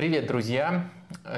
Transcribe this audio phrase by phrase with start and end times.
[0.00, 0.88] Привет, друзья!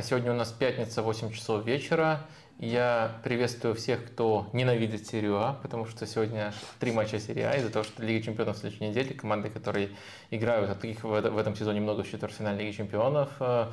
[0.05, 2.21] Сегодня у нас пятница, 8 часов вечера.
[2.61, 7.71] Я приветствую всех, кто ненавидит серию А, потому что сегодня три матча серии А, из-за
[7.71, 9.89] того, что Лига Чемпионов в следующей неделе, команды, которые
[10.31, 13.73] играют, таких в этом сезоне много в четвертьфинале Лиги Чемпионов, Э,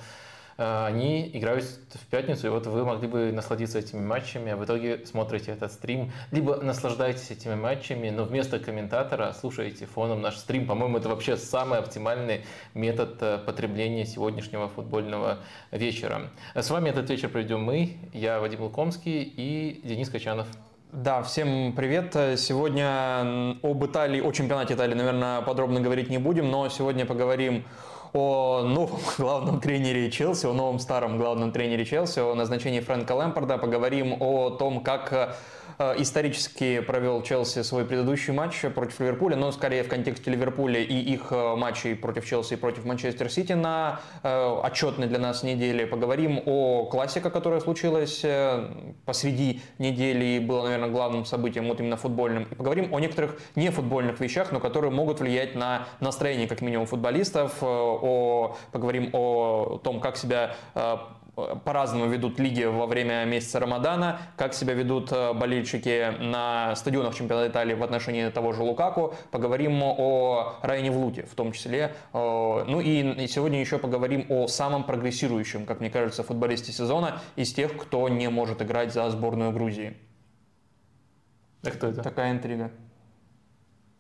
[0.59, 5.05] они играют в пятницу, и вот вы могли бы насладиться этими матчами, а в итоге
[5.05, 10.67] смотрите этот стрим, либо наслаждаетесь этими матчами, но вместо комментатора слушаете фоном наш стрим.
[10.67, 12.41] По-моему, это вообще самый оптимальный
[12.73, 15.37] метод э, потребления сегодняшнего футбольного
[15.71, 16.23] вечера.
[16.53, 20.47] С вами этот вечер проведем мы, я Вадим Лукомский и Денис Качанов.
[20.91, 22.13] Да, всем привет.
[22.37, 27.63] Сегодня об Италии, о чемпионате Италии, наверное, подробно говорить не будем, но сегодня поговорим
[28.13, 33.57] о новом главном тренере Челси, о новом старом главном тренере Челси, о назначении Фрэнка Лэмпорда.
[33.57, 35.33] Поговорим о том, как Э,
[35.79, 41.27] исторически провел Челси свой предыдущий матч против Ливерпуля, но скорее в контексте Ливерпуля и их
[41.31, 45.87] э, матчей против Челси и против Манчестер Сити на э, отчетной для нас неделе.
[45.87, 48.25] Поговорим о классике, которая случилась
[49.05, 52.43] посреди недели и было, наверное, главным событием, вот именно футбольным.
[52.43, 57.57] И поговорим о некоторых нефутбольных вещах, но которые могут влиять на настроение, как минимум, футболистов.
[57.61, 60.55] О, поговорим о том, как себя
[61.65, 67.51] по-разному ведут лиги во время месяца Рамадана, как себя ведут э, болельщики на стадионах чемпионата
[67.51, 69.13] Италии в отношении того же Лукаку.
[69.31, 71.93] Поговорим о Райане Влуте в том числе.
[72.13, 77.53] Э, ну и сегодня еще поговорим о самом прогрессирующем, как мне кажется, футболисте сезона из
[77.53, 79.97] тех, кто не может играть за сборную Грузии.
[81.63, 82.01] А кто это?
[82.01, 82.71] Такая интрига.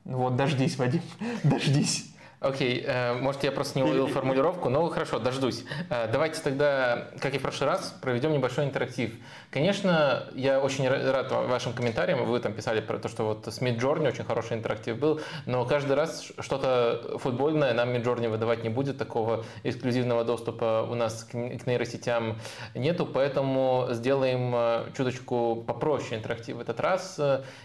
[0.05, 1.01] Вот, дождись, Вадим,
[1.43, 2.08] дождись.
[2.41, 5.65] Окей, okay, э, может я просто не уловил формулировку, но хорошо, дождусь.
[5.89, 9.11] Э, давайте тогда, как и в прошлый раз, проведем небольшой интерактив.
[9.51, 14.09] Конечно, я очень рад вашим комментариям, вы там писали про то, что вот с Midjourney
[14.09, 19.43] очень хороший интерактив был, но каждый раз что-то футбольное нам Midjourney выдавать не будет, такого
[19.63, 22.37] эксклюзивного доступа у нас к нейросетям
[22.75, 27.19] нету, поэтому сделаем э, чуточку попроще интерактив в этот раз,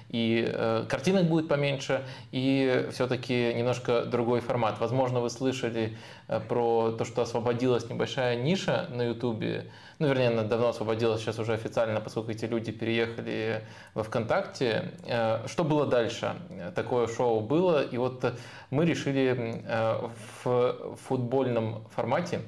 [0.09, 2.03] и картинок будет поменьше,
[2.33, 4.81] и все-таки немножко другой формат.
[4.81, 9.71] Возможно, вы слышали э, про то, что освободилась небольшая ниша на Ютубе.
[9.99, 14.93] Ну, вернее, она давно освободилась, сейчас уже официально, поскольку эти люди переехали во ВКонтакте.
[15.06, 16.34] Э, что было дальше?
[16.75, 18.34] Такое шоу было, и вот
[18.71, 20.09] мы решили э,
[20.43, 22.41] в футбольном формате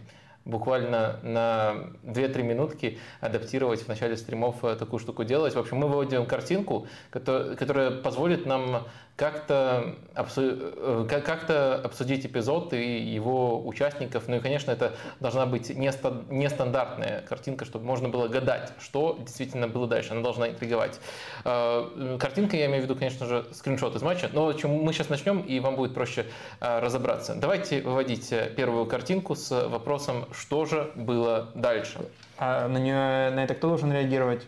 [0.45, 1.75] буквально на
[2.05, 5.55] 2-3 минутки адаптировать в начале стримов такую штуку делать.
[5.55, 8.85] В общем, мы выводим картинку, которая позволит нам
[9.17, 11.51] как-то э, как
[11.85, 14.29] обсудить эпизод и его участников.
[14.29, 19.87] Ну и, конечно, это должна быть нестандартная картинка, чтобы можно было гадать, что действительно было
[19.87, 20.13] дальше.
[20.13, 21.01] Она должна интриговать.
[21.45, 24.29] Э, картинка, я имею в виду, конечно же, скриншот из матча.
[24.33, 26.27] Но мы сейчас начнем, и вам будет проще
[26.61, 27.35] э, разобраться.
[27.35, 32.01] Давайте выводить первую картинку с вопросом, что же было дальше.
[32.37, 34.47] А на, нее, на это кто должен реагировать?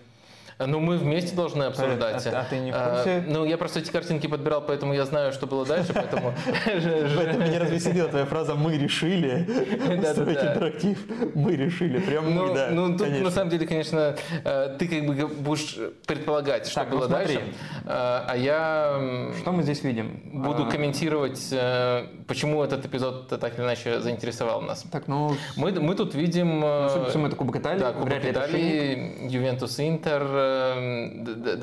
[0.58, 2.26] Ну, мы вместе должны обсуждать.
[2.26, 3.10] А, а ты не в курсе?
[3.18, 6.34] А, ну, я просто эти картинки подбирал, поэтому я знаю, что было дальше, поэтому...
[6.64, 9.46] Поэтому меня развеселила твоя фраза «мы решили»
[10.12, 10.98] строить интерактив.
[11.34, 12.00] «Мы решили».
[12.00, 12.70] Прям мы, да.
[12.72, 17.08] Ну, тут на самом деле, конечно, э, ты как бы будешь предполагать, что ну было
[17.08, 17.40] дальше.
[17.84, 19.30] Э, а я...
[19.40, 20.20] Что мы здесь видим?
[20.24, 20.70] Буду а.
[20.70, 24.84] комментировать, э, почему этот эпизод так или иначе заинтересовал нас.
[24.90, 25.36] Так, ну...
[25.56, 26.60] Мы тут видим...
[26.60, 27.78] Ну, собственно, это Кубок Италии.
[27.78, 30.47] Да, Кубок Италии, Ювентус Интер,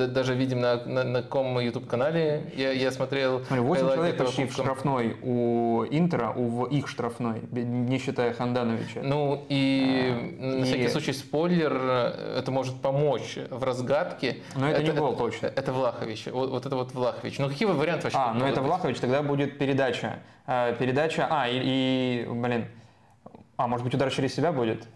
[0.08, 3.44] Даже видим на, на, на ком YouTube-канале, я, я смотрел...
[3.46, 9.02] Смотри, 8 человек почти в штрафной у Интера, у, их штрафной, не считая Хандановича.
[9.04, 10.64] Ну и а, на и...
[10.64, 14.38] всякий случай спойлер, это может помочь в разгадке.
[14.56, 15.48] Но это, это не гол это, точно.
[15.48, 17.40] Это Влахович, вот, вот это вот Влахович.
[17.40, 18.20] Ну какие варианты вообще?
[18.20, 18.70] А, ну это быть?
[18.70, 20.20] Влахович, тогда будет передача.
[20.48, 22.68] А, передача, а, и, и, блин,
[23.58, 24.88] а, может быть удар через себя будет?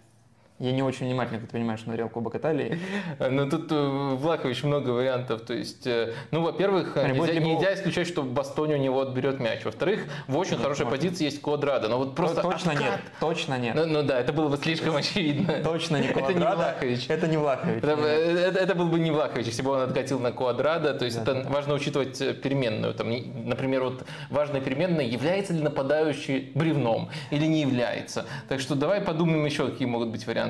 [0.60, 2.80] Я не очень внимательно, как ты понимаешь, смотрел Кубок Италии.
[3.30, 5.42] Ну, тут э, Влахович много вариантов.
[5.42, 7.46] То есть, э, ну, во-первых, нельзя, либо...
[7.46, 9.64] нельзя исключать, что Бастони у него отберет мяч.
[9.64, 11.00] Во-вторых, в очень нет, хорошей может.
[11.00, 11.88] позиции есть Квадрада.
[11.88, 12.90] Но вот просто Точно откат.
[12.90, 13.76] нет, точно нет.
[13.76, 15.60] Ну, ну да, это было бы слишком очевидно.
[15.64, 16.30] Точно не Квадрада.
[16.30, 17.06] Это не Влахович.
[17.10, 17.84] Это не Влахович.
[17.84, 20.94] Это, это, это был бы не Влахович, если бы он откатил на Квадрада.
[20.94, 21.50] То есть, да, это да.
[21.50, 22.94] важно учитывать э, переменную.
[22.94, 23.10] Там,
[23.46, 28.26] например, вот важная переменная, является ли нападающий бревном или не является.
[28.48, 30.49] Так что давай подумаем еще, какие могут быть варианты.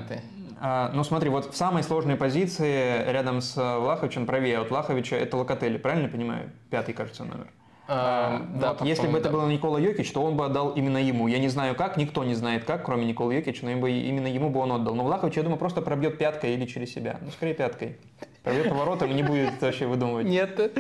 [0.62, 5.38] А, ну смотри, вот в самой сложной позиции рядом с Влаховичем, правее от Влаховича, это
[5.38, 6.52] Локотели, правильно понимаю?
[6.70, 7.48] Пятый, кажется, номер.
[7.92, 9.36] А, а, да, вот, если бы это да.
[9.36, 11.28] был Никола Йокич, то он бы отдал именно ему.
[11.28, 14.60] Я не знаю как, никто не знает как, кроме Никола Йокича, но именно ему бы
[14.60, 14.94] он отдал.
[14.94, 17.18] Но Влахович, я думаю, просто пробьет пяткой или через себя.
[17.20, 17.98] Ну, скорее пяткой.
[18.44, 20.28] Пробьет поворотом и не будет вообще выдумывать.
[20.28, 20.72] Нет.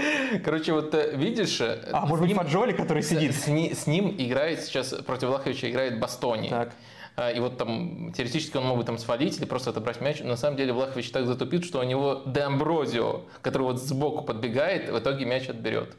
[0.45, 1.59] Короче, вот э, видишь...
[1.61, 3.33] Э, а, может быть, Фаджоли, который сидит?
[3.33, 6.49] С, с, с ним играет сейчас, против Влаховича играет Бастони.
[6.49, 6.73] Так.
[7.19, 10.21] А, и вот там теоретически он мог бы там свалить или просто отобрать мяч.
[10.21, 14.23] Но на самом деле Влахович так затупит, что у него Де Амброзио, который вот сбоку
[14.23, 15.97] подбегает, в итоге мяч отберет.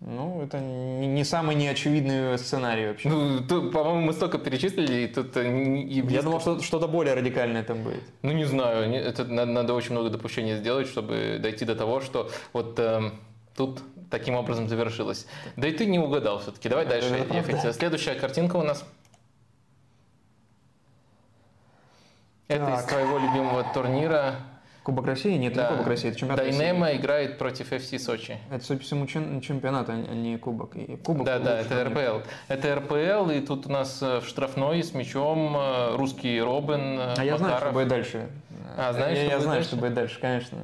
[0.00, 3.10] Ну, это не самый неочевидный сценарий вообще.
[3.10, 5.36] Ну, тут, по-моему, мы столько перечислили, и тут...
[5.36, 8.02] Э, и Я думал, что что-то более радикальное там будет.
[8.22, 12.28] Ну, не знаю, это надо, надо очень много допущений сделать, чтобы дойти до того, что
[12.52, 13.12] вот э,
[13.54, 15.28] тут таким образом завершилось.
[15.56, 16.68] Да и ты не угадал все-таки.
[16.68, 17.74] Давай это дальше ехать.
[17.76, 18.84] Следующая картинка у нас.
[22.52, 22.80] Это так.
[22.80, 24.36] из твоего любимого турнира.
[24.82, 25.36] Кубок России?
[25.36, 25.70] Нет, да.
[25.70, 27.00] не Кубок России, это чемпионат Дайнема России.
[27.00, 28.38] играет против FC Сочи.
[28.50, 30.74] Это, судя по всему, чемпионат, а не Кубок.
[30.74, 32.26] И кубок да, да, это РПЛ.
[32.48, 37.02] Это РПЛ, и тут у нас э, в штрафной с мячом э, русский Робин, э,
[37.02, 37.24] А Макаров.
[37.24, 38.28] я знаю, что будет дальше.
[38.76, 39.68] А, знаешь, я, что я знаю, дальше?
[39.68, 40.58] что будет дальше, конечно.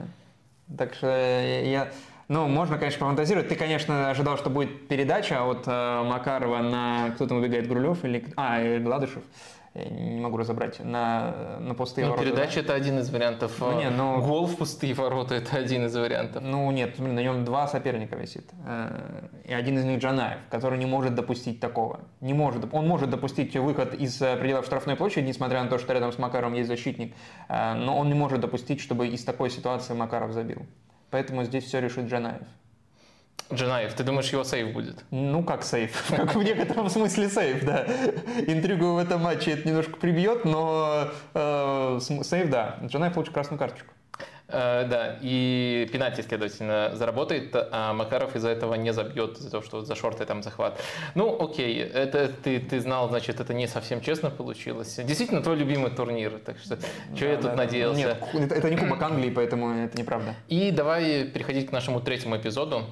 [0.76, 1.88] Так что я...
[2.26, 3.48] Ну, можно, конечно, пофантазировать.
[3.48, 8.24] Ты, конечно, ожидал, что будет передача от э, Макарова на кто там выбегает Грулев или...
[8.36, 9.22] А, и Гладышев
[9.90, 12.28] не могу разобрать, на, на пустые ну, ворота.
[12.28, 12.60] Передача да?
[12.60, 13.56] это один из вариантов.
[13.60, 14.20] Ну, нет, но...
[14.20, 16.42] Гол в пустые ворота это один из вариантов.
[16.42, 18.50] Ну нет, на нем два соперника висит.
[18.66, 22.00] Э, и один из них Джанаев, который не может допустить такого.
[22.20, 22.66] Не может.
[22.72, 26.18] Он может допустить выход из э, пределов штрафной площади, несмотря на то, что рядом с
[26.18, 27.14] Макаром есть защитник.
[27.48, 30.66] Э, но он не может допустить, чтобы из такой ситуации Макаров забил.
[31.10, 32.42] Поэтому здесь все решит Джанаев.
[33.52, 35.04] Джанаев, ты думаешь, его сейф будет?
[35.10, 36.10] Ну, как сейф.
[36.16, 37.86] Как в некотором смысле сейф, да.
[38.46, 42.78] Интригу в этом матче это немножко прибьет, но э, сейф, да.
[42.84, 43.94] Джанаев получит красную карточку.
[44.50, 49.82] Э, да, и пенальти, следовательно, заработает, а Макаров из-за этого не забьет, из-за того, что
[49.82, 50.80] за шорты там захват.
[51.14, 54.96] Ну, окей, это ты, ты знал, значит, это не совсем честно получилось.
[54.96, 56.86] Действительно, твой любимый турнир, так что, что
[57.20, 58.18] да, я тут да, надеялся?
[58.32, 60.34] Нет, это не Кубок Англии, поэтому это неправда.
[60.48, 62.86] И давай переходить к нашему третьему эпизоду.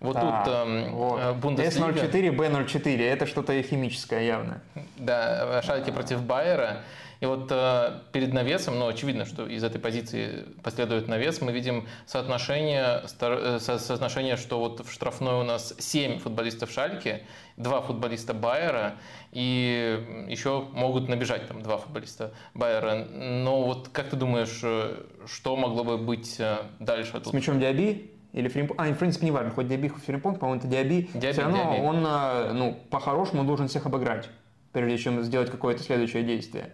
[0.00, 1.20] Вот так, тут эм, вот.
[1.20, 1.90] Э, Бундеслига.
[1.90, 4.60] S04, B04, это что-то химическое явно.
[4.96, 6.82] Да, Шальке против Байера.
[7.24, 11.88] И вот э, перед навесом, ну, очевидно, что из этой позиции последует навес, мы видим
[12.04, 17.22] соотношение, э, со, соотношение, что вот в штрафной у нас 7 футболистов Шальки,
[17.56, 18.96] 2 футболиста Байера,
[19.32, 23.06] и еще могут набежать там два футболиста Байера.
[23.10, 26.38] Но вот как ты думаешь, э, что могло бы быть
[26.78, 27.22] дальше?
[27.24, 28.13] С мячом Диаби?
[28.34, 28.80] Или Фримпонг.
[28.80, 31.08] А, в принципе, не важно, хоть Диаби, хоть Фримпонг, по-моему, это Диаби.
[31.14, 31.86] Диаби Все равно Диаби.
[31.86, 34.28] он, а, ну, по-хорошему должен всех обыграть,
[34.72, 36.72] прежде чем сделать какое-то следующее действие.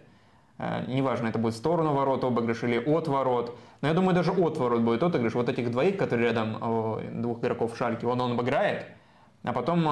[0.57, 3.57] А, неважно, это будет в сторону ворот обыгрыш или от ворот.
[3.81, 5.35] Но я думаю, даже от ворот будет отыгрыш.
[5.35, 8.85] Вот этих двоих, которые рядом, двух игроков в шальке, он, он обыграет–
[9.43, 9.87] а потом,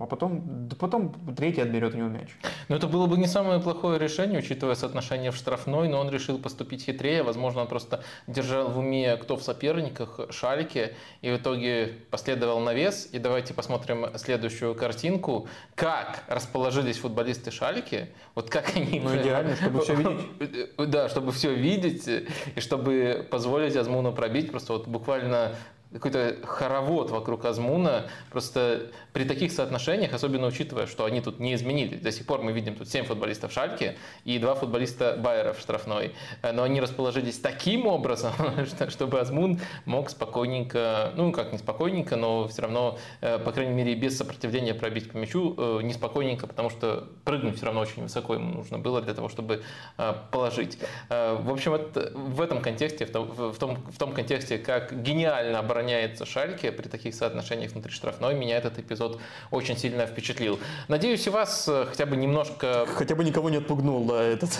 [0.00, 2.28] а, потом, потом третий отберет у него мяч.
[2.68, 6.38] Но это было бы не самое плохое решение, учитывая соотношение в штрафной, но он решил
[6.38, 7.22] поступить хитрее.
[7.22, 13.10] Возможно, он просто держал в уме, кто в соперниках, шальки, и в итоге последовал навес.
[13.12, 15.48] И давайте посмотрим следующую картинку.
[15.74, 19.00] Как расположились футболисты шальки, вот как они...
[19.00, 20.90] Ну, идеально, чтобы все видеть.
[20.90, 24.50] Да, чтобы все видеть, и чтобы позволить Азмуну пробить.
[24.50, 25.54] Просто вот буквально
[25.92, 28.06] какой-то хоровод вокруг Азмуна.
[28.30, 32.00] Просто при таких соотношениях, особенно учитывая, что они тут не изменились.
[32.00, 36.14] До сих пор мы видим тут 7 футболистов Шальки и 2 футболиста Байера в штрафной.
[36.42, 38.32] Но они расположились таким образом,
[38.88, 43.94] чтобы Азмун мог спокойненько, ну как не спокойненько, но все равно, э, по крайней мере,
[43.94, 48.34] без сопротивления пробить по мячу, э, не спокойненько, потому что прыгнуть все равно очень высоко
[48.34, 49.62] ему нужно было для того, чтобы
[49.98, 50.78] э, положить.
[51.08, 51.72] В общем,
[52.14, 56.72] в этом контексте, в том, в том, в том контексте, как гениально обороняется обороняется Шальке
[56.72, 59.20] при таких соотношениях внутри штрафной, меня этот эпизод
[59.50, 60.58] очень сильно впечатлил.
[60.88, 62.86] Надеюсь, и вас э, хотя бы немножко...
[62.94, 64.50] Хотя бы никого не отпугнул, да, этот...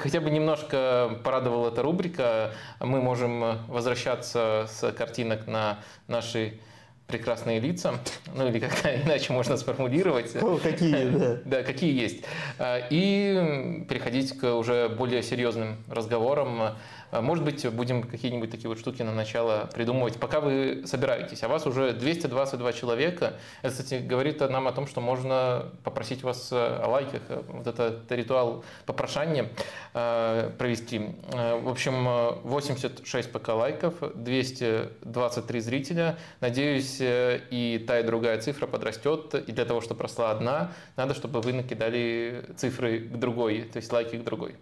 [0.00, 2.52] Хотя бы немножко порадовала эта рубрика.
[2.80, 6.58] Мы можем возвращаться с картинок на наши
[7.06, 7.94] прекрасные лица,
[8.34, 8.72] ну или как
[9.04, 10.34] иначе можно сформулировать.
[10.34, 11.38] Ну, какие, да.
[11.44, 12.24] Да, какие есть.
[12.58, 16.76] Э, и переходить к уже более серьезным разговорам а,
[17.20, 21.42] может быть, будем какие-нибудь такие вот штуки на начало придумывать, пока вы собираетесь.
[21.42, 23.34] А вас уже 222 человека.
[23.62, 27.66] Это, кстати, говорит нам о том, что можно попросить вас э, о лайках, э, вот
[27.66, 29.50] этот ритуал попрошания
[29.94, 31.00] э, провести.
[31.32, 32.06] В общем,
[32.42, 36.18] 86 пока лайков, 223 зрителя.
[36.40, 39.34] Надеюсь, и та, и другая цифра подрастет.
[39.34, 43.92] И для того, чтобы росла одна, надо, чтобы вы накидали цифры к другой, то есть
[43.92, 44.56] лайки к другой.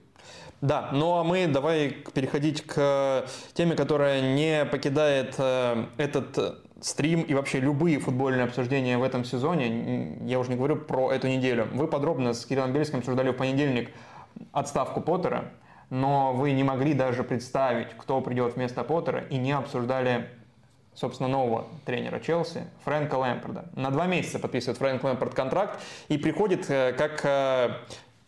[0.64, 7.34] Да, ну а мы давай переходить к теме, которая не покидает э, этот стрим и
[7.34, 10.16] вообще любые футбольные обсуждения в этом сезоне.
[10.22, 11.68] Я уже не говорю про эту неделю.
[11.74, 13.90] Вы подробно с Кириллом Бельским обсуждали в понедельник
[14.52, 15.52] отставку Поттера,
[15.90, 20.30] но вы не могли даже представить, кто придет вместо Поттера, и не обсуждали
[20.94, 23.66] собственно, нового тренера Челси, Фрэнка Лэмпорда.
[23.74, 27.70] На два месяца подписывает Фрэнк Лэмпорд контракт и приходит э, как э,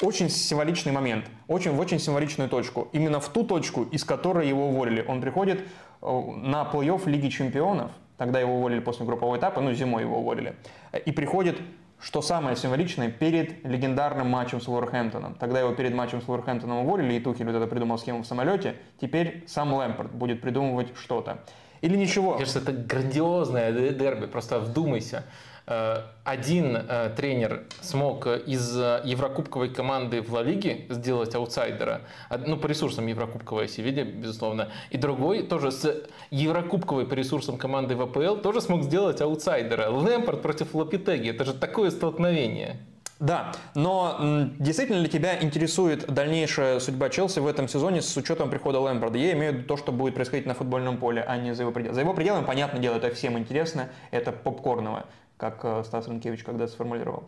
[0.02, 2.88] очень символичный момент, очень, в очень символичную точку.
[2.92, 5.04] Именно в ту точку, из которой его уволили.
[5.06, 5.64] Он приходит э,
[6.02, 10.56] на плей-офф Лиги Чемпионов, тогда его уволили после группового этапа, ну зимой его уволили,
[11.04, 11.58] и приходит
[12.00, 15.34] что самое символичное, перед легендарным матчем с Вулверхэмптоном.
[15.34, 18.76] Тогда его перед матчем с Вулверхэмптоном уволили, и Тухель вот это придумал схему в самолете.
[19.00, 21.44] Теперь сам Лэмпорт будет придумывать что-то.
[21.80, 22.30] Или ничего.
[22.30, 25.24] Мне кажется, это грандиозное дерби, просто вдумайся.
[25.68, 32.02] Э, один э, тренер смог из еврокубковой команды в Ла Лиге сделать аутсайдера,
[32.46, 38.02] ну, по ресурсам еврокубковой виде, безусловно, и другой тоже с еврокубковой по ресурсам команды в
[38.02, 39.90] АПЛ тоже смог сделать аутсайдера.
[39.90, 42.76] Лэмпорт против Лапитеги, это же такое столкновение.
[43.18, 48.78] Да, но действительно ли тебя интересует дальнейшая судьба Челси в этом сезоне с учетом прихода
[48.78, 49.16] Лэмпорда?
[49.18, 51.72] Я имею в виду то, что будет происходить на футбольном поле, а не за его
[51.72, 51.94] пределами.
[51.94, 56.66] За его пределами, понятное дело, это всем интересно, это попкорново как э, Стас Ренкевич когда
[56.66, 57.24] сформулировал?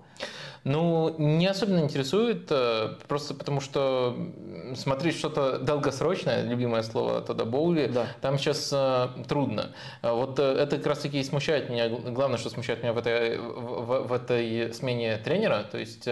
[0.65, 4.17] Ну, не особенно интересует, э, просто потому что
[4.75, 8.07] смотреть что-то долгосрочное, любимое слово Тода Боули, да.
[8.21, 9.73] там сейчас э, трудно.
[10.03, 14.07] Вот это как раз таки и смущает меня, главное, что смущает меня в этой, в,
[14.09, 16.09] в этой смене тренера, то есть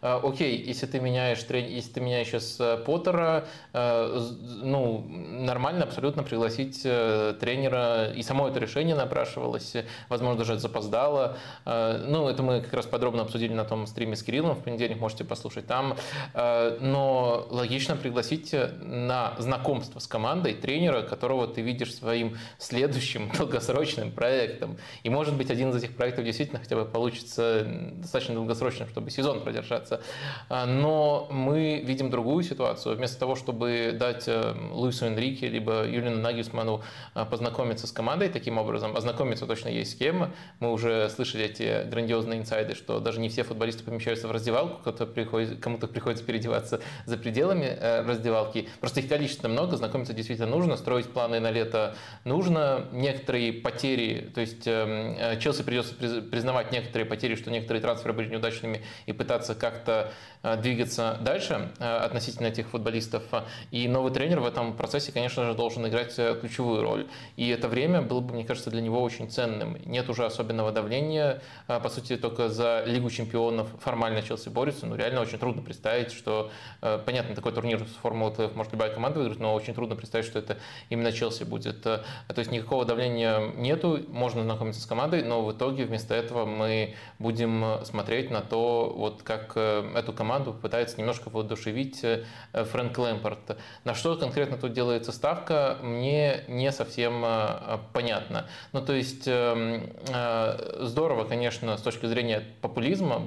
[0.00, 4.20] окей, если ты меняешь, если ты меняешь сейчас э, Поттера, э,
[4.62, 9.76] ну, нормально абсолютно пригласить тренера, и само это решение напрашивалось,
[10.08, 11.36] возможно, даже запоздало.
[11.64, 15.24] Ну, это мы как раз подробно обсудили на том стриме с Кириллом, в понедельник можете
[15.24, 15.96] послушать там.
[16.34, 24.76] Но логично пригласить на знакомство с командой тренера, которого ты видишь своим следующим долгосрочным проектом.
[25.02, 29.40] И, может быть, один из этих проектов действительно хотя бы получится достаточно долгосрочным, чтобы сезон
[29.40, 30.00] продержаться нравится.
[30.48, 32.96] А, но мы видим другую ситуацию.
[32.96, 36.82] Вместо того, чтобы дать э, Луису Энрике либо Юлину Нагельсману
[37.14, 40.32] э, познакомиться с командой таким образом, ознакомиться точно есть с кем.
[40.60, 45.06] Мы уже слышали эти грандиозные инсайды, что даже не все футболисты помещаются в раздевалку, кому-то
[45.06, 48.68] приходится, кому приходится переодеваться за пределами э, раздевалки.
[48.80, 51.94] Просто их количество много, знакомиться действительно нужно, строить планы на лето
[52.24, 52.86] нужно.
[52.92, 59.12] Некоторые потери, то есть Челси придется признавать некоторые потери, что некоторые трансферы были неудачными и
[59.12, 63.22] пытаться как как-то э, двигаться дальше э, относительно этих футболистов.
[63.70, 67.06] И новый тренер в этом процессе, конечно же, должен играть э, ключевую роль.
[67.36, 69.78] И это время было бы, мне кажется, для него очень ценным.
[69.84, 71.42] Нет уже особенного давления.
[71.66, 74.86] По сути, только за Лигу чемпионов формально Челси борется.
[74.86, 79.18] Ну, реально очень трудно представить, что, понятно, такой турнир с Формулы ТФ может любая команда
[79.18, 80.58] выиграть, но очень трудно представить, что это
[80.90, 81.82] именно Челси будет.
[81.82, 82.02] То
[82.36, 87.84] есть никакого давления нету, можно знакомиться с командой, но в итоге вместо этого мы будем
[87.84, 89.56] смотреть на то, вот как
[89.94, 93.56] эту команду пытается немножко воодушевить э, Фрэнк Лэмпорт.
[93.84, 98.46] На что конкретно тут делается ставка, мне не совсем э, понятно.
[98.72, 103.20] Ну, то есть э, здорово, конечно, с точки зрения популизма.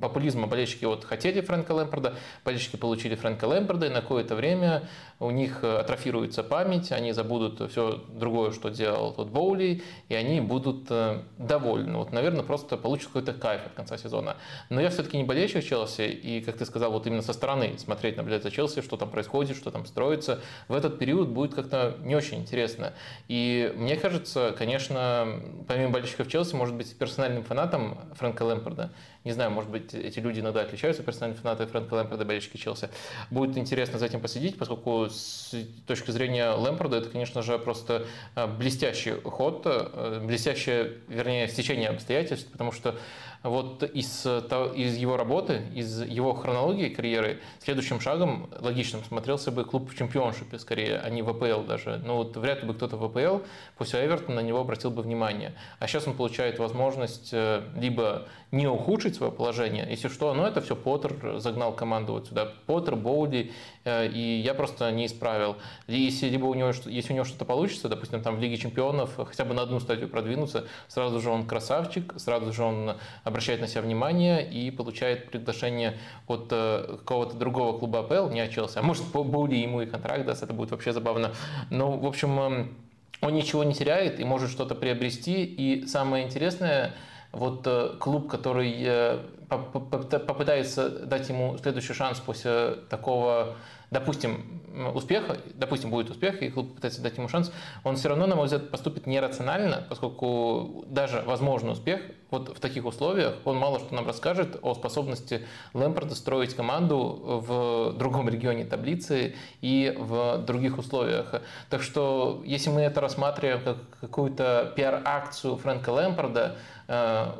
[0.00, 4.88] Популизма болельщики вот хотели Фрэнка Лэмпорда, болельщики получили Фрэнка Лэмпорда, и на какое-то время
[5.18, 10.90] у них атрофируется память, они забудут все другое, что делал тот Боули, и они будут
[11.38, 11.98] довольны.
[11.98, 14.36] Вот, наверное, просто получат какой-то кайф от конца сезона.
[14.68, 18.16] Но я все-таки не болельщик Челси, и, как ты сказал, вот именно со стороны смотреть,
[18.16, 22.14] наблюдать за Челси, что там происходит, что там строится, в этот период будет как-то не
[22.14, 22.92] очень интересно.
[23.28, 28.92] И мне кажется, конечно, помимо болельщиков Челси, может быть, персональным фанатом Фрэнка Лэмпорда,
[29.26, 32.90] не знаю, может быть, эти люди иногда отличаются, персональные фанаты Фрэнка Лэмпорда, болельщики Челси,
[33.30, 35.52] будет интересно за этим последить, поскольку с
[35.86, 38.06] точки зрения Лэмпорда это, конечно же, просто
[38.36, 42.94] э, блестящий ход, э, блестящее, вернее, стечение обстоятельств, потому что
[43.42, 49.90] вот из, из его работы, из его хронологии карьеры, следующим шагом логичным смотрелся бы клуб
[49.90, 52.00] в чемпионшипе, скорее, а не в АПЛ даже.
[52.04, 53.44] Ну вот вряд ли бы кто-то в АПЛ
[53.76, 55.54] после Эвертона на него обратил бы внимание.
[55.78, 60.60] А сейчас он получает возможность э, либо не ухудшить свое положение, если что, но это
[60.60, 62.52] все Поттер загнал команду вот сюда.
[62.66, 63.52] Поттер, Боуди,
[63.84, 65.56] э, и я просто не исправил.
[65.86, 69.44] Если, либо у него, если у него что-то получится, допустим, там в Лиге чемпионов хотя
[69.44, 73.82] бы на одну стадию продвинуться, сразу же он красавчик, сразу же он обращает на себя
[73.82, 78.78] внимание и получает приглашение от э, какого-то другого клуба АПЛ, не от Челси.
[78.78, 81.32] А может, Боуди ему и контракт даст, это будет вообще забавно.
[81.70, 82.76] Ну, в общем, эм,
[83.20, 85.44] он ничего не теряет и может что-то приобрести.
[85.44, 86.94] И самое интересное,
[87.36, 93.56] вот э, клуб, который э, попытается дать ему следующий шанс после такого
[93.90, 94.60] допустим,
[94.94, 97.52] успеха, допустим, будет успех, и клуб пытается дать ему шанс,
[97.84, 102.00] он все равно, на мой взгляд, поступит нерационально, поскольку даже возможный успех
[102.30, 107.92] вот в таких условиях, он мало что нам расскажет о способности Лэмпорда строить команду в
[107.96, 111.40] другом регионе таблицы и в других условиях.
[111.70, 116.56] Так что, если мы это рассматриваем как какую-то пиар-акцию Фрэнка Лэмпорда,
[116.88, 117.32] Э,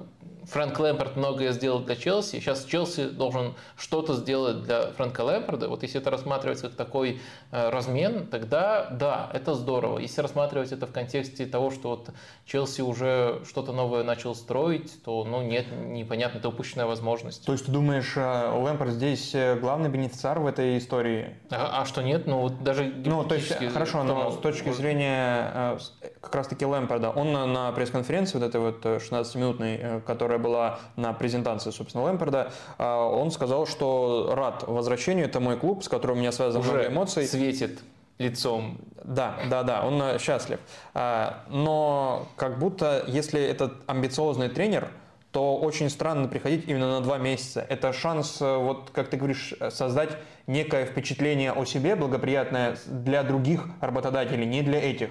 [0.46, 2.36] Фрэнк Лэмпорт многое сделал для Челси.
[2.36, 5.68] Сейчас Челси должен что-то сделать для Фрэнка Лэмпорда.
[5.68, 9.98] Вот если это рассматривается как такой э, размен, тогда да, это здорово.
[9.98, 12.10] Если рассматривать это в контексте того, что вот
[12.44, 17.44] Челси уже что-то новое начал строить, то ну нет, непонятно, это упущенная возможность.
[17.44, 21.36] То есть ты думаешь, э, Лэмпорт здесь главный бенефициар в этой истории?
[21.50, 22.26] А, а что нет?
[22.26, 25.78] Ну вот даже Ну то есть хорошо, но с точки зрения
[26.20, 31.12] как раз-таки Лэмпорда, он на пресс-конференции вот этой вот 16 15-минутной, э, которая была на
[31.12, 36.20] презентации, собственно, Лэмпорда, а, он сказал, что рад возвращению, это мой клуб, с которым у
[36.20, 37.26] меня связаны Уже много эмоций.
[37.26, 37.80] светит
[38.18, 38.78] лицом.
[39.04, 40.58] Да, да, да, он э, счастлив.
[40.94, 44.88] А, но как будто, если этот амбициозный тренер,
[45.32, 47.64] то очень странно приходить именно на два месяца.
[47.68, 50.10] Это шанс, э, вот как ты говоришь, создать
[50.46, 55.10] некое впечатление о себе благоприятное для других работодателей, не для этих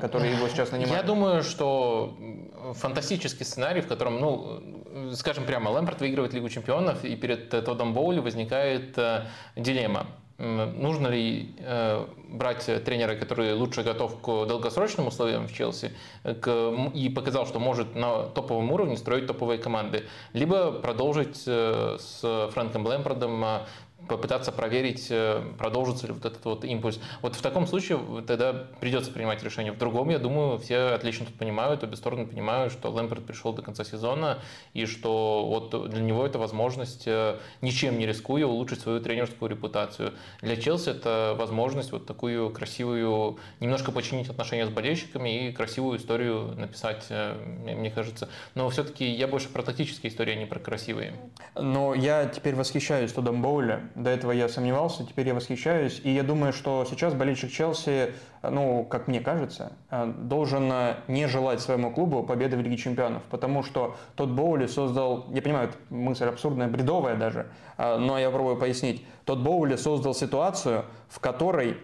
[0.00, 1.02] которые его сейчас нанимают?
[1.02, 2.16] Я думаю, что
[2.74, 8.20] фантастический сценарий, в котором, ну, скажем прямо, Лэмпорт выигрывает Лигу чемпионов, и перед Тодом Боули
[8.20, 9.26] возникает э,
[9.56, 10.06] дилемма.
[10.38, 15.90] Нужно ли э, брать тренера, который лучше готов к долгосрочным условиям в Челси
[16.22, 22.50] к, и показал, что может на топовом уровне строить топовые команды, либо продолжить э, с
[22.52, 23.44] Фрэнком Лэмпордом
[24.06, 27.00] попытаться проверить, э, продолжится ли вот этот вот импульс.
[27.20, 29.72] Вот в таком случае тогда придется принимать решение.
[29.72, 33.62] В другом, я думаю, все отлично тут понимают, обе стороны понимают, что Лэмпорт пришел до
[33.62, 34.38] конца сезона,
[34.72, 40.12] и что вот для него это возможность, э, ничем не рискуя, улучшить свою тренерскую репутацию.
[40.42, 46.54] Для Челси это возможность вот такую красивую, немножко починить отношения с болельщиками и красивую историю
[46.56, 48.28] написать, э, мне кажется.
[48.54, 51.14] Но все-таки я больше про тактические истории, а не про красивые.
[51.56, 53.87] Но я теперь восхищаюсь Тодом Боуля.
[53.94, 56.00] До этого я сомневался, теперь я восхищаюсь.
[56.04, 61.26] И я думаю, что сейчас болельщик Челси, ну, как мне кажется, э, должен э, не
[61.26, 63.22] желать своему клубу победы в Лиге Чемпионов.
[63.30, 67.46] Потому что тот Боули создал, я понимаю, мысль абсурдная, бредовая даже,
[67.76, 69.04] э, но я пробую пояснить.
[69.24, 71.76] Тот Боули создал ситуацию, в которой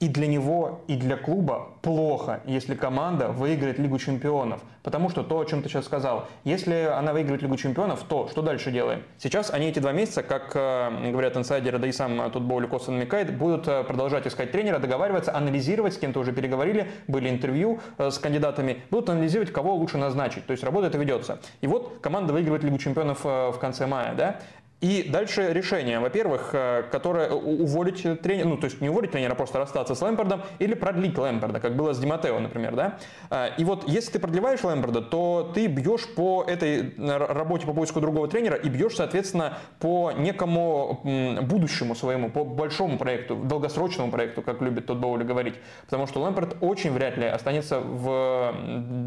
[0.00, 4.60] и для него, и для клуба плохо, если команда выиграет Лигу чемпионов.
[4.82, 8.40] Потому что то, о чем ты сейчас сказал, если она выиграет Лигу чемпионов, то что
[8.40, 9.02] дальше делаем?
[9.18, 12.92] Сейчас они эти два месяца, как э, говорят инсайдеры, да и сам тут Боули Коста
[12.92, 18.10] намекает, будут э, продолжать искать тренера, договариваться, анализировать, с кем-то уже переговорили, были интервью э,
[18.10, 20.46] с кандидатами, будут анализировать, кого лучше назначить.
[20.46, 21.40] То есть работа это ведется.
[21.60, 24.40] И вот команда выигрывает Лигу чемпионов в конце мая, да?
[24.80, 29.32] И дальше решение, во-первых, э, которое э, уволить тренера, ну то есть не уволить тренера,
[29.32, 32.98] а просто расстаться с Лэмпордом или продлить Лэмпорда, как было с Диматео, например, да.
[33.28, 38.00] Э, и вот если ты продлеваешь Лэмпорда, то ты бьешь по этой работе по поиску
[38.00, 41.00] другого тренера и бьешь, соответственно, по некому
[41.42, 45.56] будущему своему, по большому проекту, долгосрочному проекту, как любит тот Боули говорить.
[45.84, 48.54] Потому что Лэмпорд очень вряд ли останется в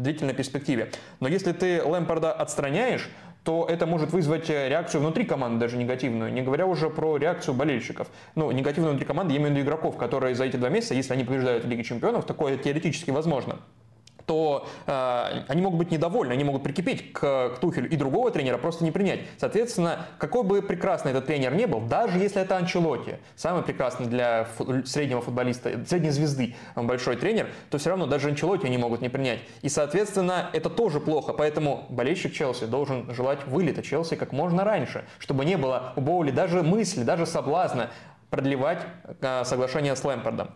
[0.02, 0.90] длительной перспективе.
[1.18, 3.10] Но если ты Лэмпорда отстраняешь,
[3.44, 7.54] то это может вызвать э, реакцию внутри команды даже негативную, не говоря уже про реакцию
[7.54, 8.08] болельщиков.
[8.34, 11.12] Ну, негативную внутри команды, я имею в виду игроков, которые за эти два месяца, если
[11.12, 13.58] они побеждают в Лиге Чемпионов, такое теоретически возможно
[14.26, 18.58] то э, они могут быть недовольны, они могут прикипеть к, к Тухелю и другого тренера
[18.58, 19.20] просто не принять.
[19.38, 24.44] Соответственно, какой бы прекрасный этот тренер не был, даже если это Анчелоти, самый прекрасный для
[24.44, 29.08] фу- среднего футболиста, средней звезды большой тренер, то все равно даже Анчелоти они могут не
[29.08, 29.40] принять.
[29.62, 31.32] И, соответственно, это тоже плохо.
[31.32, 36.30] Поэтому болельщик Челси должен желать вылета Челси как можно раньше, чтобы не было у Боули
[36.30, 37.90] даже мысли, даже соблазна
[38.30, 38.80] продлевать
[39.20, 40.50] э, соглашение с Лэмпордом.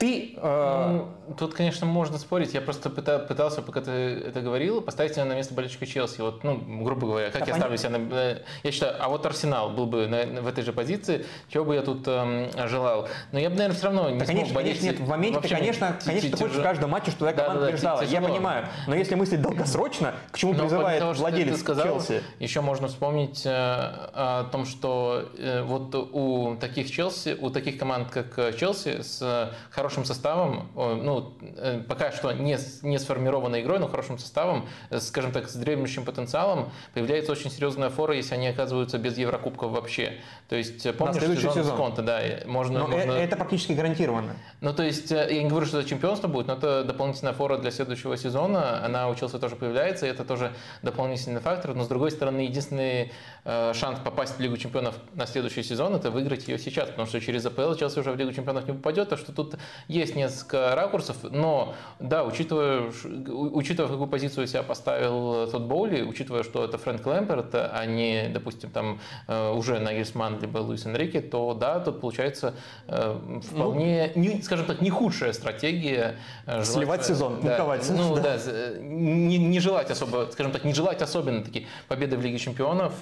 [0.00, 0.32] Ты...
[0.38, 1.02] Э...
[1.28, 2.54] Ну, тут, конечно, можно спорить.
[2.54, 6.22] Я просто пытался, пока ты это говорил, поставить себя на место болельщика Челси.
[6.22, 8.38] Вот, ну, грубо говоря, как да, я ставлю себя на...
[8.62, 11.82] Я считаю, а вот Арсенал был бы на, в этой же позиции, чего бы я
[11.82, 13.08] тут э, желал.
[13.32, 14.82] Но я бы, наверное, все равно не да, конечно, смог болеть.
[14.82, 17.66] Нет, в моменте, ты, конечно, конечно, ты хочешь в каждом матче, что твоя команда да,
[17.66, 18.02] побеждала.
[18.02, 18.68] Я понимаю.
[18.86, 22.22] Но если мыслить долгосрочно, к чему Но призывает того, владелец сказал, Челси?
[22.38, 28.10] Еще можно вспомнить э, о том, что э, вот у таких Челси, у таких команд,
[28.10, 33.88] как Челси, с хорошим хорошим составом, ну, э, пока что не, не сформированной игрой, но
[33.88, 39.18] хорошим составом, скажем так, с дремлющим потенциалом, появляется очень серьезная фора, если они оказываются без
[39.18, 40.18] Еврокубков вообще.
[40.48, 41.64] То есть, помнишь, сезон, сезон.
[41.64, 43.10] с Конте, да, можно, но можно...
[43.12, 44.36] Это практически гарантированно.
[44.60, 47.72] Ну, то есть, я не говорю, что это чемпионство будет, но это дополнительная фора для
[47.72, 48.84] следующего сезона.
[48.84, 51.74] Она у Челси тоже появляется, и это тоже дополнительный фактор.
[51.74, 53.12] Но, с другой стороны, единственный
[53.44, 57.44] шанс попасть в Лигу чемпионов на следующий сезон– это выиграть ее сейчас, потому что через
[57.46, 59.56] АПЛ Челси уже в Лигу чемпионов не попадет, так что тут
[59.88, 62.90] есть несколько ракурсов, но да, учитывая,
[63.28, 68.70] учитывая, какую позицию себя поставил тот Боули, учитывая, что это Фрэнк Лэмперт, а не, допустим,
[68.70, 72.54] там э, уже Нагельсман либо Луис Энрике, то да, тут получается
[72.86, 76.16] э, вполне, ну, не, скажем так, не худшая стратегия.
[76.46, 77.90] Э, сливать сезон, да, паниковать.
[77.90, 82.22] Ну да, да не, не желать особо, скажем так, не желать особенно таки победы в
[82.22, 82.94] Лиге чемпионов,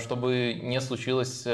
[0.00, 1.46] чтобы не случилось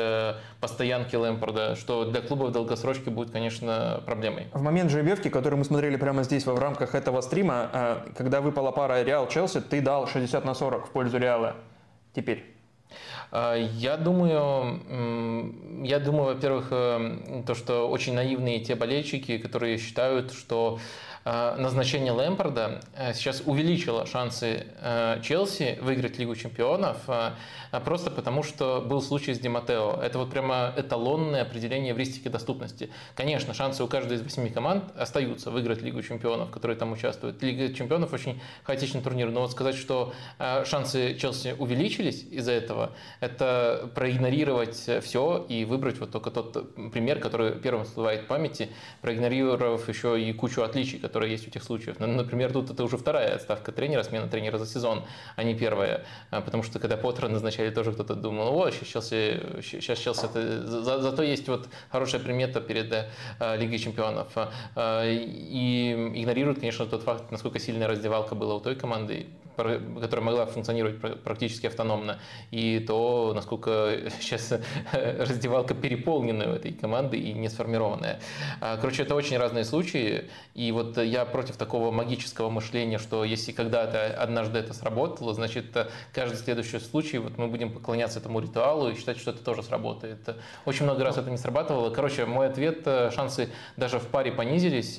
[0.60, 4.48] постоянки Лэмпорда, что для клуба в долгосрочке будет, конечно, проблемой.
[4.52, 8.72] В момент жеребьевки, который мы смотрели прямо здесь в рамках этого стрима, э, когда выпала
[8.72, 11.56] пара Реал-Челси, ты дал 60 на 40 в пользу Реала.
[12.14, 12.44] Теперь.
[13.30, 20.32] Э, я думаю, я думаю, во-первых, э, то, что очень наивные те болельщики, которые считают,
[20.32, 20.78] что
[21.58, 26.96] назначение Лэмпорда э, сейчас увеличило шансы э, Челси выиграть Лигу чемпионов,
[27.84, 29.98] просто потому что был случай с Диматео.
[30.02, 32.90] Это вот прямо эталонное определение эвристики доступности.
[33.14, 37.42] Конечно, шансы у каждой из восьми команд остаются выиграть Лигу чемпионов, которые там участвуют.
[37.42, 40.14] Лига чемпионов очень хаотичный турнир, но вот сказать, что
[40.64, 47.52] шансы Челси увеличились из-за этого, это проигнорировать все и выбрать вот только тот пример, который
[47.52, 48.70] первым всплывает в памяти,
[49.02, 51.96] проигнорировав еще и кучу отличий, которые есть у тех случаев.
[51.98, 55.04] Ну, например, тут это уже вторая отставка тренера, смена тренера за сезон,
[55.36, 56.04] а не первая.
[56.30, 60.66] А, потому что когда Поттера назначали, тоже кто-то думал, о, сейчас Челси, сейчас Челси это...
[60.66, 64.28] За, зато есть вот хорошая примета перед э, Лигой чемпионов.
[64.76, 69.26] Э, и игнорируют, конечно, тот факт, насколько сильная раздевалка была у той команды,
[69.58, 72.18] которая могла функционировать практически автономно,
[72.50, 74.54] и то, насколько сейчас
[74.92, 78.20] раздевалка переполнена у этой команды и не сформированная.
[78.60, 83.52] А, короче, это очень разные случаи, и вот я против такого магического мышления, что если
[83.52, 85.76] когда-то однажды это сработало, значит,
[86.12, 90.18] каждый следующий случай вот мы будем поклоняться этому ритуалу и считать, что это тоже сработает.
[90.64, 91.90] Очень много раз это не срабатывало.
[91.90, 94.98] Короче, мой ответ, шансы даже в паре понизились,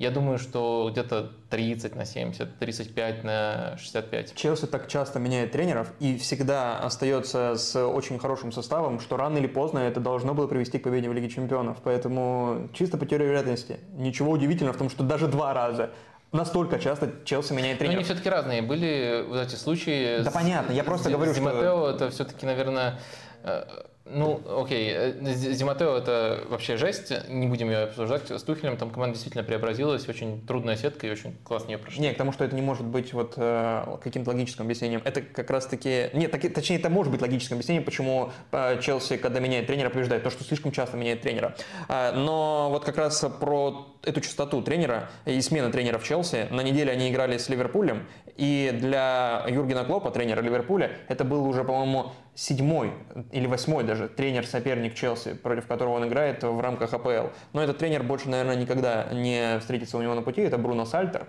[0.00, 4.34] я думаю, что где-то 30 на 70, 35 на 65.
[4.34, 9.46] Челси так часто меняет тренеров и всегда остается с очень хорошим составом, что рано или
[9.46, 11.78] поздно это должно было привести к победе в Лиге Чемпионов.
[11.82, 13.80] Поэтому чисто по теории вероятности.
[13.92, 15.90] Ничего удивительного в том, что даже два раза
[16.32, 17.94] Настолько часто Челси меняет тренера.
[17.94, 18.62] Но они все-таки разные.
[18.62, 20.22] Были вот эти случаи.
[20.22, 21.44] Да с, понятно, я просто с, говорю, с что...
[21.44, 23.00] Матео это все-таки, наверное,
[23.42, 23.64] э,
[24.12, 28.30] ну, окей, э, Зиматео это вообще жесть, не будем ее обсуждать.
[28.30, 32.02] С Тухелем там команда действительно преобразилась, очень трудная сетка и очень классно ее прошли.
[32.02, 35.02] Не, к тому, что это не может быть вот э, каким-то логическим объяснением.
[35.04, 36.10] Это как раз-таки...
[36.12, 40.22] Нет, так, точнее, это может быть логическим объяснением, почему э, Челси, когда меняет тренера, побеждает.
[40.22, 41.54] То, что слишком часто меняет тренера.
[41.88, 46.48] Э, но вот как раз про эту частоту тренера и смены тренера в Челси.
[46.50, 51.62] На неделе они играли с Ливерпулем, и для Юргена Клопа, тренера Ливерпуля, это был уже,
[51.64, 52.92] по-моему, седьмой
[53.32, 57.28] или восьмой даже тренер-соперник Челси, против которого он играет в рамках АПЛ.
[57.52, 60.40] Но этот тренер больше, наверное, никогда не встретится у него на пути.
[60.40, 61.26] Это Бруно Сальтер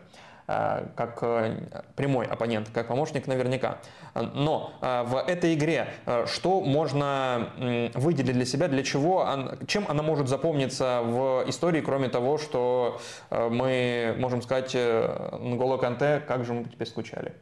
[0.95, 1.55] как э,
[1.95, 3.77] прямой оппонент, как помощник наверняка.
[4.15, 5.87] Но э, в этой игре
[6.25, 7.49] что можно
[7.93, 9.27] выделить для себя, для чего,
[9.67, 16.45] чем она может запомниться в истории, кроме того, что мы можем сказать Нголо Канте, как
[16.45, 17.33] же мы тебе скучали?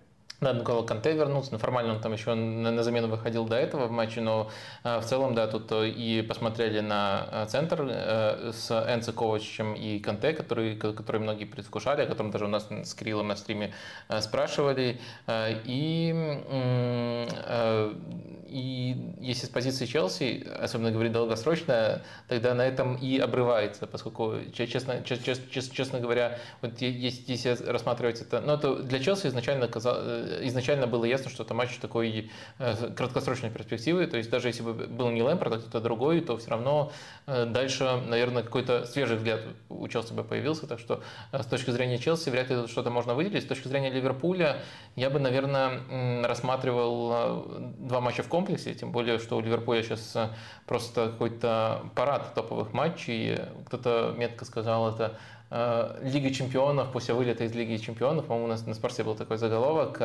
[0.42, 3.92] Да, Никола Канте вернулся, но формально он там еще на, замену выходил до этого в
[3.92, 4.50] матче, но
[4.86, 7.82] э, в целом, да, тут э, и посмотрели на э, центр
[8.54, 12.94] с Энце Ковачем и Канте, который, который многие предвкушали, о котором даже у нас с
[12.94, 13.74] Кириллом на стриме
[14.22, 16.40] спрашивали, и
[18.50, 25.04] и если с позиции Челси, особенно говорить долгосрочно, тогда на этом и обрывается, поскольку, честно,
[25.04, 30.88] честно, честно, говоря, вот если, если рассматривать это, ну, это для Челси изначально, э, изначально
[30.88, 35.10] было ясно, что это матч такой э, краткосрочной перспективы, то есть даже если бы был
[35.12, 36.92] не Лэмпорт, а кто-то другой, то все равно
[37.28, 41.98] э, дальше, наверное, какой-то свежий взгляд у Челси бы появился, так что с точки зрения
[41.98, 43.44] Челси вряд ли что-то можно выделить.
[43.44, 44.62] С точки зрения Ливерпуля
[44.96, 47.46] я бы, наверное, рассматривал
[47.78, 50.30] два матча в комплексе, комплексе, тем более, что у Ливерпуля сейчас э,
[50.66, 53.38] просто какой-то парад топовых матчей.
[53.66, 55.18] Кто-то метко сказал это
[55.52, 59.38] э, Лига чемпионов после вылета из Лиги чемпионов, по-моему, у нас на спорте был такой
[59.38, 60.02] заголовок.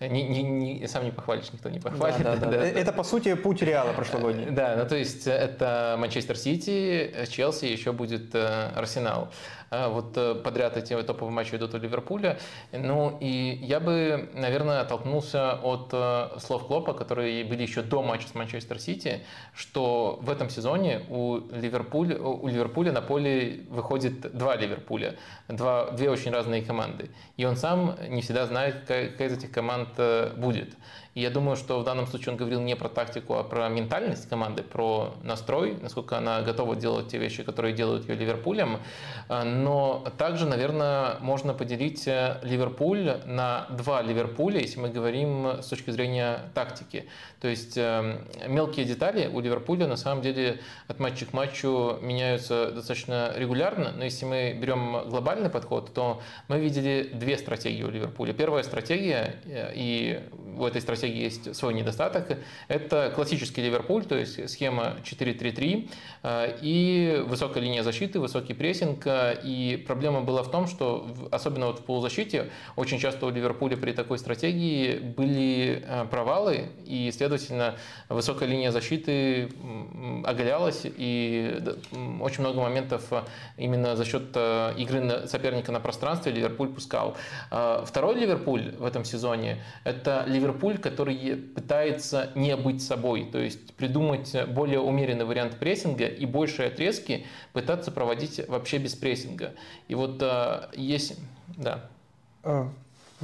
[0.00, 2.22] Не, не, не, сам не похвалишь, никто не похвалит.
[2.22, 2.46] Да, да.
[2.46, 2.56] да.
[2.82, 4.46] Это, по сути, путь Реала прошлогодний.
[4.46, 9.28] Да, ну то есть это Манчестер Сити, Челси, еще будет Арсенал.
[9.88, 12.38] Вот подряд эти топовые матчи идут у Ливерпуля.
[12.72, 15.90] Ну и я бы, наверное, оттолкнулся от
[16.42, 21.38] слов Клопа, которые были еще до матча с Манчестер Сити, что в этом сезоне у
[21.50, 25.16] Ливерпуля, у Ливерпуля на поле выходит два Ливерпуля,
[25.48, 27.10] два, две очень разные команды.
[27.36, 29.88] И он сам не всегда знает, какая из этих команд
[30.36, 30.74] будет.
[31.14, 34.28] И я думаю, что в данном случае он говорил не про тактику, а про ментальность
[34.28, 38.80] команды, про настрой, насколько она готова делать те вещи, которые делают ее Ливерпулем.
[39.28, 45.68] А, но также, наверное, можно поделить э, Ливерпуль на два Ливерпуля, если мы говорим с
[45.68, 47.08] точки зрения тактики.
[47.40, 52.72] То есть э, мелкие детали у Ливерпуля на самом деле от матча к матчу меняются
[52.72, 53.92] достаточно регулярно.
[53.96, 58.32] Но если мы берем глобальный подход, то мы видели две стратегии у Ливерпуля.
[58.32, 60.20] Первая стратегия, э, и
[60.56, 62.38] у этой стратегии стратегии есть свой недостаток.
[62.68, 65.90] Это классический Ливерпуль, то есть схема 4-3-3
[66.22, 69.06] э, и высокая линия защиты, высокий прессинг.
[69.44, 73.92] И проблема была в том, что особенно вот в полузащите очень часто у Ливерпуля при
[73.92, 77.74] такой стратегии были э, провалы, и, следовательно,
[78.08, 79.50] высокая линия защиты
[80.24, 81.62] оголялась, и
[82.20, 83.12] очень много моментов
[83.58, 87.16] именно за счет э, игры соперника на пространстве Ливерпуль пускал.
[87.50, 93.74] Второй Ливерпуль в этом сезоне– это Ливерпуль, который который пытается не быть собой, то есть
[93.74, 99.54] придумать более умеренный вариант прессинга и большие отрезки пытаться проводить вообще без прессинга.
[99.88, 101.18] И вот э, есть...
[101.56, 101.90] Да.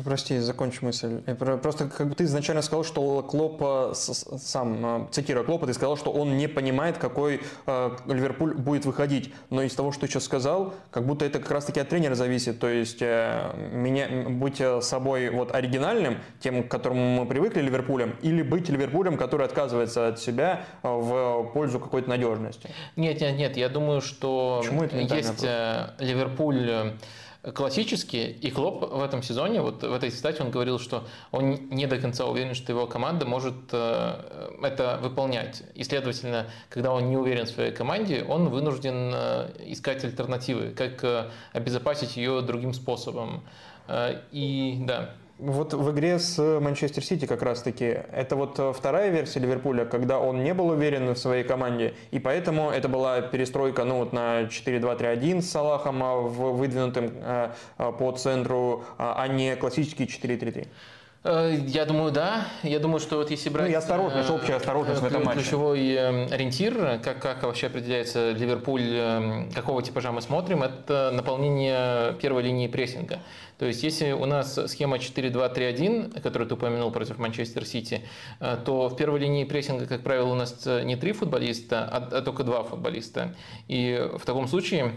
[0.05, 1.21] Прости, закончу мысль.
[1.63, 6.11] Просто как бы ты изначально сказал, что Клоп сам, а, цитируя Клопа, ты сказал, что
[6.11, 9.33] он не понимает, какой э, Ливерпуль будет выходить.
[9.51, 12.59] Но из того, что ты сейчас сказал, как будто это как раз-таки от тренера зависит.
[12.59, 18.43] То есть э, меня, быть собой вот оригинальным, тем, к которому мы привыкли Ливерпулем, или
[18.43, 22.71] быть Ливерпулем, который отказывается от себя в пользу какой-то надежности.
[22.97, 23.57] Нет, нет, нет.
[23.57, 25.43] Я думаю, что Почему это есть
[25.99, 26.93] Ливерпуль
[27.43, 31.87] классические, и Клоп в этом сезоне, вот в этой цитате он говорил, что он не
[31.87, 35.63] до конца уверен, что его команда может э, это выполнять.
[35.75, 41.03] И, следовательно, когда он не уверен в своей команде, он вынужден э, искать альтернативы, как
[41.03, 43.43] э, обезопасить ее другим способом.
[44.31, 49.41] И да, вот в игре с Манчестер Сити как раз-таки, это вот э, вторая версия
[49.41, 53.99] Ливерпуля, когда он не был уверен в своей команде, и поэтому это была перестройка ну,
[53.99, 60.05] вот на 4-2-3-1 с Салахом а, выдвинутым э, э, по центру, а, а не классический
[60.05, 60.69] 4-3-3.
[61.23, 62.47] Э, я думаю, да.
[62.63, 63.67] Я думаю, что вот если брать...
[63.67, 65.41] Ну и осторожность, общая осторожность в этом матче.
[65.41, 72.15] Ключевой э, ориентир, как, как вообще определяется Ливерпуль, э, какого типажа мы смотрим, это наполнение
[72.15, 73.21] первой линии прессинга.
[73.59, 78.01] То есть если у нас схема 4-2-3-1, которую ты упомянул против Манчестер Сити,
[78.65, 82.43] то в первой линии прессинга, как правило, у нас не три футболиста, а, а только
[82.43, 83.35] два футболиста.
[83.69, 84.95] И в таком случае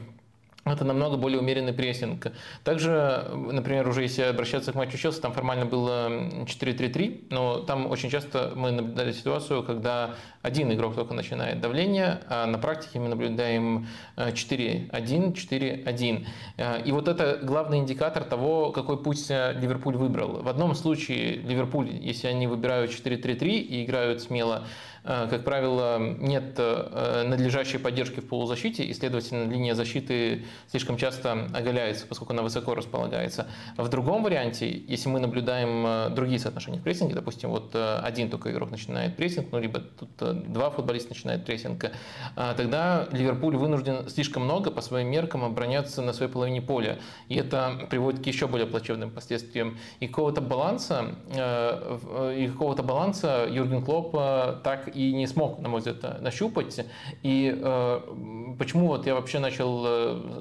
[0.65, 2.31] это намного более умеренный прессинг.
[2.63, 6.09] Также, например, уже если обращаться к матчу Челси, там формально было
[6.45, 12.45] 4-3-3, но там очень часто мы наблюдали ситуацию, когда один игрок только начинает давление, а
[12.45, 15.01] на практике мы наблюдаем 4-1, э,
[15.33, 16.27] 4-1.
[16.57, 20.41] Э, и вот это главный индикатор того, какой путь э, Ливерпуль выбрал.
[20.41, 24.65] В одном случае Ливерпуль, если они выбирают 4-3-3 и играют смело,
[25.03, 32.33] как правило, нет надлежащей поддержки в полузащите, и, следовательно, линия защиты слишком часто оголяется, поскольку
[32.33, 33.47] она высоко располагается.
[33.77, 38.71] В другом варианте, если мы наблюдаем другие соотношения в прессинге, допустим, вот один только игрок
[38.71, 41.91] начинает прессинг, ну, либо тут два футболиста начинают прессинг,
[42.35, 46.99] тогда Ливерпуль вынужден слишком много по своим меркам обороняться на своей половине поля.
[47.29, 49.77] И это приводит к еще более плачевным последствиям.
[49.99, 55.69] И какого-то баланса, э, и какого-то баланса Юрген Клоп э, так и не смог, на
[55.69, 56.85] мой взгляд, нащупать.
[57.21, 59.83] И э, почему вот я вообще начал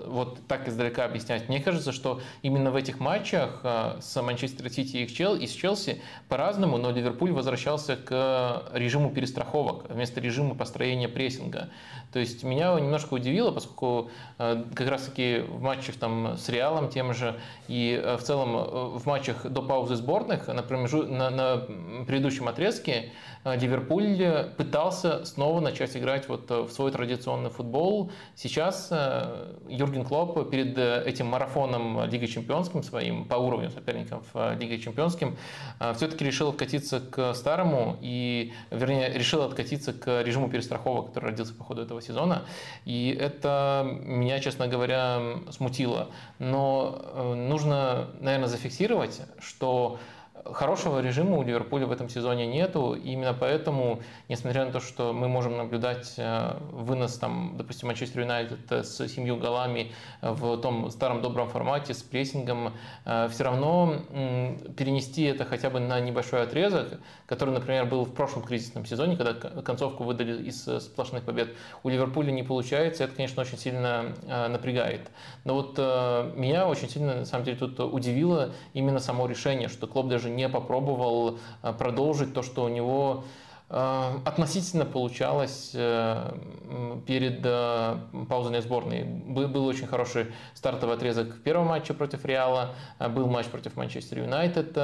[0.07, 1.49] вот так издалека объяснять?
[1.49, 3.61] Мне кажется, что именно в этих матчах
[4.01, 10.55] с Манчестер Сити и с Челси по-разному, но Ливерпуль возвращался к режиму перестраховок вместо режима
[10.55, 11.69] построения прессинга.
[12.13, 17.15] То есть меня немножко удивило, поскольку э, как раз-таки в матчах там, с Реалом тем
[17.15, 17.39] же
[17.69, 21.57] и э, в целом э, в матчах до паузы сборных на, на, на
[22.07, 23.13] предыдущем отрезке
[23.45, 28.11] Ливерпуль пытался снова начать играть вот в свой традиционный футбол.
[28.35, 28.91] Сейчас
[29.69, 34.25] Юрген Клоп перед этим марафоном Лиги Чемпионским своим по уровню соперников
[34.59, 35.37] Лиги Чемпионским
[35.95, 41.65] все-таки решил откатиться к старому и, вернее, решил откатиться к режиму перестраховок, который родился по
[41.65, 42.43] ходу этого сезона.
[42.85, 46.09] И это меня, честно говоря, смутило.
[46.39, 49.99] Но э, нужно, наверное, зафиксировать, что
[50.45, 55.13] Хорошего режима у Ливерпуля в этом сезоне нету, и именно поэтому, несмотря на то, что
[55.13, 60.91] мы можем наблюдать э, вынос, там, допустим, Манчестер Юнайтед э, с семью голами в том
[60.91, 62.73] старом добром формате, с прессингом,
[63.05, 63.99] э, все равно
[64.77, 69.35] перенести это хотя бы на небольшой отрезок, который, например, был в прошлом кризисном сезоне, когда
[69.63, 71.51] концовку выдали из сплошных побед,
[71.85, 74.13] у Ливерпуля не получается, это, конечно, очень сильно
[74.49, 75.11] напрягает.
[75.45, 80.09] Но вот меня очень сильно, на самом деле, тут удивило именно само решение, что Клоп
[80.09, 83.25] даже не попробовал э, продолжить то, что у него
[83.73, 86.31] относительно получалось э,
[87.07, 87.43] перед
[88.29, 89.05] паузой на сборной.
[89.05, 92.75] Был очень хороший стартовый отрезок в первом матче против Реала,
[93.11, 94.77] был матч против Манчестер Юнайтед,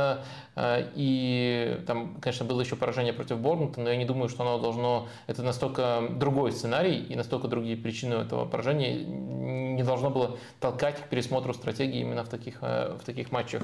[0.57, 5.09] и там, конечно, было еще поражение против Борнмута, но я не думаю, что оно должно...
[5.27, 11.09] Это настолько другой сценарий и настолько другие причины этого поражения не должно было толкать к
[11.09, 13.63] пересмотру стратегии именно в таких, в таких матчах.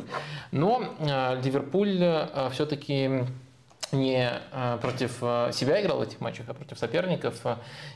[0.53, 3.25] Но Ливерпуль все-таки
[3.93, 7.35] не э, против э, себя играл в этих матчах, а против соперников.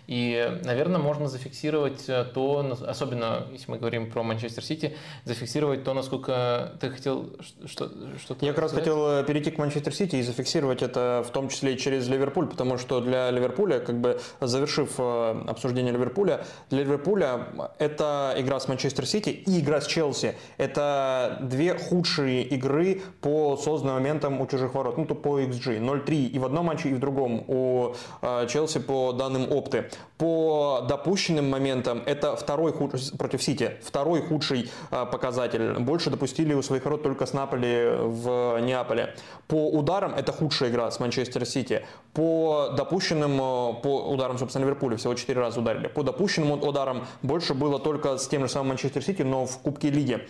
[0.07, 6.73] И, наверное, можно зафиксировать то, особенно если мы говорим про Манчестер Сити, зафиксировать то, насколько
[6.81, 7.31] ты хотел
[7.67, 11.31] что, что Я как раз хотел э, перейти к Манчестер Сити и зафиксировать это в
[11.31, 16.81] том числе и через Ливерпуль, потому что для Ливерпуля, как бы завершив обсуждение Ливерпуля, для
[16.81, 17.49] Ливерпуля
[17.79, 20.37] это игра с Манчестер Сити и игра с Челси.
[20.57, 25.81] Это две худшие игры по созданным моментам у чужих ворот, ну то по XG.
[25.89, 29.91] 0-3 и в одном матче, и в другом у э, Челси по данным опты.
[30.19, 35.79] По допущенным моментам это второй худший, против Сити, второй худший э, показатель.
[35.79, 39.15] Больше допустили у своих ворот только с Наполи в Неаполе.
[39.47, 41.87] По ударам это худшая игра с Манчестер Сити.
[42.13, 45.89] По допущенным, э, по ударам, собственно, Ливерпуля всего 4 раза ударили.
[45.89, 49.91] По допущенным ударам больше было только с тем же самым Манчестер Сити, но в Кубке
[49.91, 50.27] Лиги.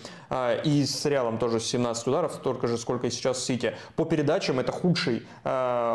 [0.65, 3.75] И с Реалом тоже 17 ударов, только же сколько и сейчас Сити.
[3.97, 5.27] По передачам это худший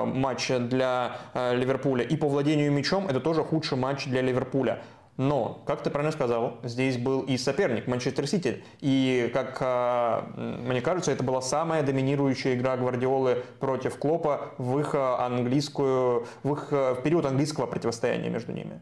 [0.05, 2.03] матч для э, Ливерпуля.
[2.03, 4.81] И по владению мячом это тоже худший матч для Ливерпуля.
[5.15, 8.63] Но, как ты правильно сказал, здесь был и соперник Манчестер Сити.
[8.81, 14.95] И, как э, мне кажется, это была самая доминирующая игра Гвардиолы против Клопа в их
[14.95, 18.81] английскую, в их в период английского противостояния между ними.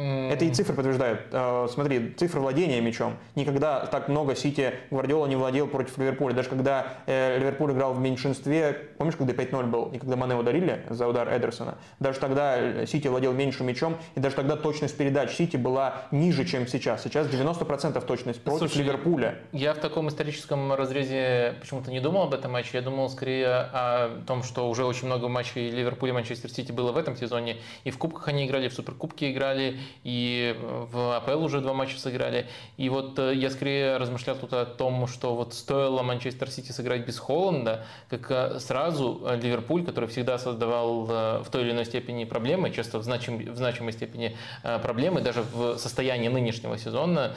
[0.00, 1.20] Это и цифры подтверждают.
[1.32, 3.16] А, смотри, цифры владения мячом.
[3.34, 6.34] Никогда так много Сити Гвардиола не владел против Ливерпуля.
[6.34, 10.84] Даже когда э, Ливерпуль играл в меньшинстве, помнишь, когда 5-0 был, и когда Мане ударили
[10.88, 15.32] за удар Эдерсона, даже тогда э, Сити владел меньше мячом, и даже тогда точность передач
[15.32, 17.02] Сити была ниже, чем сейчас.
[17.02, 19.38] Сейчас 90% точность против Слушай, Ливерпуля.
[19.52, 22.70] Я в таком историческом разрезе почему-то не думал об этом матче.
[22.74, 26.92] Я думал скорее о том, что уже очень много матчей Ливерпуля и Манчестер Сити было
[26.92, 27.56] в этом сезоне.
[27.84, 32.46] И в Кубках они играли, в Суперкубке играли, и в АПЛ уже два матча сыграли.
[32.76, 37.06] И вот э, я скорее размышлял тут о том, что вот стоило Манчестер Сити сыграть
[37.06, 42.24] без Холланда, как э, сразу э, Ливерпуль, который всегда создавал в той или иной степени
[42.24, 44.36] проблемы, часто в, значим, в значимой степени
[44.82, 47.34] проблемы, даже в состоянии нынешнего сезона,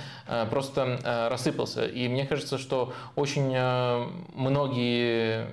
[0.49, 1.85] просто рассыпался.
[1.85, 3.55] И мне кажется, что очень
[4.33, 5.47] многие,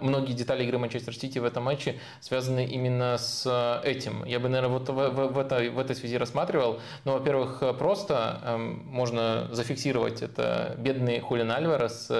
[0.00, 4.24] многие детали игры Манчестер Сити в этом матче связаны именно с этим.
[4.24, 6.80] Я бы, наверное, вот в, в, в, этой, в этой связи рассматривал рассматривал.
[7.04, 12.10] Ну, во-первых, просто эм, можно зафиксировать это бедный Хулин Альварес,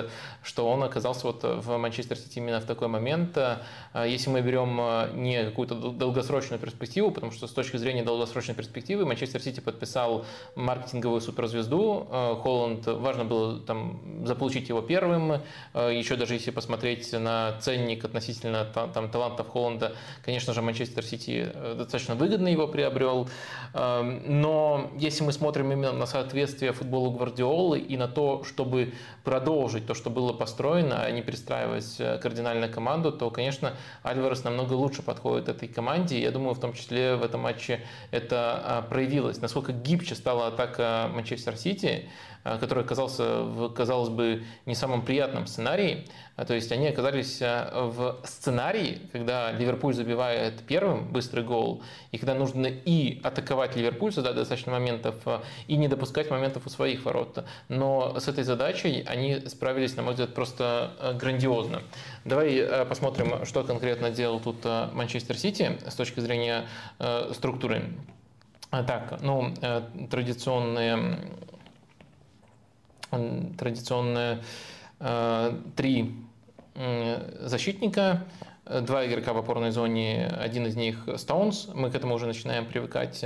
[0.42, 3.36] что он оказался вот в Манчестер Сити именно в такой момент.
[3.36, 8.54] Э, если мы берем э, не какую-то долгосрочную перспективу, потому что с точки зрения долгосрочной
[8.54, 12.06] перспективы Манчестер Сити подписал маркетинговую суперзвезду.
[12.10, 15.40] Э, Холланд, важно было там заполучить его первым.
[15.74, 19.94] Еще даже если посмотреть на ценник относительно там, талантов Холланда,
[20.24, 23.28] конечно же, Манчестер Сити достаточно выгодно его приобрел.
[24.02, 29.86] Эм, но если мы смотрим именно на соответствие футболу Гвардиолы и на то, чтобы продолжить
[29.86, 35.02] то, что было построено, а не перестраивать э, кардинально команду, то, конечно, Альварес намного лучше
[35.02, 36.20] подходит этой команде.
[36.20, 39.40] Я думаю, в том числе в этом матче это а, проявилось.
[39.40, 45.46] Насколько гибче стала атака Манчестер Сити, Э, который оказался, в, казалось бы, не самом приятном
[45.46, 46.06] сценарии.
[46.36, 52.18] А, то есть они оказались э, в сценарии, когда Ливерпуль забивает первым быстрый гол, и
[52.18, 57.04] когда нужно и атаковать Ливерпуль, создать достаточно моментов, э, и не допускать моментов у своих
[57.04, 57.44] ворот.
[57.68, 61.82] Но с этой задачей они справились, на мой взгляд, просто грандиозно.
[62.24, 66.66] Давай посмотрим, что конкретно делал тут Манчестер Сити с точки зрения
[67.32, 67.84] структуры.
[68.70, 69.52] Так, ну,
[70.10, 71.18] традиционные
[73.56, 74.42] традиционные
[75.00, 76.14] э, три
[77.40, 78.24] защитника,
[78.64, 83.24] два игрока в опорной зоне, один из них Стоунс, мы к этому уже начинаем привыкать.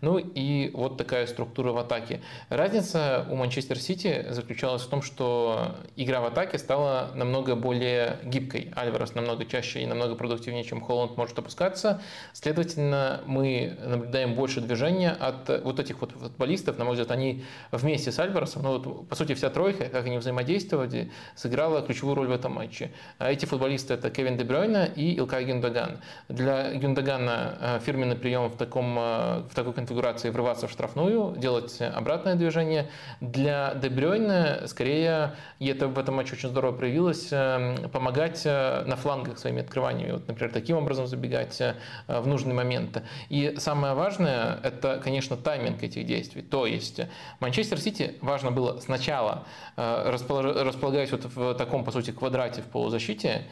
[0.00, 2.20] Ну и вот такая структура в атаке.
[2.50, 8.72] Разница у Манчестер Сити заключалась в том, что игра в атаке стала намного более гибкой.
[8.76, 12.02] Альварес намного чаще и намного продуктивнее, чем Холланд может опускаться.
[12.32, 16.76] Следовательно, мы наблюдаем больше движения от вот этих вот футболистов.
[16.78, 20.18] На мой взгляд, они вместе с Альваресом, ну вот, по сути, вся тройка, как они
[20.18, 22.92] взаимодействовали, сыграла ключевую роль в этом матче.
[23.18, 24.44] А эти футболисты это Кевин Де
[24.74, 25.98] Брюйна и Илкай Гюндаган.
[26.28, 31.80] Для Гюндагана э, фирменный прием в, таком, э, в такой конфигурации врываться в штрафную, делать
[31.80, 32.90] обратное движение.
[33.20, 38.96] Для Де Брюйна, скорее, и это в этом матче очень здорово проявилось, э, помогать на
[38.96, 40.12] флангах своими открываниями.
[40.12, 41.60] Вот, например, таким образом забегать
[42.08, 43.02] в нужный момент.
[43.28, 46.42] И самое важное, это, конечно, тайминг этих действий.
[46.42, 47.00] То есть
[47.40, 49.44] Манчестер Сити важно было сначала,
[49.76, 53.44] располагаясь вот в таком, по сути, квадрате в полузащите,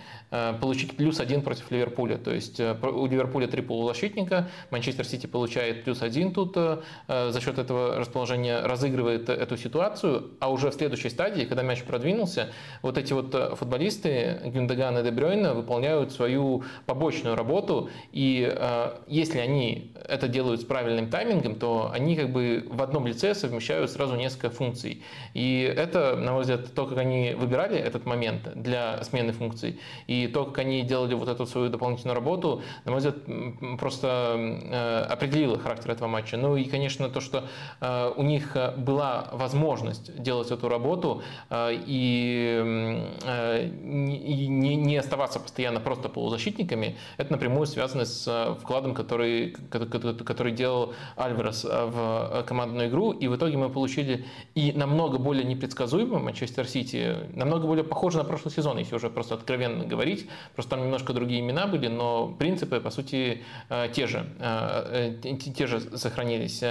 [0.61, 2.19] получить плюс один против Ливерпуля.
[2.19, 7.97] То есть у Ливерпуля три полузащитника, Манчестер Сити получает плюс один тут, за счет этого
[7.97, 12.51] расположения разыгрывает эту ситуацию, а уже в следующей стадии, когда мяч продвинулся,
[12.83, 18.55] вот эти вот футболисты, Гюндаган и Дебрёйна, выполняют свою побочную работу, и
[19.07, 23.91] если они это делают с правильным таймингом, то они как бы в одном лице совмещают
[23.91, 25.03] сразу несколько функций.
[25.35, 30.29] И это, на мой взгляд, то, как они выбирали этот момент для смены функций, и
[30.29, 33.17] то, как они делали вот эту свою дополнительную работу, на мой взгляд,
[33.79, 36.37] просто э, определило характер этого матча.
[36.37, 37.45] Ну и, конечно, то, что
[37.81, 42.63] э, у них была возможность делать эту работу э, и
[43.83, 52.45] не оставаться постоянно просто полузащитниками, это напрямую связано с вкладом, который, который делал Альварес в
[52.47, 53.13] командную игру.
[53.13, 54.25] И в итоге мы получили
[54.55, 59.35] и намного более непредсказуемый Манчестер Сити, намного более похоже на прошлый сезон, если уже просто
[59.35, 60.29] откровенно говорить.
[60.55, 65.37] Просто там немножко другие имена были, но принципы, по сути, э, те же, э, э,
[65.37, 66.63] те же сохранились.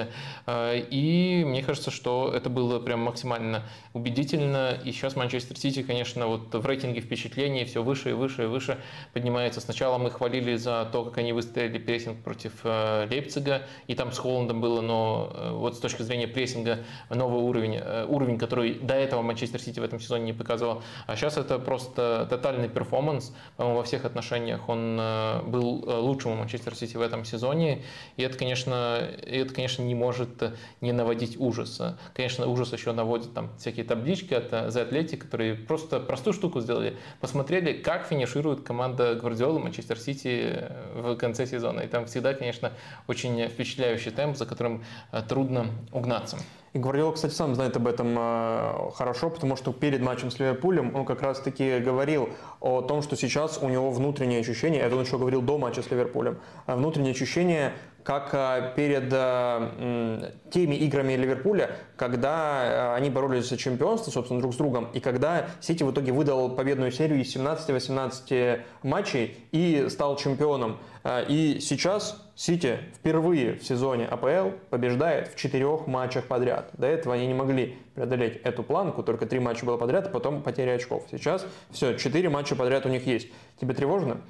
[0.91, 3.63] И мне кажется, что это было прям максимально
[3.93, 4.78] убедительно.
[4.86, 8.78] И сейчас Манчестер Сити, конечно, вот в рейтинге впечатлений все выше и выше и выше
[9.13, 9.59] поднимается.
[9.59, 14.61] Сначала мы хвалили за то, как они выстояли прессинг против Лейпцига, и там с Холландом
[14.61, 19.80] было, но вот с точки зрения прессинга новый уровень, уровень, который до этого Манчестер Сити
[19.80, 20.84] в этом сезоне не показывал.
[21.07, 23.34] А сейчас это просто тотальный перформанс.
[23.57, 24.97] По-моему, во всех отношениях он
[25.45, 27.84] был лучшим у Манчестер Сити в этом сезоне.
[28.18, 30.43] И это, конечно, это, конечно, не может
[30.82, 31.97] не наводить ужаса.
[32.14, 36.62] Конечно, ужас еще наводит там всякие таблички от э, The Athletic, которые просто простую штуку
[36.62, 36.97] сделали.
[37.20, 41.82] Посмотрели, как финиширует команда Гвардиолы Манчестер Сити в конце сезона.
[41.82, 42.72] И там всегда, конечно,
[43.07, 46.38] очень впечатляющий темп, за которым э, трудно угнаться.
[46.74, 50.95] И Гвардиола, кстати, сам знает об этом э, хорошо, потому что перед матчем с Ливерпулем
[50.95, 52.30] он как раз-таки говорил
[52.61, 55.91] о том, что сейчас у него внутреннее ощущение, это он еще говорил до матча с
[55.91, 57.74] Ливерпулем, внутреннее ощущение
[58.04, 64.54] как э, перед э, теми играми Ливерпуля, когда э, они боролись за чемпионство, собственно, друг
[64.54, 70.16] с другом, и когда Сити в итоге выдал победную серию из 17-18 матчей и стал
[70.18, 70.80] чемпионом.
[71.28, 76.70] И сейчас Сити впервые в сезоне АПЛ побеждает в четырех матчах подряд.
[76.74, 80.43] До этого они не могли преодолеть эту планку, только три матча было подряд, а потом
[80.43, 81.08] потеря очков.
[81.10, 83.30] Сейчас все, четыре матча подряд у них есть.
[83.60, 84.22] Тебе тревожно?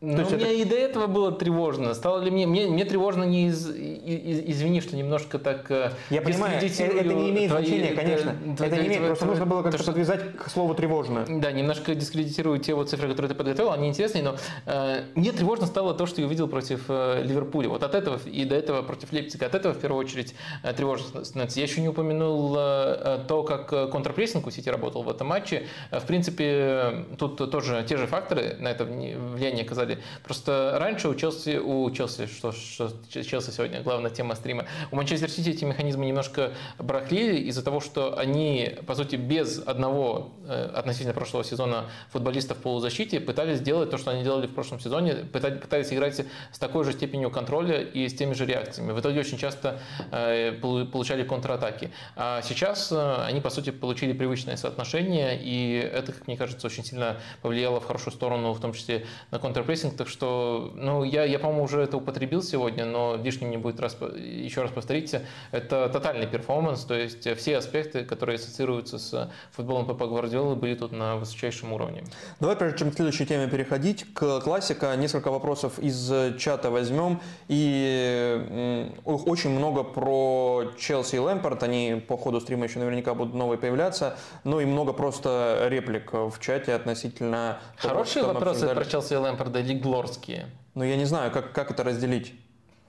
[0.00, 0.54] Ну, То есть мне это...
[0.54, 1.92] и до этого было тревожно.
[1.92, 2.46] Стало ли мне...
[2.46, 4.40] Мне, мне тревожно не из, из...
[4.46, 8.36] Извини, что немножко так э, Я понимаю, это, это не имеет твои, значения, конечно.
[8.52, 11.24] Это, это не имеет, просто нужно было как-то подвязать к слову тревожно.
[11.28, 14.36] Да, немножко дискредитирую те вот цифры, которые ты подготовил, они интересные, но
[14.66, 17.68] э, мне тревожно стало то, что я увидел против э, Ливерпуля.
[17.68, 20.32] Вот от этого и до этого против Лейпцига, от этого в первую очередь
[20.62, 21.58] э, тревожно становится.
[21.58, 25.66] Я еще не упомянул э, то, как э, контрпрессинг у Сити работал в этом матче.
[25.90, 29.98] Э, в принципе, тут тоже те же факторы на это влияние оказали сказали.
[30.22, 35.30] Просто раньше у Челси, у Челси, что, что Челси сегодня главная тема стрима, у Манчестер
[35.30, 41.14] Сити эти механизмы немножко барахлили из-за того, что они, по сути, без одного э, относительно
[41.14, 45.92] прошлого сезона футболиста в полузащите пытались сделать то, что они делали в прошлом сезоне, пытались
[45.92, 46.20] играть
[46.52, 48.92] с такой же степенью контроля и с теми же реакциями.
[48.92, 49.80] В итоге очень часто
[50.10, 51.90] э, получали контратаки.
[52.16, 56.84] А сейчас э, они, по сути, получили привычное соотношение, и это, как мне кажется, очень
[56.84, 59.38] сильно повлияло в хорошую сторону, в том числе на
[59.78, 63.80] контрпрессинг, так что, ну, я, я по-моему, уже это употребил сегодня, но лишним не будет
[63.80, 65.22] раз, еще раз повторите,
[65.52, 70.92] это тотальный перформанс, то есть все аспекты, которые ассоциируются с футболом Пепа Гвардиолы, были тут
[70.92, 72.04] на высочайшем уровне.
[72.40, 77.20] Давай, прежде чем к следующей теме переходить, к классика, несколько вопросов из чата возьмем.
[77.48, 83.58] И очень много про Челси и Лэмпорт, они по ходу стрима еще наверняка будут новые
[83.58, 87.58] появляться, ну и много просто реплик в чате относительно...
[87.76, 90.46] Хорошие того, вопросы про Челси и Лэмпорда или глорские?
[90.74, 92.34] Ну я не знаю, как, как это разделить.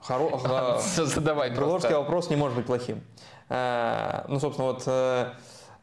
[0.00, 0.78] Хоро...
[0.78, 3.02] Задавай Глорский вопрос не может быть плохим.
[3.48, 4.82] Э, ну, собственно, вот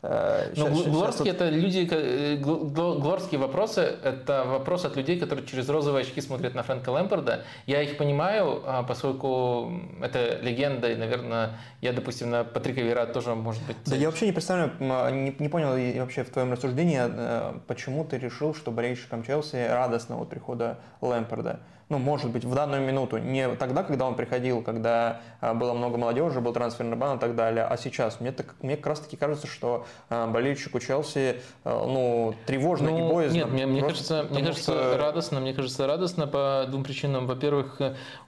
[0.08, 5.70] э, Э, ну, глорские это люди, э, глорские вопросы это вопрос от людей, которые через
[5.70, 7.44] розовые очки смотрят на Фрэнка Лэмпорда.
[7.66, 13.36] Я их понимаю, а, поскольку это легенда, и, наверное, я, допустим, на Патрика Вера тоже,
[13.36, 13.78] может быть...
[13.86, 17.60] Да я вообще не представляю, а, не, не понял и вообще в твоем рассуждении, а,
[17.68, 22.86] почему ты решил, что болельщикам Челси радостно от прихода Лэмпорда ну, может быть, в данную
[22.86, 27.20] минуту, не тогда, когда он приходил, когда а, было много молодежи, был трансферный бан и
[27.20, 28.20] так далее, а сейчас.
[28.20, 33.10] Мне, так, мне как раз таки кажется, что а, болельщику Челси, а, ну, тревожно ну,
[33.10, 33.38] и боязно.
[33.38, 34.98] Нет, мне, мне кажется, мне кажется что...
[34.98, 37.26] радостно, мне кажется радостно по двум причинам.
[37.26, 37.80] Во-первых,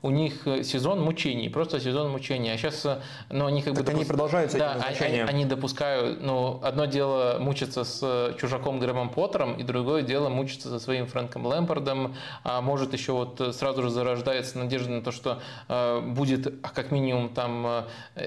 [0.02, 2.88] у них сезон мучений, просто сезон мучений, а сейчас,
[3.30, 3.92] ну, они как так бы...
[3.92, 4.10] они допуск...
[4.10, 10.02] продолжаются да, они, они допускают, ну, одно дело мучиться с чужаком Грэмом Поттером, и другое
[10.04, 15.02] дело мучиться со своим Фрэнком Лэмпордом, а может еще вот сразу же зарождается надежда на
[15.02, 17.84] то, что э, будет как минимум там э,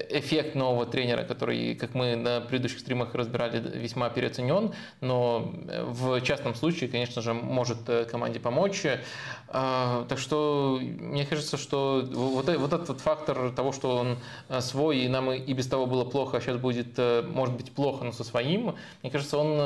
[0.09, 5.53] эффект нового тренера, который, как мы на предыдущих стримах разбирали, весьма переоценен, но
[5.85, 8.83] в частном случае, конечно же, может команде помочь.
[9.53, 14.17] Так что мне кажется, что вот, вот этот фактор того, что он
[14.61, 16.97] свой, и нам и без того было плохо, а сейчас будет,
[17.27, 19.57] может быть, плохо, но со своим, мне кажется, он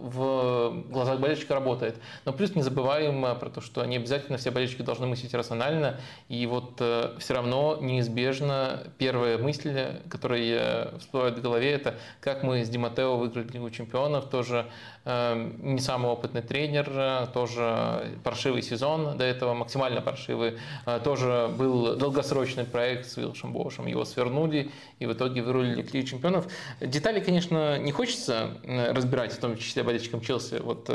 [0.00, 1.96] в глазах болельщика работает.
[2.24, 6.44] Но плюс не забываем про то, что не обязательно все болельщики должны мыслить рационально, и
[6.46, 12.68] вот э, все равно неизбежно первая мысль, которая всплывает в голове, это как мы с
[12.68, 14.66] Диматео выиграли Лигу Чемпионов, тоже
[15.04, 19.16] э, не самый опытный тренер, тоже паршивый сезон.
[19.16, 25.06] До этого, максимально паршивый, э, тоже был долгосрочный проект с Вилшем Бошем, его свернули, и
[25.06, 26.46] в итоге вырулили к Лиге Чемпионов.
[26.80, 30.90] Детали, конечно, не хочется разбирать, в том числе болельщикам Челси, вот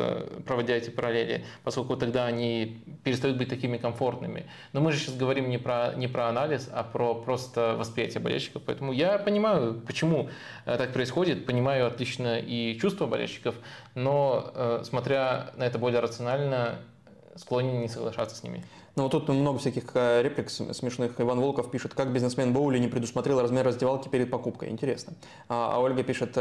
[0.46, 4.46] проводя эти параллели, поскольку тогда они перестают быть такими комфортными.
[4.74, 8.62] Но мы же сейчас говорим не про, не про анализ, а про просто восприятие болельщиков.
[8.66, 10.30] Поэтому я понимаю, почему
[10.66, 13.56] э, так происходит, понимаю отлично и чувства болельщиков,
[13.96, 16.80] но э, смотря на это более рационально,
[17.36, 18.64] склонен не соглашаться с ними.
[18.96, 21.20] Ну вот тут много всяких э, реплик смешных.
[21.20, 24.70] Иван Волков пишет, как бизнесмен Боули не предусмотрел размер раздевалки перед покупкой.
[24.70, 25.14] Интересно.
[25.48, 26.38] А, а Ольга пишет,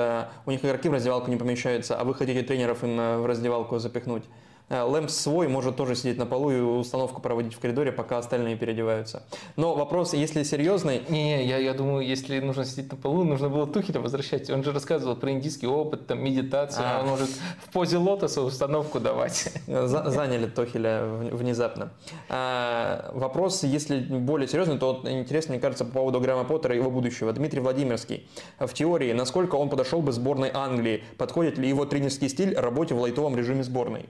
[0.47, 4.25] у них игроки в раздевалку не помещаются, а вы хотите тренеров им в раздевалку запихнуть.
[4.71, 8.57] Э, Лэмпс свой может тоже сидеть на полу и установку проводить в коридоре, пока остальные
[8.57, 9.25] переодеваются.
[9.57, 11.03] Но вопрос, если серьезный...
[11.09, 14.49] Не-не, я, я думаю, если нужно сидеть на полу, нужно было Тухеля возвращать.
[14.49, 16.85] Он же рассказывал про индийский опыт, там, медитацию.
[16.87, 17.01] А.
[17.01, 19.53] Он может в позе лотоса установку давать.
[19.67, 21.91] Заняли Тухеля внезапно.
[22.29, 26.93] А, вопрос, если более серьезный, то интересно, мне кажется, по поводу Грэма Поттера и его
[26.93, 27.33] будущего.
[27.33, 28.29] Дмитрий Владимирский.
[28.61, 31.03] В теории, насколько он подошел бы сборной Англии?
[31.19, 34.07] Подходит ли его тренерский стиль работе в лайтовом режиме сборной?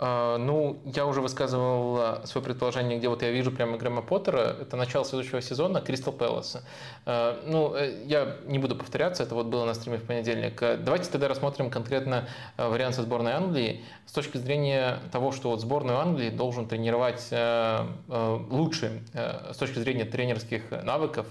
[0.00, 4.56] А, ну, я уже высказывал а, свое предположение, где вот я вижу прямо Грэма Поттера.
[4.60, 6.62] Это начало следующего сезона Кристал Пэласа.
[7.04, 10.60] А, ну, э, я не буду повторяться, это вот было на стриме в понедельник.
[10.60, 15.98] Давайте тогда рассмотрим конкретно вариант со сборной Англии с точки зрения того, что вот сборную
[15.98, 17.28] Англии должен тренировать
[18.50, 21.26] лучше с точки зрения тренерских навыков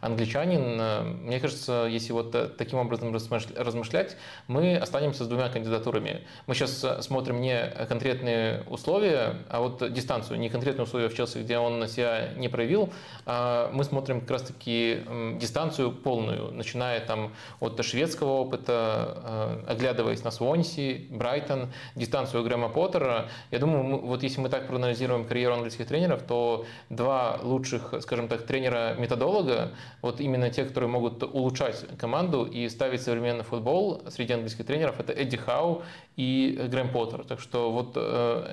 [0.00, 1.24] англичанин.
[1.24, 4.16] Мне кажется, если вот таким образом размышлять,
[4.46, 6.26] мы останемся с двумя кандидатурами.
[6.46, 11.38] Мы сейчас смотрим не конкретно конкретные условия, а вот дистанцию, не конкретные условия в Челси,
[11.38, 12.90] где он себя не проявил,
[13.26, 15.00] а мы смотрим как раз-таки
[15.38, 23.28] дистанцию полную, начиная там от шведского опыта, а, оглядываясь на Свонси, Брайтон, дистанцию Грэма Поттера.
[23.50, 28.46] Я думаю, вот если мы так проанализируем карьеру английских тренеров, то два лучших, скажем так,
[28.46, 34.98] тренера-методолога, вот именно те, которые могут улучшать команду и ставить современный футбол среди английских тренеров,
[34.98, 35.82] это Эдди Хау
[36.16, 37.24] и Грэм Поттер.
[37.24, 37.96] Так что вот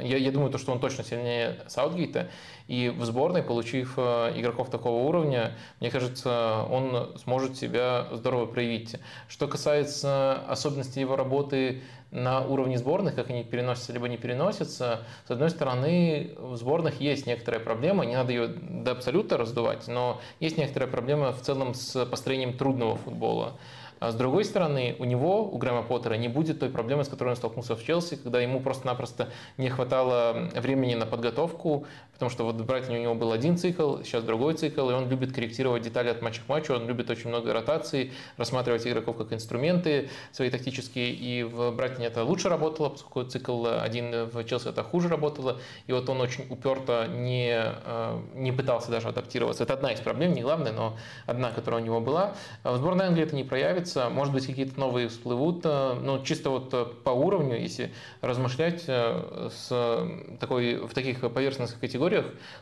[0.03, 2.29] я, я думаю, то, что он точно сильнее Саутгейта.
[2.67, 8.95] И в сборной, получив э, игроков такого уровня, мне кажется, он сможет себя здорово проявить.
[9.27, 15.31] Что касается особенностей его работы на уровне сборных, как они переносятся либо не переносятся, с
[15.31, 20.57] одной стороны, в сборных есть некоторая проблема, не надо ее до абсолюта раздувать, но есть
[20.57, 23.57] некоторая проблема в целом с построением трудного футбола.
[23.99, 27.29] А с другой стороны, у него, у Грэма Поттера, не будет той проблемы, с которой
[27.29, 31.85] он столкнулся в Челси, когда ему просто-напросто не хватало времени на подготовку,
[32.15, 35.33] потому что вот Брайтоне у него был один цикл, сейчас другой цикл, и он любит
[35.33, 40.09] корректировать детали от матча к матчу, он любит очень много ротаций, рассматривать игроков как инструменты
[40.31, 45.09] свои тактические, и в Брайтоне это лучше работало, поскольку цикл один в Челси это хуже
[45.09, 49.63] работало, и вот он очень уперто не, э, не пытался даже адаптироваться.
[49.63, 52.35] Это одна из проблем, не главная, но одна, которая у него была.
[52.63, 56.49] А в сборной Англии это не проявится, может быть, какие-то новые всплывут, э, но чисто
[56.49, 60.07] вот э, по уровню, если размышлять с
[60.39, 62.04] такой, в таких поверхностных категориях,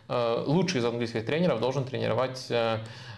[0.08, 2.52] лучший из английских тренеров должен тренировать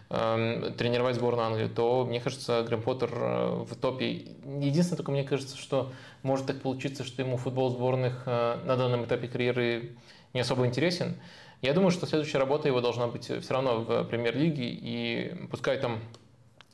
[0.07, 4.28] тренировать сборную Англии, то, мне кажется, Грэм Поттер в топе.
[4.59, 9.28] Единственное, только мне кажется, что может так получиться, что ему футбол сборных на данном этапе
[9.28, 9.95] карьеры
[10.34, 11.15] не особо интересен.
[11.63, 15.99] Я думаю, что следующая работа его должна быть все равно в премьер-лиге, и пускай там,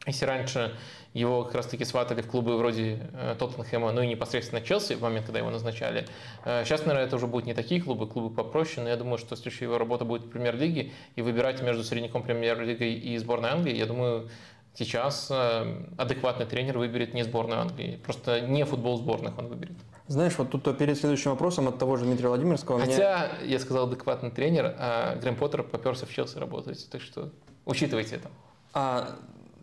[0.05, 0.75] если раньше
[1.13, 5.25] его как раз-таки сватали в клубы вроде э, Тоттенхэма, ну и непосредственно Челси в момент,
[5.25, 6.07] когда его назначали.
[6.43, 9.35] Сейчас, э, наверное, это уже будут не такие клубы, клубы попроще, но я думаю, что
[9.35, 13.85] следующая его работа будет в премьер-лиге, и выбирать между средняком премьер-лигой и сборной Англии, я
[13.85, 14.29] думаю,
[14.73, 19.75] сейчас э, адекватный тренер выберет не сборную Англии, просто не футбол сборных он выберет.
[20.07, 22.79] Знаешь, вот тут перед следующим вопросом от того же Дмитрия Владимирского...
[22.79, 23.51] Хотя, мне...
[23.51, 27.31] я сказал адекватный тренер, а Грэм Поттер поперся в Челси работать, так что
[27.65, 28.29] учитывайте это.
[28.73, 29.15] А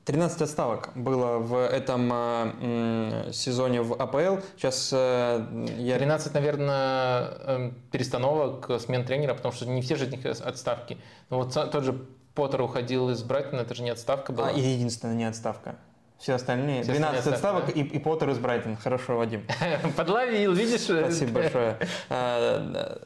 [0.08, 4.42] 13 отставок было в этом э, сезоне в АПЛ.
[4.56, 5.44] Сейчас э,
[5.76, 5.98] я...
[5.98, 10.96] 13, наверное, э, перестановок, смен тренера, потому что не все же из них отставки.
[11.28, 14.48] Но вот тот же Поттер уходил из Брайтона, это же не отставка была.
[14.48, 15.76] А, и единственная не отставка.
[16.18, 16.84] Все остальные.
[16.84, 17.72] Все 12 остальные отставок да?
[17.72, 18.76] и, и Поттер из Брайтон.
[18.76, 19.42] Хорошо, Вадим.
[19.96, 20.84] Подловил, видишь?
[20.84, 21.76] Спасибо большое.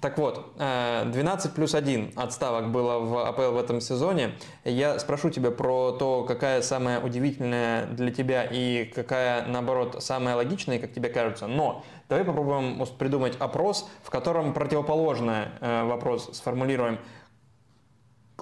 [0.00, 4.32] Так вот, 12 плюс 1 отставок было в АПЛ в этом сезоне.
[4.64, 10.78] Я спрошу тебя про то, какая самая удивительная для тебя и какая, наоборот, самая логичная,
[10.78, 11.48] как тебе кажется.
[11.48, 16.98] Но давай попробуем придумать опрос, в котором противоположный э, вопрос сформулируем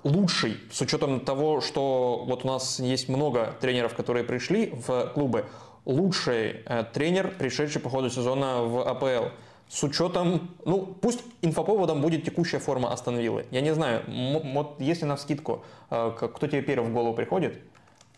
[0.04, 5.46] лучший, с учетом того, что вот у нас есть много тренеров, которые пришли в клубы,
[5.86, 9.30] лучший э, тренер, пришедший по ходу сезона в АПЛ.
[9.68, 13.46] С учетом, ну, пусть инфоповодом будет текущая форма Астон Виллы.
[13.50, 14.04] Я не знаю,
[14.44, 17.58] вот если на вскидку, э, кто тебе первый в голову приходит,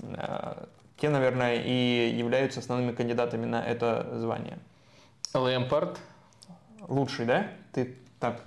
[0.01, 0.67] э,
[0.99, 4.59] те, наверное, и являются основными кандидатами на это звание.
[5.33, 5.99] Лэмпард.
[6.87, 7.49] Лучший, да?
[7.73, 8.43] Ты так...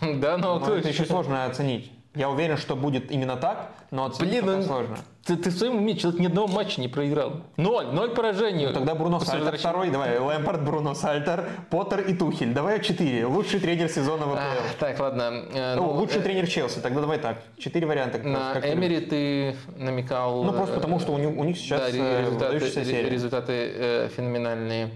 [0.00, 1.92] Да, но, но это еще сложно оценить.
[2.14, 4.98] Я уверен, что будет именно так, но оценить Блин, ну, сложно.
[5.24, 7.40] Ты, ты в своем уме человек ни одного матча не проиграл.
[7.56, 8.66] Ноль, ноль поражений.
[8.66, 12.52] Ну, тогда Бруно Сальтер второй, давай, Лэмпард, Бруно Сальтер, Поттер и Тухель.
[12.52, 13.24] Давай четыре.
[13.24, 14.40] Лучший тренер сезона в АПЛ.
[14.40, 15.44] А, так, ладно.
[15.54, 17.38] Э, ну, ну, лучший э, тренер Челси, тогда давай так.
[17.56, 18.18] Четыре варианта.
[18.18, 20.44] На как Эмери ты намекал.
[20.44, 24.90] Ну, просто потому, что у них, у них сейчас да, э, результаты, результаты э, феноменальные.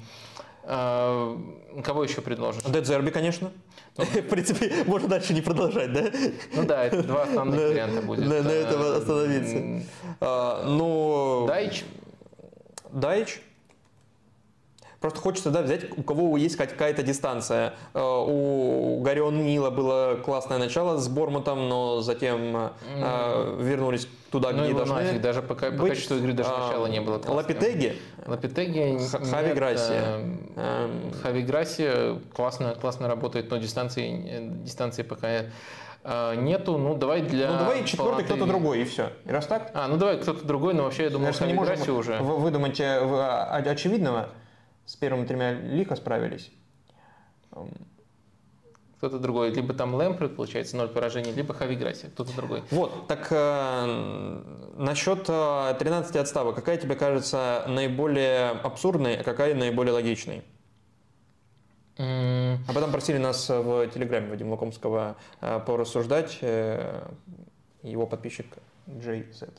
[0.64, 1.38] А,
[1.84, 2.64] кого еще предложишь?
[2.64, 3.52] Дедзерби, конечно.
[3.96, 6.04] В принципе, можно дальше не продолжать, да?
[6.54, 8.26] Ну да, это два основных варианта будет.
[8.26, 9.86] На, на этом остановиться.
[10.20, 11.46] А, ну...
[11.46, 11.84] Дайч.
[12.92, 13.40] Дайч.
[15.00, 17.74] Просто хочется да, взять, у кого есть какая-то дистанция.
[17.94, 23.62] А, у Гарри Нила было классное начало с Бормутом, но затем mm.
[23.62, 25.90] вернулись туда, ну, где должны нафиг, даже по, по быть.
[25.92, 27.36] качеству игры даже а, начала не было классного.
[27.36, 27.96] Лапитеги?
[28.26, 28.98] Лапитеги
[29.30, 30.20] Хави Грасия.
[30.56, 35.28] Эм, Хави Грасия классно, классно работает, но дистанции, дистанции пока
[36.04, 37.50] э, нету, ну давай для...
[37.50, 38.24] Ну давай четвертый палаты...
[38.24, 39.10] кто-то другой, и все.
[39.24, 39.70] И раз так?
[39.74, 42.18] А, ну давай кто-то другой, но вообще я думаю, что не можем уже...
[42.18, 44.28] выдумать э, очевидного.
[44.86, 46.50] С первыми тремя лихо справились
[48.98, 49.52] кто-то другой.
[49.52, 52.62] Либо там Лэмпред, получается, ноль поражений, либо Хави Грасси, кто-то другой.
[52.70, 54.42] Вот, так э,
[54.76, 60.42] насчет 13 э, отставок, какая тебе кажется наиболее абсурдной, а какая наиболее логичной?
[61.98, 62.58] Mm.
[62.68, 67.08] Об этом просили нас в Телеграме Вадима Лакомского э, порассуждать, э,
[67.82, 68.46] его подписчик
[68.88, 69.48] Джей Z.
[69.48, 69.50] А,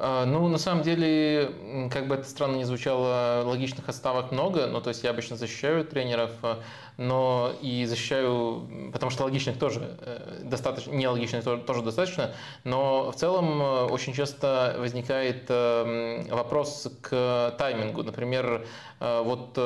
[0.00, 1.52] ну, на самом деле,
[1.92, 5.84] как бы это странно не звучало, логичных отставок много, ну, то есть я обычно защищаю
[5.84, 6.60] тренеров, а,
[6.96, 12.32] но и защищаю, потому что логичных тоже э, достаточно, нелогичных тоже, тоже достаточно,
[12.64, 18.02] но в целом э, очень часто возникает э, вопрос к таймингу.
[18.02, 18.66] Например,
[19.00, 19.58] вот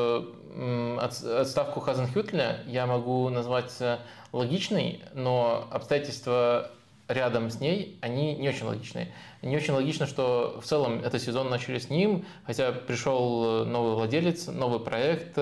[1.01, 3.73] отставку Хазенхютля я могу назвать
[4.33, 6.71] логичной, но обстоятельства
[7.09, 9.13] рядом с ней, они не очень логичные.
[9.45, 14.49] Не очень логично, что в целом этот сезон начали с ним, хотя пришел новый владелец,
[14.49, 15.39] новый проект,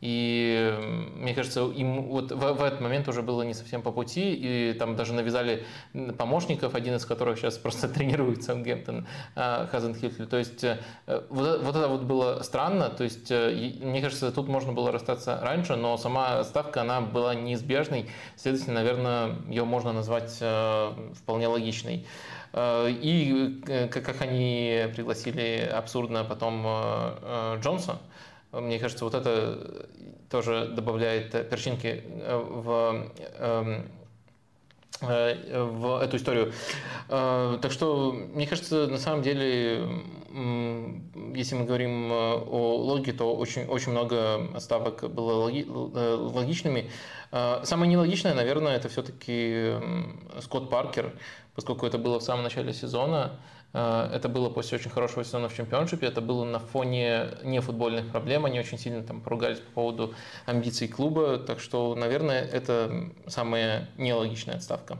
[0.00, 0.74] и
[1.14, 4.72] мне кажется, им вот в, в этот момент уже было не совсем по пути, и
[4.72, 5.64] там даже навязали
[6.16, 10.26] помощников, один из которых сейчас просто тренирует Саутгемптон, а, Хазен Хильфель.
[10.26, 14.48] То есть э, вот, вот это вот было странно, то есть э, мне кажется, тут
[14.48, 20.38] можно было расстаться раньше, но сама ставка, она была неизбежной, следовательно, наверное, ее можно назвать
[20.40, 22.06] э, вполне логичной.
[22.52, 26.66] И как они пригласили абсурдно потом
[27.60, 28.00] Джонса,
[28.52, 29.86] мне кажется, вот это
[30.30, 33.88] тоже добавляет перчинки э, в эм,
[35.02, 36.52] э, в эту историю.
[37.08, 39.88] Э, так что, мне кажется, на самом деле,
[41.34, 46.88] если мы говорим о логике, то очень, очень много ставок было логи, логичными.
[47.30, 49.74] Самое нелогичное, наверное, это все-таки
[50.40, 51.12] Скотт Паркер,
[51.54, 53.38] поскольку это было в самом начале сезона.
[53.72, 58.44] Э, это было после очень хорошего сезона в чемпионшипе, это было на фоне нефутбольных проблем,
[58.44, 60.14] они очень сильно там поругались по поводу
[60.46, 64.98] амбиций клуба, так что, наверное, это самая нелогичная отставка.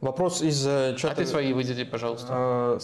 [0.00, 1.14] Вопрос из э, чата.
[1.14, 2.78] А ты свои выдели, пожалуйста.
[2.78, 2.80] Э,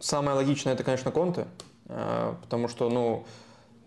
[0.00, 1.46] самое логичное это, конечно, Конте,
[1.86, 3.24] потому что, ну,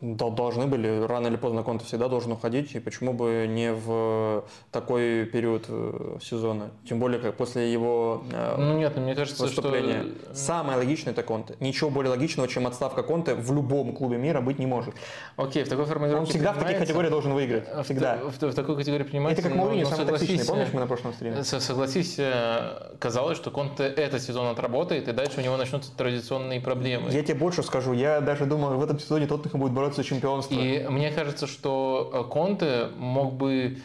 [0.02, 5.26] должны были, рано или поздно Конте всегда должен уходить, и почему бы не в такой
[5.26, 10.04] период э, сезона, тем более как после его э, ну, нет, мне кажется, выступления.
[10.04, 10.36] Что...
[10.36, 11.56] Самое логичное это Конте.
[11.60, 14.96] Ничего более логичного, чем отставка Конте в любом клубе мира быть не может.
[15.36, 17.68] Окей, в такой формулировке Он всегда в такой категории должен выиграть.
[17.84, 18.18] Всегда.
[18.18, 19.42] В, в, в такой категории принимается.
[19.42, 21.44] Это как Мауриньо, самый токсичный, помнишь мы на прошлом стриме?
[21.44, 27.12] Согласись, э, казалось, что Конте этот сезон отработает, и дальше у него начнутся традиционные проблемы.
[27.12, 30.56] Я тебе больше скажу, я даже думал, в этом сезоне Тоттенхэм будет бороться за чемпионство.
[30.56, 33.78] И мне кажется, что э, Конте мог бы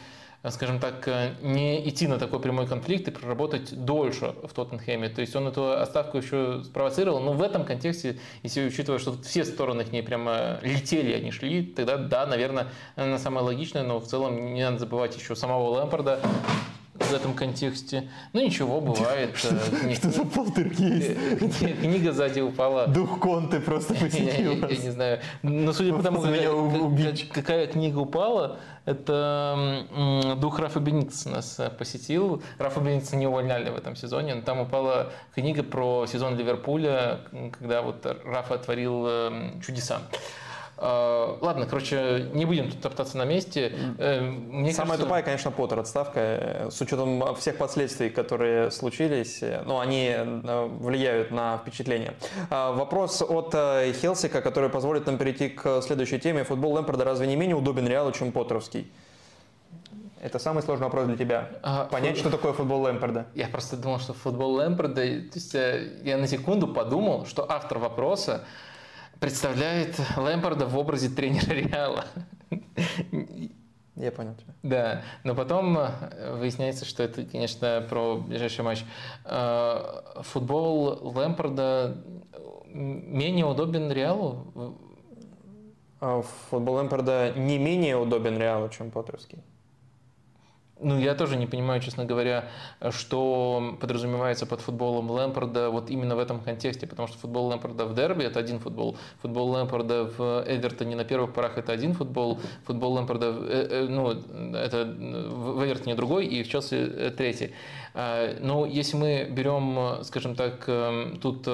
[0.43, 5.09] э, скажем так, э, не идти на такой прямой конфликт и проработать дольше в Тоттенхэме.
[5.09, 9.43] То есть он эту оставку еще спровоцировал, но в этом контексте, если учитывая, что все
[9.43, 14.07] стороны к ней прямо летели, они шли, тогда да, наверное, она самая логичная, но в
[14.07, 16.19] целом не надо забывать еще самого Лэмпорда,
[16.99, 18.09] в этом контексте.
[18.33, 19.31] Ну ничего, бывает.
[19.33, 21.11] Э, что за полтергейст?
[21.61, 22.87] Э, книга сзади упала.
[22.87, 25.19] Дух Конты просто посетил Я не знаю.
[25.43, 26.21] Но судя по тому,
[27.31, 29.85] какая книга упала, это
[30.39, 32.41] дух Рафа Беникс нас э, посетил.
[32.57, 37.19] Рафа Беникса не увольняли в этом сезоне, но там упала книга про сезон Ливерпуля,
[37.57, 39.07] когда вот Рафа отворил
[39.61, 40.01] чудеса.
[40.79, 43.73] А, ладно, короче, не будем тут топтаться на месте.
[43.97, 45.05] Э, мне Самая кажется...
[45.05, 46.19] тупая, конечно, Поттер отставка.
[46.19, 50.15] Э, с учетом всех последствий, которые случились, э, ну, они
[50.79, 52.13] влияют на впечатление.
[52.49, 56.43] А, вопрос от Хелсика, который позволит нам перейти к следующей теме.
[56.43, 58.91] Футбол Лэмпорда разве не менее удобен Реалу, чем Поттеровский?
[60.21, 61.49] Это самый сложный вопрос для тебя.
[61.63, 62.21] А, Понять, фут...
[62.21, 63.27] что такое футбол Лэмпорда.
[63.33, 64.93] Я просто думал, что футбол Лэмпорда...
[64.95, 68.43] То есть я на секунду подумал, что автор вопроса
[69.19, 72.05] представляет Лэмпорда в образе тренера Реала.
[73.95, 74.53] Я понял тебя.
[74.61, 78.85] Да, но потом э, выясняется, что это, конечно, про ближайший матч.
[79.25, 81.97] Э, футбол Лэмпорда
[82.67, 84.75] менее удобен Реалу?
[85.99, 89.39] А футбол Лэмпорда не менее удобен Реалу, чем Поттерский.
[90.79, 92.49] Ну, я тоже не понимаю, честно говоря,
[92.91, 97.95] что подразумевается под футболом Лэмпорда вот именно в этом контексте, потому что футбол Лэмпорда в
[97.95, 102.93] дерби– это один футбол, футбол Лэмпорда в Эвертоне на первых порах– это один футбол, футбол
[102.93, 104.11] Лэмпорда, э, э, ну,
[104.55, 107.53] это в Эвертоне другой и в Челси э, третий.
[107.95, 110.65] А, но если мы берем, скажем так,
[111.21, 111.47] тут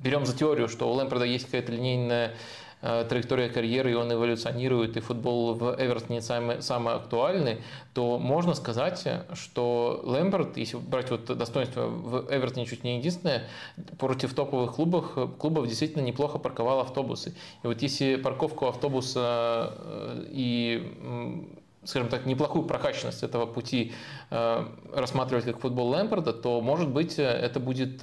[0.00, 2.32] берем за теорию, что у Лэмпорда есть какая-то линейная
[2.82, 7.62] траектория карьеры, и он эволюционирует, и футбол в Эвертоне самый, самый актуальный,
[7.94, 13.44] то можно сказать, что Лэмберт, если брать вот достоинство, в Эвертоне чуть не единственное,
[13.98, 17.36] против топовых клубов, клубов действительно неплохо парковал автобусы.
[17.62, 21.48] И вот если парковку автобуса э, и
[21.84, 23.92] скажем так, неплохую прокачанность этого пути
[24.30, 24.64] э,
[24.94, 28.02] рассматривать как футбол Лэмпорда, то, может быть, это будет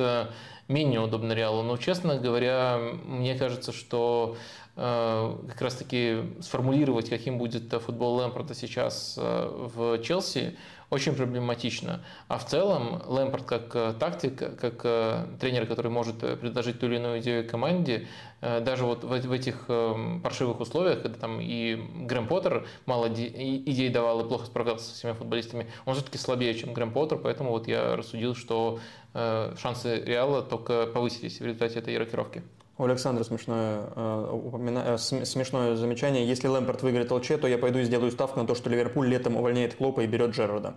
[0.67, 1.63] менее удобно Реалу.
[1.63, 4.36] Но, честно говоря, мне кажется, что
[4.68, 10.55] Э, как раз-таки сформулировать, каким будет футбол Лэмпорта сейчас э, в Челси,
[10.89, 12.01] очень проблематично.
[12.30, 14.82] А в целом Лэмпорт как э, тактик, как
[15.41, 18.07] тренер, который может предложить ту или иную идею команде,
[18.39, 19.65] даже вот в этих
[20.23, 21.75] паршивых условиях, когда там и
[22.05, 26.71] Грэм Поттер мало идей давал и плохо справлялся со всеми футболистами, он все-таки слабее, чем
[26.71, 28.80] Грэм Поттер, поэтому вот я рассудил, что
[29.13, 32.43] шансы Реала только повысились в результате этой рокировки.
[32.80, 34.84] У Александра смешное, э, упомина...
[34.88, 36.25] Э, смешное замечание.
[36.25, 39.36] Если Лэмпорт выиграет ЛЧ, то я пойду и сделаю ставку на то, что Ливерпуль летом
[39.36, 40.75] увольняет Клопа и берет Джерарда.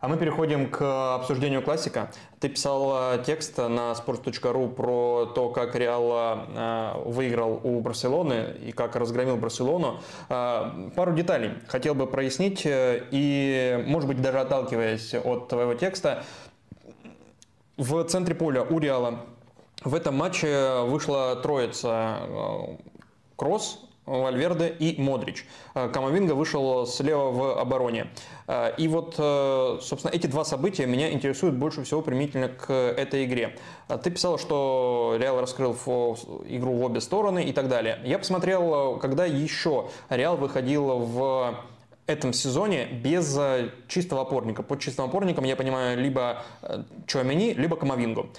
[0.00, 2.10] А мы переходим к обсуждению классика.
[2.40, 8.72] Ты писал э, текст на sports.ru про то, как Реал э, выиграл у Барселоны и
[8.72, 10.00] как разгромил Барселону.
[10.28, 16.22] Э, пару деталей хотел бы прояснить и, может быть, даже отталкиваясь от твоего текста,
[17.78, 19.20] в центре поля у Реала
[19.84, 22.18] в этом матче вышла троица
[23.36, 23.78] Кросс,
[24.10, 25.46] Вальверде и Модрич.
[25.74, 28.08] Э, Камовинга вышел слева в обороне.
[28.46, 33.24] Э, и вот, э, собственно, эти два события меня интересуют больше всего применительно к этой
[33.24, 33.56] игре.
[34.02, 35.74] Ты писал, что Реал раскрыл
[36.48, 38.00] игру в обе стороны и так далее.
[38.04, 41.54] Я посмотрел, когда еще Реал выходил в
[42.06, 43.38] этом сезоне без
[43.86, 44.62] чистого опорника.
[44.64, 46.42] Под чистым опорником я понимаю либо
[47.06, 48.30] Чуамени, либо Камовингу.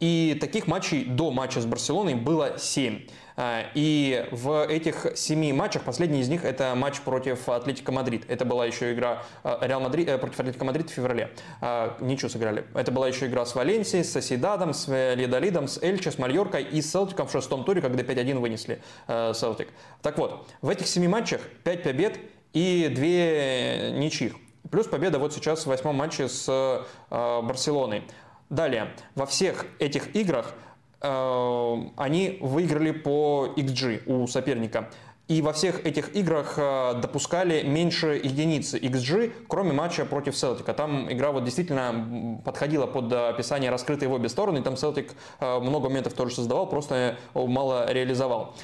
[0.00, 3.06] И таких матчей до матча с Барселоной было 7.
[3.36, 8.24] А, и в этих семи матчах, последний из них это матч против Атлетика Мадрид.
[8.28, 11.30] Это была еще игра а, Реал Мадрид э, против Атлетика Мадрид в феврале.
[11.60, 12.64] А, ничью сыграли.
[12.74, 16.82] Это была еще игра с Валенсией, с Сосьедадом, с Вальядолидом, с Эльче, с Мальоркой и
[16.82, 19.68] с Селтиком в шестом туре, когда 5-1 вынесли э, Селтик.
[20.02, 22.18] Так вот, в этих семи матчах 5 побед
[22.52, 24.34] и 2 ничьих.
[24.70, 28.02] Плюс победа вот сейчас в восьмом матче с э, Барселоной.
[28.50, 30.54] Далее, во всех этих играх
[31.00, 34.90] Э, они выиграли по XG у соперника.
[35.28, 40.72] И во всех этих играх э, допускали меньше единицы XG, кроме матча против Селтика.
[40.72, 44.62] Там игра вот действительно подходила под описание раскрытой в обе стороны.
[44.62, 48.54] Там Селтик э, много моментов тоже создавал, просто мало реализовал.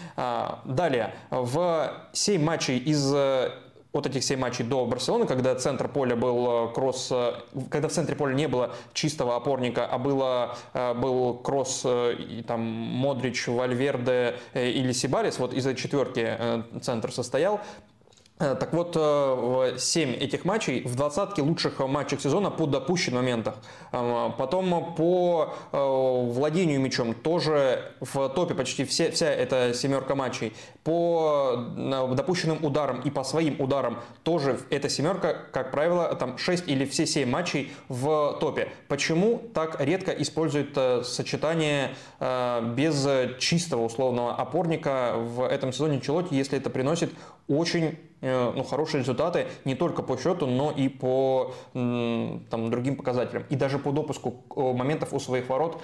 [0.64, 3.12] Далее, в 7 матчей из
[3.94, 7.34] от этих 7 матчей до Барселоны, когда центр поля был э, кросс, э,
[7.70, 12.60] когда в центре поля не было чистого опорника, а было, э, был кросс и там
[12.60, 16.36] Модрич, Вальверде или Сибарис, вот из этой четверки
[16.82, 17.60] центр состоял,
[18.38, 23.54] так вот, 7 э, этих матчей в двадцатке лучших матчей сезона по допущенным моментах.
[23.92, 30.52] Эм, потом по э, владению мячом тоже в топе почти все, вся эта семерка матчей.
[30.82, 36.86] По допущенным ударам и по своим ударам тоже эта семерка, как правило, там 6 или
[36.86, 38.68] все 7 матчей в топе.
[38.88, 40.76] Почему так редко используют
[41.06, 43.06] сочетание без
[43.38, 47.12] чистого условного опорника в этом сезоне Челоти, если это приносит
[47.46, 53.44] очень Э, ну, хорошие результаты не только по счету, но и по там, другим показателям.
[53.50, 55.80] И даже по допуску э, моментов у своих ворот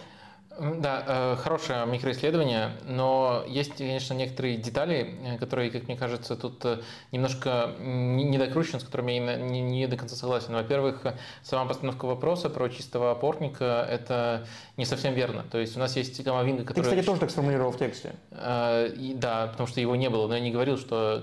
[0.60, 6.62] да, э, хорошее микроисследование, но есть, конечно, некоторые детали, э, которые, как мне кажется, тут
[6.66, 6.80] э,
[7.12, 10.52] немножко недокручены, с которыми я не до конца согласен.
[10.52, 11.02] Во-первых,
[11.42, 14.46] сама постановка вопроса про чистого опорника– это
[14.76, 15.44] не совсем верно.
[15.50, 16.84] То есть у нас есть Камовинга, который…
[16.84, 18.14] Ты, кстати, тоже так сформулировал в тексте.
[18.30, 21.22] Да, потому что его не было, но я не говорил, что,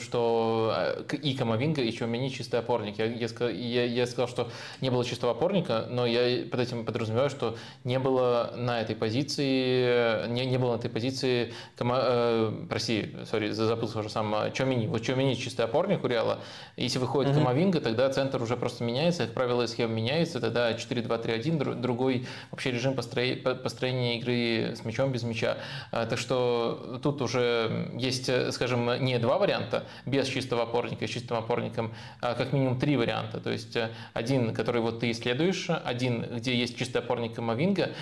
[0.00, 2.98] что и Камовинга, и Чумини чистый опорник.
[2.98, 7.56] Я, я, я сказал, что не было чистого опорника, но я под этим подразумеваю, что
[7.84, 13.50] не было на этой позиции, не, не было на этой позиции, кома, э, прости, сори,
[13.50, 14.86] запутался уже сам, а, Чомини.
[14.86, 16.40] Вот Чомини чистый опорник у Реала.
[16.76, 17.38] Если выходит mm-hmm.
[17.38, 22.94] Камовинга, тогда центр уже просто меняется, как правило, схема меняется, тогда 4-2-3-1, другой вообще режим
[22.94, 25.58] построения игры с мячом, без мяча.
[25.92, 31.36] А, так что тут уже есть, скажем, не два варианта без чистого опорника, с чистым
[31.36, 33.40] опорником, а как минимум три варианта.
[33.40, 37.90] То есть э, один, который вот ты исследуешь, один, где есть чистый опорник Камовинга,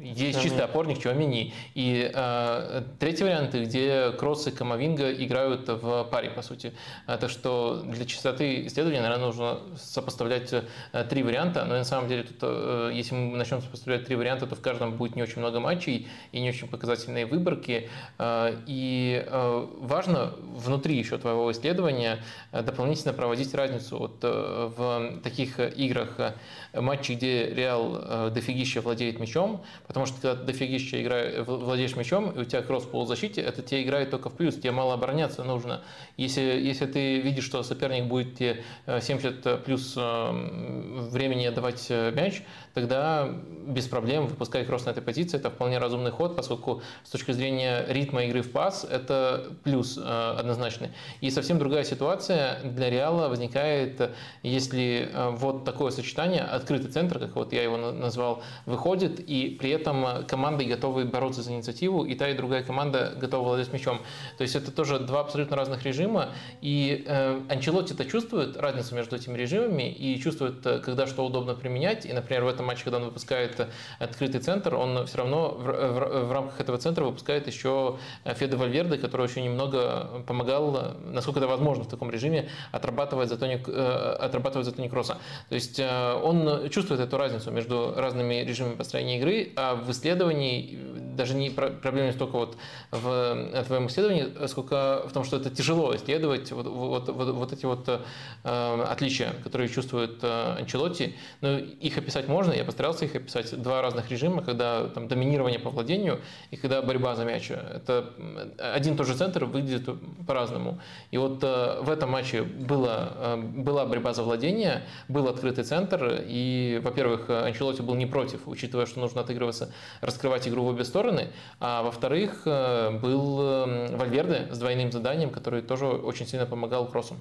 [0.00, 1.52] есть чистый опорник Чуамини.
[1.74, 6.72] И э, третий вариант, где Кросс и Камовинга играют в паре, по сути.
[7.06, 11.64] Так что для чистоты исследования, наверное, нужно сопоставлять э, три варианта.
[11.64, 14.96] Но на самом деле, тут, э, если мы начнем сопоставлять три варианта, то в каждом
[14.96, 17.88] будет не очень много матчей и не очень показательные выборки.
[18.18, 22.18] Э, и э, важно внутри еще твоего исследования
[22.52, 28.80] э, дополнительно проводить разницу вот, э, в таких играх, э, матчи, где Реал э, дофигища
[28.80, 31.42] владеет мячом, Потому что когда ты дофигища игра...
[31.42, 34.70] владеешь мячом, и у тебя кросс в полузащите, это тебе играет только в плюс, тебе
[34.70, 35.82] мало обороняться нужно.
[36.18, 42.12] Если, если ты видишь, что соперник будет тебе 70 э, плюс э, времени отдавать э,
[42.12, 42.42] мяч,
[42.80, 43.28] тогда
[43.66, 45.36] без проблем выпускай кросс на этой позиции.
[45.36, 50.90] Это вполне разумный ход, поскольку с точки зрения ритма игры в пас это плюс однозначный.
[51.20, 54.10] И совсем другая ситуация для Реала возникает,
[54.42, 60.24] если вот такое сочетание, открытый центр, как вот я его назвал, выходит, и при этом
[60.26, 64.00] команды готовы бороться за инициативу, и та, и другая команда готова владеть мячом.
[64.38, 66.30] То есть это тоже два абсолютно разных режима,
[66.62, 71.54] и э, Анчелотти это чувствует, разницу между этими режимами, и чувствует, э, когда что удобно
[71.54, 75.64] применять, и, например, в этом матче, когда он выпускает открытый центр, он все равно в,
[75.64, 81.48] в, в рамках этого центра выпускает еще Феде Вальверде, который очень немного помогал, насколько это
[81.48, 85.18] возможно в таком режиме, отрабатывать за Тони, э, отрабатывать за Тони Кросса.
[85.48, 90.78] То есть э, он чувствует эту разницу между разными режимами построения игры, а в исследовании
[91.16, 92.56] даже не проблема не столько вот
[92.90, 97.66] в твоем исследовании, сколько в том, что это тяжело исследовать вот, вот, вот, вот эти
[97.66, 101.16] вот э, отличия, которые чувствует э, Анчелотти.
[101.40, 103.60] Но их описать можно, я постарался их описать.
[103.60, 106.20] Два разных режима, когда там доминирование по владению
[106.50, 107.50] и когда борьба за мяч.
[107.50, 108.12] Это
[108.58, 109.88] один и тот же центр выглядит
[110.26, 110.80] по-разному.
[111.10, 116.22] И вот э, в этом матче было, э, была борьба за владение, был открытый центр,
[116.26, 121.28] и, во-первых, Анчелотти был не против, учитывая, что нужно отыгрываться, раскрывать игру в обе стороны.
[121.60, 127.16] А во-вторых, э, был эм, Вальверде с двойным заданием, который тоже очень сильно помогал Кроссу.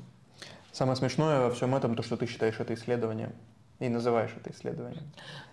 [0.72, 3.34] Самое смешное во всем этом то, что ты считаешь это исследованием
[3.80, 5.04] и называешь это исследованием.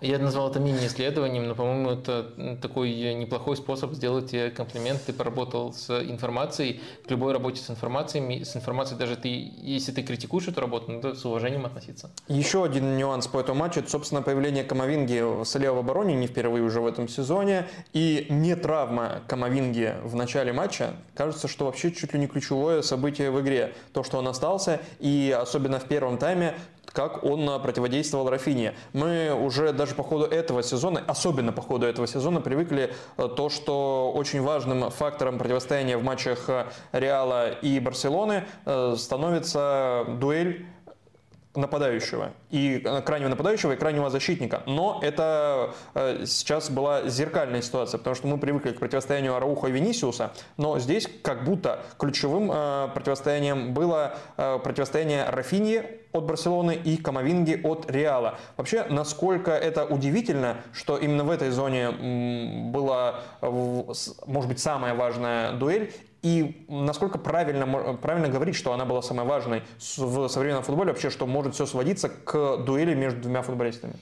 [0.01, 5.03] Я назвал это мини-исследованием, но, по-моему, это такой неплохой способ сделать тебе комплимент.
[5.05, 6.81] Ты поработал с информацией.
[7.07, 11.15] К любой работе с информацией, с информацией даже ты, если ты критикуешь эту работу, надо
[11.15, 12.11] с уважением относиться.
[12.29, 16.65] Еще один нюанс по этому матчу, это, собственно, появление Камовинги слева в обороне, не впервые
[16.65, 20.95] уже в этом сезоне, и не травма Камовинги в начале матча.
[21.15, 23.75] Кажется, что вообще чуть ли не ключевое событие в игре.
[23.93, 26.55] То, что он остался, и особенно в первом тайме,
[26.95, 28.75] как он противодействовал Рафине.
[28.93, 33.51] Мы уже даже по ходу этого сезона, особенно по ходу этого сезона, привыкли э, то,
[33.51, 40.67] что очень важным фактором противостояния в матчах э, Реала и Барселоны э, становится дуэль
[41.55, 44.63] нападающего и крайнего нападающего и крайнего защитника.
[44.67, 45.75] Но это
[46.27, 51.09] сейчас была зеркальная ситуация, потому что мы привыкли к противостоянию Арауха и Венисиуса, но здесь
[51.23, 58.39] как будто ключевым противостоянием было противостояние Рафиньи от Барселоны и Камовинги от Реала.
[58.57, 61.91] Вообще, насколько это удивительно, что именно в этой зоне
[62.71, 65.93] была, может быть, самая важная дуэль,
[66.25, 69.63] и насколько правильно, правильно говорить, что она была самой важной
[69.99, 73.93] в современном футболе, вообще, что может все сводиться к дуэли между двумя футболистами?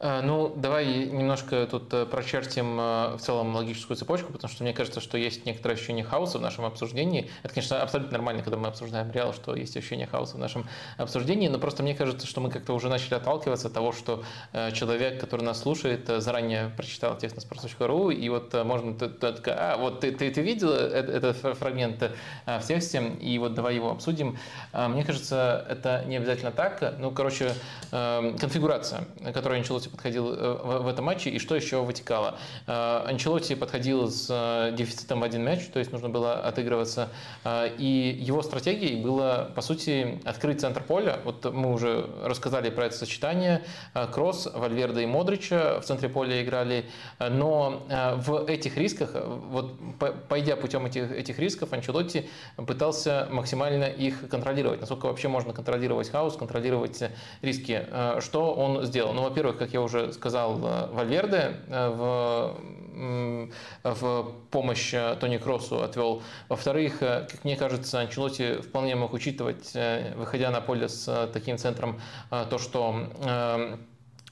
[0.00, 4.72] Э, ну, давай немножко тут э, прочертим э, в целом логическую цепочку, потому что мне
[4.72, 7.30] кажется, что есть некоторое ощущение хаоса в нашем обсуждении.
[7.42, 11.48] Это, конечно, абсолютно нормально, когда мы обсуждаем Реал, что есть ощущение хаоса в нашем обсуждении,
[11.48, 14.24] но просто мне кажется, что мы как-то уже начали отталкиваться от того, что
[14.72, 18.96] человек, который нас слушает, заранее прочитал текст на sports.ru, и вот можно,
[19.46, 22.10] а, вот ты, ты, ты видел этот фрагмент
[22.46, 24.38] в тексте, и вот давай его обсудим.
[24.72, 26.94] Мне кажется, это не обязательно так.
[26.98, 27.52] Ну, короче,
[27.90, 32.38] конфигурация, которая началась подходил э, в этом матче и что еще вытекало.
[32.66, 37.08] Э, Анчелотти подходил с э, дефицитом в один мяч, то есть нужно было отыгрываться.
[37.78, 41.20] И его стратегией было, по сути, открыть центр поля.
[41.24, 43.62] Вот мы уже рассказали про это сочетание.
[44.12, 46.86] Кросс, Вальверда и Модрича в центре поля играли.
[47.18, 47.82] Но
[48.16, 49.74] в этих рисках, вот
[50.28, 54.80] пойдя путем этих, этих рисков, Анчелотти пытался максимально их контролировать.
[54.80, 57.02] Насколько вообще можно контролировать хаос, контролировать
[57.42, 57.86] риски.
[58.20, 59.12] Что он сделал?
[59.12, 62.56] Ну, во-первых, как я уже уже сказал э, Вальверде, э, в,
[63.84, 66.22] в помощь э, Тони Кроссу отвел.
[66.48, 69.72] Во-вторых, как мне кажется, Анчелоти вполне мог учитывать,
[70.16, 72.00] выходя на поле с таким центром,
[72.30, 73.08] то, что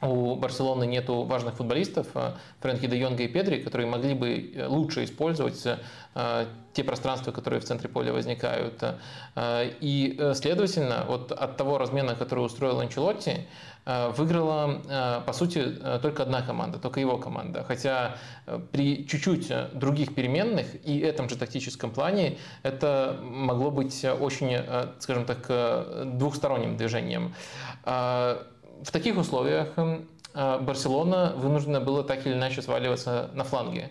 [0.00, 2.06] у Барселоны нету важных футболистов,
[2.60, 5.66] Фрэнки де Йонга и Педри, которые могли бы лучше использовать
[6.72, 8.82] те пространства, которые в центре поля возникают.
[9.80, 13.48] И, следовательно, вот от того размена, который устроил Анчелотти,
[13.88, 17.64] выиграла, э, по сути, э, только одна команда, только его команда.
[17.64, 18.16] Хотя
[18.70, 24.58] при чуть-чуть других переменных и этом же тактическом плане это могло быть очень,
[24.98, 25.50] скажем так,
[26.18, 27.34] двухсторонним движением.
[27.84, 29.68] В таких условиях
[30.34, 33.90] Барселона вынуждена была так или иначе сваливаться на фланги.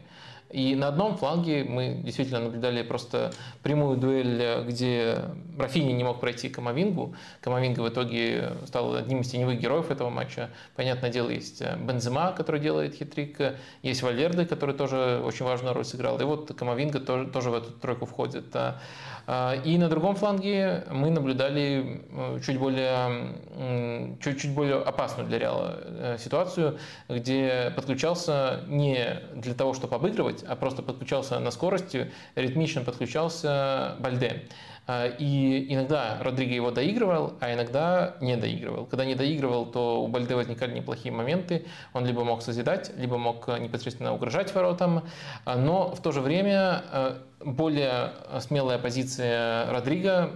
[0.50, 3.34] И на одном фланге мы действительно наблюдали просто
[3.64, 5.26] прямую дуэль, где
[5.60, 7.16] Рафинья не мог пройти Камовингу.
[7.42, 10.50] Камовинга в итоге стал одним из теневых героев этого матча.
[10.76, 16.20] Понятное дело, есть Бензема, который делает хет-трик, есть Вальверде, который тоже очень важную роль сыграл.
[16.22, 18.56] И вот Камовинга тоже, тоже в эту тройку входит.
[19.30, 23.34] А, и на другом фланге мы наблюдали э, чуть более,
[24.22, 30.44] чуть, чуть более опасную для Реала э, ситуацию, где подключался не для того, чтобы обыгрывать,
[30.44, 34.44] а просто подключался на скорости, ритмично подключался Бальде.
[35.20, 38.86] И иногда Родриго его доигрывал, а иногда не доигрывал.
[38.86, 41.66] Когда не доигрывал, то у Бальде возникали неплохие моменты.
[41.92, 45.04] Он либо мог созидать, либо мог непосредственно угрожать воротам.
[45.46, 46.84] Но в то же время
[47.40, 50.30] более смелая позиция Родриго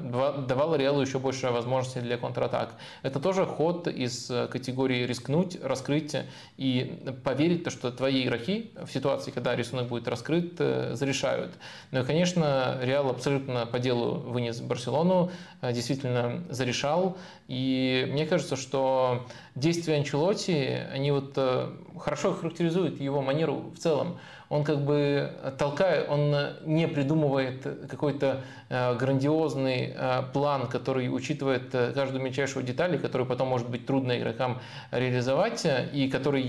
[0.48, 2.76] давала Реалу еще больше возможностей для контратак.
[3.02, 6.16] Это тоже ход из категории рискнуть, раскрыть
[6.58, 11.54] и поверить, что твои игроки в ситуации, когда рисунок будет раскрыт, э, зарешают.
[11.92, 15.32] Ну и, конечно, Реал абсолютно по делу вынес Барселону,
[15.62, 17.18] э, действительно зарешал.
[17.48, 19.26] И мне кажется, что
[19.56, 24.18] действия Анчелоти, они вот э, хорошо характеризуют его манеру в целом
[24.52, 26.36] он как бы толкает, он
[26.66, 33.48] не придумывает какой-то э, грандиозный э, план, который учитывает э, каждую мельчайшую деталь, который потом
[33.48, 34.60] может быть трудно игрокам
[34.92, 36.42] реализовать, и который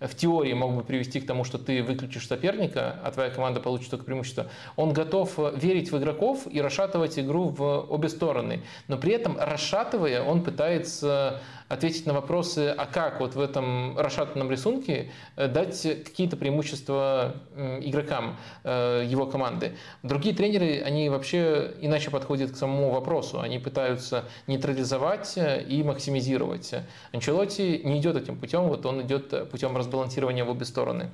[0.00, 3.90] в теории мог бы привести к тому, что ты выключишь соперника, а твоя команда получит
[3.90, 4.46] только преимущество.
[4.74, 8.64] Он готов верить в игроков и расшатывать игру в обе стороны.
[8.88, 11.40] Но при этом, расшатывая, он пытается
[11.70, 18.36] ответить на вопросы, а как вот в этом расшатанном рисунке э, дать какие-то преимущества игрокам
[18.64, 19.76] э, его команды.
[20.02, 23.40] Другие тренеры, они вообще иначе подходят к самому вопросу.
[23.40, 26.74] Они пытаются нейтрализовать э, и максимизировать.
[27.12, 31.10] Анчелотти не идет этим путем, вот он идет путем разбалансирования в обе стороны.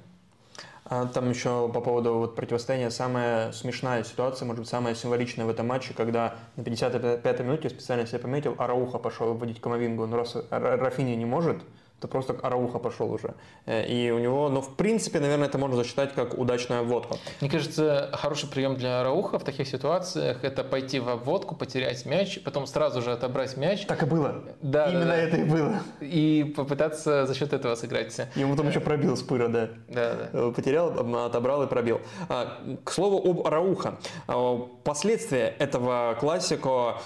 [0.89, 5.51] А там еще по поводу вот противостояния самая смешная ситуация, может быть, самая символичная в
[5.51, 10.37] этом матче, когда на 55-й минуте, специально себе пометил, Арауха пошел вводить Камовингу, но раз
[10.51, 11.59] Рафини не может,
[12.01, 13.34] то просто Арауха пошел уже.
[13.64, 17.16] Э, и у него, ну, в принципе, наверное, это можно засчитать как удачная обводка.
[17.40, 22.38] Мне кажется, хороший прием для Арауха в таких ситуациях– это пойти в обводку, потерять мяч,
[22.44, 23.86] потом сразу же отобрать мяч.
[23.86, 24.44] Так и было.
[24.61, 25.80] Да, Именно да, это и было.
[26.01, 28.14] И попытаться за счет этого сыграть.
[28.34, 29.70] Ему потом еще пробил с пыра, да.
[29.88, 30.28] Да, да.
[30.32, 30.90] Э, потерял,
[31.24, 32.01] отобрал и пробил.
[32.28, 33.99] А, к слову об Арауха.
[34.26, 36.97] А, последствия этого классика,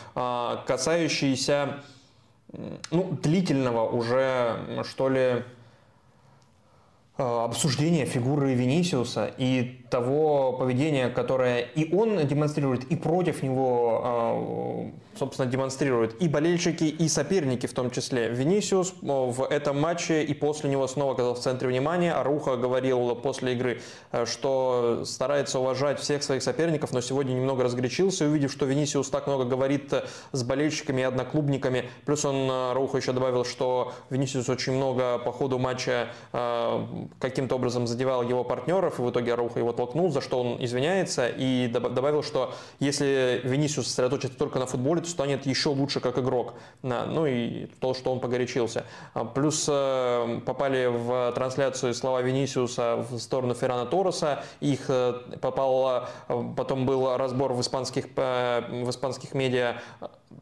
[0.67, 1.81] касающиеся
[2.91, 5.45] ну, длительного уже, что ли,
[7.17, 16.17] обсуждения фигуры Венисиуса и того поведения, которое и он демонстрирует, и против него собственно, демонстрируют
[16.21, 18.29] и болельщики, и соперники в том числе.
[18.29, 22.13] Венисиус в этом матче и после него снова оказался в центре внимания.
[22.13, 23.81] Аруха говорил после игры,
[24.13, 29.27] э, что старается уважать всех своих соперников, но сегодня немного разгорячился, увидев, что Венисиус так
[29.27, 29.93] много говорит
[30.33, 31.91] с болельщиками и одноклубниками.
[32.07, 36.09] Плюс он, Аруха еще добавил, что Венисиус очень много по ходу матча
[37.19, 41.27] каким-то образом задевал его партнеров, и в итоге Аруха его толкнул, за что он извиняется,
[41.29, 46.55] и добавил, что если Венисиус сосредоточится только на футболе, то станет еще лучше как игрок.
[46.83, 48.85] Ну и то, что он погорячился.
[49.15, 54.45] А, плюс э, попали в трансляцию слова Венисиуса в сторону Феррана Торреса.
[54.61, 59.77] Их э, попало, э, потом был разбор в испанских, в испанских медиа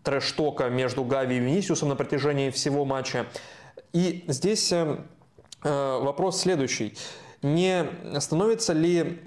[0.03, 3.27] трэш-тока между Гави и Венисиусом на протяжении всего матча.
[3.93, 4.75] И здесь
[5.63, 6.95] вопрос следующий.
[7.43, 7.87] Не
[8.21, 9.21] становится ли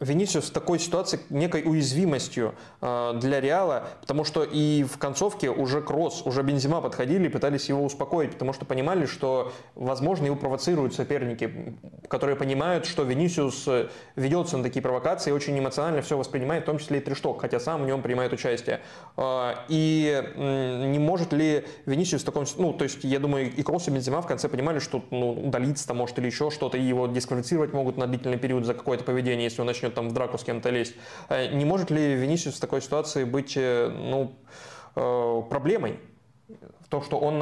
[0.00, 5.82] Венисиус в такой ситуации некой уязвимостью э, для Реала, потому что и в концовке уже
[5.82, 10.94] Кросс, уже Бензима подходили и пытались его успокоить, потому что понимали, что, возможно, его провоцируют
[10.94, 11.76] соперники,
[12.08, 16.78] которые понимают, что Венисиус э, ведется на такие провокации очень эмоционально все воспринимает, в том
[16.78, 18.80] числе и Трешток, хотя сам в нем принимает участие.
[19.18, 22.46] Э, и не может ли Венисиус в таком...
[22.56, 25.92] Ну, то есть, я думаю, и Кросс, и Бензима в конце понимали, что ну, удалиться
[25.92, 29.60] может или еще что-то, и его дисквалифицировать могут на длительный период за какое-то поведение, если
[29.60, 30.94] он начнет начнет там в драку с кем-то лезть.
[31.28, 34.32] Э, не может ли Венисиус в такой ситуации быть э, ну,
[34.96, 35.98] э, проблемой?
[36.80, 37.40] В том, что он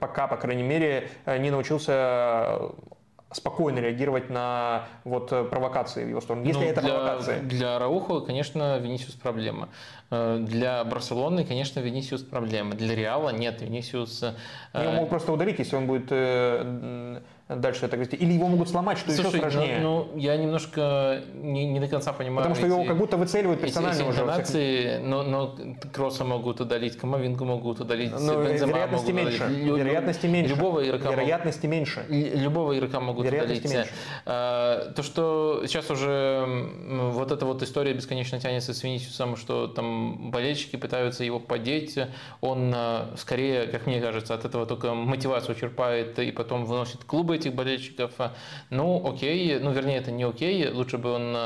[0.00, 2.58] пока, по крайней мере, не научился
[3.30, 7.40] спокойно реагировать на вот провокации в его сторону, если ну, это для, провокация.
[7.42, 9.68] Для Раухо, конечно, Венисиус проблема.
[10.10, 12.74] Для Барселоны, конечно, Венисиус проблема.
[12.74, 14.24] Для Реала нет, Венисиус...
[14.74, 16.10] Его могут просто удалить, если он будет
[17.48, 17.96] дальше это?
[17.96, 19.78] Или его могут сломать, что Слушай, еще сложнее?
[19.80, 22.38] Ну, ну, я немножко не, не до конца понимаю.
[22.38, 25.00] Потому что эти, его как будто выцеливают персонально эти, эти уже.
[25.04, 25.56] Но, но
[25.92, 29.44] Кросса могут удалить, Камовингу могут удалить, но Бензема вероятности могут меньше.
[29.44, 29.78] удалить.
[29.78, 30.54] Вероятности меньше.
[30.54, 32.06] Любого игрока вероятности могут, меньше.
[32.08, 33.64] Любого игрока могут удалить.
[33.64, 33.88] Меньше.
[34.24, 36.44] А, то, что сейчас уже
[37.12, 41.96] вот эта вот история бесконечно тянется с Венисиусом, что там болельщики пытаются его подеть,
[42.40, 47.35] он а, скорее, как мне кажется, от этого только мотивацию черпает и потом выносит клубы
[47.36, 48.12] этих болельщиков.
[48.70, 51.36] Ну, окей, ну, вернее, это не окей, лучше бы он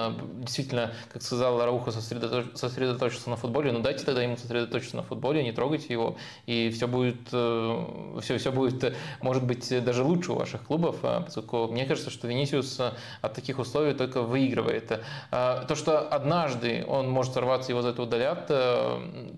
[0.41, 2.47] действительно, как сказал Рауха, сосредоточ...
[2.55, 6.17] сосредоточился на футболе, ну, дайте тогда ему сосредоточиться на футболе, не трогайте его,
[6.47, 11.85] и все будет, все, все будет, может быть, даже лучше у ваших клубов, поскольку мне
[11.87, 12.81] кажется, что Венисиус
[13.21, 15.01] от таких условий только выигрывает.
[15.31, 18.47] То, что однажды он может сорваться, его за это удалят,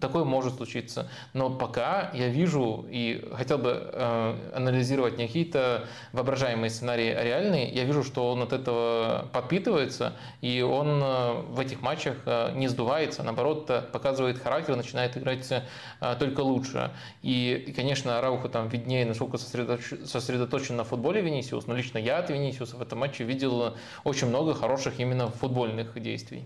[0.01, 1.09] такое может случиться.
[1.33, 7.71] Но пока я вижу и хотел бы э, анализировать не какие-то воображаемые сценарии, а реальные,
[7.71, 12.69] я вижу, что он от этого подпитывается, и он э, в этих матчах э, не
[12.69, 15.53] сдувается, наоборот, показывает характер, начинает играть
[16.19, 16.91] только лучше.
[17.23, 22.31] И, конечно, Рауху там виднее, насколько сосредоточен, сосредоточен на футболе Венисиус, но лично я от
[22.31, 26.45] Венисиуса в этом матче видел очень много хороших именно футбольных действий.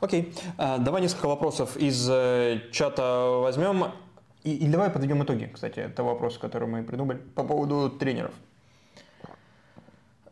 [0.00, 3.92] Окей, а, давай несколько вопросов из э, чата возьмем.
[4.44, 8.32] И, и давай подведем итоги, кстати, того вопроса, который мы придумали по поводу тренеров.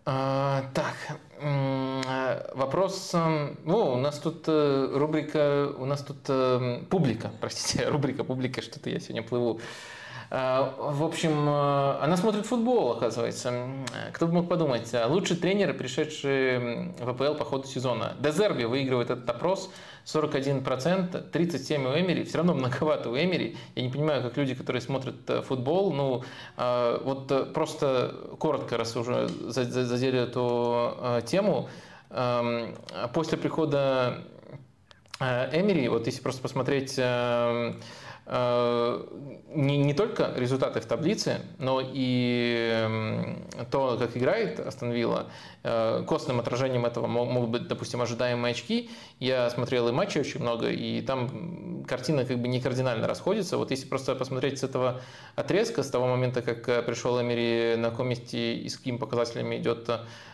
[0.06, 0.94] А, так,
[2.54, 3.14] вопрос,
[3.64, 8.90] ну, у нас тут э, рубрика, у нас тут э, публика, простите, рубрика публика, что-то
[8.90, 9.60] я сегодня плыву.
[10.34, 13.52] Э, в общем, э, она смотрит футбол, оказывается.
[14.12, 14.92] Кто бы мог подумать.
[15.06, 18.14] Лучший тренер, пришедший в АПЛ по ходу сезона.
[18.18, 19.70] Дезерби выигрывает этот опрос.
[20.04, 23.56] 41%, 37 у Эмери, все равно многовато у Эмери.
[23.76, 26.24] Я не понимаю, как люди, которые смотрят э, футбол, ну,
[26.56, 31.68] вот просто коротко, раз уже задели эту тему,
[32.10, 32.74] эм,
[33.12, 34.24] после прихода
[35.20, 37.80] Эмери, вот если просто посмотреть эм, Э,
[38.26, 43.36] не, не только результаты в таблице, но и
[43.70, 45.26] то, как играет Астон Вилла,
[45.62, 48.90] э, костным отражением этого могут быть, допустим, ожидаемые очки.
[49.20, 53.58] Я смотрел и матчи очень много, и там картина как бы не кардинально расходится.
[53.58, 55.02] Вот если просто посмотреть с этого
[55.36, 59.58] отрезка, с того момента, как э, пришел Эмери, на каком месте и с какими показателями
[59.58, 59.90] идет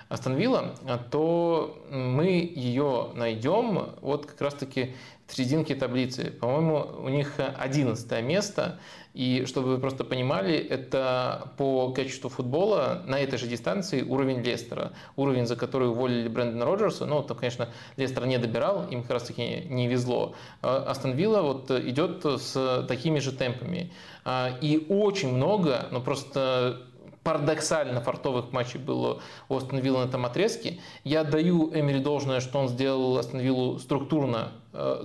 [0.09, 0.75] Астон Вилла,
[1.11, 4.95] то мы ее найдем вот как раз-таки
[5.35, 6.31] серединке таблицы.
[6.31, 8.79] По-моему, у них 11 место.
[9.13, 14.93] И чтобы вы просто понимали, это по качеству футбола на этой же дистанции уровень Лестера.
[15.17, 17.07] Уровень, за который уволили Брэндона Роджерса.
[17.07, 20.35] Ну, там, конечно, Лестер не добирал, им как раз таки не везло.
[20.63, 23.93] А Астон Вилла вот идет с такими же темпами.
[24.25, 26.83] А, и очень много, ну просто
[27.23, 30.79] парадоксально фартовых матчей было у Астон Вилла на этом отрезке.
[31.05, 34.53] Я даю Эмери должное, что он сделал Астон Виллу структурно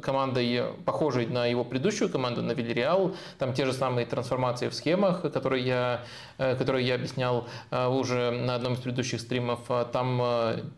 [0.01, 3.15] командой, похожей на его предыдущую команду, на Вильяреал.
[3.39, 6.05] Там те же самые трансформации в схемах, которые я,
[6.37, 9.59] э, которые я объяснял э, уже на одном из предыдущих стримов.
[9.91, 10.21] Там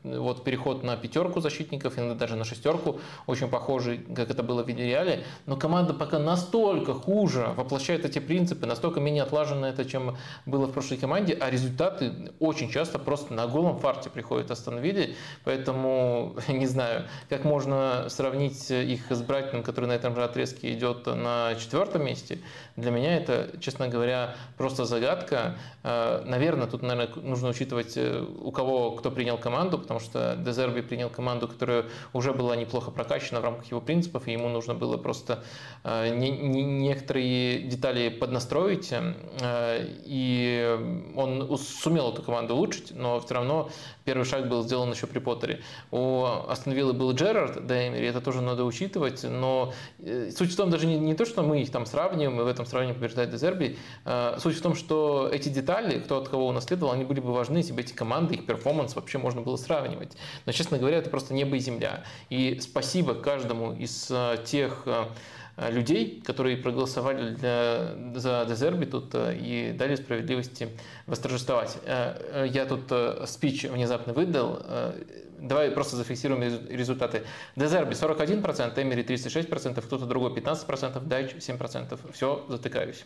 [0.03, 4.67] вот переход на пятерку защитников, иногда даже на шестерку, очень похожий, как это было в
[4.67, 5.23] Вильяреале.
[5.45, 10.71] Но команда пока настолько хуже воплощает эти принципы, настолько менее отлажена это, чем было в
[10.71, 15.15] прошлой команде, а результаты очень часто просто на голом фарте приходят остановили.
[15.43, 21.55] Поэтому не знаю, как можно сравнить их Брайтоном, который на этом же отрезке идет на
[21.55, 22.39] четвертом месте,
[22.75, 25.57] для меня это, честно говоря, просто загадка.
[25.83, 30.81] Э, наверное, тут, наверное, нужно учитывать, э, у кого кто принял команду, потому что Дезерби
[30.81, 34.97] принял команду, которая уже была неплохо прокачана в рамках его принципов, и ему нужно было
[34.97, 35.43] просто
[35.83, 38.93] э, некоторые детали поднастроить,
[39.43, 40.79] и
[41.15, 43.69] он сумел эту команду улучшить, но все равно
[44.07, 45.61] первый шаг был сделан еще при Поттере.
[45.91, 50.87] У Астон Виллы был Джерард Деймери, это тоже надо учитывать, но суть в том даже
[50.87, 53.77] не, не то, что мы их там сравниваем, и в этом сравнении побеждает Дезерби.
[54.05, 57.57] Э, суть в том, что эти детали, кто от кого унаследовал, они были бы важны,
[57.57, 60.13] если бы эти команды, их перформанс вообще можно было сравнивать.
[60.45, 62.05] Но, честно говоря, это просто небо и земля.
[62.29, 65.03] И спасибо каждому из э, тех э,
[65.57, 70.69] людей, которые проголосовали для, за Дезерби тут и дали справедливости
[71.07, 71.77] восторжествовать.
[71.85, 74.61] Я тут спич внезапно выдал.
[75.39, 77.23] Давай просто зафиксируем результаты.
[77.55, 81.99] Дезерби 41%, Эмери 36%, кто-то другой 15%, Дайч 7%.
[82.11, 83.05] Все, затыкаюсь.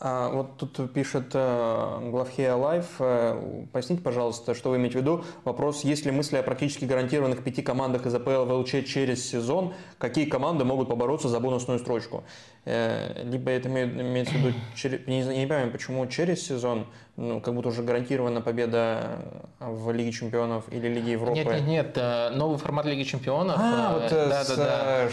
[0.00, 2.86] А, вот тут пишет э, Главхея Лайф.
[3.00, 5.24] Э, поясните, пожалуйста, что вы имеете в виду.
[5.44, 9.74] Вопрос, есть ли мысли о практически гарантированных пяти командах из АПЛ в ЛЧ через сезон?
[9.98, 12.22] Какие команды могут побороться за бонусную строчку?
[12.64, 14.54] Э, либо это имеется в виду,
[15.06, 16.86] не, не понимаю, почему через сезон,
[17.16, 19.20] ну, как будто уже гарантирована победа
[19.58, 21.38] в Лиге Чемпионов или Лиге Европы.
[21.38, 23.56] Нет, нет, нет, э, новый формат Лиги Чемпионов.
[23.58, 25.08] А, вот э, да, с, да,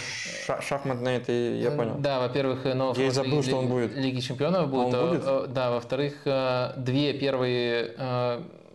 [0.48, 0.62] да.
[0.62, 1.96] шахматной, это я понял.
[2.00, 3.96] Да, во-первых, новый я формат забыл, Лиги, что он будет.
[3.96, 4.94] Лиги Чемпионов будет.
[4.94, 5.54] Он будет?
[5.54, 6.16] Да, во-вторых,
[6.78, 7.96] две первые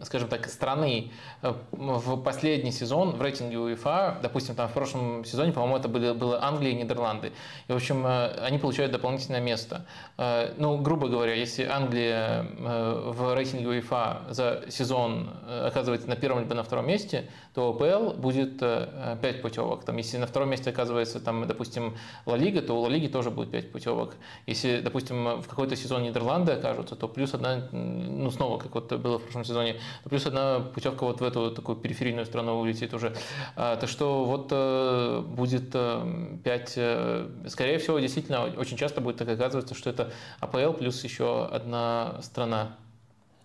[0.02, 1.10] скажем так, страны
[1.42, 6.12] э, в последний сезон в рейтинге УЕФА, допустим, там в прошлом сезоне, по-моему, это были,
[6.12, 7.32] было Англия и Нидерланды.
[7.68, 9.86] И, в общем, они получают дополнительное место.
[10.56, 16.62] Ну, грубо говоря, если Англия в рейтинге УЕФА за сезон оказывается на первом либо на
[16.62, 19.84] втором месте, то ОПЛ будет 5 путевок.
[19.84, 21.96] Там, если на втором месте оказывается, там, допустим,
[22.26, 24.14] Ла Лига, то у Ла Лиги тоже будет 5 путевок.
[24.46, 29.18] Если, допустим, в какой-то сезон Нидерланды окажутся, то плюс одна, ну, снова, как вот было
[29.18, 29.76] в прошлом сезоне,
[30.08, 33.14] плюс одна путевка вот в эту такую периферийную страну улетит уже.
[33.56, 35.74] А, так что вот э, будет 5,
[36.44, 41.46] э, э, скорее всего, действительно, очень часто будет так оказываться, что это АПЛ плюс еще
[41.46, 42.76] одна страна.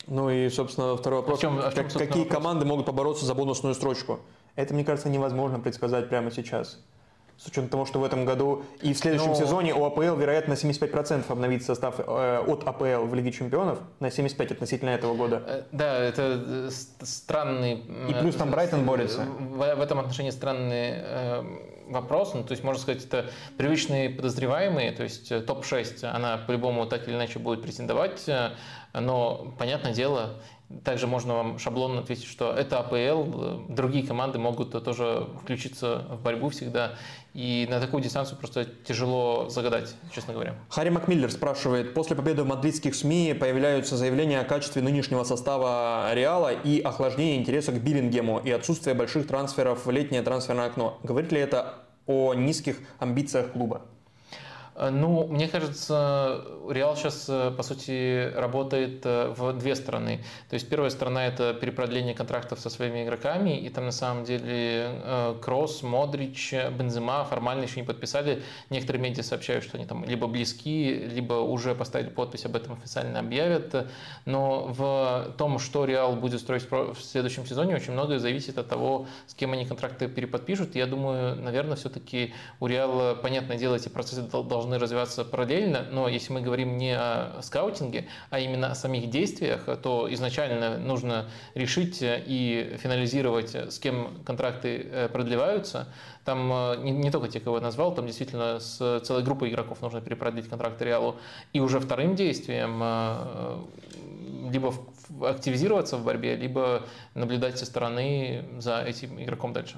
[0.08, 1.38] Ну и, собственно, второй вопрос.
[1.38, 2.28] А в чем, а в чем, Какие вопрос?
[2.28, 4.20] команды могут побороться за бонусную строчку?
[4.56, 6.80] Это, мне кажется, невозможно предсказать прямо сейчас.
[7.38, 9.36] С учетом того, что в этом году и в следующем Но...
[9.36, 14.08] сезоне у АПЛ, вероятно, на 75% обновится состав э, от АПЛ в Лиге Чемпионов, на
[14.08, 15.44] 75% относительно этого года.
[15.46, 16.70] Э, да, это э,
[17.02, 17.84] странный...
[18.10, 19.26] И плюс там Брайтон борется.
[19.40, 21.44] В, в этом отношении странный э,
[21.88, 22.34] вопрос.
[22.34, 27.16] Ну, то есть, можно сказать, это привычные подозреваемые, то есть топ-6, она по-любому так или
[27.16, 28.30] иначе будет претендовать,
[28.94, 30.36] но, понятное дело,
[30.84, 36.50] также можно вам шаблонно ответить, что это АПЛ, другие команды могут тоже включиться в борьбу
[36.50, 36.96] всегда.
[37.36, 40.56] И на такую дистанцию просто тяжело загадать, честно говоря.
[40.70, 46.54] Харри Макмиллер спрашивает, после победы в мадридских СМИ появляются заявления о качестве нынешнего состава Реала
[46.54, 50.98] и охлаждение интереса к Биллингему и отсутствие больших трансферов в летнее трансферное окно.
[51.04, 51.74] Говорит ли это
[52.08, 53.82] о низких амбициях клуба?
[54.76, 60.24] Э, ну, мне кажется, Реал сейчас, э, по сути, работает э, в две стороны.
[60.50, 65.36] То есть первая сторона– это перепродление контрактов со своими игроками, и там на самом деле
[65.42, 68.44] Кросс, Модрич, Бензема формально еще не подписали.
[68.70, 73.20] Некоторые медиа сообщают, что они там либо близки, либо уже поставили подпись, об этом официально
[73.20, 73.88] объявят.
[74.26, 79.08] Но в том, что Реал будет строить в следующем сезоне, очень многое зависит от того,
[79.28, 80.76] с кем они контракты переподпишут.
[80.76, 86.08] Я думаю, наверное, все-таки у Реала, понятное дело, эти процессы должны должны развиваться параллельно, но
[86.08, 92.00] если мы говорим не о скаутинге, а именно о самих действиях, то изначально нужно решить
[92.02, 95.88] и финализировать, с кем контракты э, продлеваются.
[96.24, 99.82] Там э, не, не только те, кого я назвал, там действительно с целой группой игроков
[99.82, 101.16] нужно перепродлить контракты Реалу.
[101.54, 103.58] И уже вторым действием э,
[104.52, 104.74] либо
[105.22, 106.82] активизироваться в борьбе, либо
[107.14, 109.78] наблюдать со стороны за этим игроком дальше.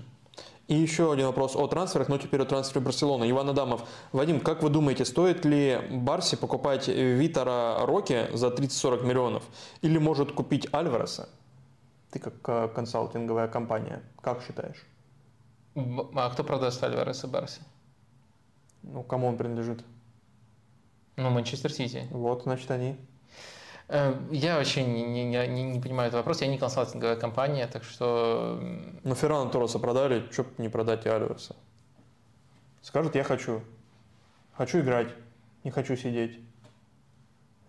[0.68, 3.30] И еще один вопрос о трансферах, но теперь о трансфере Барселоны.
[3.30, 3.88] Иван Адамов.
[4.12, 9.44] Вадим, как вы думаете, стоит ли Барси покупать Витара Роки за 30-40 миллионов?
[9.82, 11.30] Или может купить Альвареса?
[12.12, 14.86] Ты как э, консалтинговая компания, как считаешь?
[15.76, 17.62] А кто продаст Альвареса Барси?
[18.84, 19.86] Ну, кому он принадлежит?
[21.16, 22.08] Ну, Манчестер Сити.
[22.12, 22.98] Вот, значит, они.
[23.90, 26.42] Э, я вообще не, не, не, не понимаю этот вопрос.
[26.42, 28.60] Я не консалтинговая компания, так что...
[29.04, 31.56] Ну, Феррана Тороса продали, что не продать и Альвеса?
[32.82, 33.62] Скажет, я хочу.
[34.56, 35.10] Хочу играть,
[35.64, 36.40] не хочу сидеть.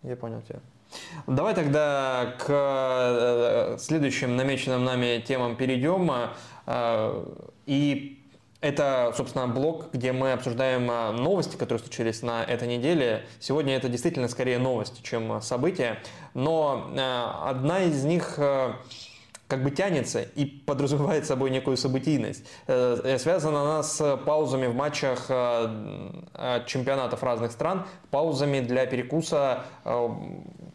[0.03, 0.61] Я понял тебя.
[1.27, 6.11] Давай тогда к э, следующим намеченным нами темам перейдем.
[6.67, 7.25] Э,
[7.67, 8.18] и
[8.61, 13.25] это, собственно, блог, где мы обсуждаем а, новости, которые случились на этой неделе.
[13.39, 15.99] Сегодня это действительно скорее новости, чем события.
[16.35, 18.75] Но а, одна из них а,
[19.47, 22.45] как бы тянется и подразумевает собой некую событийность.
[22.67, 25.29] Э, связана она с паузами в матчах
[26.67, 29.65] чемпионатов разных стран, паузами для перекуса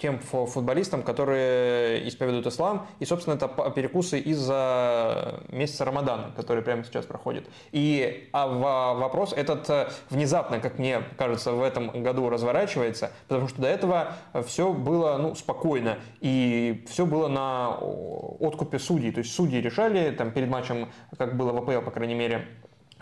[0.03, 2.87] тем футболистам, которые исповедуют ислам.
[2.99, 7.47] И, собственно, это перекусы из-за месяца Рамадана, который прямо сейчас проходит.
[7.71, 8.47] И а
[8.95, 14.11] вопрос этот э, внезапно, как мне кажется, в этом году разворачивается, потому что до этого
[14.45, 15.99] все было ну, спокойно.
[16.19, 17.77] И все было на
[18.41, 19.11] откупе судей.
[19.13, 22.45] То есть судьи решали там, перед матчем, как было в АПЛ, по крайней мере,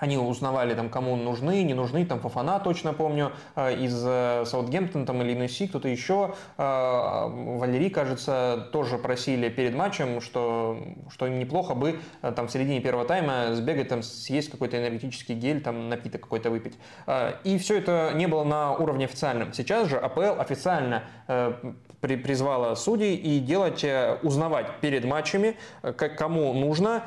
[0.02, 5.06] они узнавали, там, кому нужны, не нужны, там, Фафана, точно помню, э, из э, Саутгемптона,
[5.06, 6.34] там, или Нуси, кто-то еще.
[6.58, 10.76] Э, Валерий, кажется, тоже просили перед матчем, что,
[11.12, 15.88] что неплохо бы там в середине первого тайма сбегать, там, съесть какой-то энергетический гель, там,
[15.88, 16.80] напиток какой-то выпить.
[17.44, 19.54] И все это не было на уровне официальном.
[19.54, 21.04] Сейчас же АПЛ официально
[22.02, 23.86] при, призвала судей и делать,
[24.24, 27.06] узнавать перед матчами, как, кому нужно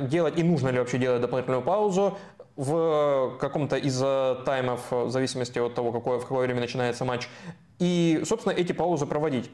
[0.00, 2.16] делать и нужно ли вообще делать дополнительную паузу,
[2.58, 7.28] в каком-то из э, таймов, в зависимости от того, какое, в какое время начинается матч,
[7.78, 9.48] и, собственно, эти паузы проводить.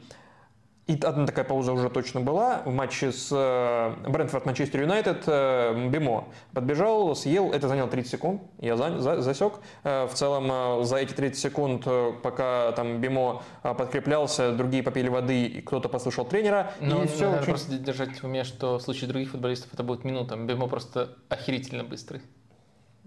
[0.87, 5.23] И одна такая пауза уже точно была в матче с э, Брентфорд Манчестер Юнайтед.
[5.25, 9.53] Э, Бимо подбежал, съел, это заняло 30 секунд, я за, за, засек.
[9.83, 11.87] Э, в целом за эти 30 секунд,
[12.21, 16.71] пока там Бимо подкреплялся, другие попили воды, и кто-то послушал тренера.
[16.79, 17.45] Но и все очень...
[17.45, 20.35] просто держать в уме, что в случае других футболистов это будет минута.
[20.35, 22.21] Бимо просто охерительно быстрый.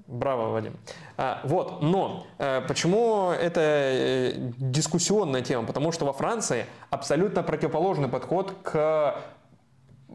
[0.08, 0.74] Браво, Вадим.
[1.18, 5.66] А, вот, но э, почему это э, дискуссионная тема?
[5.66, 9.16] Потому что во Франции абсолютно противоположный подход к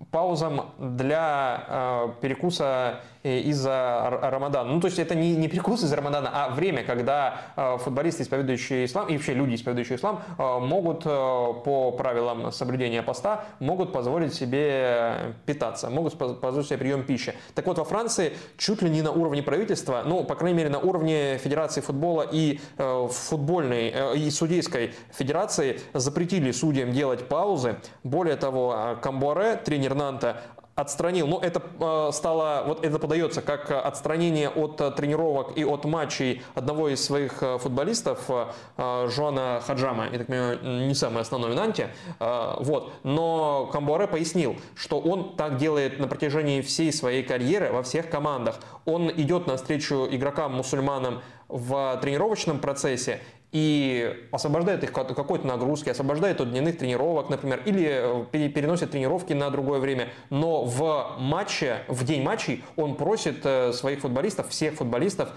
[0.09, 4.71] паузам для э, перекуса из-за Рамадана.
[4.71, 8.85] Ну, то есть это не, не перекус из-за Рамадана, а время, когда э, футболисты, исповедующие
[8.85, 15.35] ислам, и вообще люди, исповедующие ислам, э, могут по правилам соблюдения поста, могут позволить себе
[15.45, 17.33] питаться, могут позволить себе прием пищи.
[17.55, 20.79] Так вот, во Франции чуть ли не на уровне правительства, ну, по крайней мере, на
[20.79, 27.77] уровне Федерации футбола и футбольной, и судейской федерации запретили судьям делать паузы.
[28.03, 30.41] Более того, Камбуаре, тренер Нанта,
[30.75, 35.85] отстранил, но это э, стало, вот это подается как отстранение от э, тренировок и от
[35.85, 38.29] матчей одного из своих э, футболистов,
[38.77, 41.89] Жуана Хаджама, я так понимаю, не самый основной в Нанте,
[42.19, 48.09] вот, но Камбуаре пояснил, что он так делает на протяжении всей своей карьеры во всех
[48.09, 48.59] командах.
[48.85, 53.21] Он идет навстречу игрокам-мусульманам в тренировочном процессе
[53.53, 59.33] и освобождает их от какой-то нагрузки, освобождает от дневных тренировок, например, или э, переносит тренировки
[59.33, 60.09] на другое время.
[60.31, 65.29] Но в матче, в день матчей он просит э, своих футболистов, всех футболистов,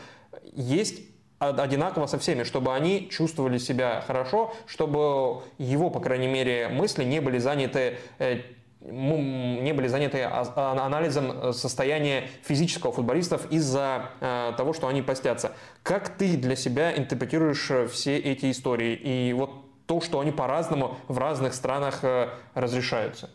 [0.54, 1.02] есть
[1.38, 7.20] одинаково со всеми, чтобы они чувствовали себя хорошо, чтобы его, по крайней мере, мысли не
[7.20, 8.40] были заняты э,
[8.86, 15.52] не были заняты анализом состояния физического футболистов из-за э, того, что они постятся.
[15.82, 19.50] Как ты для себя интерпретируешь э, все эти истории и вот
[19.86, 23.30] то, что они по-разному в разных странах э, разрешаются?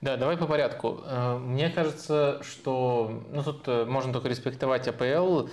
[0.00, 1.00] Да, давай по порядку.
[1.40, 5.48] Мне кажется, что ну, тут можно только респектовать АПЛ.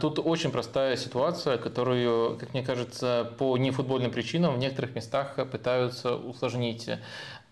[0.00, 6.16] Тут очень простая ситуация, которую, как мне кажется, по нефутбольным причинам в некоторых местах пытаются
[6.16, 6.90] усложнить.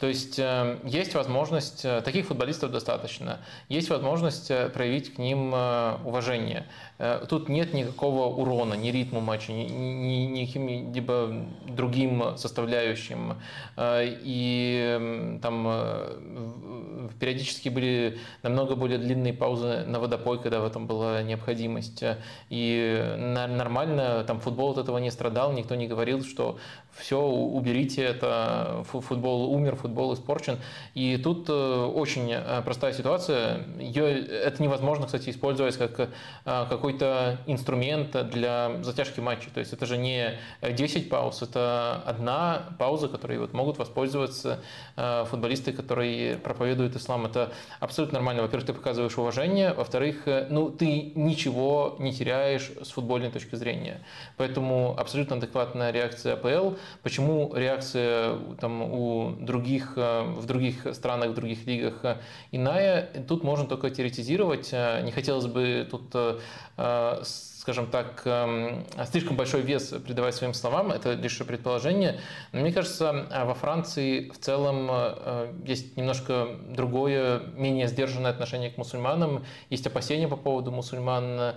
[0.03, 3.39] То есть э, есть возможность, э, таких футболистов достаточно,
[3.69, 5.55] есть возможность э, проявить к ним
[6.05, 6.67] уважение.
[7.29, 13.35] Тут нет никакого урона ни ритму матча, ни, ни, ни каким-либо другим составляющим.
[13.81, 15.65] И там
[17.19, 22.05] периодически были намного более длинные паузы на водопой, когда в этом была необходимость.
[22.51, 26.59] И нормально там футбол от этого не страдал, никто не говорил, что
[26.95, 30.59] все, уберите это, футбол умер, футбол испорчен.
[30.95, 33.65] И тут э, очень э, простая ситуация.
[33.79, 36.09] Ее, это невозможно, кстати, использовать как э,
[36.45, 39.51] какой-то инструмент для затяжки матча.
[39.53, 44.61] То есть это же не 10 пауз, это одна пауза, которой вот могут воспользоваться
[44.97, 47.27] футболисты, которые проповедуют ислам.
[47.27, 48.43] Это абсолютно нормально.
[48.43, 54.03] Во-первых, ты показываешь уважение, во-вторых, ну, ты ничего не теряешь с футбольной точки зрения.
[54.37, 56.77] Поэтому абсолютно адекватная реакция АПЛ.
[57.03, 62.17] Почему реакция там, у других, э, в других странах, в других лигах э,
[62.51, 64.71] иная, тут можно только теоретизировать.
[64.73, 66.15] Э, не хотелось бы тут
[66.75, 72.19] скажем так, эм, слишком большой вес придавать своим словам, это лишь предположение.
[72.51, 74.91] Но мне кажется, во Франции в целом
[75.65, 81.55] есть немножко другое, менее сдержанное отношение к мусульманам, есть опасения по поводу мусульман.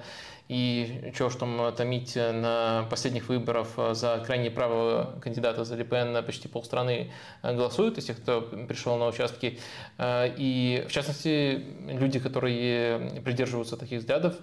[0.47, 6.47] И что ж там томить на последних выборах за крайне правого кандидата за Лепен почти
[6.47, 7.11] полстраны
[7.41, 9.59] голосуют из тех, кто пришел на участки.
[9.99, 14.35] И в частности, люди, которые придерживаются таких взглядов,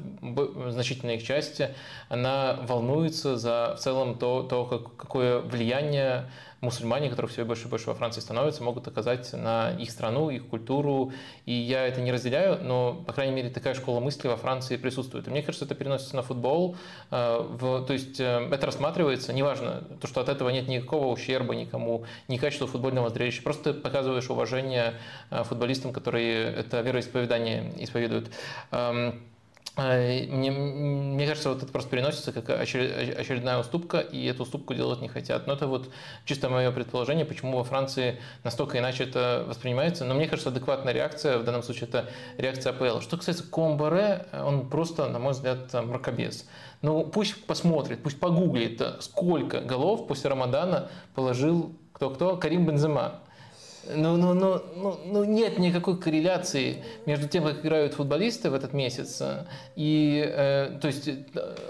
[0.69, 1.63] значительная их часть,
[2.09, 4.65] она волнуется за в целом то, то
[4.97, 6.29] какое влияние
[6.63, 10.47] мусульмане, которых все больше и больше во Франции становится, могут оказать на их страну, их
[10.47, 11.13] культуру.
[11.45, 15.27] И я это не разделяю, но, по крайней мере, такая школа мысли во Франции присутствует.
[15.27, 16.77] И мне кажется, это переносится на футбол.
[17.11, 21.55] Э, в, то есть э, это рассматривается, неважно, то, что от этого нет никакого ущерба
[21.55, 23.43] никому, ни качества футбольного зрелища.
[23.43, 24.95] Просто показываешь уважение
[25.31, 28.31] э, футболистам, которые это вероисповедание исповедуют.
[29.75, 35.09] Мне, мне кажется, вот это просто переносится как очередная уступка, и эту уступку делать не
[35.09, 35.47] хотят.
[35.47, 35.89] Но это вот
[36.27, 40.05] чисто мое предположение, почему во Франции настолько иначе это воспринимается.
[40.05, 43.01] Но мне кажется, адекватная реакция, в данном случае это реакция АПЛ.
[43.01, 46.47] Что касается Комбаре, он просто, на мой взгляд, мракобес.
[46.83, 52.37] Ну, пусть посмотрит, пусть погуглит, сколько голов после Рамадана положил кто-кто?
[52.37, 53.21] Карим Бензема.
[53.85, 58.73] Ну, ну, ну, ну, ну, нет никакой корреляции между тем, как играют футболисты в этот
[58.73, 59.21] месяц,
[59.75, 61.15] и, э, то есть, э,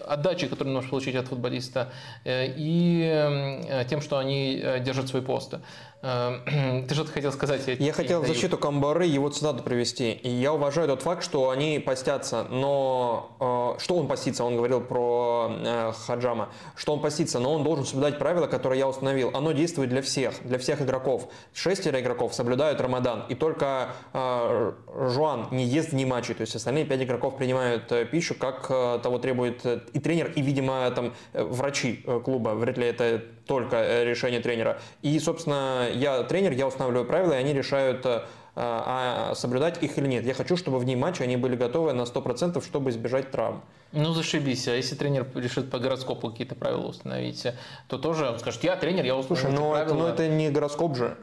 [0.07, 1.89] отдачи, которую нужно получить от футболиста,
[2.25, 5.55] э, и э, тем, что они э, держат свой пост.
[6.03, 7.67] Э, ты что-то хотел сказать?
[7.67, 10.13] Я, я хотел в защиту Камбары его цитату привести.
[10.13, 14.45] И я уважаю тот факт, что они постятся, но э, что он постится?
[14.45, 16.51] Он говорил про э, Хаджама.
[16.77, 19.31] Что он постится, но он должен соблюдать правила, которые я установил.
[19.33, 21.29] Оно действует для всех, для всех игроков.
[21.55, 23.25] Шестеро игроков соблюдают Рамадан.
[23.29, 24.73] И только э,
[25.09, 26.35] Жуан не ест вне матчей.
[26.35, 30.33] То есть остальные пять игроков принимают э, пищу, как э, того требует э, и тренер,
[30.35, 32.51] и, видимо, там э, врачи э, клуба.
[32.51, 34.81] Вряд ли это только э, решение тренера.
[35.03, 38.23] И, собственно, я тренер, я устанавливаю правила, и они решают, э,
[38.55, 40.25] а соблюдать их или нет.
[40.25, 43.63] Я хочу, чтобы в ней матча они были готовы на 100%, чтобы избежать травм.
[43.93, 44.69] Ну, зашибись.
[44.69, 47.47] А если тренер решит по гороскопу какие-то правила установить,
[47.89, 51.17] то тоже он скажет, я тренер, я установлю Слушай, но но это не гороскоп же.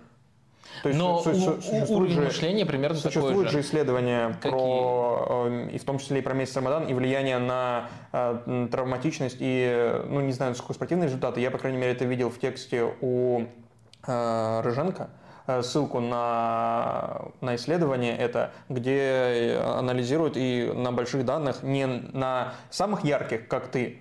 [0.83, 3.51] То есть Но у, уровень же, мышления примерно существует такой же.
[3.51, 4.51] же исследования Какие?
[4.51, 9.37] про, э, и в том числе и про месяц Рамадан, и влияние на э, травматичность
[9.39, 11.41] и, ну, не знаю, сколько спортивные результаты.
[11.41, 13.43] Я, по крайней мере, это видел в тексте у
[14.07, 15.09] э, Рыженко
[15.47, 23.03] э, ссылку на, на исследование это, где анализируют и на больших данных, не на самых
[23.03, 23.99] ярких, как ты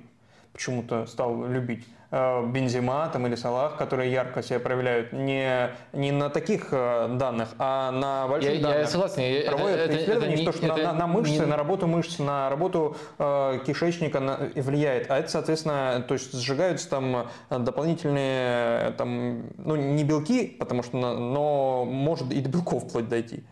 [0.53, 6.31] почему-то стал любить, Э, Бензима там, или Салах, которые ярко себя проявляют, не, не на
[6.31, 8.79] таких э, данных, а на больших я, данных.
[8.79, 9.47] Я согласен.
[9.47, 11.47] Проводят это, исследования, это, что, это, на, на мышцы, не...
[11.47, 15.11] на работу мышц, на работу э, кишечника на, влияет.
[15.11, 21.85] А это, соответственно, то есть сжигаются там дополнительные, там, ну, не белки, потому что, но
[21.85, 23.45] может и до белков вплоть дойти.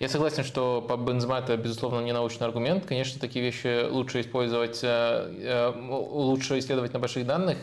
[0.00, 2.86] Я согласен, что по Бензема это, безусловно, не научный аргумент.
[2.86, 7.58] Конечно, такие вещи лучше использовать, э, э, лучше исследовать на больших данных,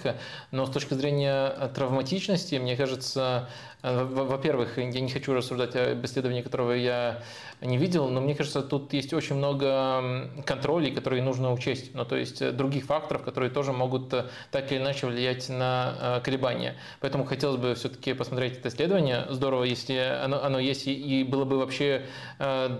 [0.51, 3.49] но с точки зрения травматичности, мне кажется,
[3.83, 7.21] во-первых, я не хочу рассуждать об исследовании, которого я
[7.61, 11.93] не видел, но мне кажется, тут есть очень много контролей, которые нужно учесть.
[11.93, 15.93] Ну, то есть э, других факторов, которые тоже могут э, так или иначе влиять на
[15.99, 16.75] э, колебания.
[17.01, 19.27] Поэтому хотелось бы все-таки посмотреть это исследование.
[19.29, 22.05] Здорово, если оно, оно есть, и было бы вообще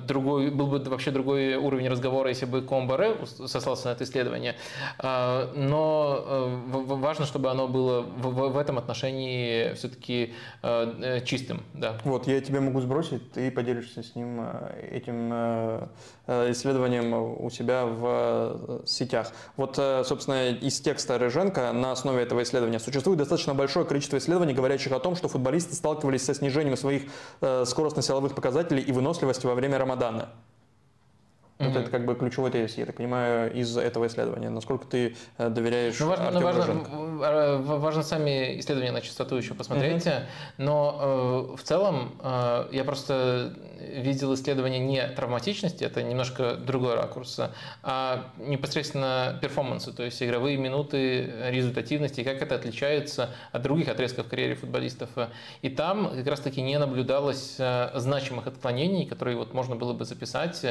[0.08, 4.56] другой, был бы вообще другой уровень разговора, если бы Комбаре сослался на это исследование.
[5.02, 10.34] Но важно, чтобы оно было в этом отношении все-таки
[11.26, 11.64] чистым.
[11.74, 11.98] Да.
[12.04, 14.42] Вот, я тебе могу сбросить, ты поделишься с ним
[14.92, 15.88] этим э,
[16.28, 19.32] э, исследованием у себя в э, сетях.
[19.58, 24.92] Вот, собственно, из текста Рыженко на основе этого исследования существует достаточно большое количество исследований, говорящих
[24.92, 27.04] о том, что футболисты сталкивались со снижением своих
[27.42, 30.30] скоростно-силовых показателей и выносливости во время Рамадана.
[31.68, 34.50] Вот это как бы ключевой тезис, я так понимаю, из этого исследования.
[34.50, 36.72] Насколько ты э, доверяешь ну, важно, Артему важно,
[37.26, 40.16] э, важно сами исследования на частоту еще посмотреть, угу.
[40.58, 47.40] но э, в целом э, я просто видел исследования не травматичности, это немножко другой ракурс,
[47.84, 54.30] а непосредственно перформанса, то есть игровые минуты, результативности, как это отличается от других отрезков в
[54.30, 55.10] карьере футболистов.
[55.62, 60.64] И там как раз-таки не наблюдалось э, значимых отклонений, которые вот можно было бы записать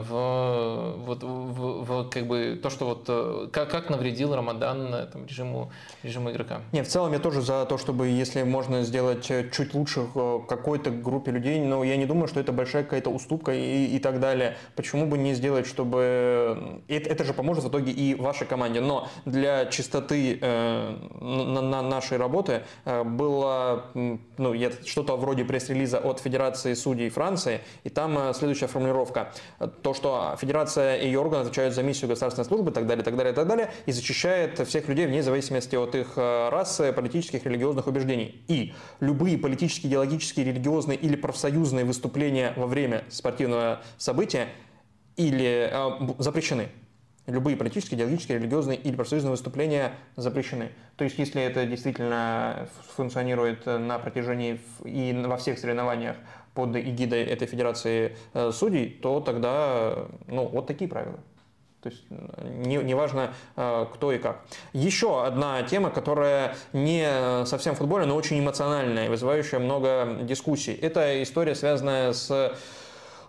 [0.00, 5.06] в, вот, в, в как бы то, что вот э, как, как навредил Рамадан э,
[5.06, 5.70] там, режиму,
[6.02, 6.60] режиму игрока.
[6.72, 10.06] Не, в целом я тоже за то, чтобы если можно сделать э, чуть лучше
[10.48, 14.20] какой-то группе людей, но я не думаю, что это большая какая-то уступка и, и так
[14.20, 14.56] далее.
[14.76, 16.80] Почему бы не сделать, чтобы...
[16.88, 18.80] Это, это же поможет в итоге и вашей команде.
[18.80, 24.54] Но для чистоты э, на, на нашей работы э, было ну,
[24.84, 29.32] что-то вроде пресс-релиза от Федерации судей Франции, и там э, следующая формулировка
[29.88, 33.16] то, что Федерация и ее органы отвечают за миссию государственной службы и так далее, так
[33.16, 37.86] далее, так далее, и защищает всех людей вне зависимости от их э, расы, политических, религиозных
[37.86, 38.42] убеждений.
[38.48, 44.48] И любые политические, идеологические, религиозные или профсоюзные выступления во время спортивного события
[45.16, 46.68] или э, запрещены.
[47.26, 50.70] Любые политические, идеологические, религиозные или профсоюзные выступления запрещены.
[50.96, 56.16] То есть, если это действительно функционирует на протяжении и во всех соревнованиях
[56.54, 61.18] под эгидой этой федерации э, судей, то тогда ну, вот такие правила.
[61.82, 62.04] То есть
[62.66, 64.44] не, не важно, э, кто и как.
[64.72, 70.74] Еще одна тема, которая не совсем футбольная, но очень эмоциональная вызывающая много дискуссий.
[70.74, 72.56] Это история, связанная с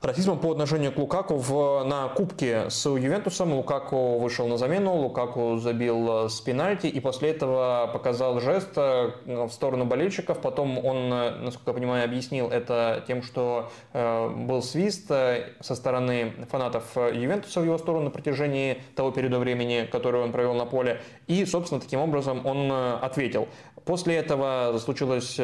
[0.02, 3.54] расизмом по отношению к Лукаку в, на кубке с Ювентусом.
[3.54, 9.12] Лукаку вышел на замену, Лукаку забил э, с пенальти и после этого показал жест э,
[9.26, 10.40] в сторону болельщиков.
[10.40, 16.96] Потом он, э, насколько я понимаю, объяснил это тем, что был свист со стороны фанатов
[16.96, 21.02] Ювентуса в его сторону на протяжении того периода времени, который он провел на поле.
[21.28, 23.48] И, собственно, таким образом он ответил.
[23.86, 25.40] После этого случилось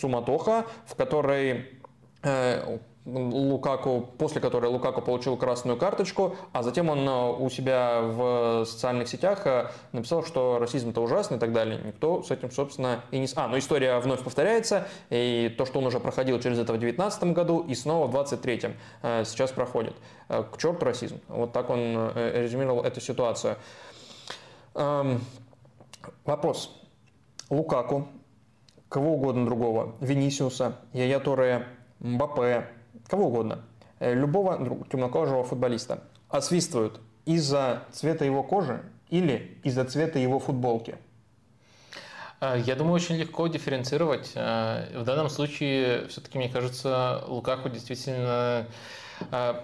[0.00, 1.66] суматоха, в которой
[3.06, 9.06] Лукаку, после которой Лукаку получил красную карточку, а затем он э, у себя в социальных
[9.06, 11.80] сетях э, написал, что расизм это ужасно и так далее.
[11.84, 13.28] Никто с этим, собственно, и не...
[13.36, 17.32] А, ну история вновь повторяется, и то, что он уже проходил через это в 2019
[17.32, 19.94] году, и снова в 2023 э, сейчас проходит.
[20.28, 21.20] К черту расизм.
[21.28, 23.56] Вот так он резюмировал эту ситуацию.
[24.74, 25.20] Эм,
[26.24, 26.76] вопрос.
[27.48, 28.08] Лукаку,
[28.88, 31.68] кого угодно другого, Венисиуса, Яя Туре,
[32.00, 32.66] Мбаппе,
[33.08, 33.60] кого угодно,
[33.98, 40.96] э, любого темнокожего футболиста освистывают из-за цвета его кожи или из-за цвета его футболки?
[42.40, 44.32] Э, я думаю, очень легко дифференцировать.
[44.34, 48.66] Э, в данном случае, все-таки, мне кажется, Лукаку действительно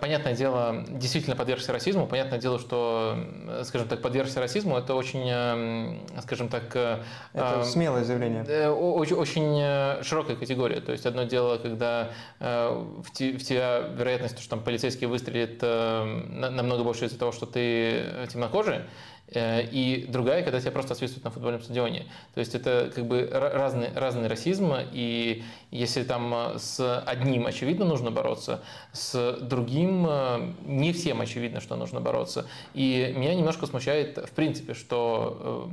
[0.00, 2.06] понятное дело, действительно подвергся расизму.
[2.06, 3.16] Понятное дело, что,
[3.64, 6.74] скажем так, подвергся расизму– это очень, эм, скажем так…
[6.74, 7.02] Э,
[7.32, 8.44] это а, смелое заявление.
[8.48, 10.80] Э, очень, очень э, широкая категория.
[10.80, 17.18] То есть одно дело, когда в тебя вероятность, что там полицейский выстрелит намного больше из-за
[17.18, 18.80] того, что ты темнокожий,
[19.34, 22.06] и другая, когда тебя просто освистывают на футбольном стадионе.
[22.34, 27.86] То есть это как бы разный, разный расизм, и если там э, с одним очевидно
[27.86, 28.62] нужно бороться,
[28.92, 32.46] с другим э, не всем очевидно, что нужно бороться.
[32.74, 35.70] И меня немножко смущает в принципе, что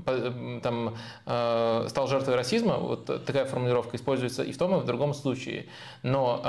[0.64, 5.68] там стал жертвой расизма, вот такая формулировка используется и в том, и в другом случае.
[6.04, 6.42] Но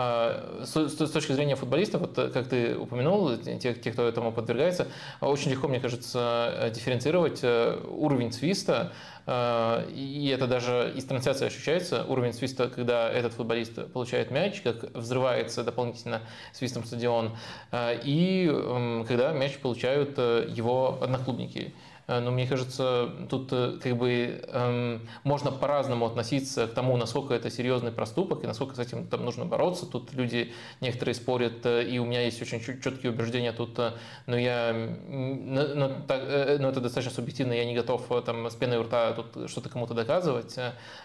[0.62, 4.88] с точки зрения футболистов, вот как ты упомянул, тех кто этому подвергается,
[5.20, 8.92] очень легко, мне кажется, дифференцировать дифференцировать э, уровень свиста,
[9.26, 14.94] э, и это даже из трансляции ощущается, уровень свиста, когда этот футболист получает мяч, как
[14.94, 16.20] взрывается дополнительно
[16.52, 17.36] свистом стадион,
[17.72, 21.72] э, и эм, когда мяч получают его одноклубники.
[22.10, 27.34] Э, но мне кажется, тут э, как бы эм, можно по-разному относиться к тому, насколько
[27.34, 29.86] это серьезный проступок и насколько с этим там нужно бороться.
[29.86, 33.78] Тут люди некоторые спорят, э, и у меня есть очень четкие убеждения тут,
[34.26, 34.72] но я,
[35.08, 36.20] но, но, так,
[36.58, 39.94] но это достаточно субъективно, я не готов там с пеной у рта тут что-то кому-то
[39.94, 40.56] доказывать.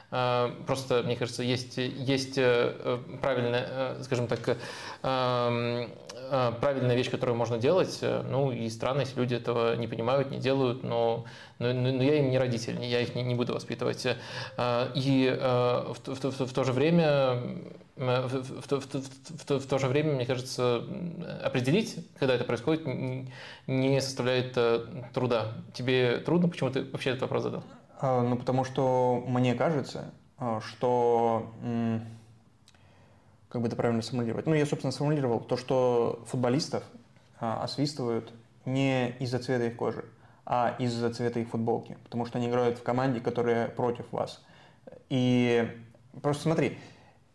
[0.09, 2.35] Просто, мне кажется, есть, есть
[3.21, 4.57] правильная, скажем так,
[5.03, 5.89] эм,
[6.59, 7.99] правильная вещь, которую можно делать.
[8.01, 11.25] Э, ну и странно, если люди этого не понимают, не делают, но,
[11.59, 14.05] но, но я им не родитель, я их не, не буду воспитывать.
[14.57, 17.41] Э, и в, в, в, в то же время
[17.95, 20.83] в, в, в, в, в то же время, мне кажется,
[21.43, 22.85] определить, когда это происходит,
[23.67, 24.57] не составляет
[25.13, 25.53] труда.
[25.73, 26.49] Тебе трудно?
[26.49, 27.63] Почему ты вообще этот вопрос задал?
[28.01, 30.11] Ну, потому что мне кажется,
[30.59, 31.53] что
[33.55, 34.47] как бы это правильно сформулировать?
[34.47, 36.83] Ну, я, собственно, сформулировал то, что футболистов
[37.39, 38.33] а, освистывают
[38.65, 40.03] не из-за цвета их кожи,
[40.45, 44.43] а из-за цвета их футболки, потому что они играют в команде, которая против вас.
[45.07, 45.71] И
[46.21, 46.77] просто смотри,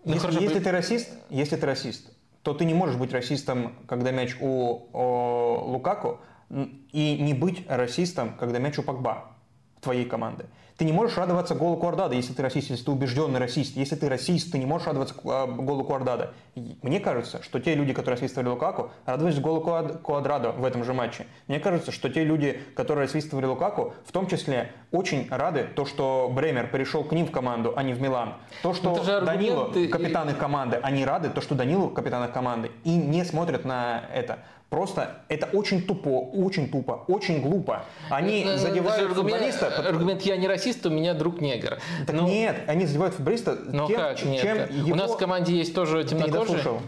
[0.04, 3.72] ну, если, хорошо, если ты расист, если ты расист, то ты не можешь быть расистом,
[3.86, 6.20] когда мяч у о, Лукаку,
[6.50, 9.38] и не быть расистом, когда мяч у Пакба
[9.80, 10.44] твоей команды.
[10.80, 13.76] Ты не можешь радоваться голу Куардада, если ты расист, если ты убежденный расист.
[13.76, 16.32] Если ты расист, ты не можешь радоваться а, голу Куардада.
[16.80, 21.26] Мне кажется, что те люди, которые освистывали Лукаку, радовались голу Куадрадо в этом же матче.
[21.48, 26.32] Мне кажется, что те люди, которые освистывали Лукаку, в том числе очень рады то, что
[26.34, 28.36] Бремер перешел к ним в команду, а не в Милан.
[28.62, 32.96] То, что Данило, капитан их команды, они рады, то, что Данилу, капитан их команды, и
[32.96, 34.38] не смотрят на это.
[34.70, 37.86] Просто это очень тупо, очень тупо, очень глупо.
[38.08, 39.88] Они это, задевают аргумент, футболиста...
[39.88, 41.78] Аргумент «я не расист, у меня друг негр».
[42.06, 44.40] Так ну, нет, они задевают футболиста ну тем, как нет?
[44.40, 44.92] чем его...
[44.92, 46.80] У нас в команде есть тоже темнокожие.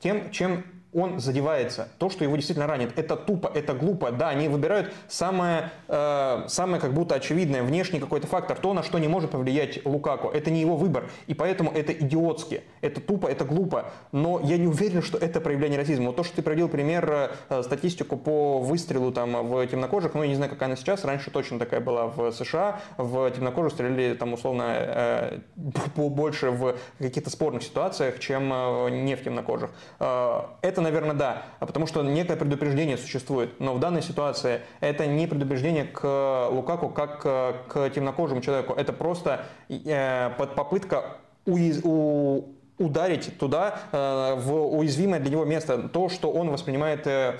[0.00, 1.88] Тем, чем он задевается.
[1.98, 4.10] То, что его действительно ранит, это тупо, это глупо.
[4.10, 8.98] Да, они выбирают самое, э, самое как будто очевидное, внешний какой-то фактор, то, на что
[8.98, 10.28] не может повлиять Лукаку.
[10.28, 13.92] Это не его выбор, и поэтому это идиотски, это тупо, это глупо.
[14.12, 16.06] Но я не уверен, что это проявление расизма.
[16.06, 20.28] Вот то, что ты провел пример, э, статистику по выстрелу там в темнокожих, ну, я
[20.28, 24.32] не знаю, какая она сейчас, раньше точно такая была в США, в темнокожих стреляли там
[24.32, 25.38] условно э,
[25.96, 29.70] больше в каких-то спорных ситуациях, чем э, не в темнокожих.
[30.00, 33.60] Э, это это, наверное, да, а потому что некое предупреждение существует.
[33.60, 38.74] Но в данной ситуации это не предупреждение к Лукаку как к темнокожему человеку.
[38.74, 41.80] Это просто э, попытка уяз...
[41.84, 42.54] у...
[42.78, 45.88] ударить туда, э, в уязвимое для него место.
[45.88, 47.38] То, что он воспринимает э,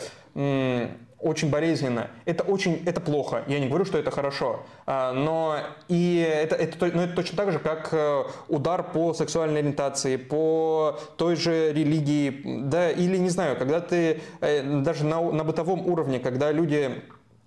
[1.21, 2.11] очень болезненно.
[2.25, 3.45] Это очень, это плохо.
[3.47, 4.61] Я не говорю, что это хорошо.
[4.87, 5.57] А, но
[5.89, 10.99] и это, это, но это точно так же, как э, удар по сексуальной ориентации, по
[11.17, 16.21] той же религии, да, или не знаю, когда ты э, даже на, на бытовом уровне,
[16.21, 17.03] когда люди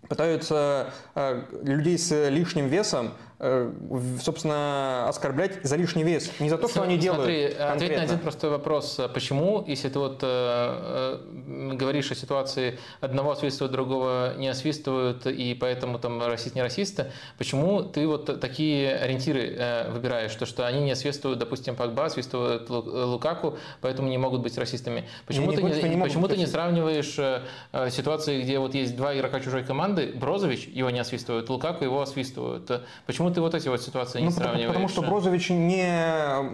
[0.07, 3.13] пытаются э, людей с лишним весом
[4.21, 6.31] собственно, оскорблять за лишний вес.
[6.39, 7.97] Не за то, что они делают Смотри, ответь конкретно.
[7.97, 8.99] на один простой вопрос.
[9.13, 15.55] Почему, если ты вот э, э, говоришь о ситуации, одного освистывают, другого не освистывают, и
[15.55, 17.01] поэтому там расист не расист,
[17.37, 22.69] почему ты вот такие ориентиры э, выбираешь, то, что они не освистывают, допустим, Пакба, освистывают
[22.69, 25.03] Лу- Лукаку, поэтому не могут быть расистами?
[25.25, 27.41] Почему, не ты, что не могут почему ты не сравниваешь э,
[27.73, 32.01] э, ситуации, где вот есть два игрока чужой команды, Брозович, его не освистывают, Лукаку его
[32.01, 32.71] освистывают.
[33.05, 34.67] Почему ты вот эти вот ситуации не Ну, сравниваешь?
[34.67, 35.85] потому что Брозович не,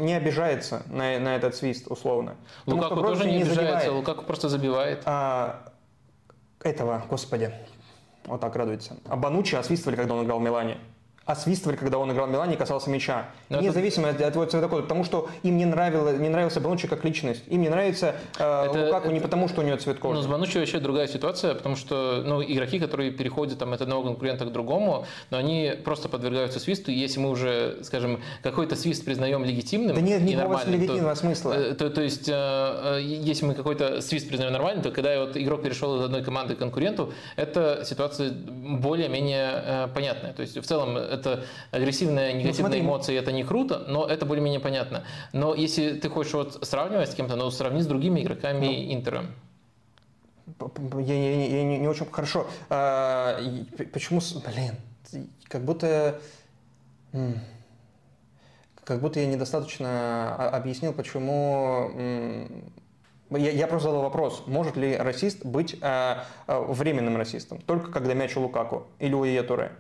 [0.03, 2.35] не обижается на, на этот свист, условно.
[2.65, 3.91] Потому Лукаку тоже не обижается, задевает.
[3.91, 5.01] Лукаку просто забивает.
[5.05, 5.71] А,
[6.63, 7.51] этого, господи,
[8.25, 8.97] вот так радуется.
[9.07, 10.77] А Банучи освистывали, когда он играл в Милане.
[11.33, 13.27] Освистывали, когда он играл в Милане и касался мяча.
[13.49, 16.87] Но это- Независимо от, от его цветокода, потому что им не, нравило, не нравился Банучи
[16.87, 17.43] как личность.
[17.45, 20.23] Им не нравится э, Это- Лукаку не это- потому, что у него цвет Ну, кожи.
[20.23, 24.45] с Банучи вообще другая ситуация, потому что ну, игроки, которые переходят там, от одного конкурента
[24.45, 29.45] к другому, но они просто подвергаются свисту, и если мы уже, скажем, какой-то свист признаем
[29.45, 31.53] легитимным Да нет и нормальным, легитимного смысла.
[31.53, 35.37] э, то, то есть, э, э, если мы какой-то свист признаем нормальным, то когда вот
[35.37, 40.33] игрок перешел из одной команды к конкуренту, эта ситуация более-менее э, понятная.
[40.33, 42.81] То есть, в целом, это агрессивная, негативная смотри.
[42.81, 45.03] эмоции, это не круто, но это более-менее понятно.
[45.33, 49.25] Но если ты хочешь вот сравнивать с кем-то, ну, сравни с другими игроками Ну, Интера.
[50.99, 52.47] Я, я- я не, не очень хорошо.
[52.69, 53.39] А,
[53.93, 56.19] почему, блин, как будто,
[58.83, 61.91] как будто я недостаточно объяснил, почему.
[63.31, 68.35] Я, я просто задал вопрос, может ли расист быть а, временным расистом, только когда мяч
[68.35, 69.71] у Лукаку или у Ия Туре,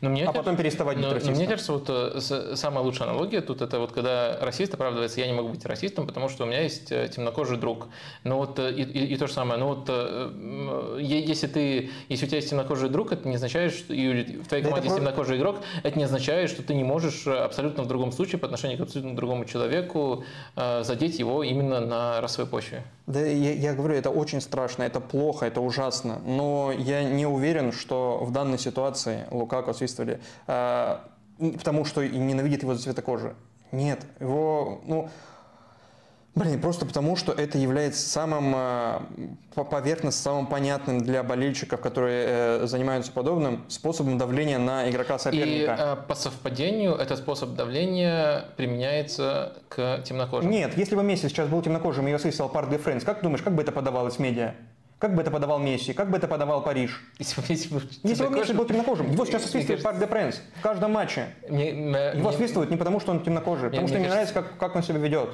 [0.00, 1.34] Но мне а кажется- потом переставать быть но- но расистом.
[1.36, 5.32] мне кажется, вот э, самая лучшая аналогия тут это вот когда расист оправдывается, я не
[5.32, 7.88] могу быть расистом, потому что у меня есть э, темнокожий друг.
[8.24, 9.58] Ну вот э, и, и- и то же самое.
[9.58, 9.88] Ну вот
[11.00, 14.62] если ты, если у тебя есть темнокожий друг, это не означает, что и в твоей
[14.62, 18.12] это команде есть темнокожий игрок, это не означает, что ты не можешь абсолютно в другом
[18.12, 20.24] случае по отношению к абсолютно другому человеку
[20.82, 22.84] задеть его именно на расовой почве.
[23.06, 26.18] Да, я, я говорю, это очень страшно, это плохо, это ужасно.
[26.24, 30.98] Но я не уверен, что в данной ситуации Лукаку освистывали, э,
[31.38, 33.36] и потому что ненавидит его за цвета кожи.
[33.70, 35.08] Нет, его, ну,
[36.36, 39.00] блин, просто потому что это является самым э,
[39.54, 45.18] по- поверхностным, самым понятным для болельщиков, которые э, занимаются подобным, способом давления на игрока И
[45.18, 45.98] соперника.
[46.04, 50.50] э, по совпадению этот способ давления применяется к темнокожим.
[50.50, 53.54] Нет, если бы Месси сейчас был темнокожим и его свистал Парк де как думаешь, как
[53.54, 54.54] бы это подавалось в медиа?
[54.98, 55.92] Как бы это подавал Месси?
[55.92, 57.02] Как бы это подавал Париж?
[57.18, 59.98] Если бы Месси был Если бы Месси темнокожим, был темнокожим, его сейчас мне кажется, Парк
[59.98, 61.26] де Пренс в каждом матче.
[61.48, 64.32] мне- мне- Его мне- не потому, что он темнокожий, потому мне что им не кажется-
[64.34, 65.28] нравится, как, как он себя ведет.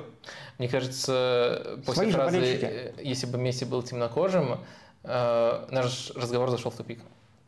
[0.59, 4.59] Мне кажется, после Свои же фразы э, «если бы Месси был темнокожим»,
[5.05, 7.01] э, наш разговор зашел в тупик.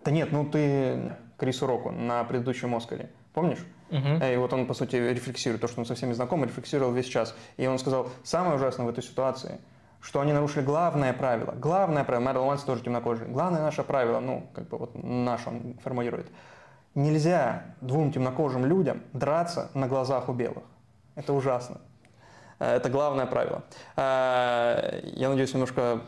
[0.05, 3.59] Да нет, ну ты Крису Року на предыдущем Оскаре, помнишь?
[3.91, 7.35] И вот он, по сути, рефлексирует, то, что он со всеми знаком, рефлексировал весь час.
[7.57, 9.59] И он сказал, самое ужасное в этой ситуации,
[10.05, 11.53] что они нарушили главное правило.
[11.53, 13.27] Главное правило, Мэрил Уанс тоже темнокожий.
[13.27, 16.31] Главное наше правило, ну, как бы вот наше он формулирует.
[16.95, 20.63] Нельзя двум темнокожим людям драться на глазах у белых.
[21.15, 21.81] Это ужасно.
[22.59, 23.63] Э, Это главное правило.
[23.97, 26.01] Э, Я надеюсь, немножко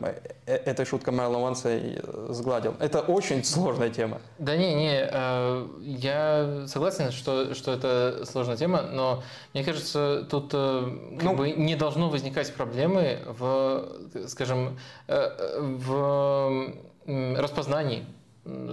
[0.46, 1.98] э, этой шутка Мэрила Уанса и
[2.30, 2.74] сгладил.
[2.80, 4.20] Это очень сложная тема.
[4.38, 5.08] Да не, не,
[5.98, 9.22] я согласен, что, что это сложная тема, но
[9.54, 13.88] мне кажется, тут как Ну- бы не должно возникать проблемы в,
[14.28, 16.72] скажем, в
[17.06, 18.04] распознании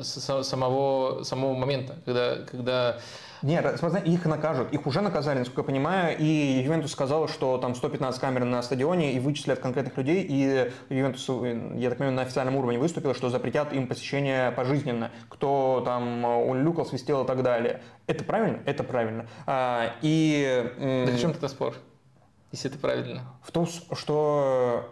[0.01, 2.97] самого, самого момента, когда, когда
[3.43, 3.65] Нет,
[4.05, 4.71] их накажут.
[4.71, 6.17] Их уже наказали, насколько я понимаю.
[6.17, 10.23] И Ювентус сказал, что там 115 камер на стадионе и вычислят конкретных людей.
[10.23, 15.11] И Ювентус, э, я так понимаю, на официальном уровне выступил, что запретят им посещение пожизненно.
[15.27, 17.81] Кто там э, улюкал, свистел и так далее.
[18.07, 18.59] Это правильно?
[18.65, 19.27] Это правильно.
[19.45, 21.75] А, И Так в чем тогда спор?
[22.53, 23.23] Если это правильно.
[23.41, 24.89] в том, что...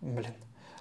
[0.00, 0.32] Блин.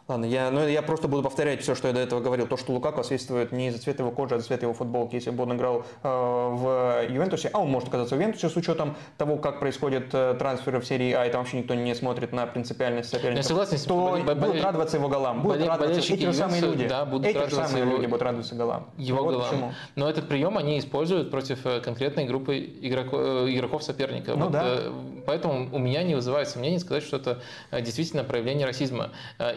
[0.05, 2.45] Ладно, я, ну, я просто буду повторять все, что я до этого говорил.
[2.45, 5.15] То, что Лукаку освистывает не из-за цвета его кожи, а из-за цвета его футболки.
[5.15, 8.97] Если бы он играл э, в Ювентусе, а он может оказаться в Ювентусе с учетом
[9.17, 12.45] того, как происходят э, трансферы в серии А, и там вообще никто не смотрит на
[12.45, 15.41] принципиальность соперника, Я согласен то боле- будут боле- радоваться его голам.
[15.41, 16.87] Будут боле- радоваться болельщики эти же самые люди.
[16.87, 18.87] да, будут эти же самые его- люди будут радоваться голам.
[18.97, 19.49] Его вот голам.
[19.49, 19.71] почему.
[19.95, 24.33] Но этот прием они используют против э, конкретной группы игроко- э, игроков соперника.
[24.35, 24.63] Ну Вот, да.
[24.65, 24.91] э,
[25.25, 27.39] Поэтому у меня не вызывает сомнений сказать, что это
[27.71, 29.11] действительно проявление расизма.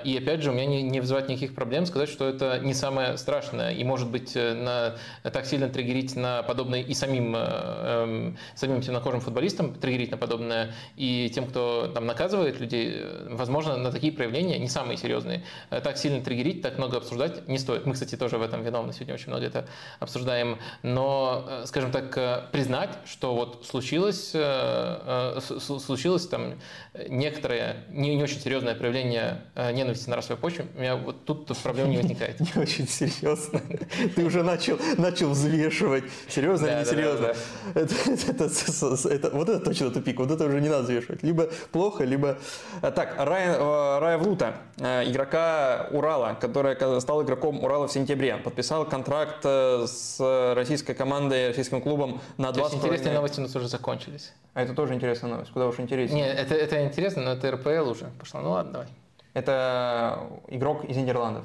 [0.04, 2.74] И опять опять же, у меня не, не вызывает никаких проблем сказать, что это не
[2.74, 8.82] самое страшное, и может быть на, так сильно триггерить на подобное и самим, э, самим
[8.82, 14.58] темнокожим футболистам, триггерить на подобное, и тем, кто там наказывает людей, возможно, на такие проявления
[14.58, 15.42] не самые серьезные.
[15.70, 17.86] Так сильно триггерить, так много обсуждать не стоит.
[17.86, 19.66] Мы, кстати, тоже в этом виновны, сегодня очень много это
[20.00, 24.34] обсуждаем, но, скажем так, признать, что вот случилось,
[25.40, 26.56] случилось там
[27.08, 31.46] некоторое не, не очень серьезное проявление э, ненависти на расовой почве, у меня вот тут
[31.58, 32.40] проблем не возникает.
[32.40, 33.60] Не очень серьезно.
[34.14, 37.34] Ты уже начал, начал взвешивать, серьезно или несерьезно.
[39.32, 41.22] Вот это точно тупик, вот это уже не надо взвешивать.
[41.22, 42.38] Либо плохо, либо...
[42.82, 43.58] Э, так, Рая,
[44.00, 50.94] Рая Влута, э, игрока Урала, который стал игроком Урала в сентябре, подписал контракт с российской
[50.94, 54.32] командой, российским клубом на два с Интересные новости у нас уже закончились.
[54.54, 56.24] А это тоже интересная новость, куда уж интереснее.
[56.24, 58.40] Нет, это, это интересно, но это РПЛ уже пошло.
[58.40, 58.88] Ну ладно, давай.
[59.36, 61.44] Это игрок из Нидерландов.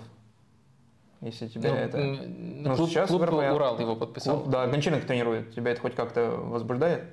[1.20, 1.98] Если тебя ну, это...
[1.98, 3.36] Ну, клуб, сейчас клуб РПЛ.
[3.36, 4.38] Урал его подписал.
[4.38, 5.54] Клуб, да, Гончаренко тренирует.
[5.54, 7.04] Тебя это хоть как-то возбуждает?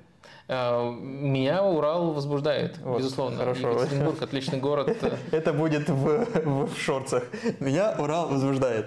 [0.47, 3.39] А, меня Урал возбуждает, вот, безусловно.
[3.39, 3.73] Хорошо.
[3.73, 4.97] Екатеринбург отличный город.
[5.33, 7.25] Это будет в, в шорцах.
[7.59, 8.87] Меня Урал возбуждает.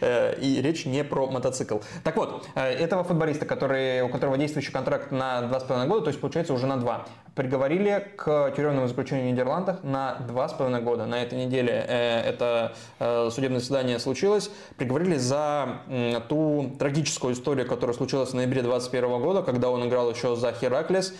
[0.00, 1.78] Э, и речь не про мотоцикл.
[2.04, 6.20] Так вот, э, этого футболиста, который, у которого действующий контракт на 2,5 года, то есть
[6.20, 11.06] получается уже на 2, приговорили к тюремному заключению в Нидерландах на 2,5 года.
[11.06, 12.72] На этой неделе э, это
[13.30, 14.50] судебное заседание случилось.
[14.76, 15.78] Приговорили за
[16.28, 21.14] ту трагическую историю, которая случилась в ноябре 2021 года, когда он играл еще за Хераклес.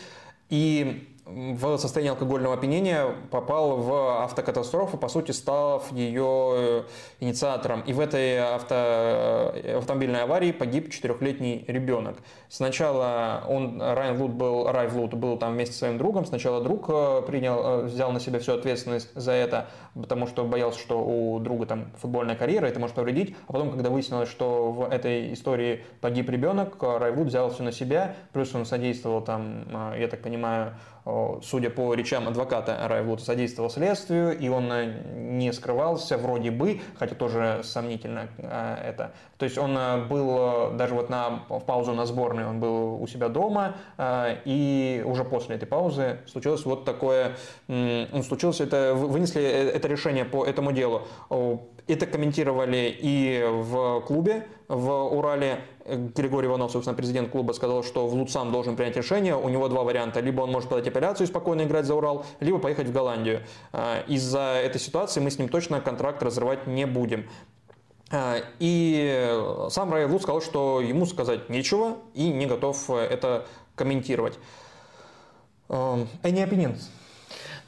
[0.51, 6.83] И в состоянии алкогольного опьянения попал в автокатастрофу, по сути, став ее э,
[7.21, 7.83] инициатором.
[7.83, 12.17] И в этой авто, э, автомобильной аварии погиб четырехлетний ребенок.
[12.49, 16.25] Сначала он, Райан Лут был, Рай Лут был там вместе со своим другом.
[16.25, 20.99] Сначала друг э, принял, взял на себя всю ответственность за это, потому что боялся, что
[21.05, 23.37] у друга там футбольная карьера, это может повредить.
[23.49, 27.73] А потом, когда выяснилось, что в этой истории погиб ребенок, Рай Лут взял все на
[27.73, 30.75] себя, плюс он содействовал там, я так понимаю,
[31.43, 37.15] судя по речам адвоката, Райвуд содействовал следствию, и он э, не скрывался вроде бы, хотя
[37.15, 39.13] тоже сомнительно э, это.
[39.39, 43.07] То есть он э, был даже вот на, в паузу на сборной, он был у
[43.07, 43.77] себя дома,
[44.45, 47.37] и уже после этой паузы случилось вот такое,
[47.69, 51.03] ну, случилось это, вынесли это решение по этому делу.
[51.87, 55.61] Это комментировали и в клубе в Урале.
[55.89, 59.37] Григорий Иванов, собственно, президент клуба, сказал, что в Луцан должен принять решение.
[59.37, 60.21] У него два варианта.
[60.21, 63.43] Либо он может подать апелляцию и спокойно играть за Урал, либо поехать в Голландию.
[63.73, 67.29] А, из-за этой ситуации мы с ним точно контракт разрывать не будем.
[68.11, 74.39] А, и сам Рай Лу сказал, что ему сказать нечего и не готов это комментировать.
[75.69, 76.81] Any opinions?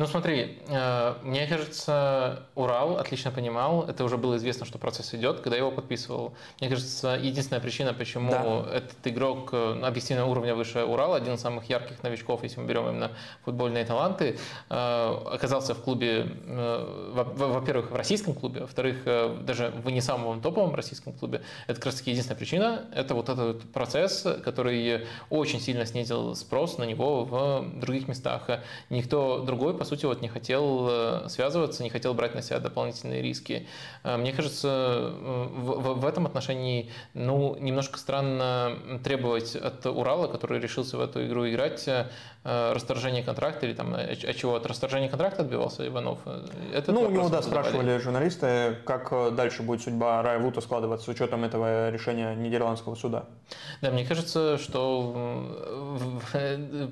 [0.01, 5.40] Ну смотри, э, мне кажется, Урал отлично понимал, это уже было известно, что процесс идет,
[5.40, 6.32] когда его подписывал.
[6.59, 8.77] Мне кажется, единственная причина, почему да.
[8.78, 12.89] этот игрок э, объективного уровня выше Урала, один из самых ярких новичков, если мы берем
[12.89, 13.10] именно
[13.44, 14.39] футбольные таланты,
[14.70, 19.05] э, оказался в клубе, во-первых, в российском клубе, во-вторых,
[19.44, 21.43] даже в не самом топовом российском клубе.
[21.66, 26.78] Это как раз таки единственная причина, это вот этот процесс, который очень сильно снизил спрос
[26.78, 28.48] на него в других местах.
[28.89, 33.23] Никто другой, по сути, вот не хотел э, связываться, не хотел брать на себя дополнительные
[33.23, 33.67] риски.
[34.05, 40.61] Э, мне кажется, э, в, в этом отношении, ну, немножко странно требовать от Урала, который
[40.61, 41.89] решился в эту игру играть,
[42.45, 46.21] расторжение контракта или там, от чего, от расторжения контракта отбивался Иванов?
[46.73, 51.09] Этот ну, у него, да, спрашивали журналисты, как дальше будет судьба Рая Вута складываться с
[51.09, 53.25] учетом этого решения Нидерландского суда.
[53.81, 55.49] Да, мне кажется, что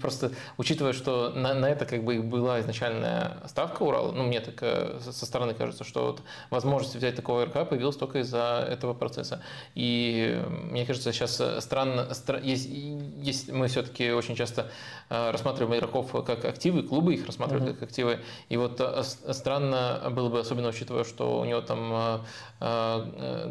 [0.00, 4.40] просто учитывая, что на, на это как бы была изначально изначальная ставка Урала, ну, мне
[4.40, 8.94] так э, со стороны кажется, что вот возможность взять такого РК появилась только из-за этого
[8.94, 9.42] процесса.
[9.74, 14.70] И мне кажется, сейчас странно, стра, есть, есть, мы все-таки очень часто
[15.10, 17.80] э, рассматриваем игроков как активы, клубы их рассматривают mm-hmm.
[17.80, 18.18] как активы.
[18.48, 22.22] И вот э, странно было бы, особенно учитывая, что у него там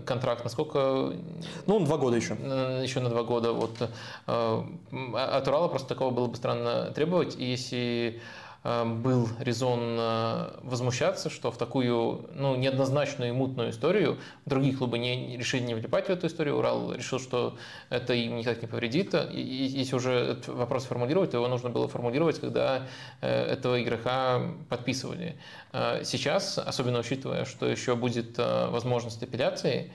[0.06, 1.14] контракт на сколько?
[1.66, 2.34] Ну, два года еще.
[2.84, 3.54] Еще на два года.
[3.54, 3.90] Вот.
[4.26, 7.38] От Урала просто такого было бы странно требовать.
[7.40, 8.20] И если Э,
[8.86, 15.38] был резон э, возмущаться, что в такую ну, неоднозначную и мутную историю другие клубы не,
[15.38, 16.58] решили не влипать в эту историю.
[16.58, 17.58] Урал решил, что
[17.90, 19.14] это им никак не повредит.
[19.14, 22.88] И, если уже этот вопрос формулировать, то его нужно было формулировать, когда
[23.22, 25.38] э, этого игрока подписывали.
[26.04, 29.92] Сейчас, особенно учитывая, что еще будет возможность апелляции,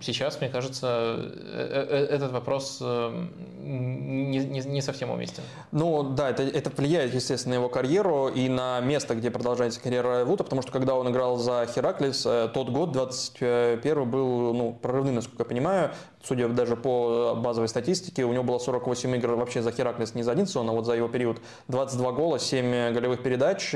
[0.00, 0.86] сейчас, мне кажется,
[1.18, 3.30] э, э, э, этот вопрос эм,
[3.60, 5.42] не, не, не совсем уместен.
[5.72, 10.24] Ну да, это, это влияет, естественно, на его карьеру и на место, где продолжается карьера
[10.24, 15.42] Вута, потому что когда он играл за Хераклис, тот год, 21 был ну, прорывным, насколько
[15.42, 15.90] я понимаю,
[16.22, 20.32] судя даже по базовой статистике, у него было 48 игр вообще за Хераклис, не за
[20.32, 21.38] один сезон, а вот за его период
[21.68, 23.74] 22 гола, 7 голевых передач.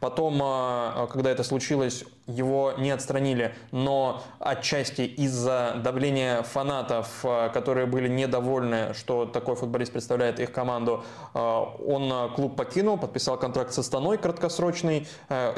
[0.00, 7.86] Потом, э, когда это случилось, его не отстранили, но отчасти из-за давления фанатов, э, которые
[7.86, 11.04] были недовольны, что такой футболист представляет их команду,
[11.34, 15.06] он клуб покинул, подписал контракт с Астаной краткосрочный,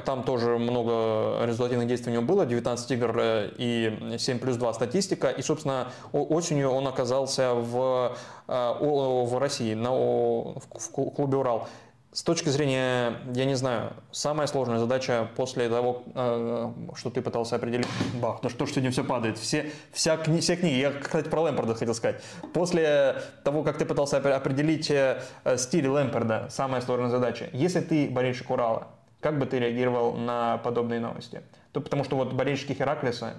[0.05, 3.20] там тоже много результативных действий у него было, 19 игр
[3.56, 5.89] и 7 плюс 2 статистика, и, собственно,
[6.29, 11.69] осенью он оказался в, э, в России, на, в клубе «Урал».
[12.11, 17.57] С точки зрения, я не знаю, самая сложная задача после того, э, что ты пытался
[17.57, 17.87] определить...
[18.15, 19.37] Бах, да что ж сегодня все падает.
[19.37, 22.23] Все, вся, все книги, я, кстати, про Лэмпорда хотел сказать.
[22.55, 25.21] После того, как ты пытался определить э,
[25.59, 27.51] стиль Лэмпорда, самая сложная задача.
[27.53, 28.89] Если ты болельщик Урала,
[29.21, 31.43] как бы ты реагировал на подобные новости?
[31.73, 33.35] То, потому что вот болельщики Хераклиса,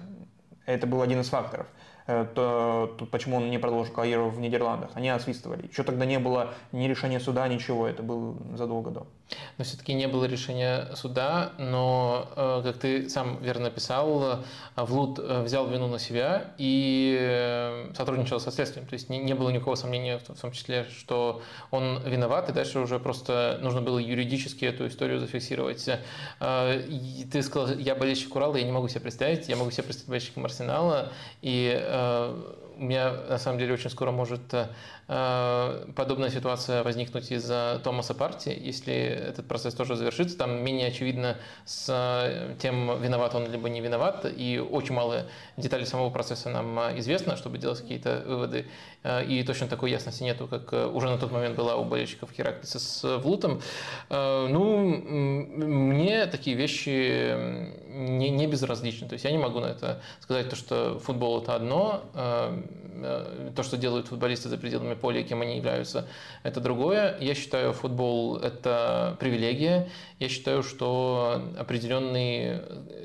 [0.64, 1.66] это был один из факторов–
[2.06, 4.90] то, то почему он не продолжил карьеру в Нидерландах.
[4.94, 5.68] Они освистывали.
[5.68, 7.86] Еще тогда не было ни решения суда, ничего.
[7.86, 9.06] Это было задолго до.
[9.58, 14.36] Но все-таки не было решения суда, но, э, как ты сам верно писал, э,
[14.76, 18.86] Влуд взял вину на себя и сотрудничал со следствием.
[18.86, 22.98] То есть не, было никакого сомнения в том числе, что он виноват, и дальше уже
[22.98, 25.88] просто нужно было юридически эту историю зафиксировать.
[26.40, 30.08] И ты сказал, я болельщик Урала, я не могу себе представить, я могу себе представить
[30.08, 31.12] болельщиком Арсенала,
[31.42, 31.74] и
[32.78, 34.68] у меня на самом деле очень скоро может Э,
[35.10, 40.38] подобная ситуация возникнуть из-за Томаса Парти, если этот процесс тоже завершится.
[40.38, 45.26] Там менее очевидно с э, тем, виноват он либо не виноват, и очень мало
[45.56, 48.66] деталей самого процесса нам э, известно, чтобы делать какие-то выводы.
[49.28, 53.18] И точно такой ясности нету, как уже на тот момент была у болельщиков Хераклиса с
[53.18, 53.62] Влутом.
[54.10, 57.34] Ну, мне такие вещи
[57.92, 59.08] не, не безразличны.
[59.08, 62.02] То есть я не могу на это сказать, то, что футбол это одно,
[63.54, 66.06] то, что делают футболисты за пределами поля, кем они являются,
[66.42, 67.16] это другое.
[67.20, 69.88] Я считаю, футбол– это привилегия.
[70.18, 72.60] Я считаю, что определенный,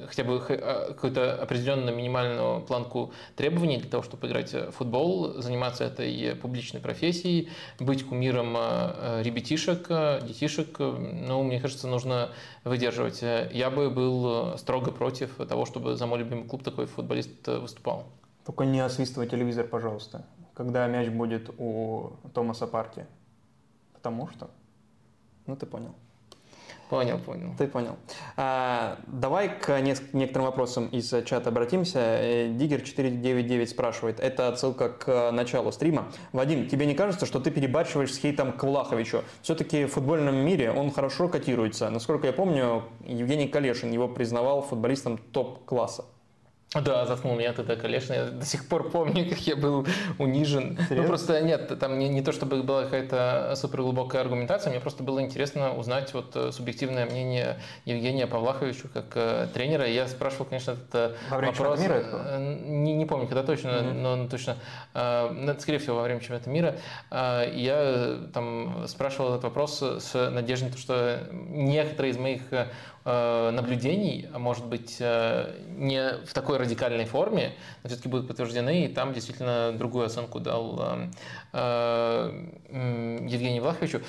[0.07, 5.86] хотя бы а, какую-то определенную минимальную планку требований для того, чтобы играть в футбол, заниматься
[5.86, 7.49] этой публичной профессией,
[7.80, 9.88] быть кумиром а, ребятишек,
[10.28, 12.32] детишек, ну, мне кажется, нужно
[12.66, 13.22] выдерживать.
[13.22, 18.06] Я бы был строго против того, чтобы за мой любимый клуб такой футболист выступал.
[18.45, 20.26] Только не освистывай телевизор, пожалуйста
[20.56, 23.06] когда мяч будет у Томаса Парти.
[23.93, 24.49] Потому что...
[25.45, 25.93] Ну, ты понял.
[26.90, 27.49] Понял, понял.
[27.57, 27.95] Ты понял.
[28.38, 31.99] А, давай к некоторым вопросам из чата обратимся.
[31.99, 34.20] Э, Диггер 499 спрашивает.
[34.20, 36.12] Это отсылка к началу стрима.
[36.32, 39.24] Вадим, тебе не кажется, что ты перебарщиваешь с хейтом к Влаховичу?
[39.41, 41.90] Все-таки в футбольном мире он хорошо котируется.
[41.90, 46.06] Насколько я помню, Евгений Калешин его признавал футболистом топ-класса.
[46.81, 48.14] Да, заткнул меня тогда, конечно.
[48.14, 49.85] Я до сих пор помню, как я был
[50.18, 50.77] унижен.
[50.77, 50.95] Серьезно?
[50.95, 55.03] Ну, просто нет, там не, не то, чтобы была какая-то супер глубокая аргументация, мне просто
[55.03, 59.88] было интересно узнать вот э, субъективное мнение Евгения Павлаховича как э, тренера.
[59.88, 61.80] Я спрашивал, конечно, этот во время вопрос.
[61.80, 62.22] Мира этого?
[62.26, 63.93] Э, не, не помню, когда точно, mm-hmm.
[63.93, 64.57] но точно,
[64.93, 66.76] э, скорее всего, во время чемпионата мира.
[67.11, 72.68] Э, я там спрашивал этот вопрос с надеждой, что некоторые из моих Э,
[73.06, 77.53] наблюдений, а может быть, э, не в такой радикальной форме,
[77.84, 81.07] но все-таки будут подтверждены, и там действительно другую оценку дал
[81.53, 84.02] э, Евгению Влаховичу.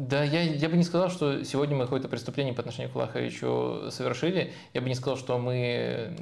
[0.00, 3.90] Да, я, я бы не сказал, что сегодня мы какое-то преступление по отношению к Влаховичу
[3.90, 4.50] совершили.
[4.72, 6.14] Я бы не сказал, что мы,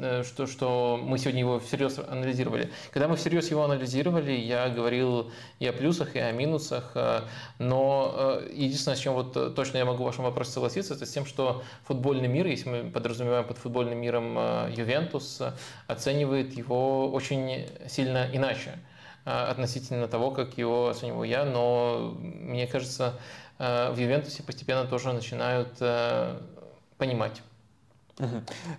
[0.00, 2.70] э, что, что мы сегодня его всерьез анализировали.
[2.90, 6.92] Когда мы всерьез его анализировали, я говорил и о плюсах, и о минусах.
[6.94, 7.24] Э,
[7.58, 11.10] но э, единственное, с чем вот точно я могу в вашем вопросе согласиться, это с
[11.10, 14.38] тем, что футбольный мир, если мы подразумеваем под футбольным миром
[14.70, 15.42] Ювентус,
[15.88, 18.78] оценивает его очень сильно иначе.
[19.24, 23.18] А, относительно того, как его оцениваю я, но мне кажется,
[23.58, 26.40] а, в Ювентусе постепенно тоже начинают а,
[26.96, 27.42] понимать.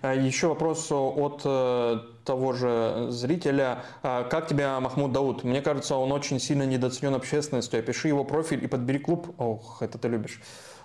[0.04, 3.82] Еще вопрос от э, того же зрителя.
[4.00, 5.42] Как тебе Махмуд Дауд?
[5.42, 7.80] Мне кажется, он очень сильно недооценен общественностью.
[7.80, 9.34] Опиши его профиль и подбери клуб.
[9.38, 10.40] Ох, это ты любишь.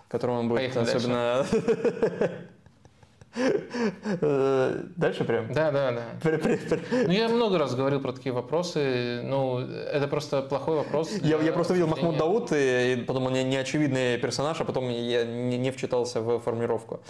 [0.08, 1.46] Которым он будет Поехали особенно...
[1.52, 2.30] Э,
[4.96, 5.54] дальше прям?
[5.54, 6.32] Да, да, да.
[6.92, 9.22] Ну, я много раз говорил про такие вопросы.
[9.24, 11.12] Ну, это просто плохой вопрос.
[11.22, 15.26] Я, я просто видел Махмуд Дауд, и, и потом он неочевидный персонаж, а потом я
[15.26, 17.02] не, не вчитался в формулировку.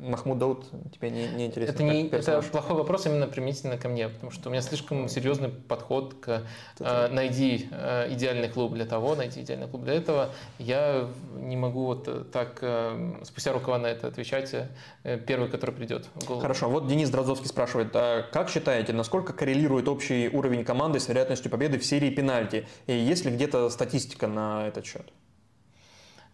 [0.00, 1.74] Махмуд Дауд тебе не, не интересен?
[1.74, 5.48] Это, не, это плохой вопрос именно применительно ко мне, потому что у меня слишком серьезный
[5.48, 6.42] подход к
[6.78, 10.30] э, найди э, идеальный клуб для того, найти идеальный клуб для этого.
[10.58, 14.54] Я не могу вот так э, спустя рукава на это отвечать.
[15.02, 16.42] Э, первый, который придет в голову.
[16.42, 21.50] Хорошо, вот Денис Дроздовский спрашивает, а как считаете, насколько коррелирует общий уровень команды с вероятностью
[21.50, 22.66] победы в серии пенальти?
[22.86, 25.12] И есть ли где-то статистика на этот счет?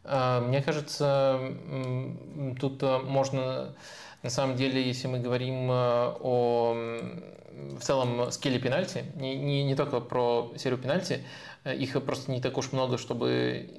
[0.09, 1.41] А, мне кажется,
[2.61, 3.75] тут э, можно,
[4.23, 6.77] на самом деле, если мы говорим э, о
[7.79, 11.25] в целом скилле пенальти, не, не, не только про серию пенальти,
[11.65, 13.71] э, их просто не так уж много, чтобы,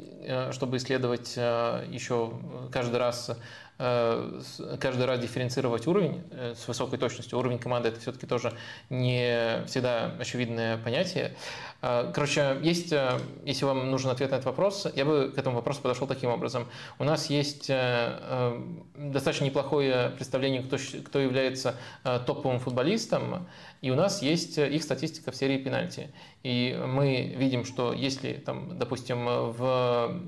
[0.52, 2.34] чтобы исследовать еще
[2.72, 3.36] каждый раз Э,
[3.78, 7.38] каждый раз дифференцировать уровень э, с высокой точностью.
[7.38, 8.54] Уровень команды– это все-таки тоже
[8.90, 11.36] не всегда очевидное понятие.
[11.84, 12.92] Э, короче, есть,
[13.46, 16.68] если вам нужен ответ на этот вопрос, я бы к этому вопросу подошел таким образом.
[16.98, 23.48] У нас есть достаточно неплохое представление, кто, кто является топовым футболистом,
[23.82, 26.10] и у нас есть их статистика в серии пенальти.
[26.42, 30.20] И мы видим, что если, там, допустим, в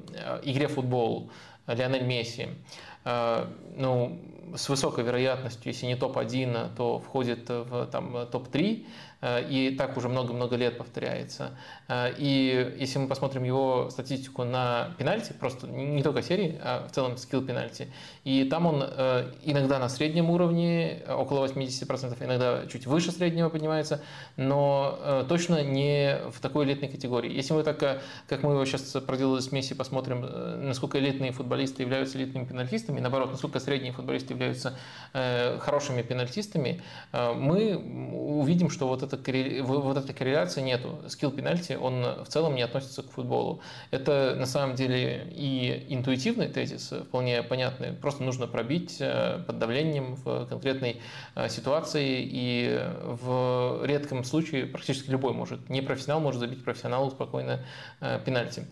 [0.43, 1.31] игре футбол
[1.67, 4.19] Лионель Месси Э, ну,
[4.55, 8.85] с высокой вероятностью, если не топ-1, то входит в там, топ-3.
[9.21, 11.51] Э, и так уже много-много лет повторяется.
[11.87, 16.91] Э, и если мы посмотрим его статистику на пенальти, просто не только серии, а в
[16.91, 17.91] целом скилл пенальти,
[18.23, 24.01] и там он э, иногда на среднем уровне, около 80%, иногда чуть выше среднего поднимается,
[24.37, 27.31] но точно не в такой элитной категории.
[27.31, 27.79] Если мы так,
[28.27, 30.21] как мы его сейчас проделали с Месси, посмотрим,
[30.67, 34.77] насколько элитные футболисты являются элитными пенальтистами, наоборот, насколько средние футболисты являются
[35.13, 36.81] хорошими пенальтистами,
[37.11, 40.99] мы увидим, что вот это, вот этой корреляции нету.
[41.07, 43.61] Скилл пенальти, он в целом не относится к футболу.
[43.91, 47.93] Это на самом деле и интуитивный тезис, вполне понятный.
[47.93, 51.01] Просто нужно пробить э, под давлением в конкретной
[51.35, 52.21] э, ситуации.
[52.21, 57.65] И в редком случае практически любой может, не профессионал может забить профессионалу спокойно
[57.99, 58.65] э, пенальти.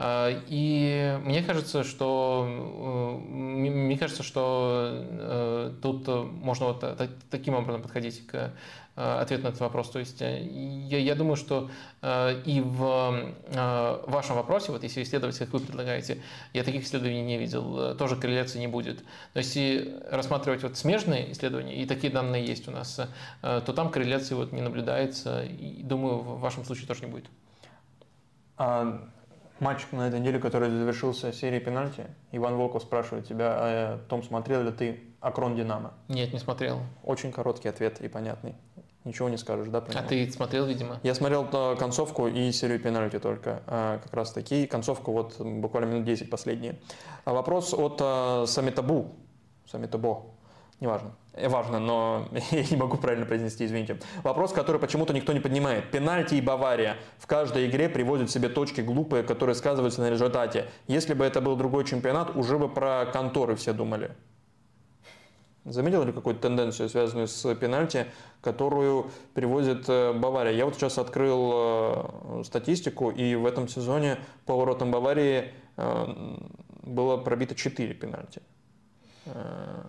[0.00, 2.46] И мне кажется, что
[3.28, 6.84] мне кажется, что тут можно вот
[7.30, 8.52] таким образом подходить к
[8.96, 9.90] ответ на этот вопрос.
[9.90, 11.70] То есть э, я, я думаю, что
[12.02, 13.34] э, и в
[14.06, 16.22] вашем вопросе, вот если исследовать, как вы предлагаете,
[16.52, 19.04] я таких исследований не видел, тоже корреляции не будет.
[19.34, 23.00] Но если рассматривать вот смежные исследования, и такие данные есть у нас,
[23.40, 27.26] то там корреляции вот не наблюдается, и думаю, в вашем случае тоже не будет.
[28.56, 29.08] А
[29.60, 34.62] матч на этой неделе, который завершился серией пенальти, Иван Волков спрашивает тебя, а, Том, смотрел
[34.62, 35.94] ли ты Акрон Динамо?
[36.08, 36.80] Нет, не смотрел.
[37.02, 38.54] Очень короткий ответ и понятный.
[39.04, 39.82] Ничего не скажешь, да?
[39.82, 40.98] Про а ты смотрел, видимо?
[41.02, 44.66] Я смотрел э, концовку и серию пенальти только, э, как раз таки.
[44.66, 46.78] Концовку вот буквально минут 10 последние.
[47.26, 49.14] А вопрос от э, Самитабу.
[49.70, 50.24] Самитабо.
[50.80, 51.12] Неважно.
[51.36, 53.98] Важно, но я не могу правильно произнести, извините.
[54.22, 55.90] Вопрос, который почему-то никто не поднимает.
[55.90, 60.66] Пенальти и Бавария в каждой игре приводят себе точки глупые, которые сказываются на результате.
[60.86, 64.12] Если бы это был другой чемпионат, уже бы про конторы все думали.
[65.64, 68.06] Заметил ли какую-то тенденцию, связанную с пенальти,
[68.42, 70.52] которую привозит э, Бавария?
[70.52, 76.36] Я вот сейчас открыл э, статистику, и в этом сезоне по воротам Баварии э,
[76.82, 78.42] было пробито 4 пенальти.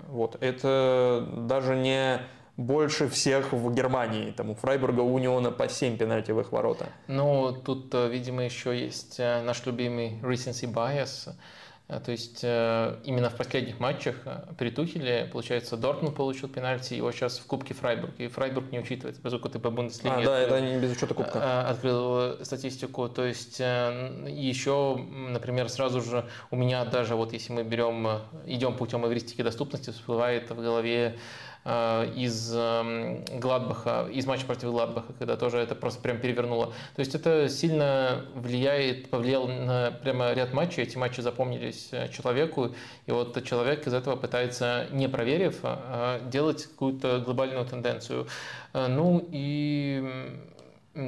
[0.08, 0.38] Вот.
[0.40, 2.22] Это даже не
[2.56, 4.32] больше всех в Германии.
[4.32, 6.86] Там у Фрайбурга, у Униона по 7 пенальтивых ворота.
[7.08, 11.34] Ну, тут, видимо, еще есть наш любимый recency bias–
[11.88, 17.12] то есть э, именно в последних матчах э, при Тухеле, получается, Дортмунд получил пенальти, его
[17.12, 20.62] сейчас в Кубке Фрайбург, и Фрайбург не учитывается, поскольку ты по Бундеслиге а, да, это
[20.62, 21.70] не без учета Кубка.
[21.70, 23.07] открыл статистику.
[23.07, 29.06] То есть еще, например, сразу же у меня даже, вот если мы берем, идем путем
[29.06, 31.20] эвристики доступности, всплывает в голове Э,
[31.66, 36.68] из эм, Гладбаха, из матча против Гладбаха, когда тоже это просто прям перевернуло.
[36.96, 42.76] То есть это сильно влияет, повлияло на прямо ряд матчей, эти матчи запомнились э, человеку,
[43.08, 48.28] и вот человек из этого пытается, не проверив, а, а делать какую-то глобальную тенденцию.
[48.74, 50.38] Э, ну и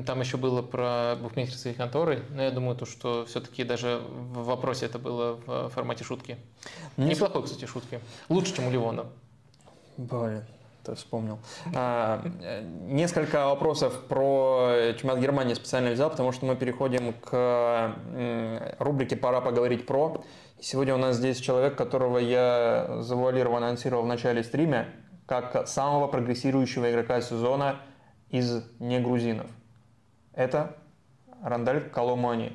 [0.07, 4.87] там еще было про букмекерские конторы, но я думаю, то, что все-таки даже в вопросе
[4.87, 6.37] это было в формате шутки.
[6.97, 7.99] Неплохой, кстати, шутки.
[8.27, 9.05] Лучше, чем у Ливона.
[9.97, 10.43] Блин,
[10.83, 11.39] ты вспомнил.
[11.75, 12.21] А,
[12.87, 17.95] несколько вопросов про чемпионат Германии специально взял, потому что мы переходим к
[18.79, 20.23] рубрике «Пора поговорить про».
[20.59, 24.85] Сегодня у нас здесь человек, которого я завуалированно анонсировал в начале стрима,
[25.27, 27.81] как самого прогрессирующего игрока сезона
[28.29, 29.47] из негрузинов.
[30.33, 30.77] Это
[31.43, 32.53] Рандаль Коломони.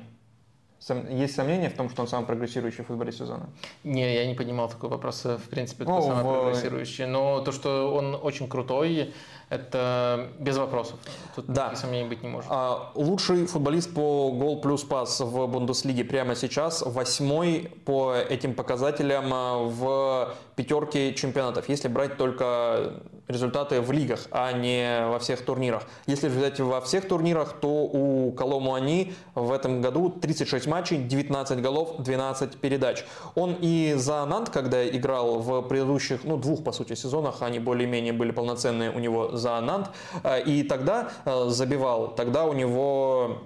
[1.09, 3.49] Есть сомнения в том, что он самый прогрессирующий футболист сезона?
[3.83, 6.41] Не, я не понимал такой вопрос, в принципе, кто самый в...
[6.41, 7.05] прогрессирующий.
[7.05, 9.13] Но то, что он очень крутой,
[9.49, 10.99] это без вопросов.
[11.35, 11.75] Тут да.
[11.75, 12.49] сомнений быть не может.
[12.51, 19.33] А, лучший футболист по гол плюс пас в Бундеслиге прямо сейчас, восьмой по этим показателям
[19.33, 22.93] а, в пятерке чемпионатов, если брать только
[23.27, 25.83] результаты в лигах, а не во всех турнирах.
[26.07, 31.61] Если взять во всех турнирах, то у Колому они в этом году 36 матчей, 19
[31.61, 33.05] голов, 12 передач.
[33.35, 38.13] Он и за Нант, когда играл в предыдущих, ну, двух, по сути, сезонах, они более-менее
[38.13, 39.89] были полноценные у него за Нант,
[40.23, 43.41] э, и тогда э, забивал, тогда у него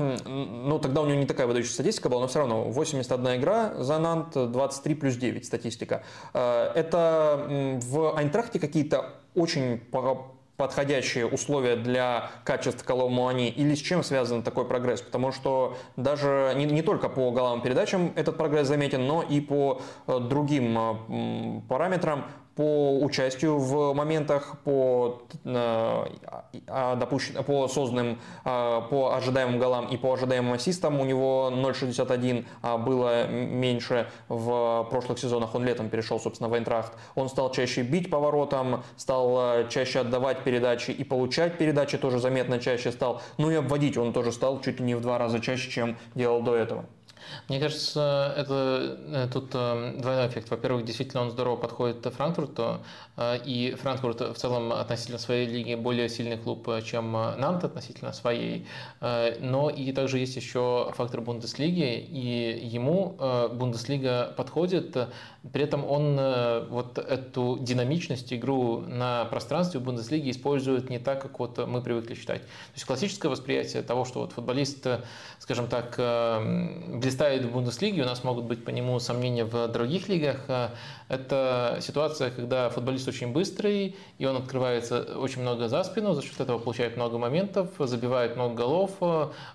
[0.00, 3.98] ну, тогда у него не такая выдающая статистика была, но все равно 81 игра за
[3.98, 6.02] Нант, 23 плюс 9 статистика.
[6.34, 7.46] Э, это
[7.82, 9.80] в Айнтрахте какие-то очень
[10.56, 15.00] подходящие условия для качества Коломуани или с чем связан такой прогресс?
[15.00, 19.80] Потому что даже не, не только по голам передачам этот прогресс заметен, но и по
[20.06, 26.04] э, другим параметрам по участию в моментах, по, э,
[26.66, 32.44] а, допущен, по созданным, э, по ожидаемым голам и по ожидаемым ассистам у него 0,61
[32.62, 35.54] а было меньше в прошлых сезонах.
[35.54, 36.92] Он летом перешел, собственно, в Айнтрахт.
[37.14, 42.58] Он стал чаще бить поворотом, стал э, чаще отдавать передачи и получать передачи тоже заметно
[42.58, 43.22] чаще стал.
[43.38, 46.42] Ну и обводить он тоже стал чуть ли не в два раза чаще, чем делал
[46.42, 46.84] до этого.
[47.48, 50.50] Мне кажется, это э, тут э, двойной эффект.
[50.50, 52.78] Во-первых, действительно он здорово подходит Франкфурту,
[53.16, 58.66] э, и Франкфурт в целом относительно своей лиги более сильный клуб, чем Нант относительно своей.
[59.00, 63.16] Но и также есть еще фактор Бундеслиги, и ему
[63.52, 64.96] Бундеслига подходит.
[65.52, 66.16] При этом он
[66.68, 72.42] вот эту динамичность, игру на пространстве Бундеслиги использует не так, как вот мы привыкли считать.
[72.42, 74.86] То есть классическое восприятие того, что вот футболист,
[75.38, 80.08] скажем так, блистает ставит в Бундеслиге, у нас могут быть по нему сомнения в других
[80.08, 80.38] лигах.
[81.10, 86.40] Это ситуация, когда футболист очень быстрый, и он открывается очень много за спину, за счет
[86.40, 88.92] этого получает много моментов, забивает много голов,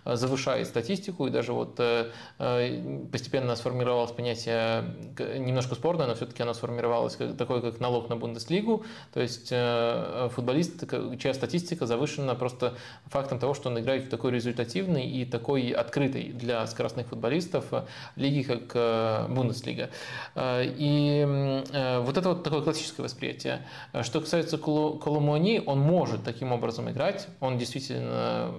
[0.03, 4.83] завышает статистику, и даже вот э, э, постепенно сформировалось понятие
[5.17, 10.29] немножко спорное, но все-таки оно сформировалось как, такое, как налог на Бундеслигу, то есть э,
[10.33, 10.83] футболист,
[11.19, 12.73] чья статистика завышена просто
[13.05, 17.65] фактом того, что он играет в такой результативный и такой открытый для скоростных футболистов, футболистов
[17.71, 19.89] э, лиги, как э, Бундеслига.
[20.35, 21.63] Э, и
[22.01, 23.65] вот это вот такое классическое восприятие.
[24.01, 28.53] Что касается Коломуани, он может таким образом играть, он действительно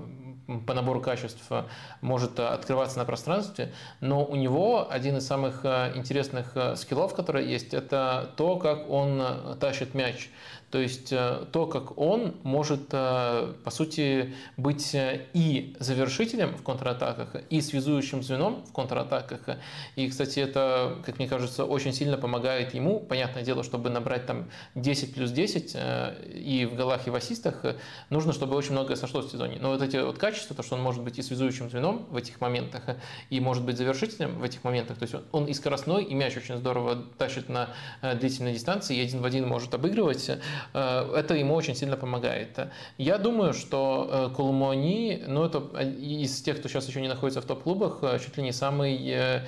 [0.67, 1.51] по набору качеств
[2.01, 8.31] может открываться на пространстве, но у него один из самых интересных скиллов, которые есть, это
[8.37, 10.31] то, как он тащит мяч.
[10.71, 16.63] То есть э, то, как он может, э, по сути, быть э, и завершителем в
[16.65, 19.59] контратаках, и связующим звеном в контратаках.
[19.95, 22.99] И, кстати, это, как мне кажется, очень сильно помогает ему.
[22.99, 25.77] Понятное дело, чтобы набрать там 10 плюс 10
[26.35, 27.63] и в голах, и в ассистах,
[28.11, 29.59] нужно, чтобы очень многое сошлось в сезоне.
[29.61, 32.41] Но вот эти вот качества, то, что он может быть и связующим звеном в этих
[32.41, 32.83] моментах,
[33.31, 36.57] и может быть завершителем в этих моментах, то есть он и скоростной, и мяч очень
[36.57, 37.69] здорово тащит на
[38.03, 40.29] длительной дистанции, и один в один может обыгрывать,
[40.73, 42.59] это ему очень сильно помогает.
[42.99, 47.45] Я думаю, что э, Колумуани, ну это из тех, кто сейчас еще не находится в
[47.45, 49.47] топ-клубах, э, чуть ли не самый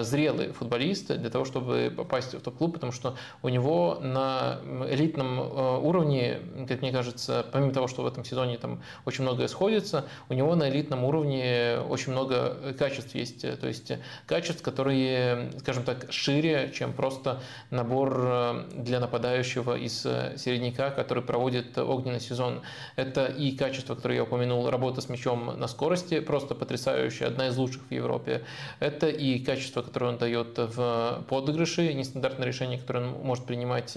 [0.00, 4.58] зрелый футболист для того, чтобы попасть в топ-клуб, потому что у него на
[4.88, 5.38] элитном
[5.84, 10.34] уровне, как мне кажется, помимо того, что в этом сезоне там очень многое сходится, у
[10.34, 13.42] него на элитном уровне очень много качеств есть.
[13.60, 13.92] То есть
[14.26, 17.40] качеств, которые, скажем так, шире, чем просто
[17.70, 20.04] набор для нападающего из
[20.36, 22.62] середняка, который проводит огненный сезон.
[22.96, 27.56] Это и качество, которое я упомянул, работа с мячом на скорости, просто потрясающая, одна из
[27.56, 28.42] лучших в Европе.
[28.78, 33.96] Это и качество, которое он дает в подыгрыше, нестандартное решение, которое он может принимать,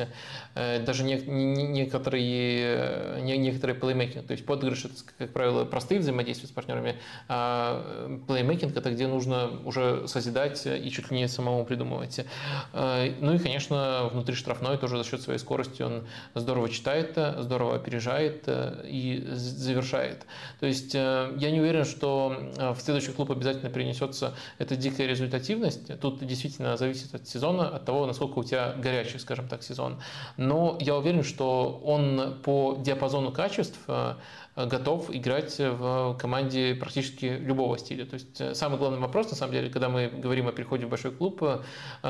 [0.55, 4.27] э, даже не, не, некоторые, не, некоторые плеймейкинг.
[4.27, 6.95] То есть подыгрыш это, как правило, простые взаимодействия с партнерами,
[7.27, 12.25] а плеймейкинг это где нужно уже созидать и чуть ли не самому придумывать.
[12.73, 16.03] Э, ну и, конечно, внутри штрафной тоже за счет своей скорости он
[16.35, 20.25] здорово читает, здорово опережает э, и завершает.
[20.59, 25.07] То есть э, я не уверен, что э, в следующий клуб обязательно принесется эта дикая
[25.07, 25.99] результативность.
[25.99, 29.99] Тут действительно зависит от сезона, от того, насколько у тебя горячий, скажем так, сезон.
[30.37, 33.79] Но я уверен, что он по диапазону качеств
[34.55, 38.05] готов играть в команде практически любого стиля.
[38.05, 41.11] То есть самый главный вопрос, на самом деле, когда мы говорим о переходе в большой
[41.11, 41.43] клуб,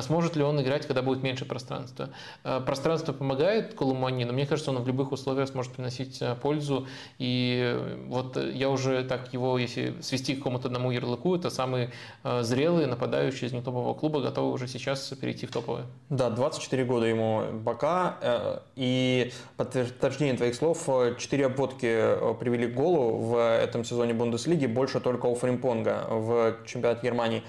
[0.01, 2.09] сможет ли он играть, когда будет меньше пространства.
[2.43, 6.87] Пространство помогает Колуму Коломани, но мне кажется, он в любых условиях сможет приносить э, пользу.
[7.19, 11.89] И вот я уже так его, если свести к какому-то одному ярлыку, это самый
[12.23, 15.83] э, зрелый нападающий из нетопового клуба, готовый уже сейчас перейти в топовый.
[16.09, 18.17] Да, 24 года ему пока.
[18.21, 24.99] Э, и подтверждение твоих слов, 4 обводки привели к голу в этом сезоне Бундеслиги, больше
[24.99, 27.43] только у Фримпонга в чемпионате Германии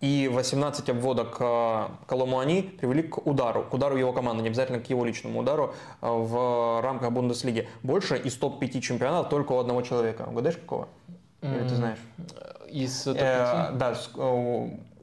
[0.00, 4.90] и 18 обводок э, Коломуани привели к удару, к удару его команды, не обязательно к
[4.90, 7.68] его личному удару э, в рамках Бундеслиги.
[7.82, 10.26] Больше из топ-5 чемпионатов только у одного человека.
[10.28, 10.88] Угадаешь, какого?
[11.40, 11.98] Или ты знаешь?
[12.68, 13.18] Из топ-5?
[13.18, 13.96] Э, да,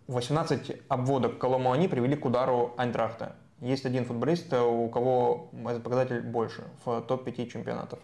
[0.08, 3.36] 18 обводок Коломуани привели к удару Айнтрахта.
[3.62, 8.00] Есть один футболист, у кого этот показатель больше в топ-5 чемпионатов.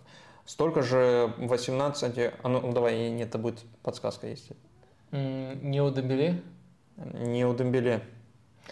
[0.49, 2.17] Столько же 18...
[2.41, 4.49] А ну, давай, нет, это будет подсказка есть.
[5.11, 6.41] Не у Дембеле?
[6.97, 8.01] Не у Дембеле.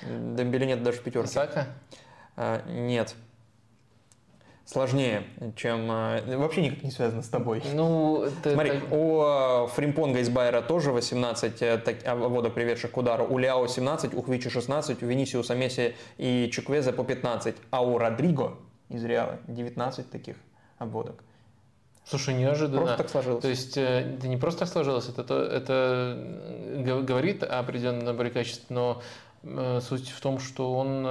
[0.01, 1.29] Дембеле нет даже пятерки.
[1.29, 1.67] Сака?
[2.35, 3.13] А, нет.
[4.65, 5.25] Сложнее,
[5.55, 5.87] чем...
[5.91, 7.61] А, вообще никак не связано с тобой.
[7.71, 8.95] Ну, это, Смотри, это...
[8.95, 13.27] у а, Фримпонга из Байера тоже 18 э, так, водок, приведших к удару.
[13.29, 17.55] У Ляо 17, у Хвичи 16, у Венисиуса Месси и Чуквезе по 15.
[17.69, 18.57] А у Родриго
[18.89, 20.37] из Реала 19 таких
[20.79, 21.23] обводок.
[22.09, 22.81] Слушай, неожиданно.
[22.81, 23.41] Просто так сложилось.
[23.41, 28.29] То есть э, это не просто так сложилось, это, это э, говорит о определенном наборе
[28.29, 29.01] качеств, но
[29.43, 31.05] э, суть в том, что он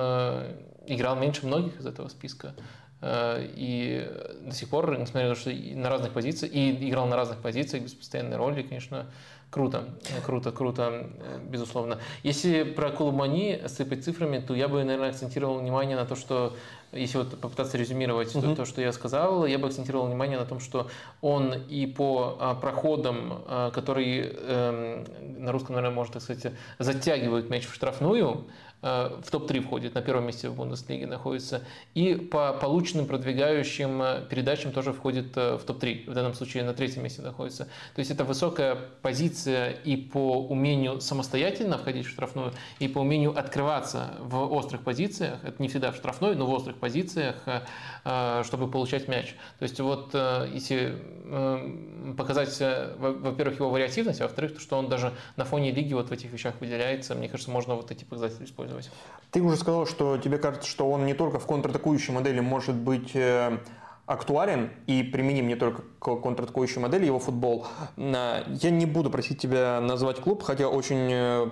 [0.86, 2.54] играл меньше многих из этого списка.
[3.02, 4.10] И
[4.40, 7.84] до сих пор, несмотря на то, что на разных позициях, и играл на разных позициях
[7.84, 9.06] без постоянной роли, конечно,
[9.50, 9.88] Круто,
[10.24, 11.06] круто, круто,
[11.48, 11.98] безусловно.
[12.22, 16.54] Если про Колумани сыпать цифрами, то я бы, наверное, акцентировал внимание на то, что
[16.92, 18.48] если вот попытаться резюмировать угу.
[18.48, 20.88] то, то, что я сказал, я бы акцентировал внимание на том, что
[21.20, 25.04] он и по а, проходам, а, которые э,
[25.38, 30.02] на русском, наверное, можно так сказать, затягивают мяч в штрафную, Э, в топ-3 входит, на
[30.02, 31.62] первом месте в Бундеслиге находится.
[31.94, 36.74] И по полученным продвигающим э, передачам тоже входит э, в топ-3, в данном случае на
[36.74, 37.64] третьем месте находится.
[37.64, 43.36] То есть это высокая позиция и по умению самостоятельно входить в штрафную, и по умению
[43.36, 47.36] открываться в острых позициях, это не всегда в штрафной, но в острых позициях,
[48.44, 49.34] чтобы получать мяч.
[49.58, 50.96] То есть вот если
[52.16, 52.56] показать,
[52.98, 56.32] во-первых, его вариативность, а во-вторых, то, что он даже на фоне лиги вот в этих
[56.32, 58.90] вещах выделяется, мне кажется, можно вот эти показатели использовать использовать.
[59.30, 63.14] Ты уже сказал, что тебе кажется, что он не только в контратакующей модели может быть
[63.14, 63.58] э,
[64.06, 67.66] актуален и применим не только к контратакующей модели его футбол.
[67.96, 71.50] Э, я не буду просить тебя назвать клуб, хотя очень э,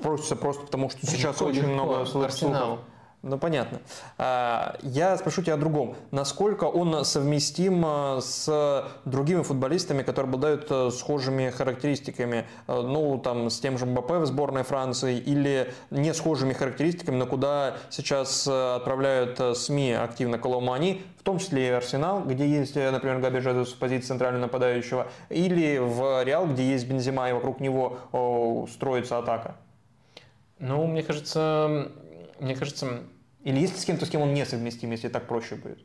[0.00, 2.80] просится просто потому, что сейчас очень много слухов.
[3.28, 3.80] Ну, понятно.
[4.18, 5.96] А, я спрошу тебя о другом.
[6.12, 12.46] Насколько он совместим а, с другими футболистами, которые обладают а, схожими характеристиками?
[12.68, 17.78] Ну, там, с тем же Мбаппе в сборной Франции или не схожими характеристиками, но куда
[17.90, 23.72] сейчас отправляют СМИ активно Коломани, в том числе и Арсенал, где есть, например, Габи Жезус
[23.72, 29.56] в позиции центрального нападающего, или в Реал, где есть Бензима, и вокруг него строится атака?
[30.60, 31.90] Ну, мне кажется,
[32.38, 33.00] мне кажется,
[33.46, 35.78] или есть с кем-то, с кем он несовместим, если так проще будет?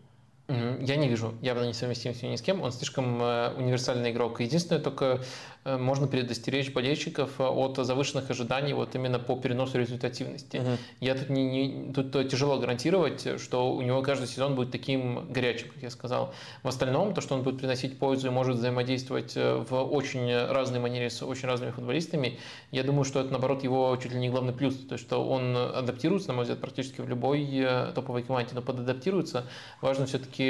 [0.82, 2.62] Я не вижу явно несовместимости ни с кем.
[2.62, 4.42] Он слишком э, универсальный игрок.
[4.42, 5.22] Единственное, только
[5.64, 10.58] Э, можно предостеречь болельщиков э, от завышенных ожиданий вот именно по переносу результативности.
[10.58, 10.70] Угу.
[11.02, 15.70] Я тут, не, не, тут тяжело гарантировать, что у него каждый сезон будет таким горячим,
[15.70, 16.34] как я сказал.
[16.64, 21.10] В остальном, то, что он будет приносить пользу и может взаимодействовать в очень разной манере
[21.10, 22.40] с очень разными футболистами,
[22.72, 24.76] я думаю, что это, наоборот, его чуть ли не главный плюс.
[24.76, 29.46] То есть, что он адаптируется, на мой взгляд, практически в любой топовой команде, но подадаптируется.
[29.82, 30.41] Важно все-таки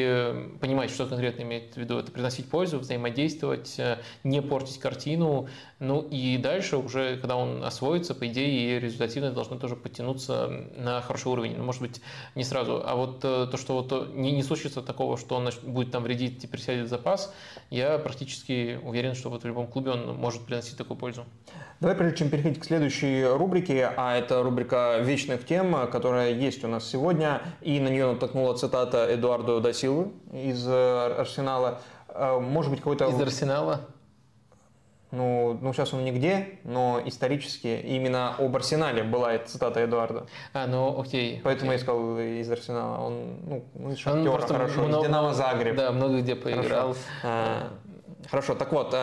[0.60, 1.98] понимать, что конкретно имеет в виду.
[1.98, 3.80] Это приносить пользу, взаимодействовать,
[4.24, 5.48] не портить картину.
[5.80, 11.30] Ну и дальше уже, когда он освоится, по идее, результативность должна тоже подтянуться на хороший
[11.30, 11.56] уровень.
[11.58, 12.02] Ну, может быть,
[12.36, 12.82] не сразу.
[12.86, 16.40] А вот э, то, что вот не, не случится такого, что он будет там вредить,
[16.40, 17.34] теперь сядет в запас,
[17.70, 21.26] я практически уверен, что вот в любом клубе он может приносить такую пользу.
[21.82, 26.68] Давай, прежде чем переходить к следующей рубрике, а это рубрика вечных тем, которая есть у
[26.68, 31.82] нас сегодня, и на нее натолкнула цитата Эдуарда Дасилы из э, Арсенала.
[32.10, 33.08] Э, может быть, какой-то...
[33.08, 33.82] Из Арсенала?
[35.10, 40.28] Ну, ну, сейчас он нигде, но исторически именно об Арсенале была эта цитата Эдуарда.
[40.54, 41.42] А, ну, окей.
[41.44, 41.80] Поэтому окей.
[41.80, 43.08] я сказал из Арсенала.
[43.08, 45.76] Он, ну, ну из Шахтера, хорошо, много, из Динамо Загреб.
[45.76, 46.90] Да, много где поиграл.
[46.90, 47.70] Хорошо, а,
[48.30, 48.54] хорошо.
[48.54, 48.96] так вот,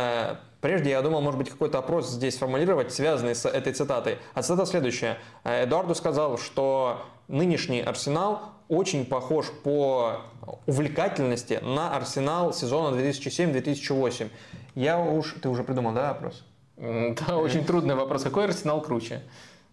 [0.60, 4.18] Прежде я думал, может быть, какой-то опрос здесь формулировать, связанный с этой цитатой.
[4.34, 5.18] А цитата следующая.
[5.44, 10.22] Эдуарду сказал, что нынешний Арсенал очень похож по
[10.66, 14.30] увлекательности на Арсенал сезона 2007-2008.
[14.74, 15.36] Я уж...
[15.40, 16.44] Ты уже придумал, да, вопрос?
[16.76, 18.24] Да, очень трудный вопрос.
[18.24, 19.22] Какой Арсенал круче?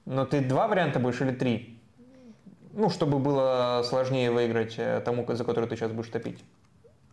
[0.06, 1.80] Но ты два варианта будешь или три?
[2.74, 6.44] Ну, чтобы было сложнее выиграть э, тому, за который ты сейчас будешь топить.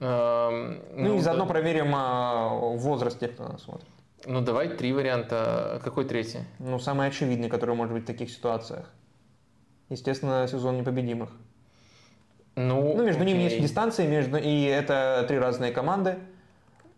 [0.02, 3.86] Эм, Ну, и заодно проверим а, возраст тех, кто нас смотрит.
[4.26, 5.80] Ну, давай три варианта.
[5.84, 6.40] Какой третий?
[6.58, 8.90] Ну, самый очевидный, который может быть в таких ситуациях.
[9.90, 11.30] Естественно, сезон непобедимых.
[12.56, 13.50] Ну, Ну, между ними окей.
[13.58, 14.36] есть дистанция, между...
[14.38, 16.18] и это три разные команды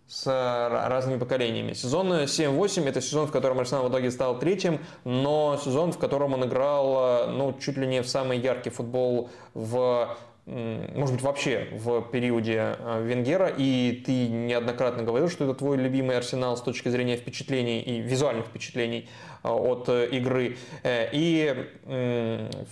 [0.06, 1.72] с ра- разными поколениями.
[1.74, 6.34] Сезон 7-8– это сезон, в котором Арсенал в итоге стал третьим, но сезон, в котором
[6.34, 10.16] он играл, э, ну, чуть ли не в самый яркий футбол в
[10.46, 16.16] может быть, вообще в периоде э, Венгера, и ты неоднократно говорил, что это твой любимый
[16.16, 19.08] арсенал с точки зрения впечатлений и визуальных впечатлений
[19.42, 20.58] э, от э, игры.
[20.82, 21.66] Э, И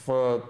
[0.05, 0.43] в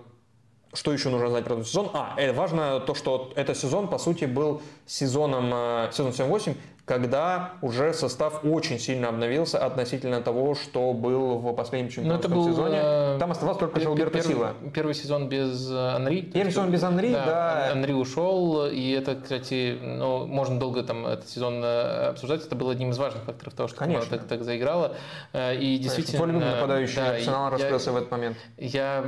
[0.75, 1.91] что еще нужно знать про этот сезон?
[1.93, 7.53] А, э, важно то, что этот сезон, по сути, был сезоном, э, сезон 7-8, когда
[7.63, 12.49] уже состав очень сильно обновился относительно того, что был в последнем Ну, чемпионском был...
[12.51, 12.79] сезоне.
[12.83, 14.55] э, Там оставался только пер- Жилберто первый- Сила.
[14.75, 16.23] Первый сезон без э, Анри.
[16.23, 17.71] Первый сезон без Анри, да.
[17.71, 22.45] Анри ушел, и это, кстати, ну, можно долго там этот сезон э, обсуждать.
[22.45, 24.19] Это был одним из важных факторов того, что Конечно.
[24.19, 24.97] так, так заиграла.
[25.35, 26.19] И действительно...
[26.19, 28.37] Твой любимый нападающий да, Арсенал я- раскрылся в этот момент.
[28.59, 29.05] Я...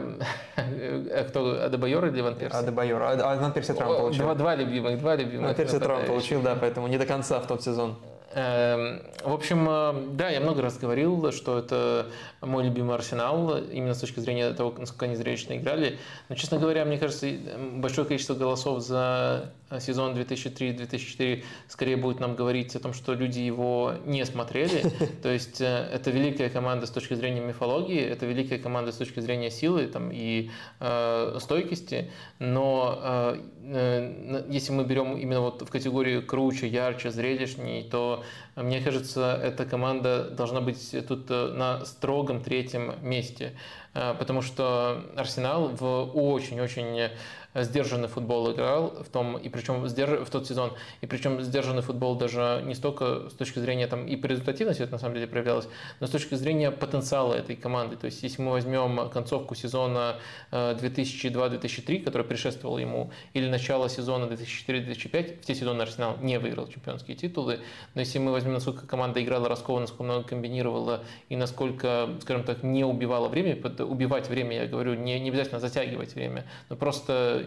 [0.56, 1.64] а кто?
[1.64, 2.55] Адебайор или Ван Перси?
[2.55, 3.02] Адебайор.
[3.02, 4.22] А а Ван Перси травму О, получил.
[4.22, 5.46] Два, два любимых, два любимых.
[5.48, 6.06] Ван Перси нападающих.
[6.09, 7.97] получил, да, поэтому не до конца в тот сезон.
[8.35, 12.11] Эм, В общем, э, да, я много раз говорил, что это
[12.43, 15.98] мой любимый Арсенал, именно с точки зрения того, насколько они зрелищно играли.
[16.28, 21.97] Но, честно говоря, мне кажется, и, м, большое количество голосов за э, сезон 2003-2004 скорее
[21.97, 24.82] будет нам говорить о том, что люди его не смотрели.
[25.23, 29.20] То есть э, это великая команда с точки зрения мифологии, это великая команда с точки
[29.20, 30.51] зрения силы там, и
[30.81, 37.85] э, стойкости, но э, э, если мы берем именно вот в категорию круче, ярче, зрелищней,
[37.85, 38.23] то
[38.56, 43.55] мне кажется, эта команда должна быть тут э, на строгом третьем месте,
[43.94, 47.10] Э, потому что Арсенал в очень-очень
[47.55, 52.62] сдержанный футбол играл в том и причем в тот сезон и причем сдержанный футбол даже
[52.64, 55.68] не столько с точки зрения там и по результативности это на самом деле проявлялось
[56.01, 57.97] но с точки зрения потенциала этой команды.
[57.97, 60.16] То есть если мы возьмем концовку сезона
[60.51, 66.66] э, 2002-2003 который предшествовал ему или начало сезона 2004-2005 в те сезоны Арсенал не выиграл
[66.68, 67.60] чемпионские титулы.
[67.94, 72.62] Но если мы возьмем насколько команда играла раскованно насколько много комбинировала и насколько скажем так
[72.62, 77.43] не убивала время убивать время я говорю не, не обязательно затягивать время но просто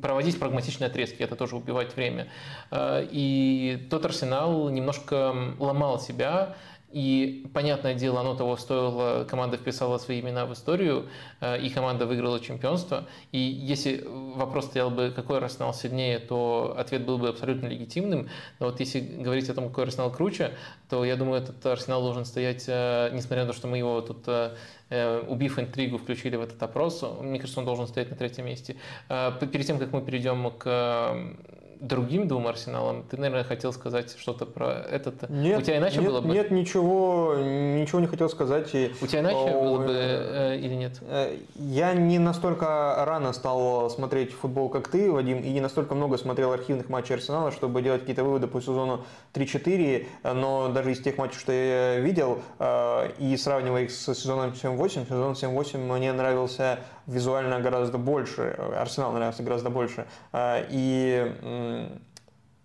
[0.00, 2.28] проводить прагматичные отрезки, это тоже убивать время.
[2.70, 6.56] Э, И тот Арсенал немножко ломал себя,
[6.92, 11.08] и, понятное дело, оно того стоило, команда вписала свои имена в историю,
[11.40, 13.06] э, и команда выиграла чемпионство.
[13.32, 18.28] И если вопрос стоял бы, какой Арсенал сильнее, то ответ был бы абсолютно легитимным.
[18.60, 20.52] Но вот если говорить о том, какой Арсенал круче,
[20.90, 24.24] то я думаю, этот Арсенал должен стоять, э, несмотря на то, что мы его тут
[24.26, 24.81] э, э,
[25.28, 28.76] убив интригу, включили в этот опрос, мне кажется, он должен стоять на третьем месте.
[29.08, 31.34] Э, Перед тем, как мы перейдем к э,
[31.82, 35.28] другим двум арсеналам, ты, наверное, хотел сказать что-то про этот.
[35.28, 36.28] Нет, У тебя иначе нет, было бы?
[36.28, 38.72] Нет, ничего, ничего не хотел сказать.
[38.74, 41.00] И, У тебя иначе О, было бы э, э, или нет?
[41.02, 46.18] Э, Я не настолько рано стал смотреть футбол, как ты, Вадим, и не настолько много
[46.18, 49.04] смотрел архивных матчей Арсенала, чтобы делать какие-то выводы по сезону
[49.34, 54.52] 3-4, но даже из тех матчей, что я видел, э, и сравнивая их с сезоном
[54.52, 58.42] 7-8, сезон 7-8 мне нравился визуально гораздо больше,
[58.76, 60.06] Арсенал нравился гораздо больше.
[60.32, 61.88] Э, И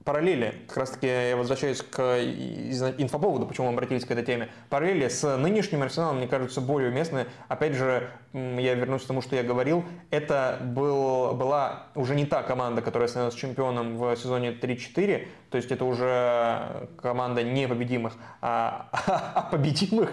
[0.03, 4.47] параллели, как раз таки я возвращаюсь к из- инфоповоду, почему мы обратились к этой теме,
[4.69, 7.25] параллели с нынешним Арсеналом, мне кажется, более уместны.
[7.49, 12.43] Опять же, я вернусь к тому, что я говорил, это был, была уже не та
[12.43, 18.89] команда, которая становилась чемпионом в сезоне 3-4, то есть это уже команда не победимых, а,
[18.91, 20.11] а победимых.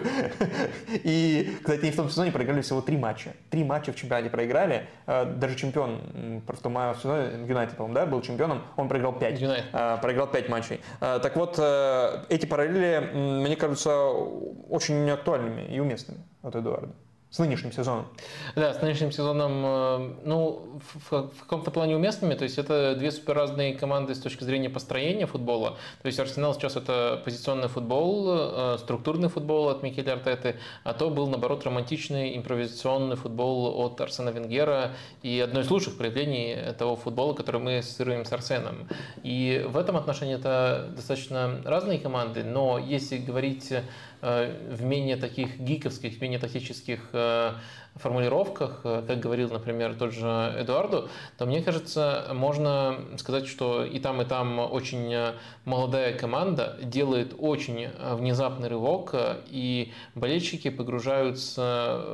[1.03, 3.33] И, кстати, они в том сезоне проиграли всего три матча.
[3.49, 4.87] Три матча в чемпионате проиграли.
[5.07, 9.39] Э, Даже чемпион м, в сезоне, Юнайтед, по-моему, да, был чемпионом, он проиграл пять.
[9.39, 9.69] Юнайтед.
[9.73, 10.81] Э, проиграл 5 матчей.
[11.01, 11.59] Э, Так вот,
[12.29, 14.07] эти параллели, мне кажутся,
[14.69, 16.93] очень актуальными и уместными от Эдуарда.
[17.35, 18.07] С нынешним сезоном.
[18.55, 23.11] Да, с нынешним сезоном, э, ну, в, в- каком-то плане уместными, то есть это две
[23.11, 25.71] супер разные команды с точки зрения построения футбола.
[26.01, 30.55] То есть Арсенал сейчас это позиционный футбол, э, структурный футбол от Микеля Артеты,
[30.85, 34.91] а то был, наоборот, романтичный импровизационный футбол от Арсена Венгера
[35.21, 38.87] и одно из лучших проявлений того футбола, который мы ассоциируем с Арсеном.
[39.23, 43.73] И в этом отношении это достаточно разные команды, но если говорить
[44.21, 47.53] в менее таких гиковских, менее тактических э,
[47.95, 50.27] формулировках, э, как говорил, например, тот же
[50.57, 56.77] Эдуарду, то мне кажется, можно сказать, что и там, и там очень э, молодая команда
[56.81, 59.15] делает очень э, внезапный рывок,
[59.47, 62.11] и болельщики погружаются,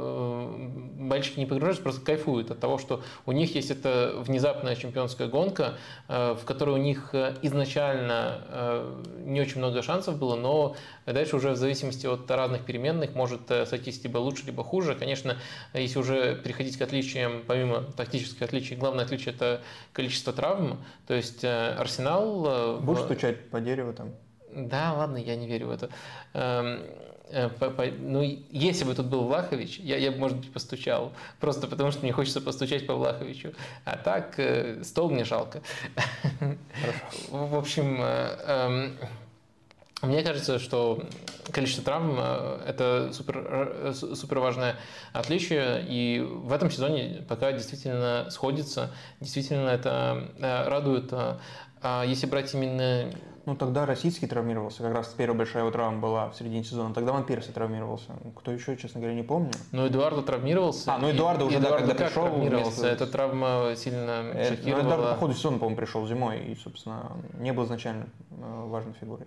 [0.99, 5.77] болельщики не погружаются, просто кайфуют от того, что у них есть эта внезапная чемпионская гонка,
[6.07, 8.91] в которой у них изначально
[9.23, 10.75] не очень много шансов было, но
[11.05, 14.95] дальше уже в зависимости от разных переменных может сойтись либо лучше, либо хуже.
[14.95, 15.37] Конечно,
[15.79, 19.61] если уже переходить к отличиям, помимо тактических отличий, главное отличие– это
[19.93, 20.83] количество травм.
[21.07, 22.45] То есть э, Арсенал…
[22.45, 24.13] Э, Будешь стучать по дереву там?
[24.53, 25.89] Да, ладно, я не верю в это.
[26.33, 26.83] Эм,
[27.29, 27.49] э,
[28.01, 31.13] ну, если бы тут был Влахович, я, я бы, может быть, постучал.
[31.39, 33.53] Просто потому, что мне хочется постучать по Влаховичу.
[33.85, 34.37] А так,
[34.83, 35.61] стол мне жалко.
[36.39, 37.47] Хорошо.
[37.47, 38.97] В общем, эм,
[40.01, 41.03] мне кажется, что
[41.51, 44.75] количество травм э,– это супер, э, супер важное
[45.13, 51.13] отличие, и в этом сезоне пока действительно сходится, действительно это э, радует.
[51.83, 53.11] А если брать именно
[53.45, 56.93] ну, тогда российский травмировался, как раз первая большая его травма была в середине сезона.
[56.93, 58.13] Тогда Ван Перси травмировался.
[58.35, 59.51] Кто еще, честно говоря, не помню.
[59.71, 60.93] Ну, Эдуардо травмировался.
[60.93, 62.87] А, ну Эдуардо уже, Эдуардо да, когда пришел травмировался.
[62.87, 64.83] Эта травма сильно шокировала.
[64.83, 69.25] Ну, Эдуардо по ходу сезона, по-моему, пришел зимой и, собственно, не был изначально важной фигурой.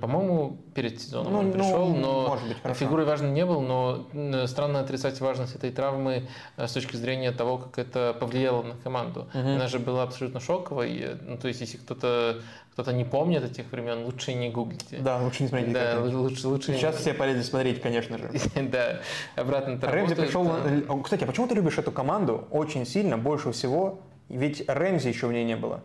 [0.00, 4.06] По-моему, перед сезоном ну, он пришел, ну, но может быть, фигурой важным не был, но
[4.46, 9.28] странно отрицать важность этой травмы э, с точки зрения того, как это повлияло на команду.
[9.34, 9.38] Угу.
[9.38, 11.18] Она же была абсолютно шоковой.
[11.26, 12.40] Ну, то есть, если кто-то
[12.72, 14.98] кто-то не помнит этих времен, лучше не гуглите.
[14.98, 15.72] Да, лучше не смотрите.
[15.72, 18.30] Да, лучше, лучше Сейчас все полезли смотреть, конечно же.
[18.70, 19.00] да,
[19.36, 20.46] обратно это Рэмзи пришел...
[20.48, 24.00] Э, кстати, а почему ты любишь эту команду очень сильно, больше всего?
[24.28, 25.82] Ведь Рэмзи еще в ней не было.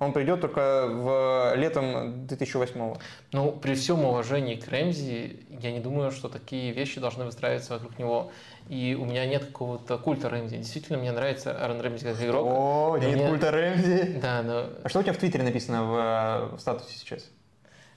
[0.00, 2.98] Он придет только в летом 2008 -го.
[3.32, 7.98] Ну, при всем уважении к Рэмзи, я не думаю, что такие вещи должны выстраиваться вокруг
[7.98, 8.30] него.
[8.68, 10.56] И у меня нет какого-то культа Рэмзи.
[10.56, 12.46] Действительно, мне нравится Аарон Рэмзи как игрок.
[12.46, 13.28] О, нет мне...
[13.28, 14.18] культа Рэмзи.
[14.20, 14.66] Да, но...
[14.82, 17.30] А что у тебя в Твиттере написано в, в статусе сейчас?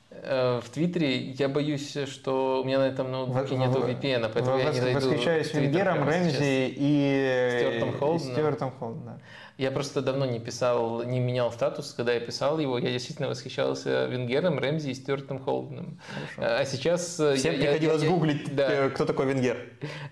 [0.09, 4.71] Э, в Твиттере я боюсь, что у меня на этом ноутбуке нет VPN, поэтому я
[4.71, 8.33] не найду Восхищаюсь Венгером, Рэмзи и Стюартом Холденом.
[8.33, 9.21] Стюартом Холденом,
[9.57, 11.91] я просто давно не писал, не менял статус.
[11.93, 15.99] Когда я писал его, я действительно восхищался Венгером, Рэмзи и Стюартом Холденом.
[16.35, 16.61] Хорошо.
[16.61, 17.19] А сейчас...
[17.19, 18.85] Э, Всем я, приходилось я, гуглить, да.
[18.85, 19.57] Э, кто такой Венгер.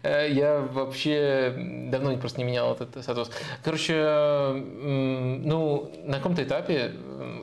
[0.02, 1.54] Э, я вообще
[1.92, 3.30] давно просто не менял этот статус.
[3.64, 6.94] Короче, ну, на каком-то этапе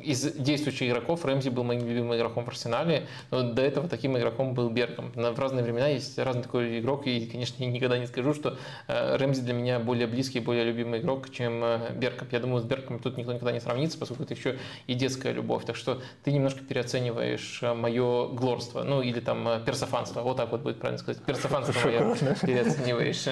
[0.03, 4.55] из действующих игроков Рэмзи был моим любимым игроком в Арсенале, но до этого таким игроком
[4.55, 5.13] был Бергом.
[5.15, 8.59] В разные времена есть разный такой игрок, и, конечно, я никогда не скажу, что
[8.89, 11.63] Рэмзи для меня более близкий, более любимый игрок, чем
[11.97, 12.29] Берком.
[12.31, 15.65] Я думаю, с Берком тут никто никогда не сравнится, поскольку это еще и детская любовь.
[15.65, 20.23] Так что ты немножко переоцениваешь э, мое глорство, ну или там э, персофанство.
[20.23, 21.23] Вот так вот будет правильно сказать.
[21.25, 23.27] Персофанство мое переоцениваешь.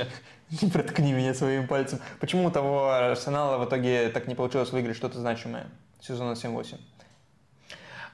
[0.62, 2.00] Не проткни меня своим пальцем.
[2.20, 5.66] Почему у того Арсенала в итоге так не получилось выиграть что-то значимое
[6.00, 6.78] сезона 7-8?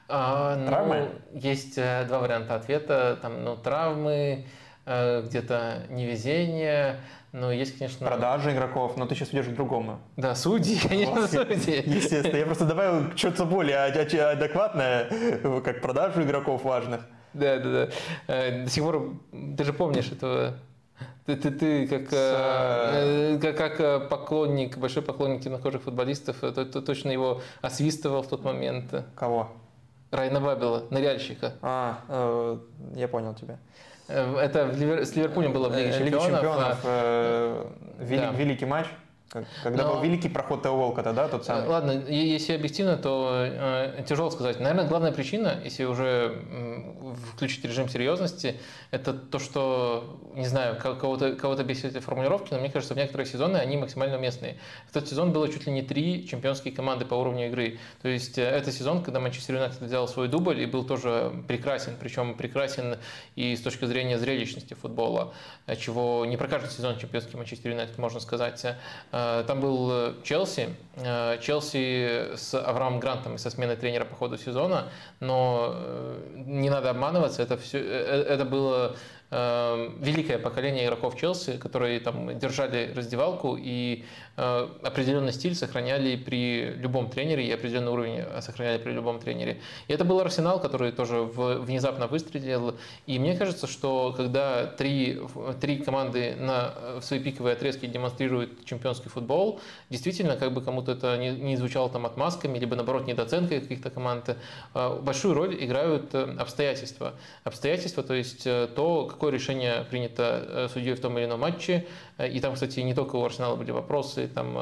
[0.09, 1.09] А, ну, травмы?
[1.33, 3.19] Есть э, два варианта ответа.
[3.23, 4.47] Там, ну, травмы,
[4.85, 7.01] где-то невезение,
[7.37, 8.07] но есть, конечно...
[8.07, 9.99] Продажи игроков, но ты сейчас идешь к другому.
[10.17, 11.83] Да, судьи, конечно, вот, судьи.
[11.85, 12.37] Естественно.
[12.37, 15.11] Я просто добавил что-то более адекватное,
[15.63, 17.03] как продажу игроков важных.
[17.35, 17.89] Да, да, да.
[18.27, 19.21] Э, до сих пор,
[19.57, 20.55] ты же помнишь этого
[21.27, 22.15] ты, ты, ты как, С...
[22.15, 28.45] э, как, как поклонник, большой поклонник темнокожих футболистов, то, то, точно его освистывал в тот
[28.45, 29.05] момент.
[29.15, 29.51] Кого?
[30.11, 31.55] Райна Бабела, ныряльщика.
[31.61, 32.59] А, э,
[32.95, 33.59] я понял тебя.
[34.09, 34.73] Э, это
[35.05, 36.23] с Ливерпулем было в Лиге Чемпионов.
[36.23, 37.67] Лиге чемпионов э,
[38.01, 38.33] велик, да.
[38.33, 38.87] Великий матч.
[39.29, 39.95] Когда Но...
[39.95, 41.67] был великий проход Тео Волкота, да, тот самый?
[41.67, 44.61] Ладно, если объективно, то э, тяжело сказать.
[44.61, 48.61] Наверное, главная причина, если уже э, включить режим серьезности,
[48.93, 53.27] это то, что, не знаю, кого-то кого бесит эти формулировки, но мне кажется, в некоторые
[53.27, 54.59] сезоны они максимально уместные.
[54.89, 57.81] В тот сезон было чуть ли не три чемпионские команды по уровню игры.
[58.03, 61.97] То есть э, это сезон, когда Манчестер Юнайтед взял свой дубль и был тоже прекрасен,
[61.99, 62.97] причем прекрасен
[63.35, 65.35] и с точки зрения зрелищности футбола,
[65.67, 68.65] э, чего не про каждый сезон чемпионский Манчестер Юнайтед можно сказать.
[69.17, 74.15] Э, там был э, Челси, э, Челси с Авраамом Грантом и со сменой тренера по
[74.15, 74.91] ходу сезона,
[75.21, 75.75] но
[76.35, 78.95] не надо обманываться, это, все, это было
[79.31, 84.05] великое поколение игроков Челси, которые там держали раздевалку и
[84.39, 89.61] Э, определенный стиль сохраняли при любом тренере и определенный уровень сохраняли при любом тренере.
[89.89, 92.77] И это был Арсенал, который тоже внезапно выстрелил.
[93.07, 95.21] И мне кажется, что когда три,
[95.61, 101.17] три команды на, в свои пиковые отрезки демонстрируют чемпионский футбол, действительно, как бы кому-то это
[101.17, 104.37] не, не звучало там отмазками, либо наоборот недооценкой каких-то команд,
[104.75, 107.15] э, большую роль играют э, обстоятельства.
[107.45, 111.87] Обстоятельства, то есть то, какое решение принято судьей в том или ином матче.
[112.19, 114.57] И там, кстати, не только у Арсенала были вопросы, там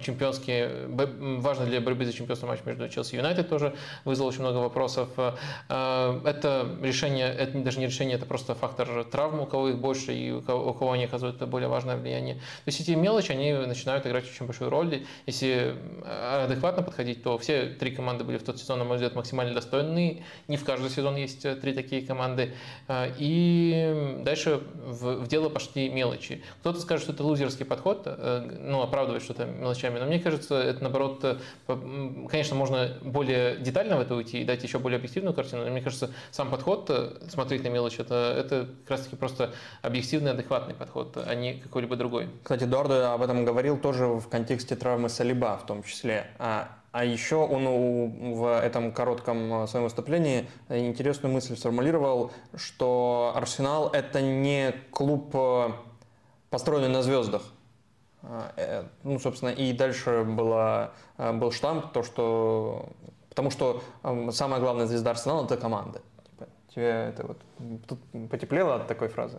[0.00, 3.74] чемпионские, важно для борьбы за чемпионство матч между Челси и Юнайтед тоже
[4.04, 5.08] вызвал очень много вопросов.
[5.68, 10.30] Это решение, это даже не решение, это просто фактор травм, у кого их больше и
[10.30, 12.36] у кого, они оказывают более важное влияние.
[12.36, 15.04] То есть эти мелочи, они начинают играть очень большую роль.
[15.26, 15.74] Если
[16.04, 20.22] адекватно подходить, то все три команды были в тот сезон, на мой взгляд, максимально достойные.
[20.48, 22.54] Не в каждый сезон есть э, три такие команды.
[22.88, 26.42] Э, и дальше в, в дело пошли мелочи.
[26.60, 30.82] Кто-то скажет, что это лузерский подход, э, ну, оправдывает что-то мелочами, но мне кажется, это
[30.82, 35.70] наоборот, конечно, можно более детально в это уйти и дать еще более объективную картину, но
[35.70, 36.90] мне кажется, сам подход,
[37.28, 42.28] смотреть на мелочи, это, это как раз-таки просто объективный, адекватный подход, а не какой-либо другой.
[42.42, 46.26] Кстати, Эдуардо об этом говорил тоже в контексте травмы Салиба в том числе.
[46.38, 53.90] А а еще он в этом коротком э, своем выступлении интересную мысль сформулировал, что Арсенал
[53.90, 55.32] это не клуб,
[56.50, 57.42] э, построенный на звездах.
[58.22, 62.88] А, э, ну, собственно, и дальше была, был штамп, то, что...
[63.28, 63.82] Потому что
[64.32, 66.02] самая главная звезда Арсенала– это команда.
[66.30, 67.38] Типа, тебе это вот
[67.86, 69.38] тут потеплело от такой фразы?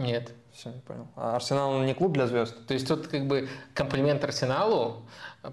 [0.00, 0.32] Нет.
[0.52, 1.06] Все, я понял.
[1.14, 2.66] А Арсенал не клуб для звезд?
[2.66, 5.02] То есть тут как бы комплимент Арсеналу,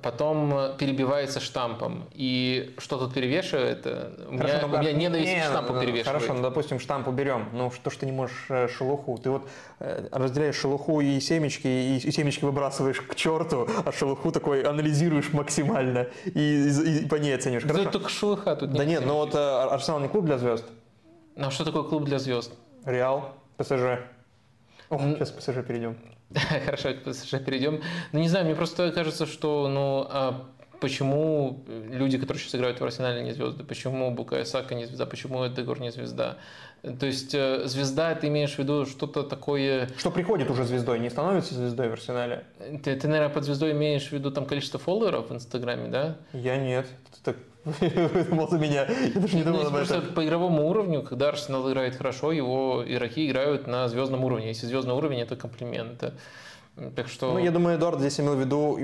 [0.02, 2.10] потом перебивается штампом.
[2.14, 3.86] И что тут перевешивает?
[3.86, 6.08] У, хорошо, меня, ну, у меня ненависть не, к штампу ну, перевешивает.
[6.08, 7.50] Хорошо, ну допустим штамп уберем.
[7.54, 9.20] Ну что ж ты не можешь э, шелуху?
[9.20, 9.48] Ты вот
[9.80, 15.32] э, разделяешь шелуху и семечки, и, и семечки выбрасываешь к черту, а шелуху такой анализируешь
[15.32, 17.64] максимально и, и, и по ней оцениваешь.
[17.64, 17.82] Хорошо.
[17.84, 20.66] Это только шелуха тут Да нет, но вот э, Арсенал не клуб для звезд.
[21.36, 22.52] Ну а что такое клуб для звезд?
[22.84, 24.00] Реал, ПСЖ.
[24.90, 25.98] Ох, сейчас к ПСЖ перейдем.
[26.66, 27.82] Хорошо, к ПСЖ перейдем.
[28.12, 30.46] Ну, не знаю, мне просто кажется, что, ну, а
[30.80, 33.64] почему люди, которые сейчас играют в Арсенале, не звезды?
[33.64, 35.06] Почему Букая Сака не звезда?
[35.06, 36.38] Почему Эдегор не звезда?
[37.00, 39.90] То есть э, звезда, ты имеешь в виду что-то такое...
[39.98, 42.46] Что приходит уже звездой, не становится звездой в Арсенале?
[42.84, 46.18] Ты, ты наверное, под звездой имеешь в виду там количество фолловеров в Инстаграме, да?
[46.34, 46.88] Я нет.
[47.12, 47.38] Ты так
[48.50, 48.86] за меня.
[48.86, 50.14] Я даже не думал ну, об этом.
[50.14, 54.48] По игровому уровню, когда Арсенал играет хорошо, его игроки играют на звездном уровне.
[54.48, 56.14] Если звездный уровень, это комплимент.
[56.96, 57.34] Так что...
[57.34, 58.78] Ну, я думаю, Эдуард здесь имел в виду,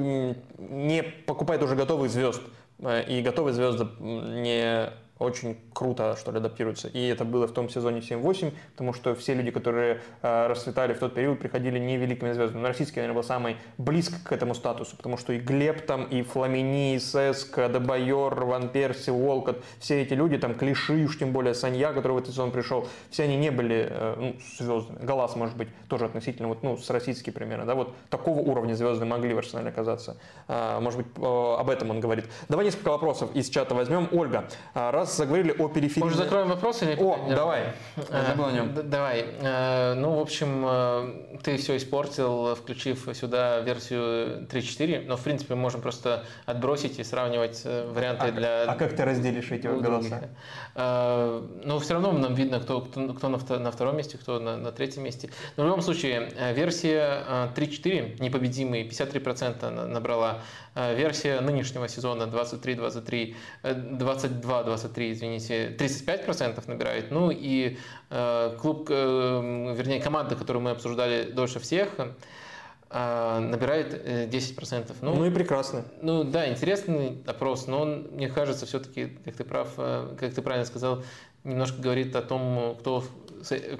[0.57, 2.41] не покупает уже готовых звезд.
[2.79, 4.89] Э, и готовые звезды не
[5.19, 6.87] очень круто, что ли, адаптируются.
[6.87, 10.99] И это было в том сезоне 7-8, потому что все люди, которые э, расцветали в
[10.99, 12.61] тот период, приходили не великими звездами.
[12.61, 16.23] Но российский, наверное, был самый близко к этому статусу, потому что и Глеб там, и
[16.23, 21.53] Фламини, и Сеск, Дебайор, Ван Перси, Волкот, все эти люди, там, Клиши, уж тем более
[21.53, 25.05] Санья, который в этот сезон пришел, все они не были э, ну, звездами.
[25.05, 29.05] Галас, может быть, тоже относительно, вот, ну, с российский примерно, да, вот такого уровня звезды
[29.05, 30.17] могли в Арсенале оказаться.
[30.47, 32.25] Э, может быть, э, об этом он говорит.
[32.49, 34.07] Давай несколько вопросов из чата возьмем.
[34.11, 36.03] Ольга, э, раз заговорили о периферии...
[36.03, 36.95] Может, закроем вопрос или...
[36.95, 37.73] О, давай.
[37.95, 38.73] Э, забыл о нем.
[38.89, 39.25] Давай.
[39.41, 45.55] Э, ну, в общем, э, ты все испортил, включив сюда версию 3.4, но, в принципе,
[45.55, 48.63] мы можем просто отбросить и сравнивать варианты а, для...
[48.63, 50.29] А как ты разделишь эти голоса?
[50.75, 55.03] Ну, все равно нам видно, кто, кто, кто на, втором месте, кто на, на третьем
[55.03, 55.29] месте.
[55.57, 60.39] Но в любом случае, версия 3.4, непобедимый, 53% набрала.
[60.75, 67.11] Версия нынешнего сезона 23-23, 22-23, извините, 35% набирает.
[67.11, 67.77] Ну и
[68.09, 73.93] э, клуб, э, вернее, команда, которую мы обсуждали дольше всех, э, набирает
[74.29, 74.91] 10%.
[74.91, 75.85] Э, ну, ну и прекрасно.
[76.01, 80.65] Ну да, интересный опрос, но он, мне кажется, все-таки, как ты прав, как ты правильно
[80.65, 81.03] сказал,
[81.43, 83.03] немножко говорит о том, кто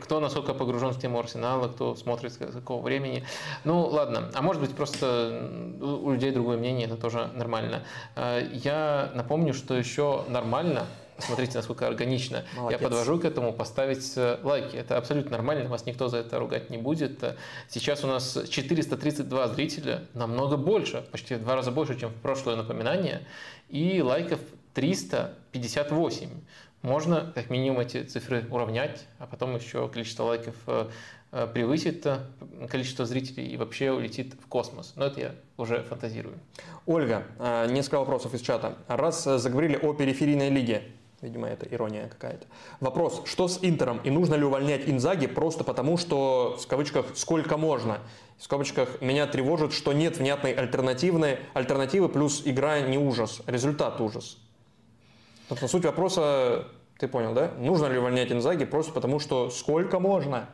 [0.02, 3.24] кто насколько погружен в тему Арсенала, кто смотрит с какого времени.
[3.64, 4.30] Ну, ладно.
[4.34, 7.84] А может быть, просто у людей другое мнение, это тоже нормально.
[8.16, 10.88] Я напомню, что еще нормально
[11.20, 12.44] Смотрите, насколько органично.
[12.56, 12.80] Молодец.
[12.80, 14.76] Я подвожу к этому поставить э, лайки.
[14.76, 17.24] Это абсолютно нормально, вас никто за это ругать не будет.
[17.70, 22.56] Сейчас у нас 432 зрителя, намного больше, почти в два раза больше, чем в прошлое
[22.56, 23.26] напоминание.
[23.70, 24.40] И лайков
[24.74, 26.30] 358.
[26.82, 30.90] Можно как минимум эти цифры уравнять, а потом еще количество лайков э,
[31.32, 32.06] э, превысит
[32.70, 34.94] количество зрителей и вообще улетит в космос.
[34.96, 36.40] Но это я уже фантазирую.
[36.86, 37.24] Ольга,
[37.70, 38.78] несколько вопросов из чата.
[38.88, 40.84] Раз заговорили о периферийной лиге,
[41.24, 42.46] Видимо, это ирония какая-то.
[42.82, 47.56] Вопрос, что с Интером и нужно ли увольнять Инзаги просто потому, что, в кавычках, сколько
[47.56, 48.00] можно?
[48.38, 54.38] В скобочках, меня тревожит, что нет внятной альтернативной, альтернативы, плюс игра не ужас, результат ужас.
[55.48, 56.68] Собственно, суть вопроса,
[57.00, 57.52] ты понял, да?
[57.58, 60.50] Нужно ли увольнять Инзаги просто потому, что сколько можно?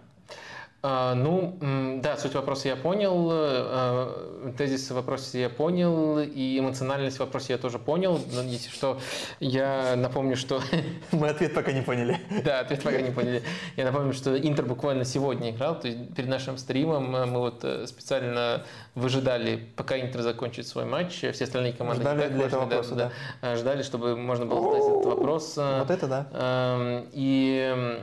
[0.82, 1.58] А, ну,
[2.02, 7.54] да, суть вопроса я понял, э, тезис в вопросе я понял, и эмоциональность в вопросе
[7.54, 8.18] я тоже понял.
[8.34, 8.98] Но если что,
[9.42, 10.62] я напомню, что...
[11.12, 12.18] Мы ответ пока не поняли.
[12.46, 13.44] Да, ответ пока не поняли.
[13.76, 17.66] Я напомню, что Интер буквально сегодня играл, то есть перед нашим стримом э, мы вот
[17.66, 18.64] э, специально
[18.96, 23.12] выжидали, пока Интер закончит свой матч, все остальные команды ждали для этого вопроса, да,
[23.42, 23.58] да.
[23.58, 25.58] Ждали, чтобы можно было задать этот вопрос.
[25.58, 26.28] Вот это да.
[26.32, 28.00] Эм, и...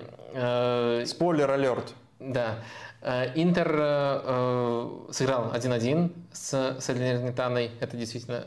[1.07, 1.95] Спойлер алерт.
[2.19, 2.59] Да.
[3.03, 7.71] Э, Интер э, э, сыграл 1-1 с Салернитаной.
[7.81, 8.45] Это действительно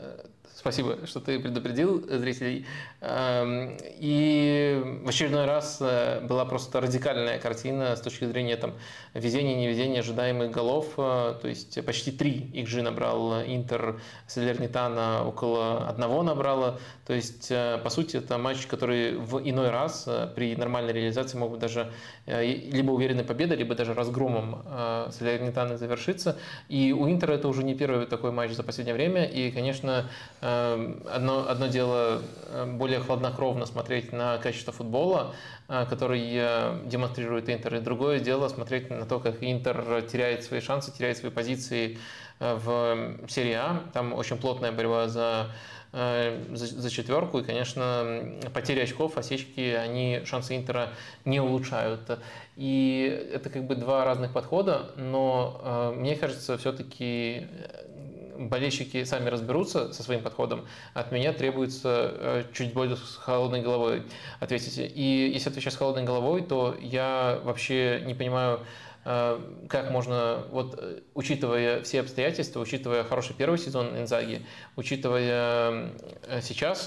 [0.60, 2.66] Спасибо, что ты предупредил зрителей.
[3.00, 8.74] Эм, и в очередной раз э, была просто радикальная картина с точки зрения там,
[9.14, 10.88] везения, невезения ожидаемых голов.
[10.98, 16.78] Э, то есть почти три XG набрал Интер, Салернитана около одного набрала.
[17.06, 20.06] То есть, э, по сути, это матч, который в иной раз
[20.36, 21.90] при нормальной реализации мог бы даже
[22.26, 24.62] либо уверенной победой, либо даже разгромом
[25.10, 26.36] Салернитаны завершиться.
[26.68, 29.24] И у Интера это уже не первый такой матч за последнее время.
[29.24, 30.10] И, конечно,
[31.10, 35.34] одно, одно дело э, более хладнокровно смотреть на качество футбола,
[35.68, 40.60] э, который э, демонстрирует Интер, и другое дело смотреть на то, как Интер теряет свои
[40.60, 41.98] шансы, теряет свои позиции
[42.38, 43.82] в серии А.
[43.92, 45.50] Там очень плотная борьба за
[45.92, 47.40] за, за четверку.
[47.40, 50.90] И, конечно, потери очков, осечки, они шансы Интера
[51.24, 52.00] не улучшают.
[52.56, 57.48] И это как бы два разных подхода, но мне кажется, все-таки
[58.48, 60.66] болельщики сами разберутся со своим подходом.
[60.94, 64.04] От меня требуется э, чуть более с холодной головой
[64.40, 64.78] ответить.
[64.78, 68.60] И если отвечать с холодной головой, то я вообще не понимаю,
[69.02, 74.44] как можно, вот э, учитывая все обстоятельства, учитывая хороший первый сезон Инзаги,
[74.76, 75.90] учитывая
[76.26, 76.84] э, сейчас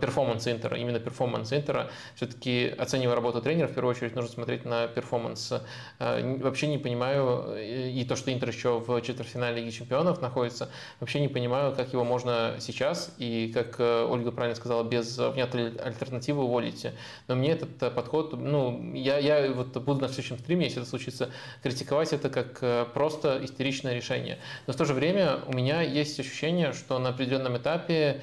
[0.00, 4.86] перформанс Интера, именно перформанс Интера, все-таки оценивая работу тренера, в первую очередь нужно смотреть на
[4.86, 5.52] перформанс.
[5.98, 11.28] Вообще не понимаю, и то, что Интер еще в четвертьфинале Лиги Чемпионов находится, вообще не
[11.28, 16.86] понимаю, как его можно сейчас, и как Ольга правильно сказала, без внятной альтернативы уволить.
[17.28, 21.30] Но мне этот подход, ну, я, я вот буду на следующем стриме, если это случится,
[21.62, 24.38] критиковать это как э, просто истеричное решение.
[24.66, 28.20] Но в то же время у меня есть ощущение, что на определенном этапе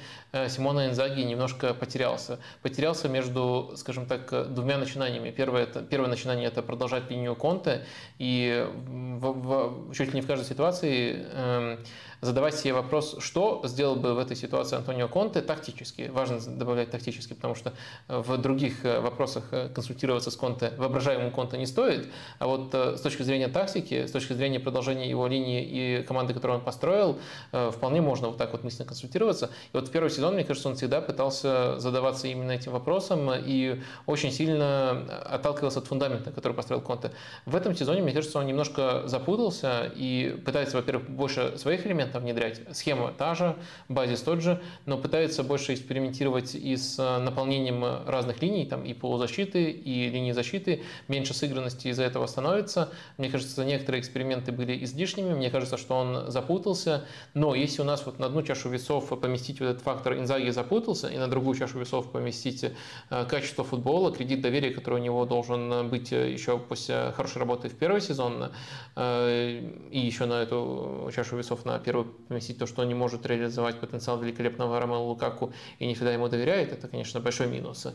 [0.48, 2.38] Симона Инзаги немножко потерялся.
[2.62, 5.30] Потерялся между, скажем так, двумя начинаниями.
[5.30, 7.84] Первое, это, первое начинание– это продолжать линию Конте,
[8.18, 11.76] и в, в, чуть ли не в каждой ситуации э,
[12.22, 16.08] задавать себе вопрос, что сделал бы в этой ситуации Антонио Конте тактически.
[16.12, 17.74] Важно добавлять тактически, потому что
[18.08, 22.72] э, в других э, вопросах э, консультироваться с Конте, воображаемым Конте не стоит, а вот
[22.72, 27.18] с точки зрения тактики, с точки зрения продолжения его линии и команды, которую он построил,
[27.50, 29.50] вполне можно вот так вот мысленно консультироваться.
[29.72, 33.80] И вот в первый сезон, мне кажется, он всегда пытался задаваться именно этим вопросом и
[34.06, 37.10] очень сильно отталкивался от фундамента, который построил Конте.
[37.44, 42.60] В этом сезоне, мне кажется, он немножко запутался и пытается, во-первых, больше своих элементов внедрять.
[42.70, 43.56] Схема та же,
[43.88, 49.72] базис тот же, но пытается больше экспериментировать и с наполнением разных линий, там и полузащиты,
[49.72, 50.84] и линии защиты.
[51.08, 52.90] Меньше сыгранности из-за этого становится.
[53.18, 55.34] Мне кажется, некоторые эксперименты были излишними.
[55.34, 57.06] Мне кажется, что он запутался.
[57.34, 61.08] Но если у нас вот на одну чашу весов поместить вот этот фактор Инзаги запутался,
[61.08, 65.88] и на другую чашу весов поместить э, качество футбола, кредит доверия, который у него должен
[65.88, 68.50] быть э, еще после хорошей работы в первый сезон,
[68.96, 73.80] и еще на эту чашу весов на первый поместить то, что он не может реализовать
[73.80, 77.86] потенциал великолепного Ромео Лукаку и не всегда ему доверяет, это, конечно, большой минус.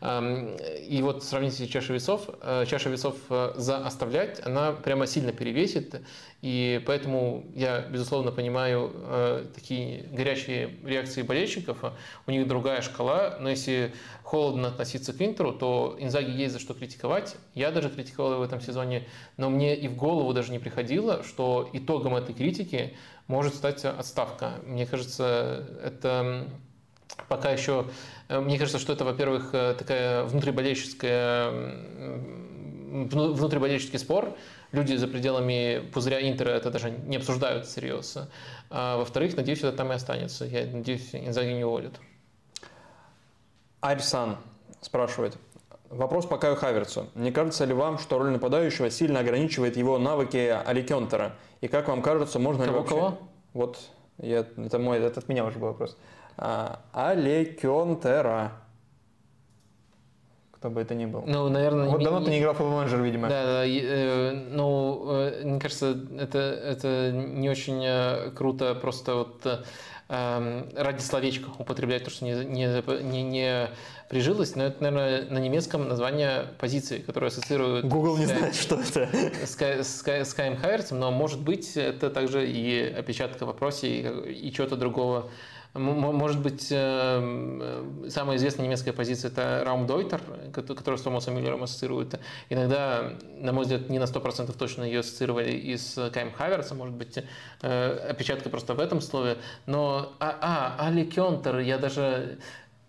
[0.00, 5.32] Эм, и вот сравните чашу весов, э, чаша весов э, за оставлять, она прямо сильно
[5.32, 6.00] перевесит,
[6.42, 11.78] и поэтому я, безусловно, понимаю э, такие горячие реакции болельщиков.
[12.26, 16.74] У них другая шкала, но если холодно относиться к Интеру, то Инзаги есть за что
[16.74, 17.36] критиковать.
[17.54, 19.06] Я даже критиковал его в этом сезоне,
[19.36, 22.96] но мне и в голову даже не приходило, что итогом этой критики
[23.28, 24.54] может стать отставка.
[24.66, 26.48] Мне кажется, это
[27.28, 27.86] пока еще...
[28.28, 31.52] Э, мне кажется, что это, во-первых, э, такая внутриболельческая
[32.92, 34.36] внутриболельческий спор,
[34.72, 38.28] люди за пределами пузыря Интера это даже не обсуждают серьезно.
[38.70, 40.44] А во-вторых, надеюсь, это там и останется.
[40.44, 42.00] Я надеюсь, Инзаги не уволят.
[43.80, 44.36] Арьсан
[44.80, 45.36] спрашивает.
[45.90, 47.08] Вопрос по Каю Хаверцу.
[47.14, 51.36] Не кажется ли вам, что роль нападающего сильно ограничивает его навыки Аликентера?
[51.60, 52.94] И как вам кажется, можно кого, ли вообще...
[52.94, 53.18] Кого?
[53.52, 53.78] Вот,
[54.16, 55.98] я, это, мой, это от меня уже был вопрос.
[56.38, 58.52] А, Алекентера
[60.62, 61.24] кто бы это ни был.
[61.26, 61.88] Ну, наверное...
[61.88, 63.28] Вот давно не, ты не играл в менеджер, видимо.
[63.28, 63.66] Да, да.
[63.66, 69.44] Э, ну, э, мне кажется, это, это не очень э, круто просто вот
[70.08, 73.70] эм, ради словечка употреблять то, что не, не, не, не
[74.08, 77.84] прижилось, но это, наверное, на немецком название позиции, которое ассоциирует...
[77.88, 79.08] Google не знает, что это.
[79.44, 84.32] С, с, с Каем Хайерцем, но может быть это также и опечатка в вопросе, и,
[84.46, 85.28] и чего-то другого
[85.74, 90.20] может быть, э, самая известная немецкая позиция– это Раумдойтер,
[90.52, 92.20] которую с Томасом Мюллером ассоциируют.
[92.50, 96.94] Иногда, на мой взгляд, не на 100% точно ее ассоциировали и с Кайм Хаверса, может
[96.94, 97.18] быть,
[97.62, 99.38] э, опечатка просто в этом слове.
[99.64, 102.38] Но, а, а Али Кёнтер, я даже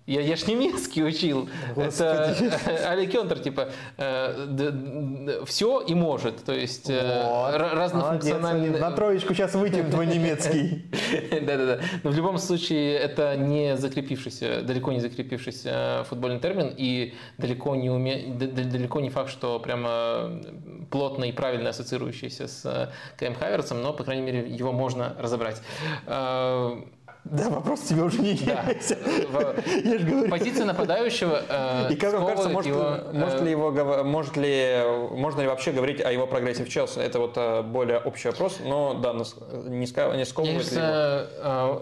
[0.05, 1.49] я, я ж немецкий учил.
[1.75, 2.45] Господи.
[2.45, 6.43] Это Али Кентер, типа, э, все и может.
[6.43, 7.55] То есть э, вот.
[7.55, 8.79] разнофункциональный...
[8.79, 10.85] На троечку сейчас вытем твой немецкий.
[11.31, 11.79] Да-да-да.
[12.03, 17.89] Но в любом случае это не закрепившийся, далеко не закрепившийся футбольный термин и далеко не,
[17.89, 18.25] уме...
[18.27, 20.41] далеко не факт, что прямо
[20.91, 25.61] плотно и правильно ассоциирующийся с КМ Хаверсом, но, по крайней мере, его можно разобрать.
[27.25, 28.65] Э, да, вопрос тебе уже не да.
[29.83, 30.29] Я же говорю.
[30.29, 35.41] Позиция нападающего э, И как вам кажется, может, его, может ли его, может ли, можно
[35.41, 36.99] ли вообще говорить о его прогрессе в Челси?
[36.99, 40.87] Это вот э, более общий вопрос, но да, не, не сковывает ли его?
[40.87, 41.79] Э,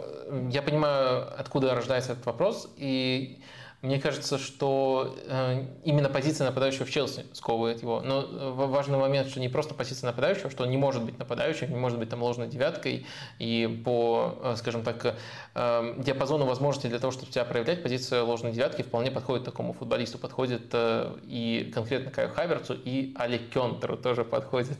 [0.51, 3.39] я понимаю, откуда рождается этот вопрос, и
[3.81, 8.01] мне кажется, что э, именно позиция нападающего в Челси сковывает его.
[8.01, 11.71] Но э, важный момент, что не просто позиция нападающего, что он не может быть нападающим,
[11.71, 13.07] не может быть там ложной девяткой.
[13.39, 15.15] И по, э, скажем так,
[15.53, 20.17] диапазону возможностей для того, чтобы себя проявлять, позиция ложной девятки вполне подходит такому футболисту.
[20.17, 24.77] Подходит и конкретно Каю Хаверцу, и Али Кентеру тоже подходит.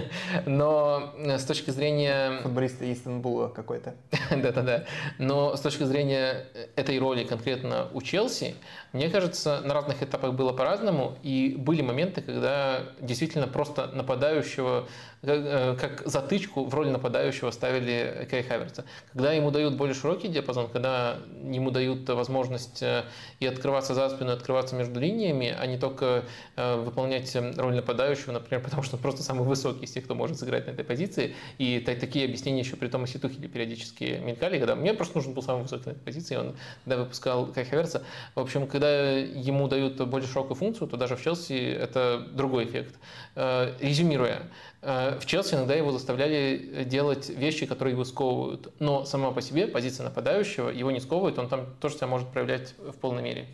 [0.46, 2.40] Но с точки зрения...
[2.42, 3.94] Футболиста из Истанбула какой-то.
[4.30, 4.84] Да-да-да.
[5.18, 8.54] Но с точки зрения этой роли конкретно у Челси, Челси,
[8.92, 14.86] мне кажется, на разных этапах было по-разному, и были моменты, когда действительно просто нападающего
[15.22, 18.84] Э, как затычку в роли нападающего ставили Кай Хаверца.
[19.12, 23.04] Когда ему дают более широкий диапазон, когда ему дают возможность э,
[23.40, 26.24] и открываться за спину, и открываться между линиями, а не только
[26.54, 30.38] э, выполнять роль нападающего, например, потому что он просто самый высокий из тех, кто может
[30.38, 31.34] сыграть на этой позиции.
[31.58, 35.42] И такие объяснения еще при том и Ситухеле периодически мелькали, когда мне просто нужен был
[35.42, 38.04] самый высокий на этой позиции, он когда выпускал Кай Хаверца.
[38.34, 42.94] В общем, когда ему дают более широкую функцию, то даже в Челси это другой эффект.
[43.34, 48.72] Резюмируя, Э, в Челси иногда его заставляли делать вещи, которые его сковывают.
[48.78, 52.74] Но сама по себе позиция нападающего его не сковывает, он там тоже себя может проявлять
[52.78, 53.48] в полной мере.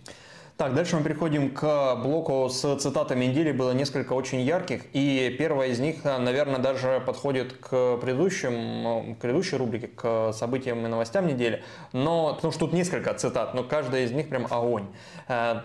[0.57, 3.51] Так, дальше мы переходим к блоку с цитатами недели.
[3.51, 4.83] Было несколько очень ярких.
[4.93, 10.89] И первая из них, наверное, даже подходит к предыдущим, к предыдущей рубрике, к событиям и
[10.89, 11.65] новостям недели.
[11.93, 14.87] Но, потому что тут несколько цитат, но каждая из них прям огонь.
[15.27, 15.63] Э,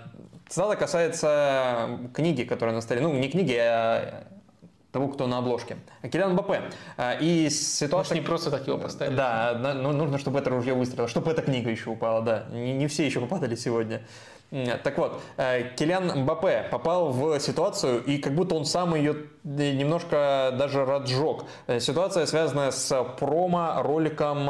[0.48, 3.02] цитата касается книги, которая на столе.
[3.02, 4.24] Ну, не книги, а
[4.92, 5.78] того, кто на обложке.
[6.12, 6.64] Килиан Мбаппе.
[6.98, 8.16] А, и ситуация...
[8.16, 9.16] Может, не просто так его поставили.
[9.16, 12.46] Да, ну, нужно, чтобы это ружье выстрелило, чтобы эта книга еще упала, да.
[12.52, 14.02] Не, не все еще попадали сегодня.
[14.84, 19.72] Так вот, э, Килиан Мбаппе попал в ситуацию, и как будто он сам ее э,
[19.74, 21.44] немножко даже разжег.
[21.68, 24.50] Э, ситуация связана с промо-роликом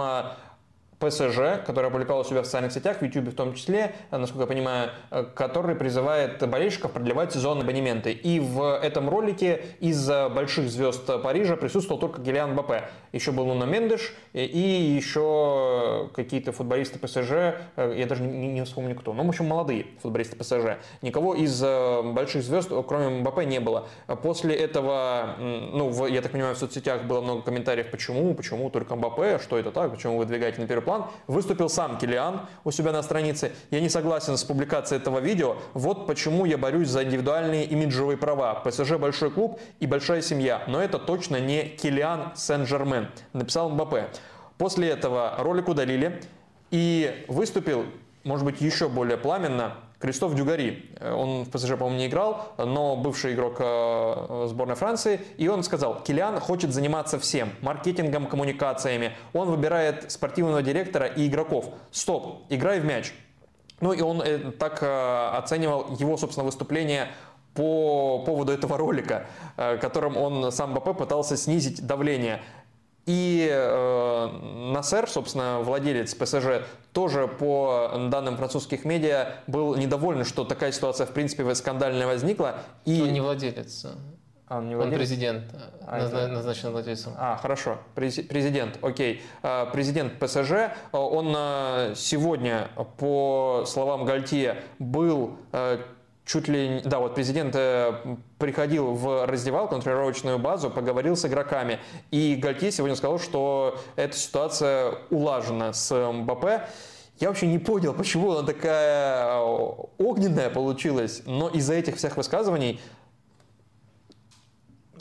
[0.99, 4.47] ПСЖ, который опубликовал у себя в социальных сетях, в YouTube в том числе, насколько я
[4.47, 4.89] понимаю,
[5.33, 8.11] который призывает болельщиков продлевать сезон абонементы.
[8.11, 12.89] И в этом ролике из больших звезд Парижа присутствовал только Гелиан Бапе.
[13.13, 14.59] Еще был Нуно Мендеш и
[14.97, 17.31] еще какие-то футболисты ПСЖ,
[17.77, 20.77] я даже не, вспомню кто, но, в общем, молодые футболисты ПСЖ.
[21.01, 23.87] Никого из больших звезд, кроме Мбаппе, не было.
[24.21, 28.95] После этого, ну, в, я так понимаю, в соцсетях было много комментариев, почему, почему только
[28.95, 31.05] Мбаппе, что это так, почему вы выдвигаете на первый план.
[31.27, 33.51] Выступил сам Килиан у себя на странице.
[33.69, 35.57] Я не согласен с публикацией этого видео.
[35.75, 38.55] Вот почему я борюсь за индивидуальные имиджевые права.
[38.55, 40.63] ПСЖ большой клуб и большая семья.
[40.65, 43.07] Но это точно не Килиан Сен-Жермен.
[43.33, 44.07] Написал Мбаппе.
[44.57, 46.23] После этого ролик удалили.
[46.71, 47.85] И выступил,
[48.23, 50.89] может быть, еще более пламенно Кристоф Дюгари.
[50.99, 55.19] Э, он в ПСЖ, по-моему, не играл, но бывший игрок э, сборной Франции.
[55.37, 57.51] И он сказал, Килиан хочет заниматься всем.
[57.61, 59.11] Маркетингом, коммуникациями.
[59.33, 61.73] Он выбирает спортивного директора и игроков.
[61.91, 63.13] Стоп, играй в мяч.
[63.81, 67.09] Ну и он э, так оценивал его, собственно, выступление
[67.53, 69.25] по поводу этого ролика,
[69.57, 72.41] которым он сам БП пытался снизить давление.
[73.09, 74.27] И э,
[74.71, 76.61] Насер, собственно, владелец ПСЖ,
[76.99, 82.55] тоже по данным французских медиа был недоволен, что такая ситуация, в принципе, скандальная возникла.
[82.83, 83.01] И...
[83.01, 83.85] Он не владелец.
[84.47, 84.93] А, он, не владелец?
[84.93, 85.43] он президент,
[85.87, 86.27] а, назна- это...
[86.33, 87.13] назначен владельцем.
[87.17, 87.77] А, хорошо.
[87.95, 89.21] Президент, окей.
[89.43, 95.37] А, президент ПСЖ, он а, сегодня, по словам Гальтье, был
[96.29, 96.81] чуть ли...
[96.85, 97.93] Да, вот президент э,
[98.37, 101.79] приходил в раздевалку, на тренировочную базу, поговорил с игроками.
[102.11, 106.69] И Гальтье сегодня сказал, что эта ситуация улажена с МБП.
[107.19, 109.39] Я вообще не понял, почему она такая
[109.97, 112.79] огненная получилась, но из-за этих всех высказываний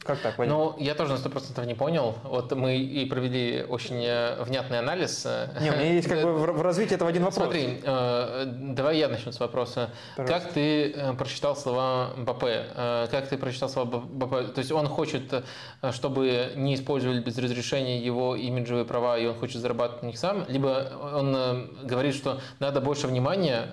[0.08, 0.54] как так, Вадим?
[0.54, 2.14] Ну, я тоже на сто процентов не понял.
[2.24, 5.26] Вот мы и провели очень э, внятный анализ.
[5.60, 7.44] Не, у меня есть как бы в развитии этого один вопрос.
[7.44, 9.90] Смотри, э, давай я начну с вопроса.
[10.16, 10.46] Пожалуйста.
[10.46, 12.64] Как ты э, прочитал слова Мбаппе?
[13.10, 14.48] Как ты прочитал слова Мбаппе?
[14.48, 15.44] То есть он хочет,
[15.90, 20.46] чтобы не использовали без разрешения его имиджевые права, и он хочет зарабатывать на них сам,
[20.48, 23.66] либо он говорит, что надо больше внимания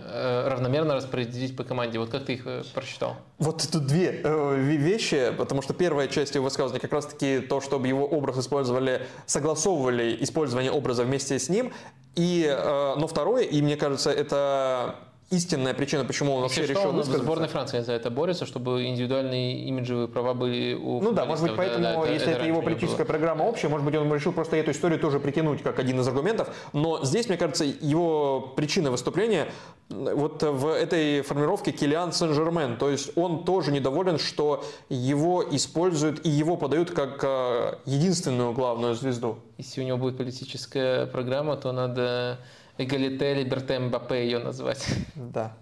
[0.47, 1.97] равномерно распределить по команде.
[1.97, 3.15] Вот как ты их прочитал?
[3.37, 8.05] Вот тут две вещи, потому что первая часть частью высказывания как раз-таки то, чтобы его
[8.05, 11.71] образ использовали, согласовывали использование образа вместе с ним.
[12.15, 14.95] И, э, но второе, и мне кажется, это
[15.31, 17.23] истинная причина, почему он вообще Если решил что, высказаться.
[17.23, 21.55] Сборная Франции за это борется, чтобы индивидуальные имиджевые права были у Ну да, может быть,
[21.55, 24.55] поэтому, да, да, если это, это его политическая программа общая, может быть, он решил просто
[24.55, 26.55] эту историю тоже притянуть как один из аргументов.
[26.73, 29.47] Но здесь, мне кажется, его причина выступления
[29.89, 32.77] вот в этой формировке Килиан Сен-Жермен.
[32.77, 38.95] То есть он тоже недоволен, что его используют и его подают как э, единственную главную
[38.95, 39.39] звезду.
[39.57, 42.39] Если у него будет политическая программа, то надо
[42.77, 44.85] Эгалите, Либерте, Мбаппе ее назвать.
[45.15, 45.53] Да.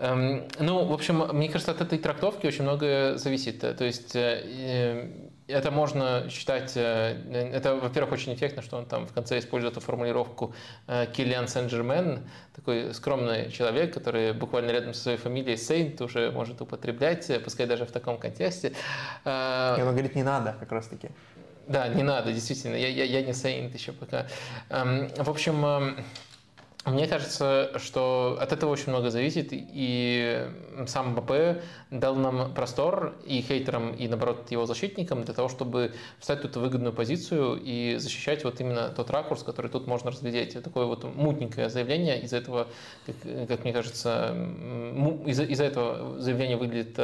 [0.00, 3.60] Эм, ну, в общем, мне кажется, от этой трактовки очень многое зависит.
[3.60, 5.10] То есть э,
[5.48, 9.80] это можно считать, э, это, во-первых, очень эффектно, что он там в конце использует эту
[9.80, 10.54] формулировку
[10.86, 16.60] э, Киллиан Сен-Жермен, такой скромный человек, который буквально рядом со своей фамилией Сейнт уже может
[16.60, 18.68] употреблять, пускай даже в таком контексте.
[19.24, 19.28] И
[19.82, 21.08] он говорит, не надо, как раз таки.
[21.68, 22.76] Да, не надо, действительно.
[22.76, 24.26] Я, я, я не Saint еще пока.
[24.70, 26.04] Эм, в общем, эм,
[26.84, 30.48] мне кажется, что от этого очень много зависит, и
[30.86, 36.44] сам МБП дал нам простор и хейтерам, и наоборот его защитникам для того, чтобы встать
[36.44, 40.62] в выгодную позицию и защищать вот именно тот ракурс, который тут можно разглядеть.
[40.62, 42.68] Такое вот мутненькое заявление, из-за этого,
[43.06, 44.34] как, как мне кажется,
[45.26, 46.98] из-за из этого заявление выглядит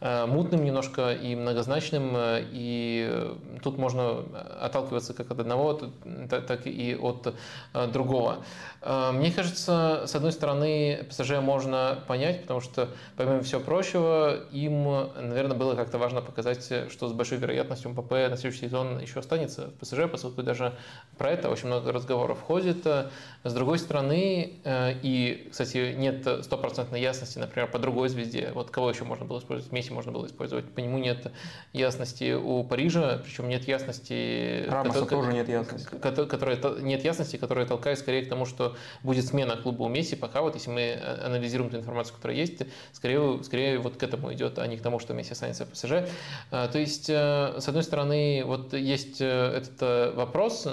[0.00, 4.24] э, мутным немножко и многозначным, и тут можно
[4.60, 5.80] отталкиваться как от одного,
[6.28, 7.34] так и от
[7.74, 8.44] э, другого.
[9.16, 14.84] Мне кажется, с одной стороны, ПСЖ можно понять, потому что, помимо всего прочего, им,
[15.16, 19.68] наверное, было как-то важно показать, что с большой вероятностью МПП на следующий сезон еще останется
[19.68, 20.74] в ПСЖ, поскольку даже
[21.18, 22.86] про это очень много разговоров ходит.
[23.44, 28.50] С другой стороны, э, и, кстати, нет стопроцентной ясности, например, по другой звезде.
[28.54, 29.72] Вот кого еще можно было использовать?
[29.72, 30.66] Месси можно было использовать.
[30.66, 31.32] По нему нет
[31.72, 34.64] ясности у Парижа, причем нет ясности...
[34.68, 35.86] Рамоса который, тоже нет ясности.
[35.86, 40.16] Которая, нет ясности, которая толкает скорее к тому, что будет смена клуба у Месси.
[40.16, 40.92] Пока вот, если мы
[41.24, 42.62] анализируем ту информацию, которая есть,
[42.92, 46.08] скорее, скорее вот к этому идет, а не к тому, что Месси останется в ПСЖ.
[46.50, 50.66] А, то есть, э, с одной стороны, вот есть э, этот вопрос,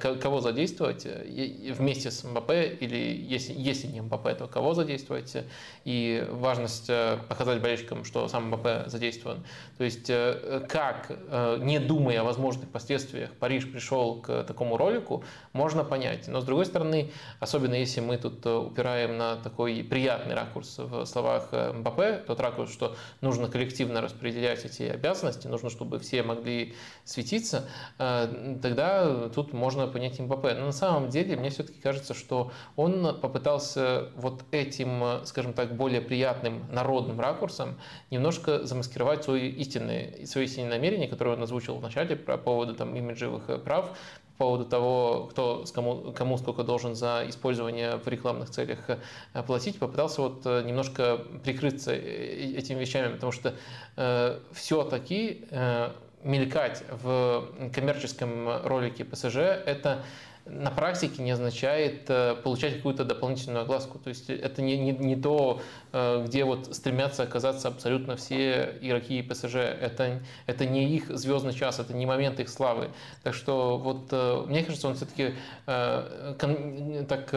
[0.00, 5.36] кого задействовать вместе с Мбаппе, или если, если не Мбаппе, то кого задействовать,
[5.84, 9.44] и важность э, показать болельщикам, что сам Мбаппе задействован.
[9.78, 15.24] То есть э, как, э, не думая о возможных последствиях, Париж пришел к такому ролику,
[15.52, 16.28] можно понять.
[16.28, 17.10] Но с другой стороны,
[17.40, 22.96] особенно если мы тут упираем на такой приятный ракурс в словах Мбаппе, тот ракурс, что
[23.20, 27.68] нужно коллективно распределять эти обязанности, нужно, чтобы все могли светиться,
[27.98, 30.54] тогда тут можно понять Мбаппе.
[30.54, 36.00] Но на самом деле, мне все-таки кажется, что он попытался вот этим, скажем так, более
[36.00, 37.78] приятным народным ракурсом
[38.10, 42.94] немножко замаскировать свои истинные, свои истинные намерения, которые он озвучил в начале по поводу там,
[42.94, 43.96] имиджевых прав,
[44.40, 50.22] поводу того, кто кому, кому сколько должен за использование в рекламных целях э, платить, попытался
[50.22, 53.54] вот э, немножко прикрыться э, этими вещами, потому что
[53.96, 55.90] э, все-таки э,
[56.22, 60.04] мелькать в коммерческом ролике ПСЖ– это
[60.52, 63.98] на практике не означает э, получать какую-то дополнительную огласку.
[63.98, 65.60] То есть это не, не, не то,
[65.92, 69.56] э, где вот стремятся оказаться абсолютно все игроки ПСЖ.
[69.56, 72.90] Это, это не их звездный час, это не момент их славы.
[73.22, 75.34] Так что вот э, мне кажется, он все-таки
[75.66, 77.34] так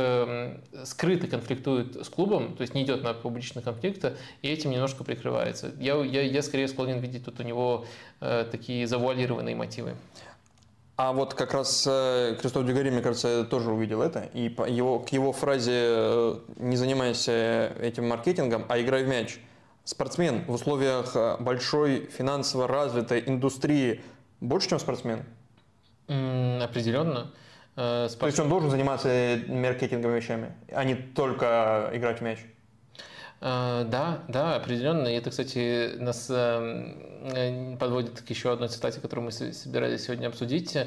[0.85, 4.05] скрыто конфликтует с клубом, то есть не идет на публичный конфликт,
[4.41, 5.71] и этим немножко прикрывается.
[5.79, 7.85] Я, я, я скорее склонен видеть тут у него
[8.19, 9.95] такие завуалированные мотивы.
[10.95, 14.29] А вот как раз э, Кристоф Дюгари, мне кажется, тоже увидел это.
[14.33, 19.39] И его, к его фразе э, «не занимайся этим маркетингом, а играй в мяч».
[19.85, 24.01] Спортсмен в условиях э, большой финансово развитой индустрии
[24.39, 25.23] больше, чем спортсмен?
[26.07, 27.31] Mm, определенно.
[27.73, 28.19] Спорт...
[28.19, 32.37] То есть он должен заниматься маркетинговыми вещами, а не только играть в мяч?
[33.45, 35.09] Э, да, да, определенно.
[35.09, 36.95] И это, кстати, нас эм,
[37.35, 40.77] э, подводит к еще одной цитате, которую мы собирались сегодня обсудить.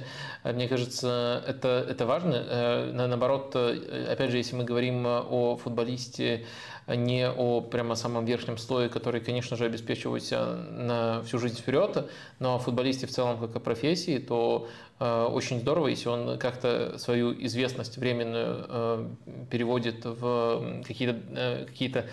[0.42, 2.92] Мне кажется, это, это важно.
[2.94, 6.46] Наоборот, опять же, если мы говорим о футболисте,
[6.86, 12.08] не о прямо самом верхнем слое, который, конечно же, обеспечивает себя на всю жизнь вперед,
[12.38, 16.96] но о футболисте в целом как о профессии, то Э, очень здорово, если он как-то
[16.98, 19.08] свою известность временную э,
[19.50, 22.04] переводит в какие-то э, какие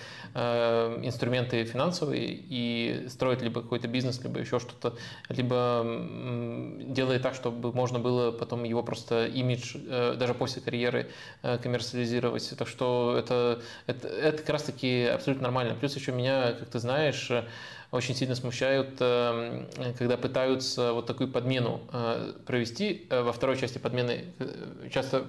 [1.05, 4.95] инструменты финансовые и строит либо какой-то бизнес, либо еще что-то,
[5.29, 5.85] либо
[6.87, 9.77] делает так, чтобы можно было потом его просто имидж
[10.17, 11.09] даже после карьеры
[11.41, 12.53] коммерциализировать.
[12.57, 15.75] Так что это, это, это как раз-таки абсолютно нормально.
[15.75, 17.31] Плюс еще меня, как ты знаешь,
[17.93, 23.05] очень сильно смущают, эм, когда пытаются вот такую подмену э, провести.
[23.11, 25.27] Э, во второй части подмены э, часто,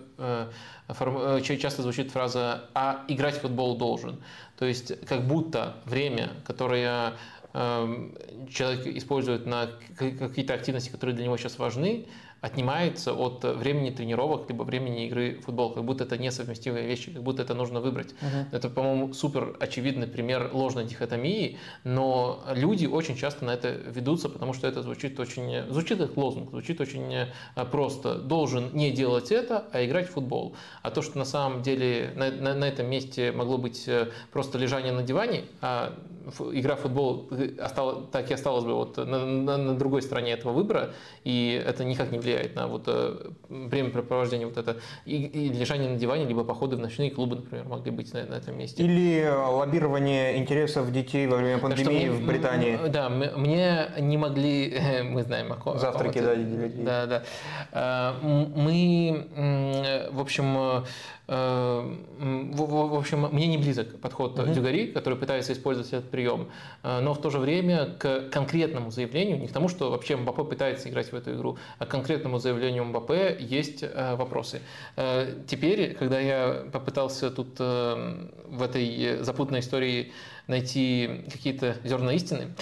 [1.43, 4.17] часто звучит фраза «а играть в футбол должен».
[4.59, 7.13] То есть как будто время, которое
[7.53, 8.17] эм,
[8.51, 9.69] человек использует на
[9.99, 12.07] какие-то активности, которые для него сейчас важны,
[12.45, 17.23] отнимается от времени тренировок, либо времени игры в футбол, как будто это несовместимые вещи, как
[17.23, 18.11] будто это нужно выбрать.
[18.21, 18.45] Uh-huh.
[18.53, 24.53] Это, по-моему, супер очевидный пример ложной дихотомии, но люди очень часто на это ведутся, потому
[24.53, 27.27] что это звучит очень, звучит как лозунг, звучит очень э,
[27.71, 28.17] просто.
[28.17, 30.55] Должен не делать это, а играть в футбол.
[30.83, 34.59] А то, что на самом деле на, на, на этом месте могло быть э, просто
[34.59, 35.99] лежание на диване, а
[36.53, 40.53] игра в футбол осталась, так и осталась бы вот на, на, на другой стороне этого
[40.53, 45.91] выбора, и это никак не влияет на вот э, времяпрепровождение вот это и, и лежание
[45.91, 48.83] на диване, либо походы в ночные клубы, например, могли быть на, на этом месте.
[48.83, 52.79] Или э, лоббирование интересов детей во время пандемии мне, в Британии.
[52.89, 55.79] Да, мне не могли, мы знаем о ком.
[55.79, 57.23] Завтраки, да, Да, да.
[57.73, 60.85] Э, мы, в общем,
[61.27, 64.53] в общем, мне не близок подход uh-huh.
[64.53, 66.49] Дюгари, который пытается использовать этот прием,
[66.83, 70.45] э, но в то же время к конкретному заявлению, не к тому, что вообще Мбаппе
[70.45, 74.61] пытается играть в эту игру, а к конкретному заявлению Мбаппе есть э, вопросы.
[74.97, 80.13] Э, теперь, когда я попытался тут в этой запутанной истории
[80.47, 82.55] найти какие-то зерна истины,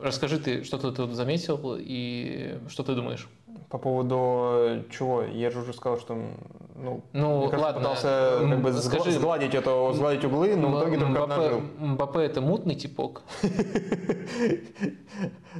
[0.00, 3.28] расскажи ты, что ты тут заметил и что ты думаешь?
[3.68, 5.22] По поводу чего?
[5.22, 6.16] Я же уже сказал, что
[6.80, 7.80] ну, ну мне кажется, ладно.
[7.80, 11.60] пытался как бы Скажи, сгладить это, сгладить углы, но в итоге только Мбаппе, обнажил.
[11.78, 13.22] Мбаппе это мутный типок?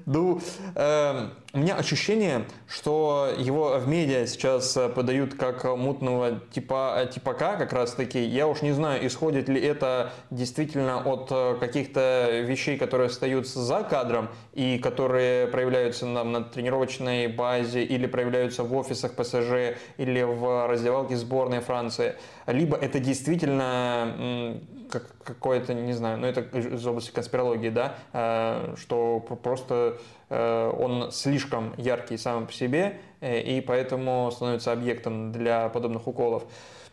[0.07, 0.41] Ну,
[0.77, 7.07] эм, у меня ощущение, что его в медиа сейчас э, подают как мутного типа, э,
[7.07, 8.23] типака как раз таки.
[8.23, 13.83] Я уж не знаю, исходит ли это действительно от э, каких-то вещей, которые остаются за
[13.83, 20.67] кадром и которые проявляются на, на тренировочной базе или проявляются в офисах ПСЖ или в
[20.69, 22.17] раздевалке сборной Франции.
[22.47, 24.61] Либо это действительно
[24.91, 29.99] как, какое-то, не знаю, ну это из области конспирологии, да, что просто
[30.31, 36.45] Э, он слишком яркий сам по себе, э, и поэтому становится объектом для подобных уколов.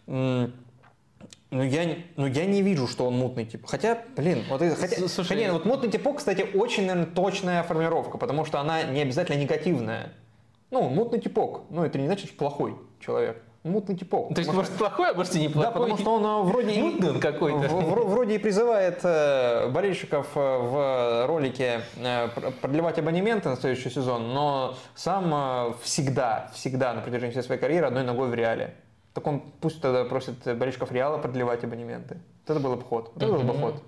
[0.08, 0.52] Ну
[1.64, 3.66] я, ну, я не вижу, что он мутный тип.
[3.66, 8.46] Хотя, блин, вот, хотя, Слушай, хотя, вот мутный типок, кстати, очень, наверное, точная формулировка, потому
[8.46, 10.12] что она не обязательно негативная.
[10.72, 11.62] Ну, мутный типок.
[11.70, 14.34] Ну, это не значит, что плохой человек мутный типок.
[14.34, 15.74] То есть, может, плохой, а может, и не плохой?
[15.74, 16.82] Да, потому что он э, вроде...
[16.82, 17.68] Мутный какой-то.
[17.68, 21.82] Вроде и призывает э, болельщиков э, в ролике
[22.62, 28.04] продлевать абонементы на следующий сезон, но сам всегда, всегда на протяжении всей своей карьеры одной
[28.04, 28.76] ногой в реале.
[29.14, 32.18] Так он пусть тогда просит болельщиков Реала продлевать абонементы.
[32.46, 33.12] Вот это был бы ход.
[33.16, 33.84] Вот это был бы ход.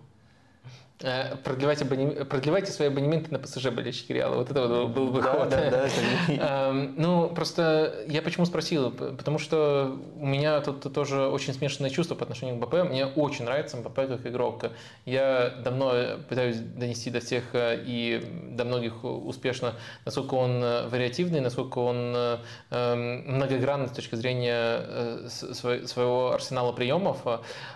[1.01, 2.25] Э, продлевать абонем...
[2.25, 4.37] продлевайте свои абонементы на ПСЖ болельщики Реала.
[4.37, 5.49] Вот это вот был бы да, ход.
[5.49, 5.89] Да, да,
[6.69, 8.89] эм, ну, просто я почему спросил?
[8.89, 12.89] Потому что у меня тут тоже очень смешанное чувство по отношению к МБП.
[12.89, 14.63] Мне очень нравится МБП как игрок.
[15.05, 21.41] Я давно пытаюсь донести до всех э, и до многих успешно, насколько он э, вариативный,
[21.41, 22.39] насколько он
[22.71, 27.19] эм, многогранный с точки зрения своего арсенала приемов.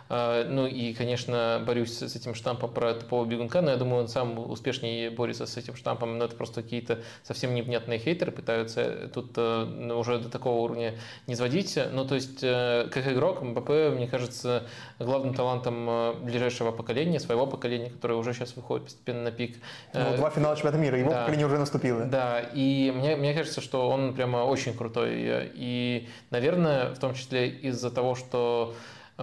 [0.10, 4.40] Ну и, конечно, борюсь с этим штампом про типового бегунка, но я думаю, он сам
[4.50, 9.66] успешнее борется с этим штампом, но это просто какие-то совсем невнятные хейтеры пытаются тут э,
[9.66, 10.96] ну, уже до такого уровня
[11.28, 11.78] не сводить.
[11.92, 14.64] Ну, то есть, э, как игрок, МБП, мне кажется,
[14.98, 19.58] главным талантом э, ближайшего поколения, своего поколения, которое уже сейчас выходит постепенно на пик.
[19.94, 22.06] Ну, два финала чемпионата мира, его да, поколение уже наступило.
[22.06, 25.52] Да, и мне, мне кажется, что он прямо очень крутой.
[25.54, 28.74] И, наверное, в том числе из-за того, что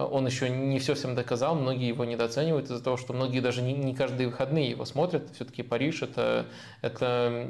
[0.05, 3.73] он еще не все всем доказал, многие его недооценивают из-за того, что многие даже не,
[3.73, 5.29] не каждые выходные его смотрят.
[5.33, 6.45] Все-таки Париж это,
[6.81, 7.47] это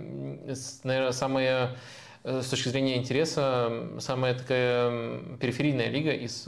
[0.84, 1.70] наверное, самое
[2.24, 6.42] с точки зрения интереса самая такая периферийная лига из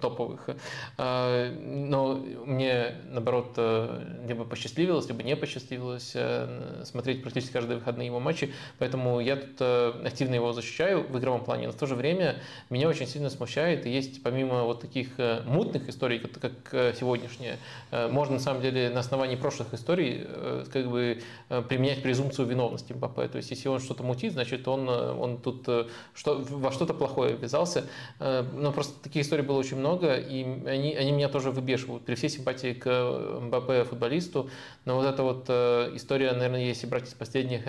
[0.00, 0.50] топовых.
[0.98, 3.56] Но мне, наоборот,
[4.26, 6.16] либо посчастливилось, либо не посчастливилось
[6.84, 9.60] смотреть практически каждые выходные его матчи, поэтому я тут
[10.04, 12.36] активно его защищаю в игровом плане, но в то же время
[12.70, 15.08] меня очень сильно смущает, и есть помимо вот таких
[15.46, 17.58] мутных историй, как сегодняшняя,
[18.10, 20.26] можно на самом деле на основании прошлых историй
[20.72, 21.20] как бы
[21.68, 23.28] применять презумпцию виновности Мбаппе.
[23.28, 25.68] То есть, если он что-то мутит, значит, он, он тут
[26.14, 27.86] что, во что-то плохое ввязался.
[28.18, 32.04] Но просто таких историй было очень много, и они, они меня тоже выбешивают.
[32.04, 32.88] При всей симпатии к
[33.40, 34.50] Мбаппе футболисту,
[34.84, 35.48] но вот эта вот
[35.96, 37.62] история, наверное, если брать из последних,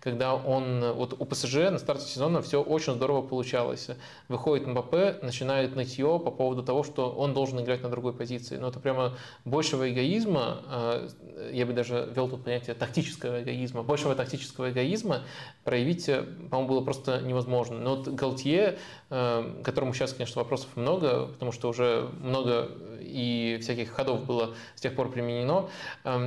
[0.00, 3.88] когда он вот у ПСЖ на старте сезона все очень здорово получалось.
[4.28, 8.56] Выходит Мбаппе, начинает нытье по поводу того, что он должен играть на другой позиции.
[8.56, 10.62] Но это прямо большего эгоизма,
[11.52, 15.22] я бы даже ввел тут понятие тактического эгоизма, большего тактического эгоизма
[15.64, 16.06] проявить,
[16.50, 17.78] по-моему, было просто невозможно.
[17.78, 18.76] Но вот Галтье,
[19.08, 22.68] которому сейчас, конечно, вопросов много, потому что уже много
[23.00, 25.68] и всяких ходов было с тех пор применено,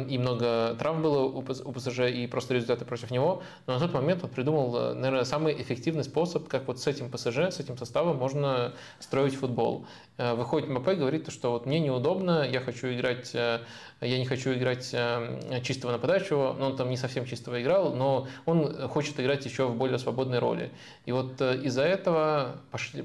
[0.08, 3.44] и много трав было у ПСЖ, и просто результаты против него.
[3.68, 7.38] Но на тот момент он придумал, наверное, самый эффективный способ, как вот с этим ПСЖ,
[7.52, 9.86] с этим составом можно строить футбол.
[10.18, 13.62] Э, выходит МП и говорит, что вот мне неудобно, я хочу играть, э,
[14.00, 18.28] я не хочу играть э, чистого нападающего, но он там не совсем чистого играл, но
[18.46, 20.72] он хочет играть еще в более свободной роли.
[21.06, 22.58] И вот из-за этого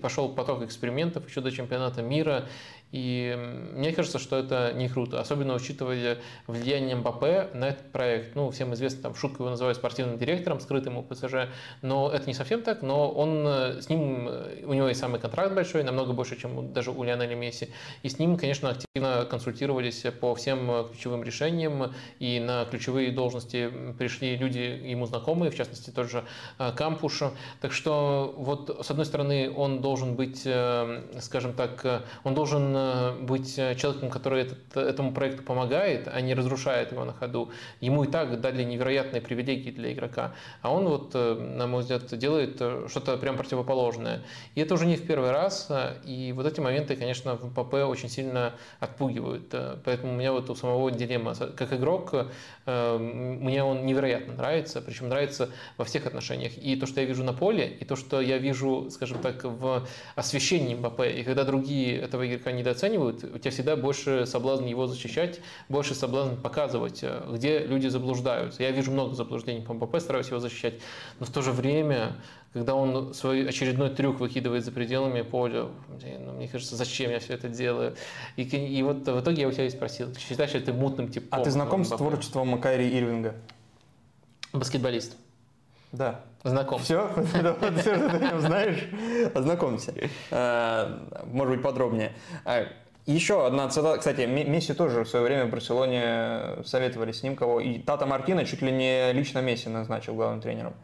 [0.02, 2.46] пошел поток экспериментов еще до чемпионата мира,
[2.90, 3.36] и
[3.74, 8.34] мне кажется, что это не круто, особенно учитывая влияние Мбаппе на этот проект.
[8.34, 11.48] Ну, всем известно, там, шутку его называют спортивным директором, скрытым у ПСЖ,
[11.82, 15.20] но это не совсем так, но он, э, с ним, э, у него есть самый
[15.20, 17.68] контракт большой, намного больше, чем даже у Лионеля Месси,
[18.02, 23.70] и с ним, конечно, активно консультировались по всем э, ключевым решениям, и на ключевые должности
[23.98, 26.24] пришли люди ему знакомые, в частности, тот же
[26.76, 27.22] Кампуш.
[27.60, 30.46] Так что, вот, с одной стороны, он должен быть,
[31.20, 32.77] скажем так, он должен
[33.20, 37.50] быть человеком, который этот, этому проекту помогает, а не разрушает его на ходу.
[37.80, 42.16] Ему и так дали невероятные привилегии для игрока, а он вот, э, на мой взгляд,
[42.16, 44.22] делает э, что-то прям противоположное.
[44.54, 47.74] И это уже не в первый раз, э, и вот эти моменты, конечно, в ПП
[47.74, 49.54] очень сильно отпугивают.
[49.84, 51.34] Поэтому у меня вот у самого дилемма.
[51.34, 52.14] Как игрок,
[52.66, 56.56] мне он невероятно нравится, причем нравится во всех отношениях.
[56.58, 59.86] И то, что я вижу на поле, и то, что я вижу, скажем так, в
[60.14, 64.86] освещении МБП, и когда другие этого игрока не недооценивают, у тебя всегда больше соблазн его
[64.86, 68.62] защищать, больше соблазн показывать, э, где люди заблуждаются.
[68.62, 70.74] Я вижу много заблуждений по МПП, стараюсь его защищать,
[71.18, 72.16] но в то же время
[72.54, 75.66] когда он свой очередной трюк выкидывает за пределами поля,
[76.24, 77.94] ну, мне кажется, зачем я все это делаю?
[78.36, 81.28] И, и вот в итоге я у тебя и спросил, считаешь ли ты мутным типом?
[81.30, 83.34] А ты знаком с творчеством Кайри Ирвинга?
[84.52, 85.16] Баскетболист.
[85.92, 86.20] Да.
[86.44, 86.80] Знаком.
[86.80, 87.10] Все?
[87.80, 88.88] Все, что ты знаешь?
[89.34, 89.94] Ознакомься.
[90.30, 92.12] Э, может быть, подробнее.
[92.44, 92.66] А,
[93.06, 93.98] еще одна цитата.
[93.98, 97.60] Кстати, Месси тоже в свое время в Барселоне советовали с ним кого.
[97.60, 100.74] И Тата Мартина чуть ли не лично Месси назначил главным тренером.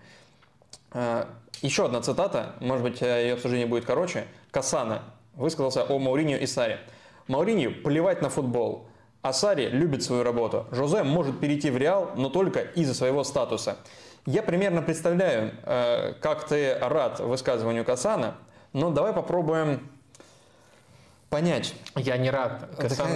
[0.93, 1.27] Э,
[1.63, 4.25] еще одна цитата, может быть, ее обсуждение будет короче.
[4.51, 5.03] Касана
[5.35, 6.81] высказался о Мауриньо и Саре.
[7.29, 8.87] Мауриньо плевать на футбол.
[9.23, 10.67] А Сари любит свою работу.
[10.71, 13.79] Жозе может перейти в Реал, но только из-за своего статуса.
[14.27, 18.37] Я примерно представляю, э, как ты рад высказыванию Касана,
[18.73, 19.91] но давай попробуем
[21.29, 21.75] понять.
[21.95, 22.69] Я не рад.
[22.79, 23.15] Касана, да,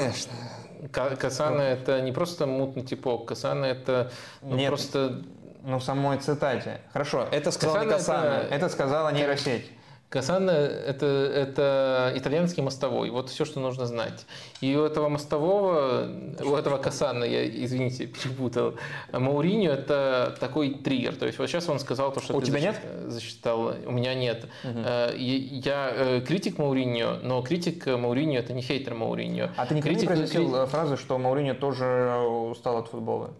[0.90, 1.16] конечно.
[1.16, 4.12] Касана это не просто мутный типок, Касана это
[4.42, 5.22] ну, Нет, просто...
[5.62, 6.80] Ну, в самой цитате.
[6.92, 9.70] Хорошо, это сказал Касана не Касана, это, это сказала нейросеть.
[10.08, 13.10] Касана это, это итальянский мостовой.
[13.10, 14.26] Вот все, что нужно знать.
[14.62, 16.08] И у этого мостового,
[16.40, 18.74] у этого Касана, я, извините, перепутал,
[19.12, 21.16] Мауриньо это такой триггер.
[21.16, 23.12] То есть вот сейчас он сказал то, что у тебя защит, нет?
[23.12, 23.74] засчитал.
[23.86, 24.46] У меня нет.
[24.64, 24.80] Угу.
[24.80, 29.50] Я э, критик Мауриньо, но критик Мауриньо это не хейтер Мауриньо.
[29.56, 30.70] А ты никогда критик, не произносил критик...
[30.70, 32.16] фразу, что Мауриньо тоже
[32.50, 33.34] устал от футбола?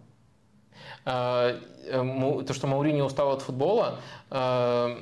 [1.05, 1.57] А,
[1.91, 3.99] то, что Мауриньо устал от футбола,
[4.31, 4.95] Э,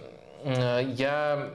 [0.46, 1.54] я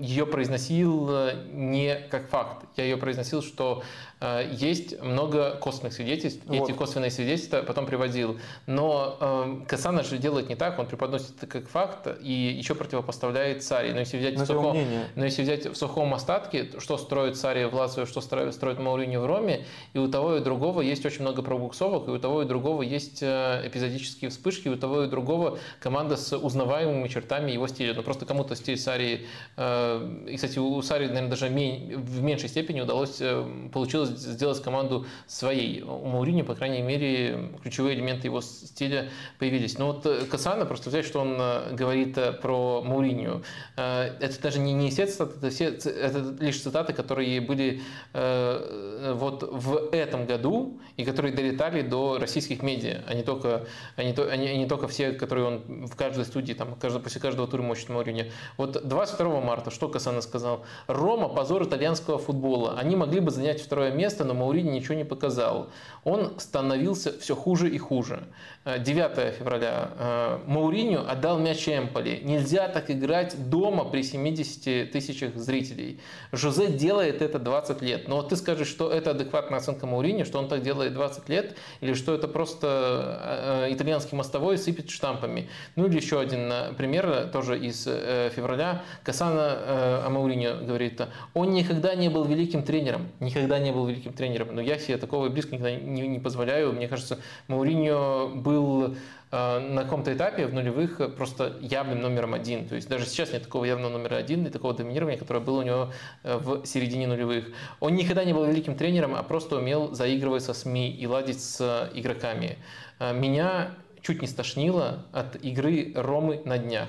[0.00, 2.64] ее произносил э, не как факт.
[2.76, 4.11] Я ее произносил, что Э,
[4.52, 6.68] есть много косвенных свидетельств, вот.
[6.68, 8.38] эти косвенные свидетельства потом приводил.
[8.66, 13.62] Но э, Касана же делает не так, он преподносит это как факт и еще противопоставляет
[13.62, 13.92] Сари.
[13.92, 14.78] Но если взять, в сухом,
[15.14, 19.26] но если взять в сухом остатке, что строит Сари в Лацио, что строит Мауриньо в
[19.26, 22.82] Роме, и у того и другого есть очень много пробуксовок, и у того и другого
[22.82, 27.94] есть э, эпизодические вспышки, и у того и другого команда с узнаваемыми чертами его стиля.
[27.94, 29.26] Ну просто кому-то стиль Сари,
[29.56, 35.06] э, и, кстати, у Сари, наверное, даже в меньшей степени удалось, э, получилось сделать команду
[35.26, 35.82] своей.
[35.82, 39.08] У Маурини, по крайней мере, ключевые элементы его стиля
[39.38, 39.78] появились.
[39.78, 41.36] Но вот Касана, просто взять, что он
[41.76, 43.42] говорит про Мауринию.
[43.76, 47.80] Это даже не, не все цитаты, это, все, это лишь цитаты, которые были
[48.12, 53.66] вот в этом году и которые долетали до российских медиа, а не только,
[53.96, 57.00] а не, а не, а не только все, которые он в каждой студии, там, каждый,
[57.00, 58.24] после каждого тура мочит Мауриньо.
[58.56, 60.64] Вот 22 марта, что Касана сказал?
[60.86, 62.78] Рома– позор итальянского футбола.
[62.78, 65.70] Они могли бы занять второе место, но Мауриньо ничего не показал.
[66.04, 68.24] Он становился все хуже и хуже.
[68.64, 69.90] 9 февраля.
[69.98, 72.20] Э, Мауриньо отдал мяч Эмполи.
[72.22, 76.00] Нельзя так играть дома при 70 тысячах зрителей.
[76.30, 78.06] Жозе делает это 20 лет.
[78.06, 81.56] Но вот ты скажешь, что это адекватная оценка Мауриньо, что он так делает 20 лет,
[81.80, 85.48] или что это просто э, итальянский мостовой сыпет штампами.
[85.74, 88.82] Ну или еще один э, пример, тоже из февраля.
[89.02, 91.00] Касана о Мауриньо говорит,
[91.34, 93.08] он никогда не был великим тренером.
[93.18, 94.54] Никогда не был великим тренером.
[94.54, 96.72] Но я себе такого близко никогда не, не позволяю.
[96.72, 98.94] Мне кажется, Мауриньо был был
[99.30, 102.66] э, на каком-то этапе в нулевых просто явным номером один.
[102.68, 105.62] То есть даже сейчас нет такого явного номера один и такого доминирования, которое было у
[105.62, 107.46] него э, в середине нулевых.
[107.80, 111.90] Он никогда не был великим тренером, а просто умел заигрывать со СМИ и ладить с
[111.94, 112.58] игроками.
[112.98, 116.88] Э, меня чуть не стошнило от игры Ромы на днях.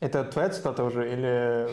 [0.00, 1.68] Это твоя цитата уже или...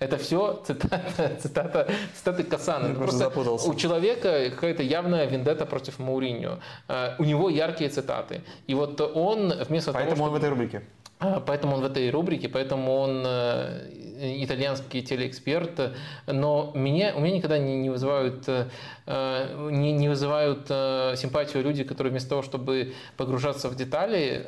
[0.00, 2.88] Это все цитата, цитата, цитаты Касана.
[2.88, 3.70] Я просто запутался.
[3.70, 6.58] У человека какая-то явная вендета против Мауриньо.
[6.88, 8.42] Э, у него яркие цитаты.
[8.66, 10.24] И вот он вместо Поэтому того, чтобы...
[10.24, 10.82] он в этой рубрике.
[11.20, 13.90] А, поэтому он в этой рубрике, поэтому он э,
[14.42, 15.92] итальянский телеэксперт,
[16.26, 18.68] но меня, у меня никогда не, не вызывают, э,
[19.70, 24.46] не, не вызывают э, симпатию люди, которые вместо того, чтобы погружаться в детали,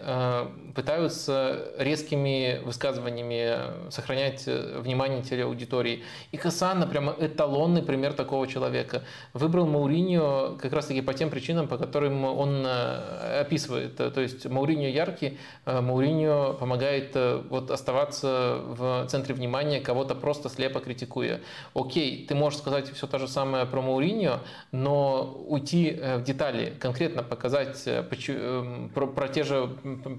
[0.74, 6.02] пытаются резкими высказываниями сохранять внимание телеаудитории.
[6.30, 9.02] И Хасана прямо эталонный пример такого человека.
[9.34, 13.96] Выбрал Мауриньо как раз-таки по тем причинам, по которым он описывает.
[13.96, 20.80] То есть Мауриньо яркий, Мауриньо помогает э, вот оставаться в центре внимания, кого-то просто слепо
[20.80, 21.40] критикуя.
[21.74, 26.74] Окей, ты можешь сказать все то же самое про Мауриньо, но уйти э, в детали,
[26.78, 28.02] конкретно показать э,
[28.94, 29.68] про, про, те же,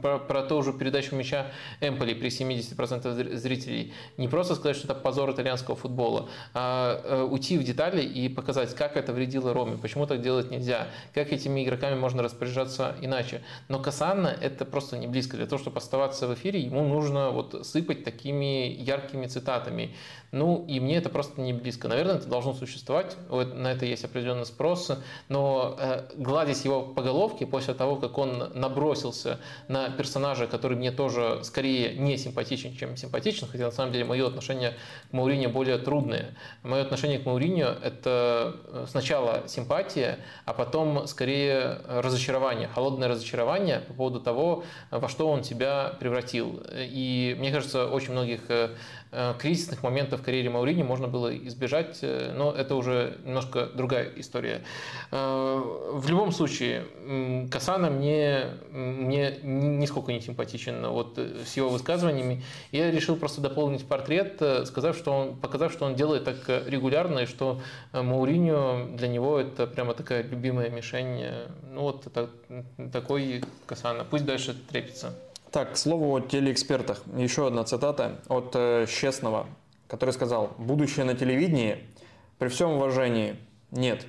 [0.02, 1.48] про, про ту же передачу мяча
[1.82, 3.94] Эмполи при 70% зрителей.
[4.18, 8.98] Не просто сказать, что это позор итальянского футбола, а уйти в детали и показать, как
[8.98, 13.42] это вредило Роме, почему так делать нельзя, как этими игроками можно распоряжаться иначе.
[13.68, 17.66] Но Касанна это просто не близко для того, чтобы оставаться в эфире, ему нужно вот
[17.66, 19.96] сыпать такими яркими цитатами.
[20.34, 21.88] Ну, и мне это просто не близко.
[21.88, 24.92] Наверное, это должно существовать, вот на это есть определенный спрос,
[25.30, 30.92] но э, гладить его по головке после того, как он набросился на персонажа, который мне
[30.92, 34.74] тоже скорее не симпатичен, чем симпатичен, хотя на самом деле мое отношение
[35.12, 36.36] к Мауриньо более трудное.
[36.64, 43.94] Мое отношение к Мауриньо– это э, сначала симпатия, а потом скорее разочарование, холодное разочарование по
[43.94, 46.64] поводу того, во что он тебя превратил.
[46.74, 48.76] И мне кажется, очень многих Э,
[49.40, 54.64] кризисных моментов в карьере Маурини можно было избежать, э, но это уже немножко другая история.
[55.12, 55.62] Э,
[55.94, 56.86] в любом случае,
[57.52, 62.44] Касана мне, мне нисколько не симпатичен вот, с его высказываниями.
[62.72, 67.26] Я решил просто дополнить портрет, сказав, что он, показав, что он делает так регулярно, и
[67.26, 67.62] что
[67.92, 71.24] Мауриньо для него это прямо такая любимая мишень.
[71.72, 72.30] Ну вот это,
[72.92, 74.06] такой Касана.
[74.10, 75.14] Пусть дальше трепится.
[75.54, 77.04] Так, к слову о телеэкспертах.
[77.16, 79.46] Еще одна цитата от э, Честного,
[79.88, 81.78] который сказал, «Будущее на телевидении,
[82.40, 83.36] при всем уважении,
[83.70, 84.04] нет.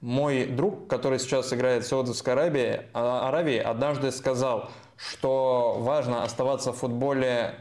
[0.00, 6.72] Мой друг, который сейчас играет в Саудовской Аравии, а, Аравии, однажды сказал, что важно оставаться
[6.72, 7.56] в футболе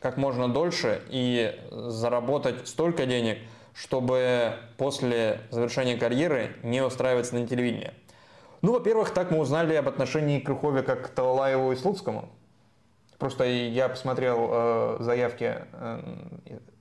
[0.00, 3.38] как можно дольше и заработать столько денег,
[3.72, 7.92] чтобы после завершения карьеры не устраиваться на телевидении.
[8.62, 12.30] Ну, во-первых, так мы узнали об отношении Крыховика к Талалаеву и Слуцкому.
[13.18, 16.00] Просто я посмотрел э, заявки э,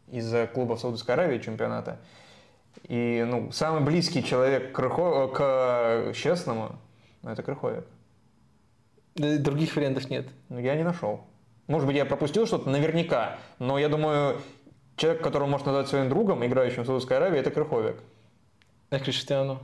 [0.08, 2.00] из клуба в Саудовской Аравии чемпионата.
[2.84, 5.28] И ну, самый близкий человек к, Крыхо...
[5.28, 6.76] к честному
[7.24, 7.86] ну, это Крыховик.
[9.16, 10.28] Других вариантов нет.
[10.50, 11.22] Ну, я не нашел.
[11.68, 14.42] Может быть, я пропустил что-то наверняка, но я думаю,
[14.98, 17.95] человек, которого можно назвать своим другом, играющим в Саудовской Аравии, это Крыховик.
[18.90, 19.60] А Криштиану?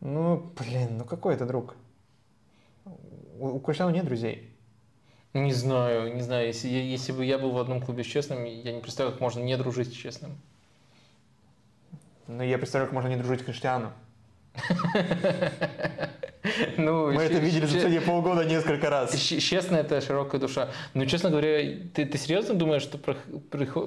[0.00, 1.76] Ну, блин, ну какой это друг?
[3.38, 4.51] У, у Криштиану нет друзей.
[5.34, 6.48] Не знаю, не знаю.
[6.48, 9.40] Если, если бы я был в одном клубе с честным, я не представляю, как можно
[9.40, 10.38] не дружить с честным.
[12.26, 13.92] Ну, я представляю, как можно не дружить с Криштиану.
[16.76, 19.14] Ну, Мы это видели за последние полгода несколько раз.
[19.14, 20.68] Честно, это широкая душа.
[20.94, 23.16] Ну, честно говоря, ты, ты серьезно думаешь, что про,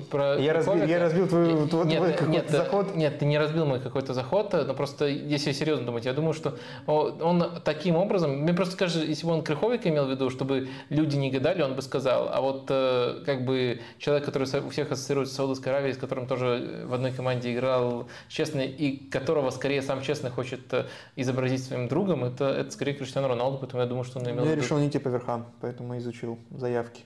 [0.10, 2.96] про, я, разбил, я разбил твой, твой нет, нет, заход?
[2.96, 6.58] Нет, ты не разбил мой какой-то заход, но просто если серьезно думать, я думаю, что
[6.86, 11.16] он таким образом, мне просто кажется, если бы он Крыховик имел в виду, чтобы люди
[11.16, 12.30] не гадали, он бы сказал.
[12.32, 16.28] А вот э, как бы человек, который у всех ассоциируется с Саудовской Аравией, с которым
[16.28, 20.86] тоже в одной команде играл честный, и которого скорее сам честный хочет э,
[21.16, 24.56] изобразить своим другом, это, это скорее Криштиану Роналду, поэтому я думаю, что он имел Я
[24.56, 27.04] решил не идти по верхам, поэтому изучил заявки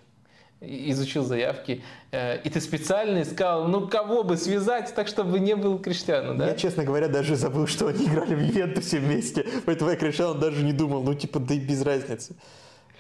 [0.62, 5.80] изучил заявки, э, и ты специально искал, ну, кого бы связать так, чтобы не был
[5.80, 6.48] Криштиану, да?
[6.48, 10.64] Я, честно говоря, даже забыл, что они играли в Ювентусе вместе, поэтому я Криштиану даже
[10.64, 12.36] не думал, ну, типа, да и без разницы.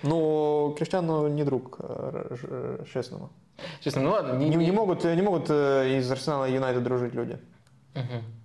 [0.03, 3.29] Но Криштиану не друг э, честному.
[3.81, 4.37] Честно, ну ладно.
[4.37, 7.37] Не, не, не, могут, не могут э, из Арсенала и Юнайтед дружить люди.
[7.95, 8.38] Угу.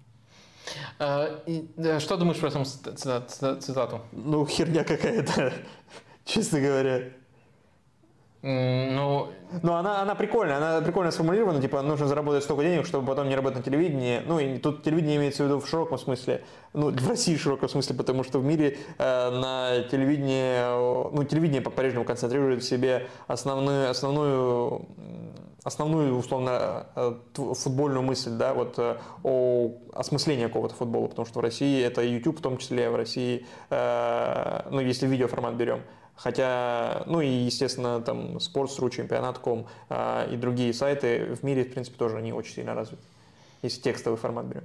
[1.46, 1.68] И,
[1.98, 4.00] что думаешь про эту цитату?
[4.12, 5.52] Ну, херня какая-то,
[6.24, 7.10] честно говоря.
[8.46, 13.30] Ну, но она, она прикольная, она прикольно сформулирована, типа нужно заработать столько денег, чтобы потом
[13.30, 14.20] не работать на телевидении.
[14.26, 16.44] Ну и тут телевидение имеется в виду в широком смысле,
[16.74, 20.60] ну в России в широком смысле, потому что в мире э, на телевидении,
[21.10, 24.88] ну телевидение по-прежнему концентрирует в себе основную, основную
[25.64, 31.42] основную, условно, э, футбольную мысль, да, вот э, о осмыслении какого-то футбола, потому что в
[31.42, 35.80] России это YouTube в том числе, в России, э, ну, если видеоформат берем,
[36.16, 39.66] Хотя, ну и, естественно, там Sports.ru, Чемпионат.ком
[40.30, 43.02] и другие сайты в мире, в принципе, тоже не очень сильно развиты,
[43.62, 44.62] если текстовый формат берем.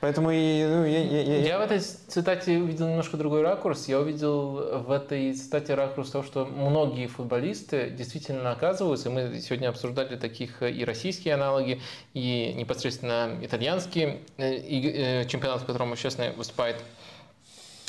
[0.00, 1.38] Поэтому и, ну, я, я, я...
[1.38, 3.88] я в этой цитате увидел немножко другой ракурс.
[3.88, 10.16] Я увидел в этой цитате ракурс того, что многие футболисты действительно оказываются, мы сегодня обсуждали
[10.16, 11.80] таких и российские аналоги,
[12.12, 17.05] и непосредственно итальянские, э, и, э, чемпионат, в котором, честно, выступает Э,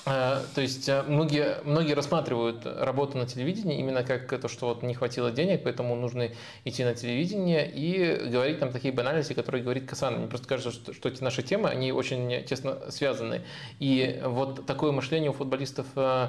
[0.08, 4.94] то есть э, многие, многие рассматривают работу на телевидении именно как то, что вот не
[4.94, 6.30] хватило денег, поэтому нужно
[6.64, 10.20] идти на телевидение и говорить там такие банальности, которые говорит Касан.
[10.20, 13.42] Мне просто кажется, что, что эти наши темы, они очень тесно связаны.
[13.80, 16.28] И вот такое мышление у футболистов э,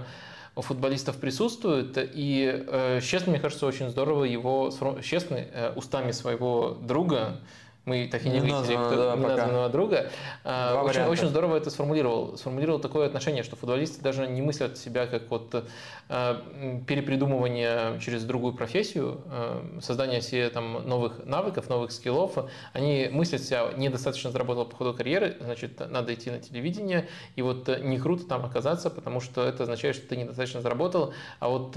[0.57, 4.73] у футболистов присутствует, и э, честно, мне кажется, очень здорово его,
[5.05, 7.40] честно, э, устами своего друга,
[7.89, 10.10] мы так и не, не выяснили, кто да, названного друга.
[10.44, 12.36] А, очень, очень здорово это сформулировал.
[12.36, 15.65] Сформулировал такое отношение, что футболисты даже не мыслят себя как вот
[16.08, 16.42] а,
[16.86, 22.36] перепридумывание через другую профессию, а, создание себе там новых навыков, новых скиллов.
[22.73, 27.68] Они мыслят себя, недостаточно заработал по ходу карьеры, значит, надо идти на телевидение, и вот
[27.81, 31.15] не круто там оказаться, потому что это означает, что ты недостаточно заработал.
[31.41, 31.70] А вот,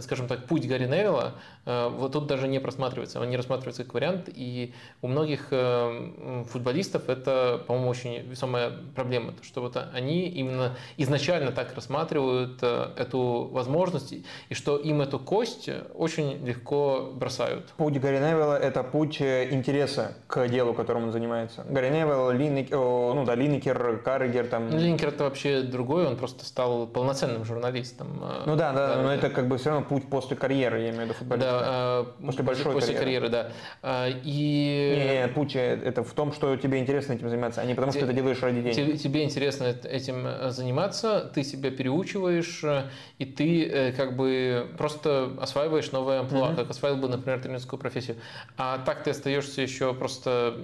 [0.00, 1.34] скажем так, путь Гарри Невилла
[1.64, 6.44] вот тут даже не просматривается, он не рассматривается как вариант, и у многих многих э,
[6.50, 12.88] футболистов это, по-моему, очень весомая проблема, то, что вот они именно изначально так рассматривают э,
[12.96, 14.14] эту возможность,
[14.48, 17.66] и что им эту кость очень легко бросают.
[17.76, 21.64] Путь Гарри Невилла– это путь э, интереса к делу, которым он занимается.
[21.68, 24.70] Гарри Невилл, Линекер, ну да, Линекер, Карригер там.
[24.70, 28.22] Линекер это вообще другой, он просто стал полноценным журналистом.
[28.46, 29.14] Ну да, да, да но да.
[29.14, 32.06] это как бы все равно путь после карьеры, я имею в виду футболиста.
[32.20, 33.28] Да, после большой после карьеры.
[33.28, 33.50] карьеры,
[33.82, 34.08] да.
[34.24, 38.06] И путь это в том, что тебе интересно этим заниматься, а не потому, что ты
[38.06, 39.00] это делаешь ради денег.
[39.00, 42.84] Тебе интересно этим э, заниматься, ты себя переучиваешь, э,
[43.18, 46.56] и ты э, как бы просто осваиваешь новое амплуа, mm-hmm.
[46.56, 48.16] как осваивал бы, например, тренерскую профессию.
[48.56, 50.56] А так ты остаешься еще просто,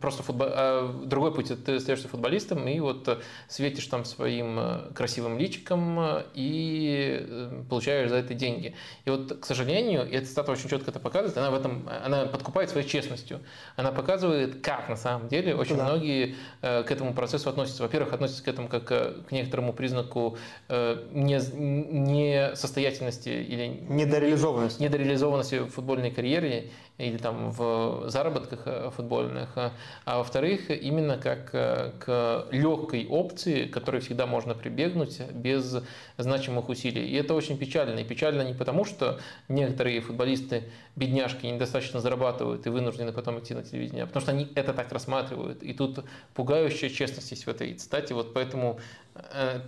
[0.00, 0.48] просто футбол...
[0.50, 4.58] а другой путь, ты остаешься футболистом и вот светишь там своим
[4.94, 5.98] красивым личиком
[6.34, 8.74] и получаешь за это деньги.
[9.04, 12.26] И вот, к сожалению, и эта статуя очень четко это показывает, она в этом, она
[12.26, 13.40] подкупает своей честностью
[13.76, 15.84] она показывает, как на самом деле очень да.
[15.84, 17.82] многие э, к этому процессу относятся.
[17.82, 20.36] Во-первых, относятся к этому как э, к некоторому признаку
[20.68, 24.82] э, не, несостоятельности или недореализованности.
[24.82, 26.70] недореализованности в футбольной карьере
[27.02, 29.72] или там в заработках э, футбольных, а,
[30.04, 35.76] а во-вторых, именно как э, к легкой опции, к которой всегда можно прибегнуть без
[36.16, 37.08] значимых усилий.
[37.08, 37.98] И это очень печально.
[38.00, 40.64] И печально не потому, что некоторые футболисты,
[40.94, 44.92] бедняжки, недостаточно зарабатывают и вынуждены потом идти на телевидение, а потому что они это так
[44.92, 45.62] рассматривают.
[45.62, 48.14] И тут пугающая честность есть в этой цитате.
[48.14, 49.01] Вот поэтому Э,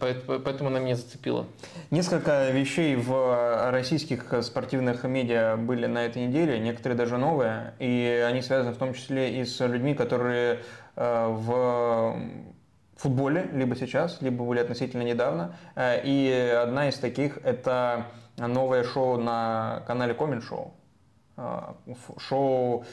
[0.00, 1.46] поэтому она меня зацепила.
[1.90, 8.42] Несколько вещей в российских спортивных медиа были на этой неделе, некоторые даже новые, и они
[8.42, 10.60] связаны в том числе и с людьми, которые
[10.96, 12.18] э, в
[12.96, 15.56] футболе, либо сейчас, либо были относительно недавно.
[15.74, 18.06] Э, и одна из таких– это
[18.36, 20.72] новое шоу на канале Комин Шоу.
[22.18, 22.84] Шоу,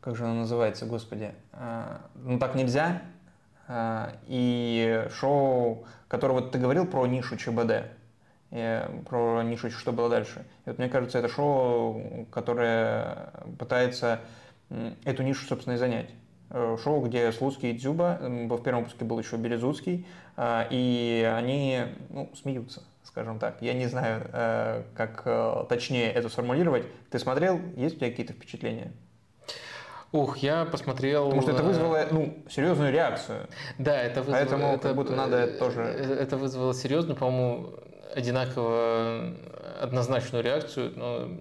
[0.00, 1.32] как же оно называется, господи?
[2.14, 3.02] Ну так нельзя,
[4.26, 7.86] и шоу, которое вот ты говорил про нишу ЧБД,
[8.50, 10.44] про нишу «Что было дальше».
[10.66, 14.20] И вот мне кажется, это шоу, которое пытается
[15.04, 16.10] эту нишу, собственно, и занять.
[16.50, 20.06] Э, шоу, где Слуцкий и Дзюба, в первом выпуске был еще Березуцкий,
[20.70, 23.62] и они ну, смеются, скажем так.
[23.62, 26.86] Я не знаю, э, как э, точнее это сформулировать.
[27.10, 27.60] Ты смотрел?
[27.76, 28.92] Есть у тебя какие-то впечатления?
[30.12, 31.26] Ух, я посмотрел...
[31.26, 33.48] Потому что это вызвало ну, серьезную реакцию.
[33.78, 34.38] Да, это вызвало...
[34.38, 35.82] Поэтому это, как будто надо это тоже...
[35.82, 37.74] Это вызвало серьезную, по-моему,
[38.14, 39.34] одинаково
[39.80, 40.92] однозначную реакцию.
[40.96, 41.40] Ну,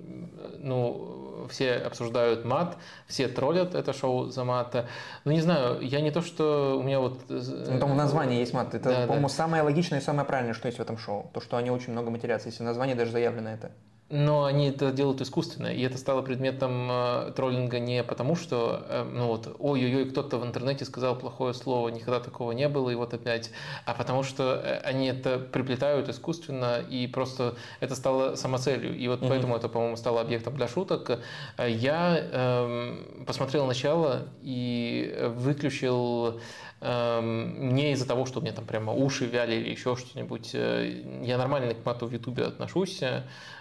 [0.59, 4.87] ну, все обсуждают мат, все троллят это шоу за мата.
[5.25, 7.21] Ну, не знаю, я не то, что у меня вот...
[7.27, 8.75] Ну, там в названии есть мат.
[8.75, 9.33] Это, да, по-моему, да.
[9.33, 11.31] самое логичное и самое правильное, что есть в этом шоу.
[11.33, 12.49] То, что они очень много матерятся.
[12.49, 13.71] Если название даже заявлено это.
[14.09, 19.03] Но они это делают искусственно, и это стало предметом э, троллинга не потому, что, э,
[19.03, 23.13] ну вот, ой-ой-ой, кто-то в интернете сказал плохое слово, никогда такого не было, и вот
[23.13, 23.51] опять,
[23.85, 29.21] а потому что э, они это приплетают искусственно, и просто это стало самоцелью, и вот
[29.21, 29.29] mm-hmm.
[29.29, 31.19] поэтому это, по-моему, стало объектом для шуток.
[31.59, 36.39] Я э, посмотрел начало и выключил
[36.81, 40.53] не из-за того, что меня там прямо уши вяли или еще что-нибудь.
[40.53, 43.01] Я нормально к мату в Ютубе отношусь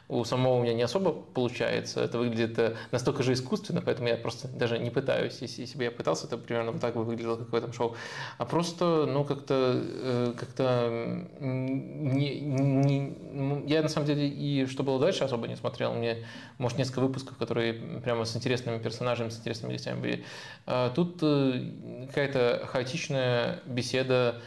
[0.09, 2.03] у самого у меня не особо получается.
[2.03, 5.37] Это выглядит э, настолько же искусственно, поэтому я просто даже не пытаюсь.
[5.41, 7.95] Если, если бы я пытался, это примерно вот так бы выглядело, как в этом шоу.
[8.39, 14.99] А просто, ну, как-то, э, как-то не, не, я на самом деле и что было
[14.99, 15.93] дальше особо не смотрел.
[15.93, 20.25] Мне, может, несколько выпусков, которые прямо с интересными персонажами, с интересными гостями были.
[20.65, 23.08] А тут э, какая-то хаотичная
[23.67, 24.41] беседа а,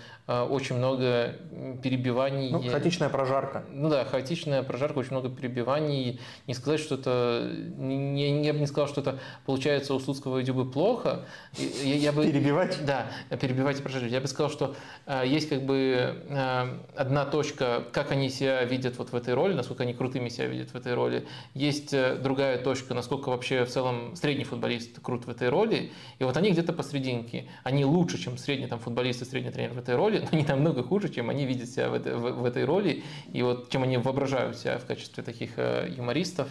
[0.50, 1.36] очень много
[1.84, 2.52] перебиваний.
[2.52, 3.64] Ну, хаотичная прожарка.
[3.72, 6.20] Ну да, хаотичная прожарка, очень много перебиваний.
[6.48, 7.52] Не сказать, что это...
[7.78, 11.26] Не, я бы не сказал, что это получается у Слуцкого и Дюбы плохо.
[11.58, 12.78] Я, я бы, перебивать?
[12.86, 14.14] Да, перебивать и прожаривать.
[14.14, 18.98] Я бы сказал, что а, есть как бы а, одна точка, как они себя видят
[18.98, 21.26] вот в этой роли, насколько они крутыми себя видят в этой роли.
[21.54, 25.92] Есть э, другая точка, насколько вообще в целом средний футболист крут в этой роли.
[26.20, 27.48] И вот они где-то посрединке.
[27.64, 30.84] Они лучше, чем средний там, футболист и средний тренер в этой роли, но не намного
[30.84, 33.98] хуже, чем они видят себя в, этой, в, в этой роли, и вот чем они
[33.98, 36.48] воображают себя в качестве таких э, юмористов.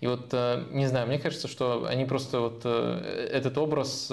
[0.00, 4.12] И вот, э, не знаю, мне кажется, что они просто вот э, этот образ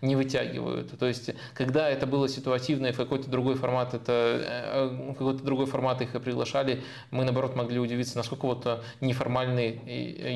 [0.00, 0.98] не вытягивают.
[0.98, 5.66] То есть, когда это было ситуативно и в какой-то другой формат, это в какой-то другой
[5.66, 9.80] формат их приглашали, мы, наоборот, могли удивиться, насколько вот неформальный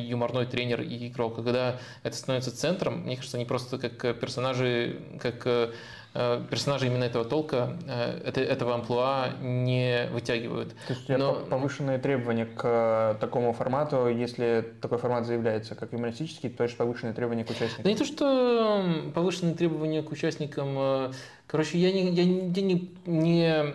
[0.08, 1.36] юморной тренер и игрок.
[1.36, 5.72] Когда это становится центром, мне кажется, они просто как персонажи, как
[6.12, 10.74] персонажи именно этого толка, э, это, этого амплуа не вытягивают.
[10.86, 11.34] То есть Но...
[11.34, 17.14] повышенные требования к э, такому формату, если такой формат заявляется как юмористический, то есть повышенные
[17.14, 17.84] требования к участникам?
[17.84, 21.12] Да не то, что повышенные требования к участникам.
[21.46, 23.74] Короче, я не, я не, не, не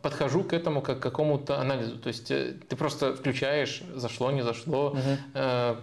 [0.00, 1.98] подхожу к этому как к какому-то анализу.
[1.98, 5.00] То есть э, ты просто включаешь, зашло, не зашло, угу.
[5.34, 5.76] э,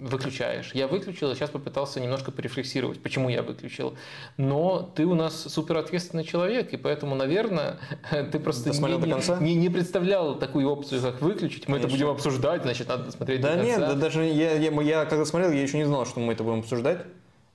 [0.00, 0.70] выключаешь.
[0.72, 3.96] Я выключил, и сейчас попытался немножко порефлексировать, почему я выключил.
[4.36, 7.78] Но ты у нас супер ответственный человек, и поэтому, наверное,
[8.32, 11.66] ты просто не, не, не, не представлял такую опцию, как выключить.
[11.66, 11.86] Мы Конечно.
[11.86, 13.68] это будем обсуждать, значит, надо смотреть да до конца.
[13.68, 16.44] нет, да, даже я, я, я когда смотрел, я еще не знал, что мы это
[16.44, 17.00] будем обсуждать.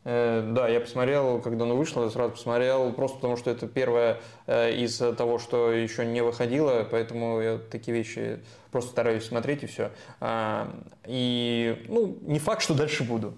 [0.05, 4.19] Э, да, я посмотрел, когда оно вышло, я сразу посмотрел, просто потому что это первое
[4.45, 8.39] э, из того, что еще не выходило, поэтому я такие вещи
[8.71, 9.89] просто стараюсь смотреть и все.
[10.21, 10.69] А,
[11.05, 13.33] и, ну, не факт, что дальше буду,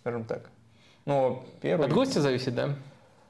[0.00, 0.50] скажем так.
[1.06, 1.86] Но первый...
[1.86, 2.70] От гостя зависит, да?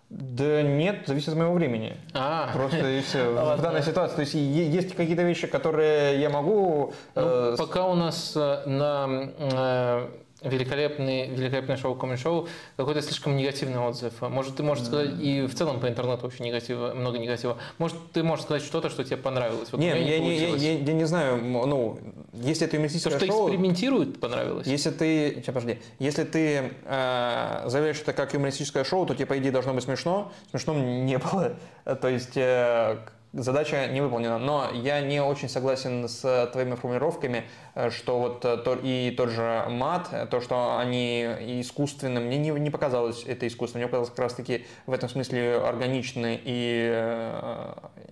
[0.08, 1.94] Да нет, зависит от моего времени.
[2.15, 2.50] А.
[2.55, 3.31] Просто и все.
[3.57, 4.15] В данной ситуации.
[4.15, 6.94] То есть есть какие-то вещи, которые я могу...
[7.15, 10.08] Ну, э, пока у нас на
[10.42, 14.12] великолепный, великолепное шоу Коммент Шоу, какой-то слишком негативный отзыв.
[14.20, 17.58] Может, ты можешь сказать, и в целом по интернету очень негатива, много негатива.
[17.78, 19.68] Может, ты можешь сказать что-то, что тебе понравилось?
[19.73, 21.99] Вот Нет, я, не, я, я, я не знаю, ну,
[22.33, 23.49] если это юмористическое То, что шоу...
[23.49, 24.67] экспериментирует, понравилось?
[24.67, 29.39] Если ты, сейчас, подожди, если ты э, заявляешь это как юмористическое шоу, то тебе, по
[29.39, 30.33] идее, должно быть смешно.
[30.50, 31.57] Смешно не было.
[32.00, 32.99] То есть, э,
[33.42, 34.39] задача не выполнена.
[34.39, 37.44] Но я не очень согласен с твоими формулировками,
[37.75, 41.23] э, что вот э, и тот же мат, э, то, что они
[41.60, 43.83] искусственны, мне не, не показалось это искусственно.
[43.83, 47.34] Мне показалось как раз-таки в этом смысле органичны и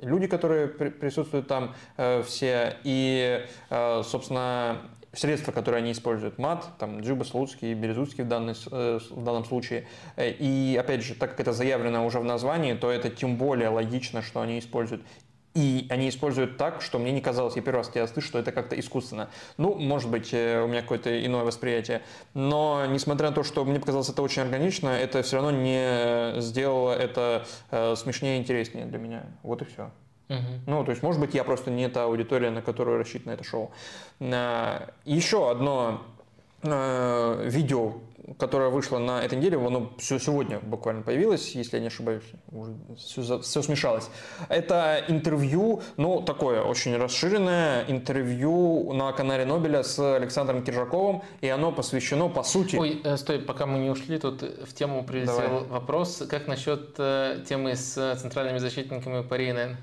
[0.00, 1.74] люди, которые при, присутствуют там
[2.24, 3.44] все, и,
[4.04, 4.78] собственно,
[5.16, 9.86] средства, которые они используют, мат, там, Джуба, Слуцкий, Березутский в, данный, э, в данном случае.
[10.16, 13.68] Э, и, опять же, так как это заявлено уже в названии, то это тем более
[13.68, 15.02] логично, что они используют
[15.54, 18.52] И они используют так, что мне не казалось, я первый раз тебя слышу, что это
[18.52, 19.30] как-то искусственно.
[19.56, 22.02] Ну, может быть, э, у меня какое-то иное восприятие.
[22.34, 26.92] Но, несмотря на то, что мне показалось это очень органично, это все равно не сделало
[26.92, 27.46] это
[27.96, 29.24] смешнее и интереснее для меня.
[29.42, 29.90] Вот и все.
[30.28, 30.38] Угу.
[30.66, 33.70] Ну, то есть, может быть, я просто не та аудитория, на которую рассчитано это шоу.
[34.20, 36.02] Э, еще одно
[36.62, 37.94] э, видео,
[38.38, 42.74] которая вышла на этой неделе, оно все сегодня буквально появилось, если я не ошибаюсь, уже
[42.96, 44.08] все, все смешалось.
[44.48, 51.70] Это интервью, ну, такое очень расширенное интервью на канале Нобеля с Александром Киржаковым, и оно
[51.70, 52.76] посвящено, по сути...
[52.76, 55.64] Ой, э, стой, пока мы не ушли, тут в тему прилетел Давай.
[55.64, 59.76] вопрос, как насчет э, темы с центральными защитниками РНН?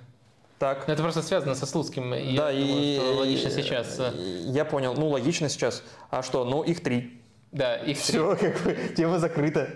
[0.63, 0.87] Так.
[0.87, 2.11] Но это просто связано со Слуцким.
[2.11, 2.97] Да, я и...
[2.97, 3.99] Думаю, логично сейчас.
[4.45, 4.93] Я понял.
[4.93, 5.83] Ну, логично сейчас.
[6.09, 6.45] А что?
[6.45, 7.19] Ну, их три.
[7.51, 9.69] Да, их Все, как бы, тема закрыта.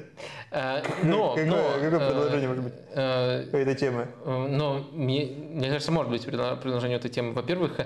[0.50, 4.08] А, но, какое, но, какое э, предложение может быть а, этой темы?
[4.26, 7.34] Но мне, мне кажется, может быть предложение этой темы.
[7.34, 7.82] Во-первых,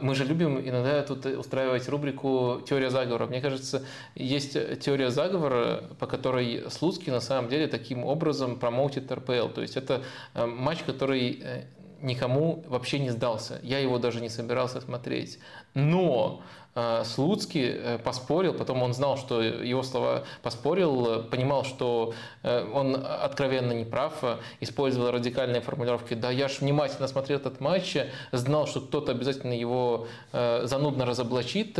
[0.00, 3.26] мы же любим иногда тут устраивать рубрику «Теория заговора».
[3.26, 3.84] Мне кажется,
[4.16, 9.50] есть теория заговора, по которой Слуцкий на самом деле таким образом промоутит РПЛ.
[9.54, 10.02] То есть это
[10.34, 11.68] матч, который
[12.02, 13.60] никому вообще не сдался.
[13.62, 15.38] Я его даже не собирался смотреть.
[15.74, 16.42] Но
[16.74, 22.96] Э, Слуцкий э, поспорил, потом он знал, что его слова поспорил, понимал, что э, он
[22.96, 24.24] откровенно не прав,
[24.60, 26.14] использовал радикальные формулировки.
[26.14, 27.96] Да, я же внимательно смотрел этот матч,
[28.32, 31.78] знал, что кто-то обязательно его занудно разоблачит.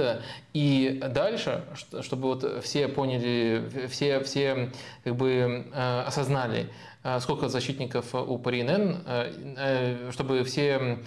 [0.52, 1.64] И дальше,
[2.02, 4.70] чтобы вот все поняли, все, все
[5.02, 5.66] как бы
[6.06, 6.70] осознали,
[7.20, 9.04] сколько защитников у Паринен,
[10.10, 10.98] чтобы все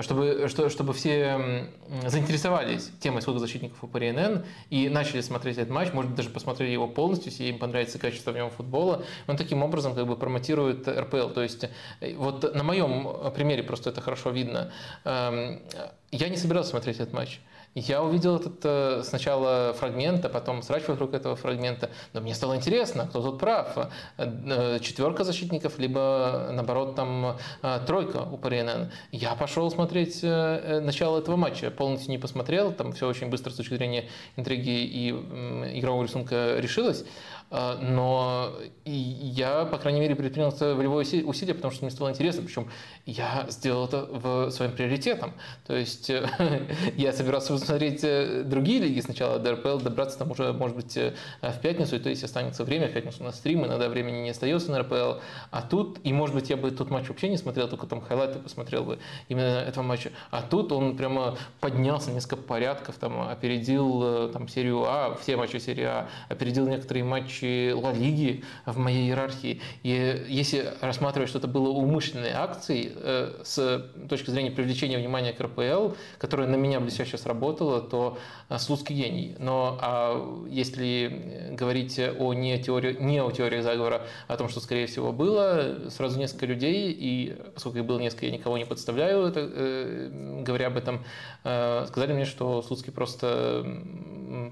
[0.00, 1.68] чтобы, чтобы все
[2.06, 6.88] заинтересовались темой сколько защитников у ПРНН и начали смотреть этот матч, может даже посмотрели его
[6.88, 9.04] полностью, если им понравится качество в нем футбола.
[9.28, 11.28] Он таким образом как бы промотирует РПЛ.
[11.28, 11.64] То есть
[12.00, 14.72] э, вот на моем примере просто это хорошо видно.
[15.04, 15.62] Эм,
[16.10, 17.40] я не собирался смотреть этот матч.
[17.74, 21.90] Я увидел этот э, сначала фрагмент, а потом срач вокруг этого фрагмента.
[22.12, 23.90] Но мне стало интересно, кто тут прав.
[24.16, 28.92] Э, четверка защитников, либо наоборот там э, тройка у ПРНН.
[29.10, 31.70] Я пошел смотреть начало этого матча.
[31.70, 37.04] Полностью не посмотрел, там все очень быстро с точки зрения интриги и игрового рисунка решилось.
[37.50, 38.52] А, но
[38.84, 42.68] я, по крайней мере, предпринял волевое усилие, потому что мне стало интересно, причем
[43.06, 45.34] я сделал это в своим приоритетом.
[45.66, 46.10] То есть
[46.96, 51.60] я собирался посмотреть э, другие лиги сначала, ДРПЛ, добраться там уже, может быть, э, в
[51.60, 54.70] пятницу, и то есть останется время, в пятницу у нас стрим, иногда времени не остается
[54.72, 57.86] на РПЛ, а тут, и может быть, я бы тот матч вообще не смотрел, только
[57.86, 58.98] там хайлайты посмотрел бы
[59.28, 64.84] именно этого матча, а тут он прямо поднялся несколько порядков, там, опередил э, там, серию
[64.86, 69.60] А, все матчи серии А, опередил некоторые матчи матчи Ла Лиги в моей иерархии.
[69.82, 75.40] И если рассматривать, что это было умышленной акцией э, с точки зрения привлечения внимания к
[75.40, 79.36] РПЛ, которая на меня блестяще сработала, то э, Слуцкий гений.
[79.38, 84.86] Но а если говорить о не, теории, не о теории заговора, о том, что, скорее
[84.86, 89.40] всего, было, сразу несколько людей, и поскольку их было несколько, я никого не подставляю, это,
[89.40, 91.04] э, говоря об этом,
[91.40, 93.66] сказали мне, что Слуцкий просто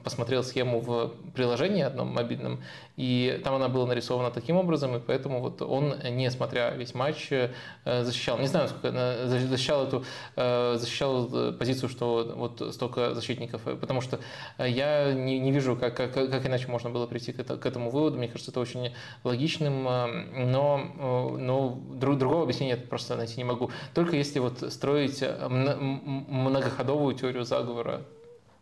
[0.05, 2.63] посмотрел схему в приложении одном мобильном,
[2.97, 7.51] и там она была нарисована таким образом, и поэтому вот он, несмотря весь матч, э,
[7.85, 8.93] защищал, не знаю, сколько,
[9.27, 10.05] защищал эту,
[10.37, 14.21] э, защищал позицию, что вот столько защитников, потому что
[14.59, 17.91] я не, не вижу, как, как, как иначе можно было прийти к, это, к этому
[17.91, 18.93] выводу, мне кажется, это очень
[19.25, 23.71] логичным, но, но другого объяснения просто найти не могу.
[23.95, 28.03] Только если вот строить многоходовую теорию заговора,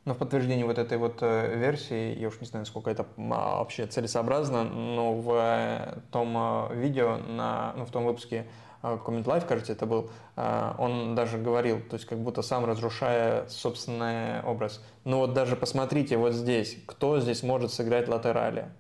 [0.05, 3.59] но в подтверждении вот этой вот э, версии, я уж не знаю, насколько это а,
[3.59, 8.47] вообще целесообразно, но в э, том э, видео, на, ну, в том выпуске
[8.83, 14.41] Comment Live, кажется, это был, он даже говорил, то есть как будто сам разрушая собственный
[14.41, 14.83] образ.
[15.05, 18.71] Ну вот даже посмотрите вот здесь, кто здесь может сыграть латерали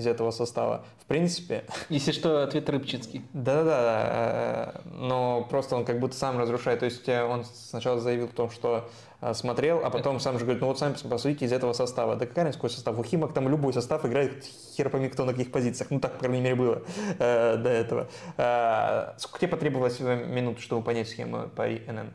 [0.00, 0.84] из этого состава.
[1.02, 1.64] В принципе...
[1.88, 3.22] Если что, ответ Рыбчинский.
[3.32, 6.80] Да-да-да, но просто он как будто сам разрушает.
[6.80, 8.88] То есть он сначала заявил о том, что
[9.20, 12.16] а, смотрел, а потом сам же говорит, ну вот сами посмотрите из этого состава.
[12.16, 12.98] Да какая разница, какой состав?
[12.98, 14.44] У Химок там любой состав играет
[14.76, 15.90] хер пойми кто на каких позициях.
[15.90, 16.82] Ну так, по крайней мере, было
[17.18, 18.08] э, до этого.
[18.38, 22.14] Э, сколько тебе потребовалось минут, чтобы понять схему по НН?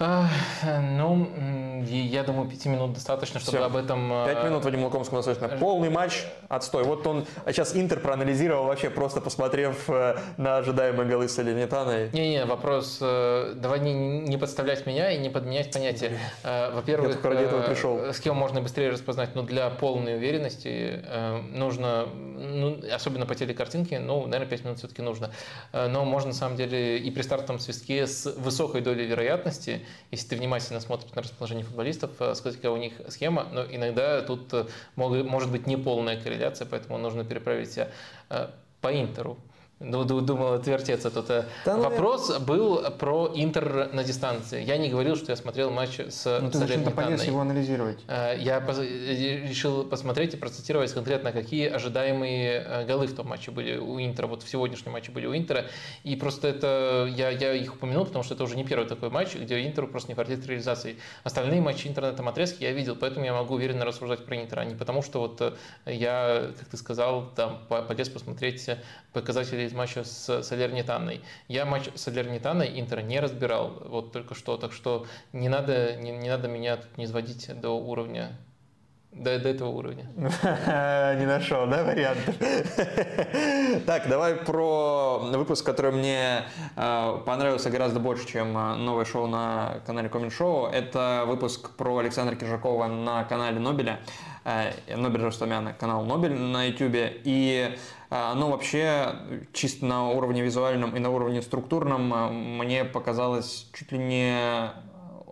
[0.00, 1.28] Ну,
[1.84, 3.66] я думаю, пяти минут достаточно, чтобы Все.
[3.66, 4.08] об этом...
[4.24, 5.58] Пять э, минут Вадим Лукомскому достаточно.
[5.58, 6.84] Полный матч, отстой.
[6.84, 12.08] Вот он а сейчас Интер проанализировал вообще, просто посмотрев э, на ожидаемые голы Салернитана.
[12.14, 12.98] Не-не, вопрос...
[13.02, 16.18] Э, давай не, не подставлять меня и не подменять понятия.
[16.42, 19.34] Во-первых, с кем можно быстрее распознать?
[19.34, 21.04] Ну, для полной уверенности
[21.52, 22.06] нужно,
[22.38, 25.30] ну, особенно по телекартинке, ну, наверное, пять минут все-таки нужно.
[25.74, 30.36] Но можно, на самом деле, и при стартовом свистке с высокой долей вероятности если ты
[30.36, 35.50] внимательно смотришь на расположение футболистов, э, какая у них схема, но иногда тут э, может
[35.50, 37.88] быть неполная корреляция, поэтому нужно перепроверить себя
[38.28, 38.48] э,
[38.80, 39.38] по Интеру.
[39.80, 41.30] Думал отвертеться тут.
[41.30, 42.38] Э, да, ну, Вопрос я...
[42.38, 44.62] был про Интер на дистанции.
[44.62, 47.98] Я не говорил, что я смотрел матч с Ну, ты зачем-то полез его анализировать.
[48.06, 53.78] Э, я решил посмотреть и процитировать конкретно, какие ожидаемые э, голы в том матче были
[53.78, 55.64] у Интера, вот в сегодняшнем матче были у Интера.
[56.04, 59.34] И просто это, я, я их упомянул, потому что это уже не первый такой матч,
[59.34, 60.96] где Интеру просто не хватит реализации.
[61.24, 64.58] Остальные матчи Интера на этом отрезке я видел, поэтому я могу уверенно рассуждать про Интер,
[64.58, 68.68] а не потому, что вот я, как ты сказал, там полез посмотреть
[69.14, 71.22] показатели из матча с Салернитаной.
[71.48, 76.10] Я матч с Салернитаной Интер не разбирал вот только что, так что не надо, не,
[76.10, 78.36] не надо меня тут не изводить до уровня
[79.12, 80.06] до, до этого уровня.
[80.16, 82.34] Не нашел, да, вариантов?
[83.86, 86.44] Так, давай про выпуск, который мне
[86.76, 90.66] э, понравился гораздо больше, чем э, новое шоу на канале Комин Шоу.
[90.66, 93.98] Это выпуск про Александра Киржакова на канале Нобеля.
[94.44, 96.96] Э, Нобель Ростомяна, канал Нобель на YouTube.
[97.24, 97.76] И
[98.10, 99.14] оно вообще
[99.52, 104.70] чисто на уровне визуальном и на уровне структурном мне показалось чуть ли не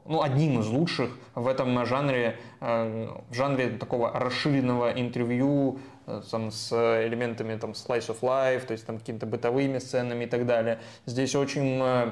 [0.09, 6.51] ну, одним из лучших в этом жанре, э, в жанре такого расширенного интервью э, там,
[6.51, 6.73] с
[7.07, 10.81] элементами там, slice of life, то есть там какими-то бытовыми сценами и так далее.
[11.05, 12.11] Здесь очень э,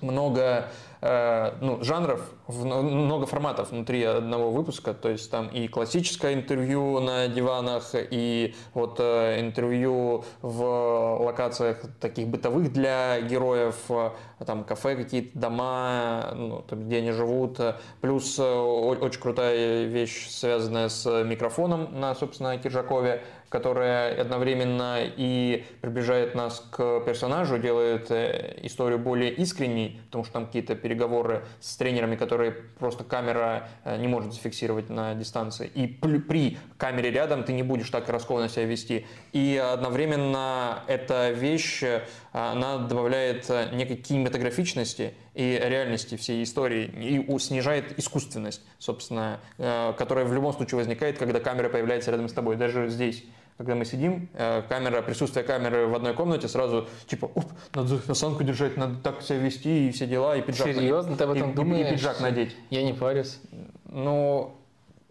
[0.00, 0.68] много
[1.02, 7.90] ну, жанров, много форматов внутри одного выпуска, то есть там и классическое интервью на диванах,
[7.94, 14.10] и вот э, интервью в локациях таких бытовых для героев, э,
[14.44, 17.58] там кафе какие-то, дома, ну, там, где они живут,
[18.00, 26.66] плюс очень крутая вещь, связанная с микрофоном на, собственно, Киржакове, которая одновременно и приближает нас
[26.70, 33.04] к персонажу, делает историю более искренней, потому что там какие-то переговоры с тренерами, которые просто
[33.04, 35.70] камера э, не может зафиксировать на дистанции.
[35.74, 39.06] И при камере рядом ты не будешь так раскованно себя вести.
[39.32, 47.38] И одновременно эта вещь, э, она добавляет э, некой кинематографичности и реальности всей истории и
[47.38, 52.88] снижает искусственность, собственно, которая в любом случае возникает, когда камера появляется рядом с тобой, даже
[52.88, 53.24] здесь
[53.60, 58.42] когда мы сидим, э, камера, присутствие камеры в одной комнате, сразу типа, оп, надо осанку
[58.42, 61.54] держать, надо так себя вести и все дела, и пиджак Серьезно, ты об этом и,
[61.54, 61.86] думаешь?
[61.86, 62.56] И пиджак надеть.
[62.70, 63.38] Я не парюсь.
[63.84, 64.56] Ну,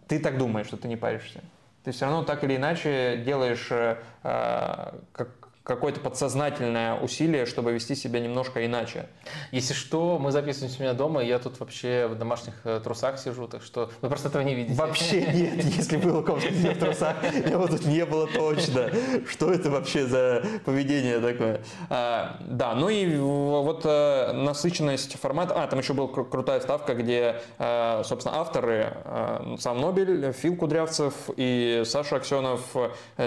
[0.07, 1.41] ты так думаешь, что ты не паришься.
[1.83, 5.29] Ты все равно так или иначе делаешь э, э как,
[5.69, 9.05] какое-то подсознательное усилие, чтобы вести себя немножко иначе.
[9.51, 13.19] Если что, мы записываемся у меня дома, и я тут вообще в домашних э, трусах
[13.19, 14.73] сижу, так что вы просто этого не видите.
[14.73, 18.89] Вообще нет, если был Лукомский в трусах, его тут не было точно.
[19.29, 21.61] Что это вообще за поведение такое?
[21.89, 25.53] А, да, ну и вот а, насыщенность формата.
[25.53, 30.55] А, там еще была кру- крутая ставка, где, а, собственно, авторы, а, сам Нобель, Фил
[30.55, 32.75] Кудрявцев и Саша Аксенов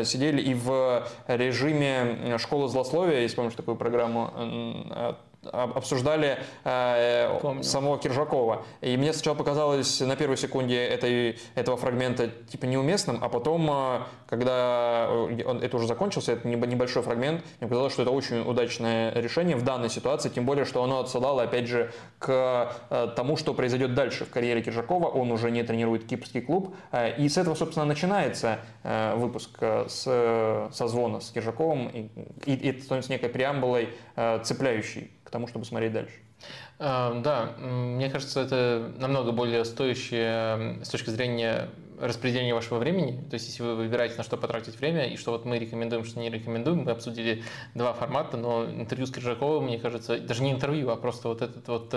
[0.03, 5.17] сидели и в режиме школу злословия, если помнишь такую программу,
[5.51, 8.65] обсуждали э, самого Киржакова.
[8.81, 14.01] И мне сначала показалось на первой секунде этой, этого фрагмента типа неуместным, а потом, э,
[14.29, 19.57] когда он, это уже закончился, это небольшой фрагмент, мне показалось, что это очень удачное решение
[19.57, 23.95] в данной ситуации, тем более, что оно отсылало, опять же, к э, тому, что произойдет
[23.95, 25.09] дальше в карьере Киржакова.
[25.09, 26.75] Он уже не тренирует кипрский клуб.
[26.93, 31.89] Э, и с этого, собственно, начинается э, выпуск э, с созвона с Киржаковым.
[31.89, 32.11] И,
[32.47, 36.15] и, и это становится некой преамбулой, э, цепляющей тому, чтобы смотреть дальше.
[36.79, 41.69] А, да, мне кажется, это намного более стоящее с точки зрения
[42.03, 43.23] распределения вашего времени.
[43.31, 46.19] То есть, если вы выбираете, на что потратить время, и что вот мы рекомендуем, что
[46.19, 47.45] не рекомендуем, мы обсудили
[47.75, 51.69] два формата, но интервью с Киржаковым, мне кажется, даже не интервью, а просто вот этот
[51.69, 51.95] вот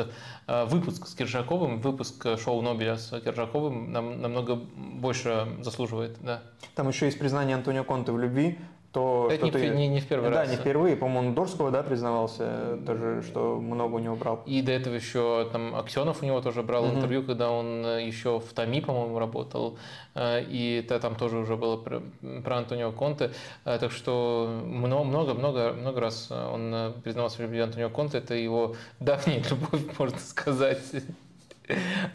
[0.47, 6.43] э, выпуск с Киржаковым, выпуск шоу Нобеля с Киржаковым нам намного больше заслуживает, да.
[6.75, 8.59] Там еще есть признание Антонио Конте в любви,
[8.95, 9.75] то Это что не, ты...
[9.75, 10.47] не, не в первый да, раз.
[10.47, 10.95] Да, не впервые.
[10.95, 14.41] По-моему, Дорского, да, признавался тоже, что много у него брал.
[14.45, 16.95] И до этого еще там Аксенов у него тоже брал угу.
[16.95, 19.77] интервью, когда он э, еще в ТАМИ, по-моему, работал.
[20.13, 22.03] Э, и это там тоже уже было про,
[22.41, 23.31] про Антонио Конте.
[23.65, 28.19] Э, так что много-много много раз он признавался в любви Антонио Конте.
[28.19, 30.79] Это его давняя любовь, можно сказать.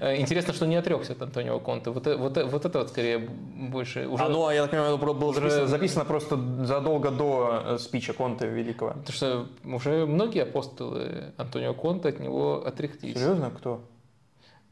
[0.01, 1.91] Э, интересно, что не отрекся от Антонио Конте.
[1.91, 4.07] Вот, вот, вот это вот скорее больше...
[4.07, 4.25] Уже...
[4.25, 5.41] А ну, а я так понимаю, было уже...
[5.41, 8.91] записано, записано просто задолго до э, спича Конте Великого.
[8.91, 13.15] Потому что уже многие апостолы Антонио Конте от него отреклись.
[13.15, 13.51] Серьезно?
[13.51, 13.81] Кто?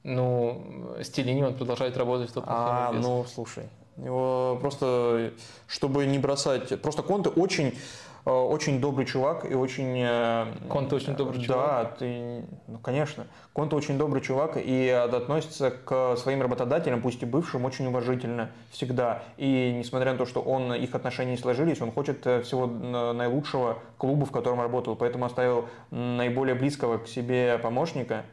[0.05, 3.65] Ну, Стилини, он продолжает работать в топ А, ну, слушай.
[3.97, 5.33] Его просто,
[5.67, 6.81] чтобы не бросать...
[6.81, 9.99] Просто Конте очень Э, очень добрый чувак и очень...
[9.99, 11.83] Э, Конте очень добрый чувак?
[11.83, 13.27] Да, ты, ну, конечно.
[13.53, 19.23] Конте очень добрый чувак и относится к своим работодателям, пусть и бывшим, очень уважительно всегда.
[19.37, 23.79] И несмотря на то, что он, их отношения не сложились, он хочет э, всего наилучшего
[23.97, 24.97] клуба, в котором работал.
[24.97, 28.25] Поэтому оставил наиболее близкого к себе помощника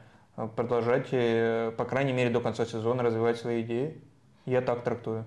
[0.56, 1.10] продолжать,
[1.78, 4.02] по крайней мере, до конца сезона развивать свои идеи.
[4.46, 5.26] Я так трактую.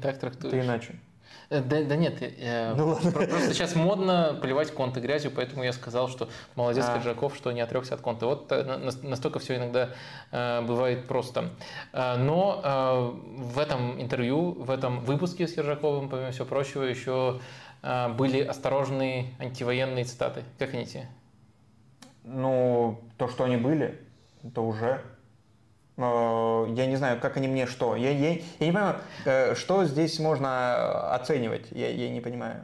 [0.00, 0.50] Так трактуешь.
[0.50, 0.98] Ты иначе.
[1.50, 6.08] Э, да, да нет, я, ну, просто сейчас модно поливать конты грязью, поэтому я сказал,
[6.08, 6.94] что молодец а.
[6.94, 8.24] Коржаков, что не отрекся от конты.
[8.24, 9.90] Вот э, настолько все иногда
[10.30, 11.50] э, бывает просто.
[11.92, 17.40] Э, но э, в этом интервью, в этом выпуске с Киржаковым, помимо всего прочего, еще
[17.82, 20.44] э, были осторожные антивоенные цитаты.
[20.56, 21.08] Как они те?
[22.22, 23.98] Ну, то, что они были,
[24.44, 25.09] это уже Э,
[25.96, 27.96] я не знаю, как они мне что.
[27.96, 31.66] Я, я, я не понимаю, э, что здесь можно оценивать.
[31.70, 32.62] Я, я не понимаю.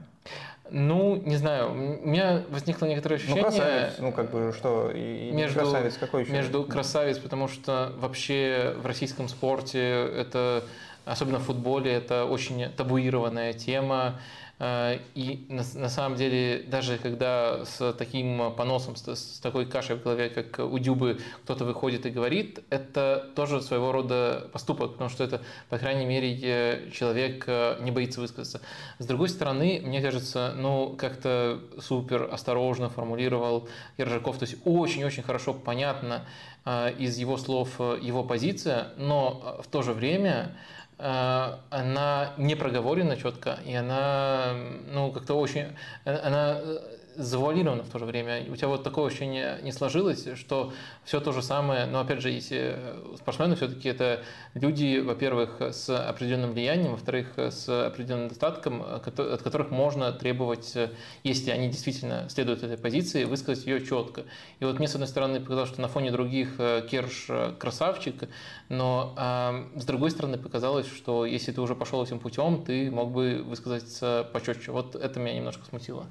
[0.70, 1.74] Ну, не знаю, у
[2.08, 3.42] меня возникло некоторое ощущение...
[3.42, 6.32] Ну, красавец, ну, как бы, что, и между, красавец, какой еще?
[6.32, 10.64] Между красавец, потому что вообще в российском спорте это,
[11.04, 17.64] особенно в футболе, это очень табуированная тема, Э, и на, на самом деле, даже когда
[17.66, 22.10] с таким поносом, с, с такой кашей в голове, как у Дюбы, кто-то выходит и
[22.10, 27.90] говорит, это тоже своего рода поступок, потому что это, по крайней мере, человек э, не
[27.90, 28.62] боится высказаться.
[28.98, 33.68] С другой стороны, мне кажется, ну, как-то супер осторожно формулировал
[33.98, 36.24] Ержаков, то есть очень-очень хорошо понятно
[36.64, 43.16] э, из его слов его позиция, но в то же время Э, она не проговорена
[43.16, 44.54] четко, и она,
[44.90, 48.44] ну, как-то очень, она э, завуалировано в то же время.
[48.50, 50.72] У тебя вот такое ощущение не сложилось, что
[51.04, 54.22] все то же самое, но опять же, если э, спортсмены все-таки это
[54.54, 60.90] люди, во-первых, с определенным влиянием, во-вторых, с определенным достатком, от которых можно требовать, э,
[61.24, 64.24] если они действительно следуют этой позиции, высказать ее четко.
[64.60, 67.28] И вот мне, с одной стороны, показалось, что на фоне других э, Керш
[67.58, 68.28] красавчик,
[68.68, 73.12] но э, с другой стороны показалось, что если ты уже пошел этим путем, ты мог
[73.12, 74.72] бы высказаться почетче.
[74.72, 76.06] Вот это меня немножко смутило.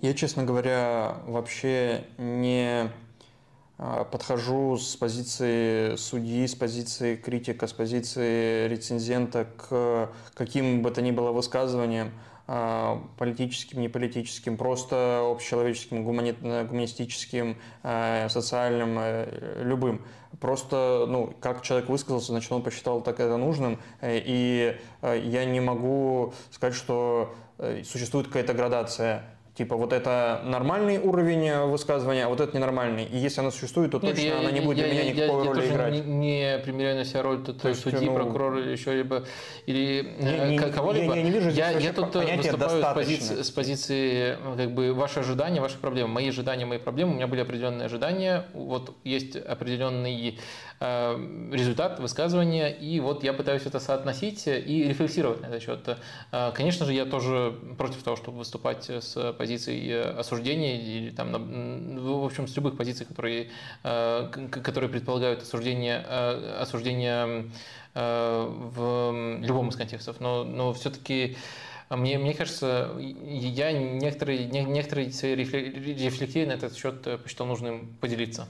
[0.00, 2.90] Я, честно говоря, вообще не
[3.78, 11.00] а, подхожу с позиции судьи, с позиции критика, с позиции рецензента к каким бы то
[11.00, 12.12] ни было высказываниям,
[12.46, 16.32] а, политическим, не политическим, просто общечеловеческим, гумани...
[16.32, 20.02] гуманистическим, а, социальным, э, любым.
[20.40, 25.46] Просто, ну, как человек высказался, значит, он посчитал так это нужным, э, и э, я
[25.46, 27.34] не могу сказать, что
[27.84, 29.24] существует какая-то градация
[29.56, 33.04] Типа вот это нормальный уровень э, высказывания, а вот это ненормальный.
[33.06, 35.44] И если она существует, то Нет, точно я, она не будет я, для меня никакой
[35.44, 35.94] я, роли я играть.
[35.94, 39.24] Не, не примеряю на себя роль тут то есть, судьи, ну, прокурора или еще либо
[39.64, 41.14] или не, э, кого-либо.
[41.14, 44.92] Я, я не вижу я, я тут э, выступаю с позиции, с позиции как бы
[44.92, 46.08] ваши ожидания, ваши проблемы.
[46.10, 47.12] Мои ожидания, мои проблемы.
[47.12, 48.44] У меня были определенные ожидания.
[48.52, 50.34] Вот есть определенный э,
[50.78, 55.98] результат высказывания, и вот я пытаюсь это соотносить и рефлексировать на этот счет.
[56.32, 61.32] Э, конечно же, я тоже против того, чтобы выступать с позиции осуждения или там,
[61.98, 63.48] в общем, с любых позиций, которые,
[63.84, 67.50] э, которые предполагают осуждение, э, осуждение
[67.94, 70.20] в любом из контекстов.
[70.20, 71.38] Но, но все-таки
[71.88, 78.48] мне, мне кажется, я некоторые, некоторые рефлексии на этот счет посчитал нужным поделиться.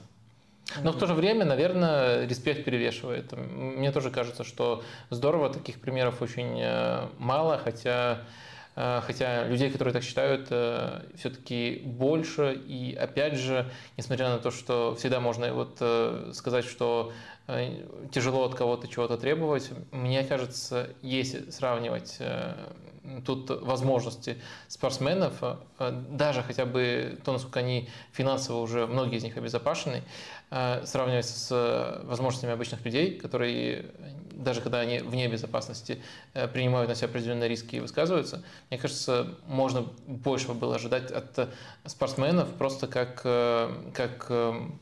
[0.81, 3.31] Но в то же время, наверное, респект перевешивает.
[3.31, 6.61] Мне тоже кажется, что здорово, таких примеров очень
[7.17, 8.21] мало, хотя
[8.77, 12.53] Э, хотя людей, которые так считают, э, все-таки больше.
[12.53, 17.11] И опять же, несмотря на то, что всегда можно вот э, сказать, что
[18.11, 22.19] тяжело от кого-то чего-то требовать, мне кажется, если сравнивать
[23.25, 24.35] тут возможности
[24.67, 25.41] спортсменов,
[26.09, 30.03] даже хотя бы то, насколько они финансово уже, многие из них обезопасены,
[30.49, 33.91] сравнивать с возможностями обычных людей, которые
[34.37, 36.01] даже когда они вне безопасности
[36.33, 41.37] э, принимают на себя определенные риски и высказываются, мне кажется, можно больше было ожидать от
[41.39, 41.47] э,
[41.85, 44.31] спортсменов просто как, э, как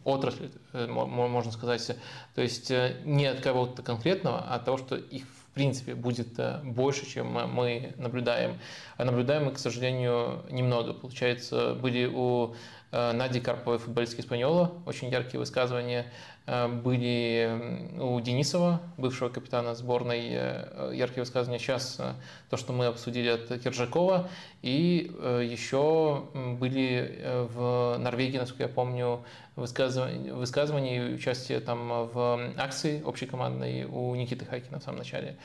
[0.04, 1.96] отрасль, можно сказать.
[2.36, 2.72] То есть
[3.06, 8.60] не от кого-то конкретного, а от того, что их принципе будет больше, чем мы наблюдаем.
[8.98, 10.94] А наблюдаем мы, к сожалению, немного.
[10.94, 12.56] Получается, были у
[12.92, 16.06] Нади Карповой футболистки Испаньола, очень яркие высказывания.
[16.48, 21.60] Э, были у Денисова, бывшего капитана сборной, э, яркие высказывания.
[21.60, 22.14] Сейчас э,
[22.50, 24.30] то, что мы обсудили от Киржакова.
[24.62, 25.12] И
[25.44, 29.24] еще были в Норвегии, насколько я помню,
[29.56, 35.38] высказывания, высказывания и участие там в акции общекомандной у Никиты Хайкина в самом начале.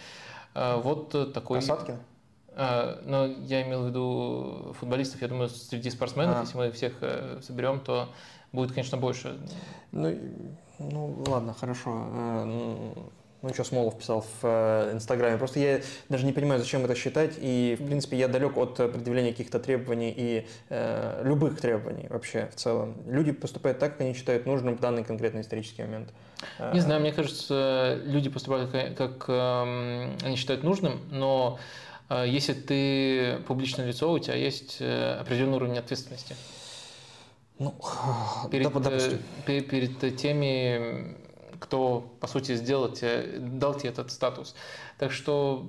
[0.55, 1.61] Вот такой...
[2.55, 3.11] Касаткин?
[3.11, 6.41] Но я имел в виду футболистов, я думаю, среди спортсменов, а.
[6.41, 6.95] если мы всех
[7.43, 8.09] соберем, то
[8.53, 9.39] будет, конечно, больше.
[9.93, 10.17] Ну,
[10.79, 11.91] ну, ладно, хорошо.
[12.13, 12.45] Э,
[13.43, 15.37] ну, еще Смолов писал в э, Инстаграме.
[15.37, 17.35] Просто я даже не понимаю, зачем это считать.
[17.39, 22.57] И, в принципе, я далек от предъявления каких-то требований и э, любых требований вообще в
[22.57, 22.97] целом.
[23.07, 26.11] Люди поступают так, как они считают нужным в данный конкретный исторический момент.
[26.73, 31.90] Не э, знаю, мне кажется, люди поступают как, как э, они считают нужным, но э,
[32.11, 36.35] если ты публичное лицо, у тебя есть определенный уровень ответственности.
[37.59, 37.75] Ну,
[38.51, 39.19] перед, да, допустим.
[39.45, 41.17] Перед, перед теми,
[41.61, 44.55] кто, по сути, сделал тебе, дал тебе этот статус.
[44.99, 45.67] Так что,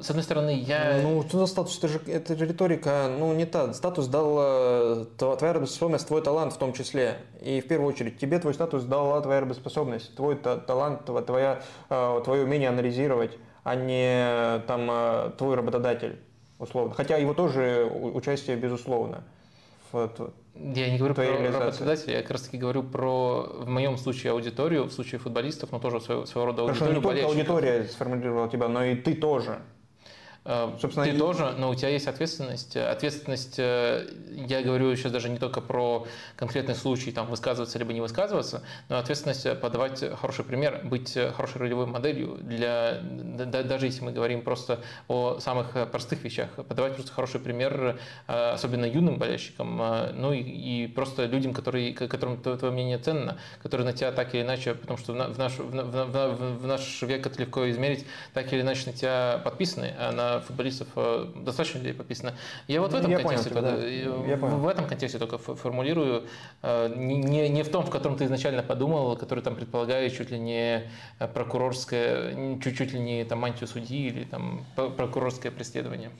[0.00, 1.00] с одной стороны, я...
[1.02, 1.76] Ну, что за статус?
[1.78, 3.74] Это же, это же риторика, ну, не та.
[3.74, 7.18] Статус дал э, твоя работоспособность, твой талант в том числе.
[7.40, 12.44] И в первую очередь, тебе твой статус дала твоя работоспособность, твой талант, твоя, э, твое
[12.44, 13.38] умение анализировать,
[13.68, 16.18] а не там э, твой работодатель,
[16.58, 16.94] условно.
[16.94, 19.24] Хотя его тоже участие, безусловно.
[19.92, 20.10] В,
[20.54, 24.84] я не говорю про работодателя, я как раз таки говорю про, в моем случае, аудиторию,
[24.84, 26.86] в случае футболистов, но тоже своего, своего рода аудиторию.
[26.86, 29.60] Хорошо, не только аудитория сформулировала тебя, но и ты тоже.
[30.48, 31.18] Э, Собственно, ты и...
[31.18, 32.74] тоже, но у тебя есть ответственность.
[32.74, 38.00] Ответственность, э, я говорю сейчас даже не только про конкретный случай, там, высказываться либо не
[38.00, 44.40] высказываться, но ответственность подавать хороший пример, быть хорошей ролевой моделью для, даже если мы говорим
[44.40, 49.76] просто о самых простых вещах, подавать просто хороший пример, э, особенно юным болельщикам,
[50.14, 54.40] ну и, и просто людям, которые, которым твое мнение ценно, которые на тебя так или
[54.40, 58.62] иначе, потому что в наш, в, в, в наш век это легко измерить, так или
[58.62, 62.34] иначе на тебя подписаны, а на футболистов э, достаточно людей подписано.
[62.66, 63.86] Я вот в этом я контексте, понял, да.
[64.26, 66.24] я в этом контексте только формулирую,
[66.62, 70.38] э, не, не в том, в котором ты изначально подумал, который там предполагает чуть ли
[70.38, 70.90] не
[71.34, 76.10] прокурорское, чуть-чуть ли не там мантию судьи или там прокурорское преследование.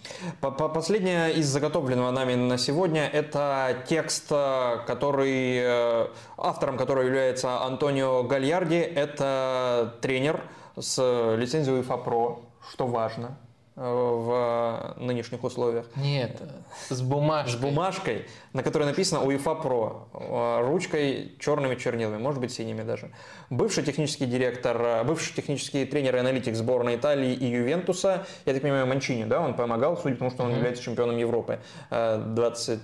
[0.41, 8.77] Последнее из заготовленного нами на сегодня это текст, э, который автором которого является Антонио Гальярди.
[8.77, 10.43] Это тренер
[10.77, 12.41] с лицензией УЕФА ПРО,
[12.71, 13.37] что важно
[13.79, 15.87] в нынешних условиях.
[15.97, 16.43] Нет,
[16.89, 17.53] с бумажкой.
[17.53, 23.13] С бумажкой, на которой написано УЕФА ПРО, э, ручкой черными чернилами, может быть синими даже.
[23.51, 28.63] Бывший технический директор, э, бывший технический тренер и аналитик сборной Италии и Ювентуса, я так
[28.63, 30.57] понимаю, Манчини, да, он помогал, судя по тому, что он mm-hmm.
[30.57, 32.81] является чемпионом Европы 2020-2021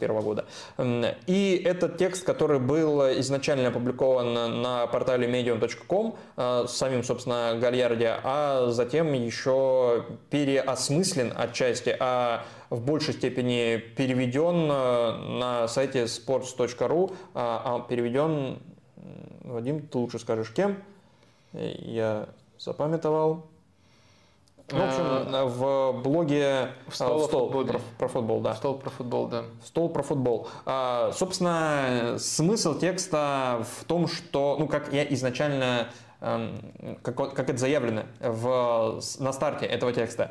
[0.00, 0.44] э, года.
[1.26, 6.16] И этот текст, который был изначально опубликован на портале medium.com
[6.68, 9.71] самим, собственно, Гальярди, а затем еще
[10.30, 18.58] переосмыслен отчасти, а в большей степени переведен э, на сайте sports.ru, а, а переведен,
[19.42, 20.82] Вадим, ты лучше скажешь, кем?
[21.52, 22.28] Я
[22.58, 23.46] запамятовал.
[24.68, 28.54] В общем, а, в блоге в стол, стол про, про футбол, да.
[28.54, 29.44] Стол про футбол, да.
[29.64, 30.48] Стол про футбол.
[30.64, 35.88] А, собственно, смысл текста в том, что, ну, как я изначально
[37.02, 40.30] как, как это заявлено в, на старте этого текста,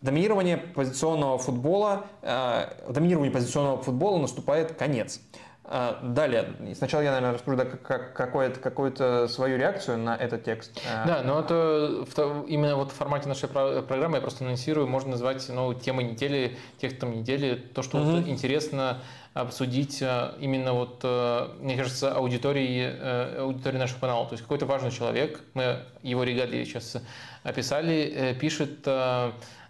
[0.00, 5.20] доминирование позиционного футбола, э, доминированию позиционного футбола наступает конец.
[5.64, 10.80] Э, далее, сначала я, наверное, расскажу да, какую-то, какую-то свою реакцию на этот текст.
[10.84, 15.48] Э, да, но это именно вот в формате нашей программы я просто анонсирую, можно назвать
[15.48, 18.16] ну, темой недели, текстом недели, то, что mm-hmm.
[18.20, 18.98] вот интересно
[19.34, 24.26] обсудить э, именно вот, э, мне кажется, аудитории, э, аудитории нашего канала.
[24.26, 26.96] То есть какой-то важный человек, мы его регалии сейчас
[27.42, 28.86] описали, пишет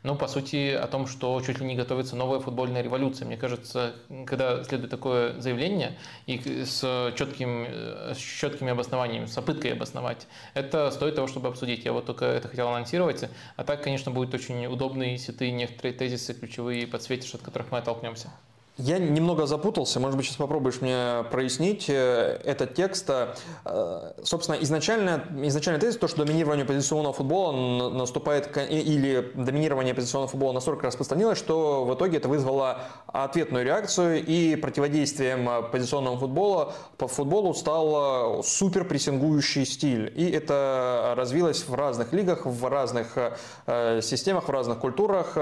[0.05, 3.25] ну, по сути, о том, что чуть ли не готовится новая футбольная революция.
[3.25, 3.95] Мне кажется,
[4.27, 7.69] когда следует такое заявление и с, четким,
[8.13, 11.85] с четкими обоснованиями, с попыткой обосновать, это стоит того, чтобы обсудить.
[11.85, 13.31] Я вот только это хотел анонсировать.
[13.57, 17.79] А так, конечно, будет очень удобно, если ты некоторые тезисы ключевые подсветишь, от которых мы
[17.79, 18.33] оттолкнемся.
[18.79, 23.11] Я немного запутался, может быть, сейчас попробуешь мне прояснить э, этот текст.
[23.11, 30.53] Э, собственно, изначально, изначально тезис, то, что доминирование позиционного футбола наступает, или доминирование позиционного футбола
[30.55, 32.79] настолько распространилось, что в итоге это вызвало
[33.09, 40.11] ответную реакцию, и противодействием позиционного футбола по футболу стал супер прессингующий стиль.
[40.17, 43.19] И это развилось в разных лигах, в разных
[43.67, 45.37] э, системах, в разных культурах.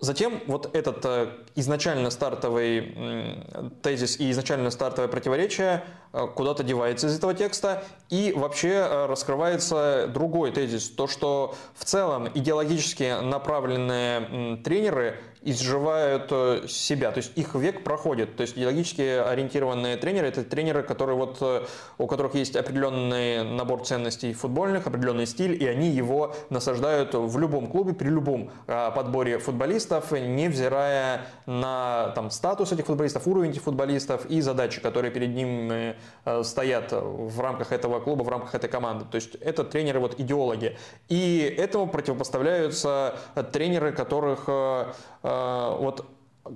[0.00, 3.42] Затем вот этот э, изначально стартовый
[3.82, 10.06] тезис и изначально стартовое противоречие э, куда-то девается из этого текста, и вообще э, раскрывается
[10.06, 17.54] другой тезис, то, что в целом идеологически направленные тренеры изживают э, себя, то есть их
[17.54, 18.36] век проходит.
[18.36, 21.64] То есть идеологически ориентированные тренеры– это тренеры, которые вот, э,
[21.98, 27.68] у которых есть определенный набор ценностей футбольных, определенный стиль, и они его насаждают в любом
[27.68, 34.26] клубе, при любом э, подборе футболистов, невзирая на там, статус этих футболистов, уровень этих футболистов
[34.26, 35.94] и задачи, которые перед ним
[36.42, 39.04] стоят в рамках этого клуба, в рамках этой команды.
[39.10, 40.76] То есть это тренеры вот идеологи.
[41.08, 43.18] И этому противопоставляются
[43.52, 44.48] тренеры, которых
[45.22, 46.04] вот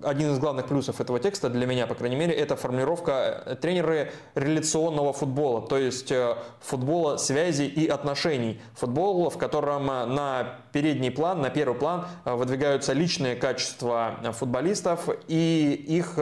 [0.02, 4.12] один из главных плюсов этого текста для меня, по крайней мере, это формулировка э, тренеры
[4.34, 8.60] реляционного футбола, то есть э, футбола связи и отношений.
[8.74, 16.18] Футбола, в котором на передний план, на первый план выдвигаются личные качества футболистов и их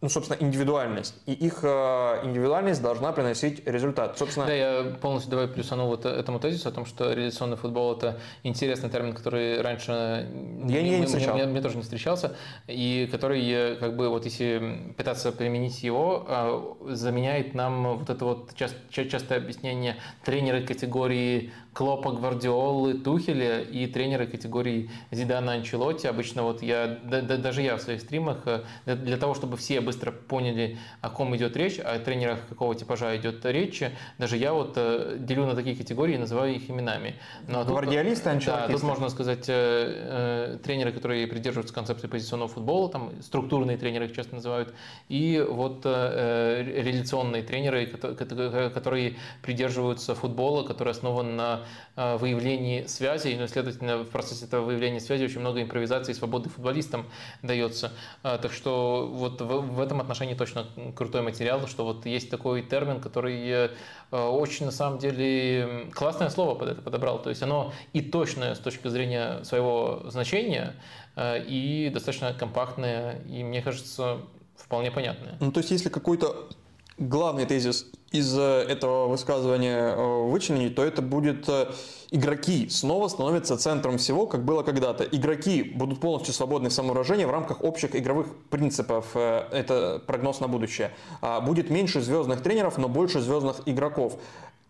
[0.00, 1.14] ну, собственно, индивидуальность.
[1.26, 4.16] И их э, индивидуальность должна приносить результат.
[4.16, 4.46] Собственно...
[4.46, 8.90] Да, я полностью давай плюсану вот этому тезису о том, что реализационный футбол– это интересный
[8.90, 11.34] термин, который раньше я не, не встречал.
[11.34, 12.36] Мне, мне тоже не встречался,
[12.68, 18.54] и который, как бы, вот если пытаться применить его, э, заменяет нам вот это вот
[18.54, 26.08] часто, частое объяснение тренеры категории Клопа, Гвардиолы, Тухеля и тренеры категории Зидана, Анчелотти.
[26.08, 29.80] Обычно вот я, да, да, даже я в своих стримах, э, для того, чтобы все
[29.80, 33.84] быстро поняли, о ком идет речь, о тренерах какого типажа идет речь,
[34.18, 37.14] даже я вот э, делю на такие категории и называю их именами.
[37.46, 43.76] А Гвардиолисты, Да, тут можно сказать э, тренеры, которые придерживаются концепции позиционного футбола, там структурные
[43.76, 44.74] тренеры их часто называют,
[45.08, 54.08] и вот реляционные тренеры, которые придерживаются футбола, который основан на выявлении связей, но, следовательно, в
[54.10, 57.06] процессе этого выявления связи очень много импровизации и свободы футболистам
[57.42, 57.92] дается.
[58.22, 62.62] Э, так что вот в, в этом отношении точно крутой материал, что вот есть такой
[62.62, 63.68] термин, который э,
[64.12, 67.20] очень, на самом деле, классное слово под это подобрал.
[67.20, 70.74] То есть оно и точное с точки зрения своего значения,
[71.20, 74.18] и достаточно компактное, и, мне кажется,
[74.56, 75.36] вполне понятное.
[75.40, 76.48] Ну, то есть, если какой-то
[76.96, 81.66] главный тезис из этого высказывания э, вычленить, то это будет э,
[82.10, 85.04] игроки снова становятся центром всего, как было когда-то.
[85.04, 89.08] Игроки будут полностью свободны в самовыражении в рамках общих игровых принципов.
[89.14, 90.92] Э, это прогноз на будущее.
[91.20, 94.18] А будет меньше звездных тренеров, но больше звездных игроков.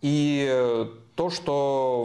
[0.02, 0.86] И
[1.18, 2.04] то, что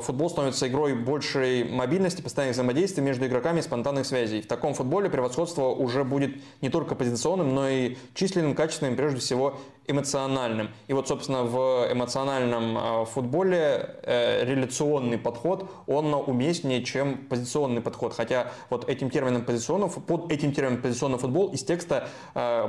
[0.00, 4.42] в футбол становится игрой большей мобильности, постоянных взаимодействий между игроками спонтанных связей.
[4.42, 9.58] В таком футболе превосходство уже будет не только позиционным, но и численным, качественным, прежде всего
[9.86, 10.70] эмоциональным.
[10.88, 18.14] И вот, собственно, в эмоциональном а, футболе э, реляционный подход, он уместнее, чем позиционный подход.
[18.14, 22.68] Хотя вот этим термином позиционный, под этим термином позиционный футбол из текста э,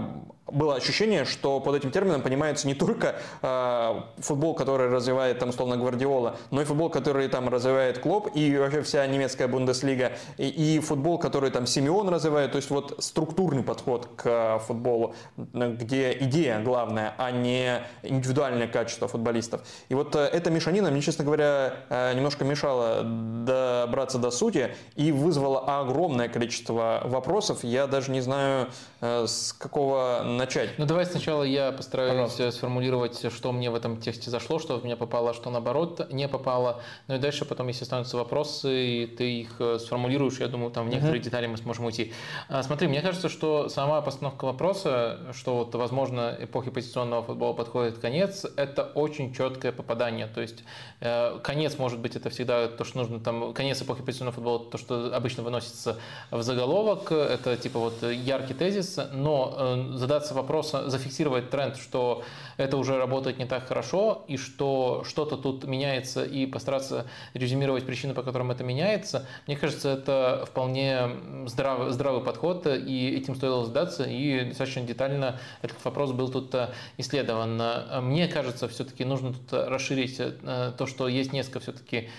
[0.51, 5.77] было ощущение, что под этим термином понимается не только э, футбол, который развивает там условно
[5.77, 10.80] Гвардиола, но и футбол, который там развивает Клоп и вообще вся немецкая Бундеслига, и, и
[10.80, 17.00] футбол, который там Симеон развивает, то есть вот структурный подход к футболу, где идея главная
[17.17, 19.61] а не индивидуальное качество футболистов.
[19.89, 25.11] И вот э, эта мешанина мне, честно говоря, э, немножко мешала добраться до сути и
[25.11, 27.63] вызвала огромное количество вопросов.
[27.63, 28.69] Я даже не знаю,
[29.01, 30.77] с какого начать.
[30.77, 32.51] Ну давай сначала я постараюсь Пожалуйста.
[32.51, 36.81] сформулировать, что мне в этом тексте зашло, что в меня попало, что наоборот не попало.
[37.07, 41.19] Ну и дальше потом, если останутся вопросы, ты их сформулируешь, я думаю, там в некоторые
[41.19, 41.25] угу.
[41.25, 42.13] детали мы сможем уйти.
[42.47, 47.53] А, смотри, мне кажется, что сама постановка вопроса, что вот, возможно, эпохи позиционного позиционного футбола
[47.53, 50.27] подходит конец, это очень четкое попадание.
[50.27, 50.63] То есть
[50.99, 54.77] э, конец, может быть, это всегда то, что нужно там, конец эпохи позиционного футбола, то,
[54.77, 55.97] что обычно выносится
[56.31, 62.23] в заголовок, это типа вот яркий тезис, но э, задаться вопросом, зафиксировать тренд, что
[62.57, 68.13] это уже работает не так хорошо, и что что-то тут меняется, и постараться резюмировать причины,
[68.13, 71.09] по которым это меняется, мне кажется, это вполне
[71.45, 76.53] здравый, здравый подход, и этим стоило задаться, и достаточно детально этот вопрос был тут
[76.97, 77.61] исследован.
[78.03, 82.09] Мне кажется, все-таки нужно тут расширить то, что есть несколько все-таки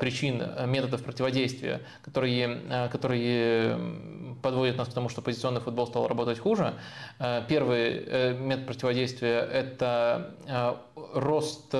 [0.00, 3.78] причин, методов противодействия, которые, которые
[4.42, 6.74] подводят нас к тому, что позиционный футбол стал работать хуже.
[7.48, 10.34] Первый метод противодействия– это
[11.14, 11.74] рост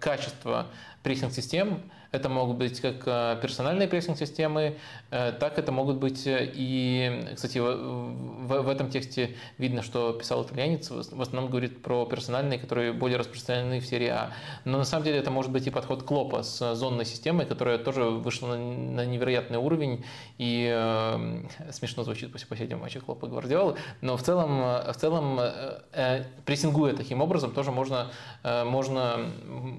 [0.00, 0.66] качества
[1.02, 1.82] прессинг-систем,
[2.14, 4.78] это могут быть как э, персональные прессинг-системы,
[5.10, 11.20] э, так это могут быть и, кстати, в, этом тексте видно, что писал итальянец, в
[11.20, 14.30] основном говорит про персональные, которые более распространены в серии А.
[14.64, 18.04] Но на самом деле это может быть и подход Клопа с зонной системой, которая тоже
[18.04, 20.04] вышла на, невероятный уровень
[20.38, 25.80] и э, смешно звучит после последнего матча Клопа Гвардиолы, но в целом, в целом э,
[25.92, 28.12] э, прессингуя таким образом тоже можно,
[28.44, 29.32] э, можно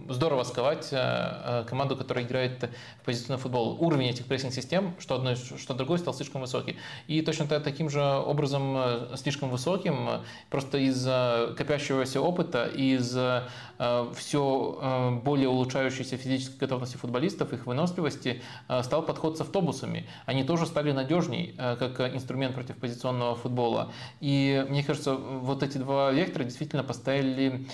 [0.10, 2.70] здорово сковать э, команду, которая играет
[3.04, 3.78] позиционный футбол.
[3.80, 6.78] Уровень этих прессинг-систем, что одно, что другое, стал слишком высокий.
[7.08, 13.16] И точно таким же образом э, слишком высоким, просто из-за копящегося опыта, из
[13.78, 18.42] Э, все э, более улучшающейся физической готовности футболистов, их выносливости,
[18.84, 20.08] стал подход с автобусами.
[20.26, 23.92] Они тоже стали надежней, как инструмент против позиционного футбола.
[24.20, 27.68] И мне кажется, вот эти два вектора действительно поставили,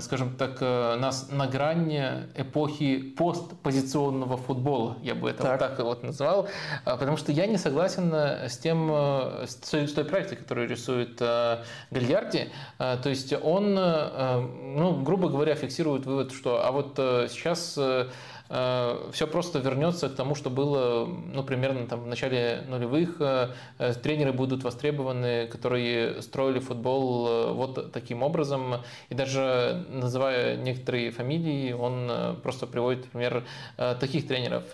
[0.00, 5.60] скажем так, нас на грани эпохи постпозиционного футбола, я бы это так.
[5.60, 6.48] вот так вот назвал,
[6.84, 11.20] потому что я не согласен с тем, с той, с той проекцией, которую рисует
[11.90, 12.50] Гальярди.
[12.78, 18.08] То есть он, ну, грубо говоря, фиксируют вывод, что а вот э, сейчас э, Э,
[18.52, 23.16] все просто вернется к тому, что было ну, примерно там, в начале нулевых.
[23.20, 28.82] Э, э, тренеры будут востребованы, которые строили футбол вот таким образом.
[29.08, 33.44] И даже называя некоторые фамилии, он просто приводит пример
[33.76, 34.64] таких тренеров.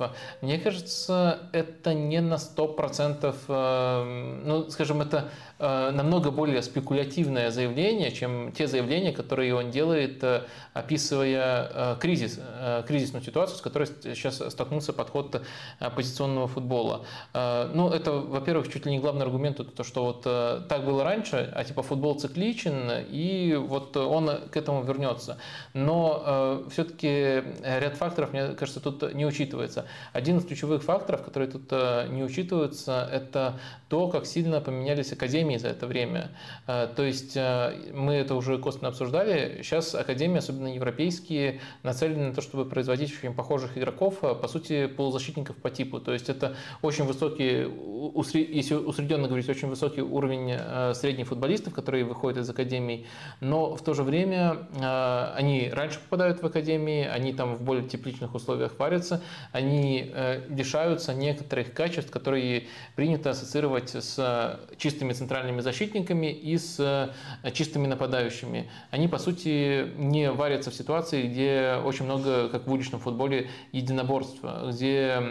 [0.40, 8.66] Мне кажется, это не на 100%, ну, скажем, это намного более спекулятивное заявление, чем те
[8.66, 10.24] заявления, которые он делает,
[10.72, 12.40] описывая кризис,
[12.86, 15.42] кризисную ситуацию, с которой сейчас столкнулся подход
[15.78, 17.04] оппозиционного футбола.
[17.34, 21.04] Э, ну, это, во-первых, чуть ли не главный аргумент, то, что вот э, так было
[21.04, 25.38] раньше, а типа футбол цикличен, и вот он к этому вернется.
[25.74, 29.86] Но э, все-таки ряд факторов, мне кажется, тут не учитывается.
[30.12, 31.70] Один из ключевых факторов, которые тут
[32.10, 36.30] не учитываются, это то, как сильно поменялись академии за это время.
[36.66, 39.60] То есть мы это уже косвенно обсуждали.
[39.62, 44.48] Сейчас академии, особенно европейские, нацелены на то, чтобы производить очень похожие похожих игроков, э, по
[44.48, 46.00] сути, полузащитников по типу.
[46.00, 47.66] То есть это очень высокий,
[48.32, 53.06] если усредненно говорить, очень высокий уровень э, средних футболистов, которые выходят из академий,
[53.40, 57.88] но в то же время э, они раньше попадают в академии, они там в более
[57.88, 59.20] тепличных условиях варятся,
[59.52, 60.12] они
[60.48, 62.64] лишаются некоторых качеств, которые
[62.96, 67.10] принято ассоциировать с чистыми центральными защитниками и с
[67.52, 68.70] чистыми нападающими.
[68.90, 73.37] Они, по сути, не варятся в ситуации, где очень много, как в уличном футболе,
[73.72, 75.22] единоборства, где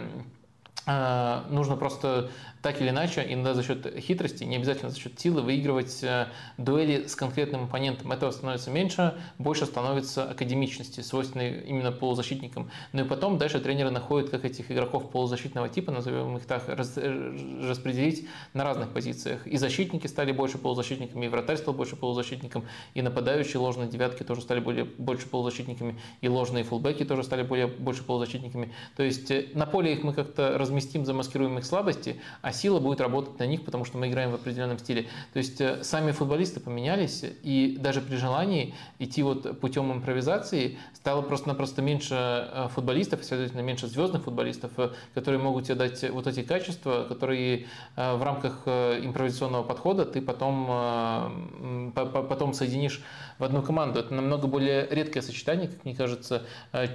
[0.85, 2.29] э, нужно просто
[2.61, 6.27] так или иначе, иногда за счет хитрости, не обязательно за счет силы, выигрывать э,
[6.57, 8.11] дуэли с конкретным оппонентом.
[8.11, 12.69] Этого становится меньше, больше становится академичности, свойственной именно полузащитникам.
[12.93, 16.73] Ну и потом дальше тренеры находят, как этих игроков полузащитного типа, назовем их так, э,
[16.73, 19.45] распределить на разных позициях.
[19.47, 24.41] И защитники стали больше полузащитниками, и вратарь стал больше полузащитником, и нападающие ложные девятки тоже
[24.41, 28.73] стали более, больше полузащитниками, и ложные фулбеки тоже стали более, больше полузащитниками.
[28.95, 32.19] То есть э, на поле их мы как-то разместим, замаскируем их слабости,
[32.51, 35.07] сила будет работать на них, потому что мы играем в определенном стиле.
[35.33, 41.21] То есть э, сами футболисты поменялись, и даже при желании идти вот путем импровизации стало
[41.21, 46.43] просто-напросто меньше э, футболистов, следовательно, меньше звездных футболистов, э, которые могут тебе дать вот эти
[46.43, 53.01] качества, которые в рамках импровизационного подхода ты потом, потом соединишь
[53.39, 53.99] в одну команду.
[53.99, 56.43] Это намного более редкое сочетание, как мне кажется,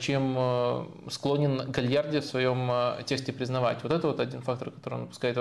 [0.00, 3.82] чем склонен Гальярди в своем тексте признавать.
[3.82, 5.36] Вот это вот один фактор, который он пускает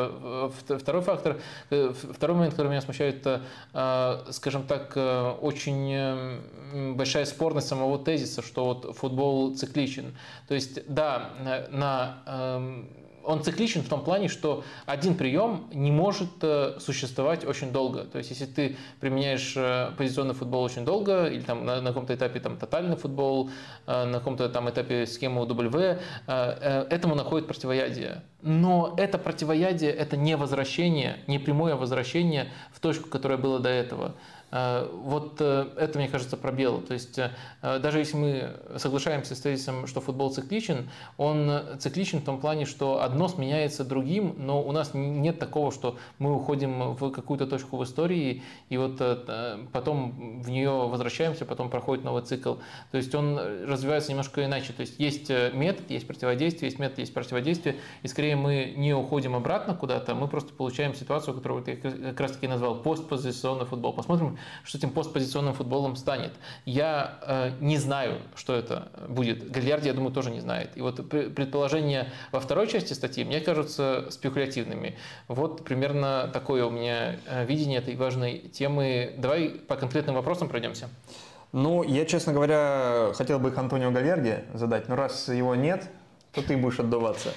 [0.79, 1.39] Второй фактор,
[1.69, 3.41] э, второй момент, который меня смущает, это,
[3.73, 10.15] э, скажем так, э, очень большая спорность самого тезиса, что вот футбол цикличен.
[10.47, 11.31] То есть, да,
[11.71, 16.29] на эм, он цикличен в том плане, что один прием не может
[16.79, 18.03] существовать очень долго.
[18.05, 19.55] То есть, если ты применяешь
[19.97, 23.49] позиционный футбол очень долго, или там на, на каком-то этапе там, тотальный футбол,
[23.87, 28.23] на каком-то там этапе схему W, этому находит противоядие.
[28.41, 34.15] но это противоядие, это не возвращение, не прямое возвращение в точку, которая была до этого.
[34.51, 36.81] Э, вот э, это, мне кажется, пробел.
[36.81, 37.31] То есть э,
[37.61, 43.01] даже если мы соглашаемся с тезисом, что футбол цикличен, он цикличен в том плане, что
[43.01, 47.83] одно сменяется другим, но у нас нет такого, что мы уходим в какую-то точку в
[47.83, 49.01] истории, и вот
[49.71, 52.55] потом в нее возвращаемся, потом проходит новый цикл.
[52.91, 54.73] То есть он развивается немножко иначе.
[54.73, 59.35] То есть есть метод, есть противодействие, есть метод, есть противодействие, и скорее мы не уходим
[59.35, 63.93] обратно куда-то, мы просто получаем ситуацию, которую я как раз таки назвал постпозиционный футбол.
[63.93, 66.31] Посмотрим, что этим постпозиционным футболом станет.
[66.65, 69.49] Я э, не знаю, что это будет.
[69.51, 70.71] Гальярди, я думаю, тоже не знает.
[70.75, 74.97] И вот предположения во второй части статьи мне кажутся спекулятивными.
[75.27, 79.13] Вот примерно такое у меня э, видение этой важной темы.
[79.17, 80.89] Давай по конкретным вопросам пройдемся.
[81.51, 85.89] Ну, я, честно говоря, хотел бы их Антонио Гальярди задать, но раз его нет,
[86.31, 87.33] то ты будешь отдуваться.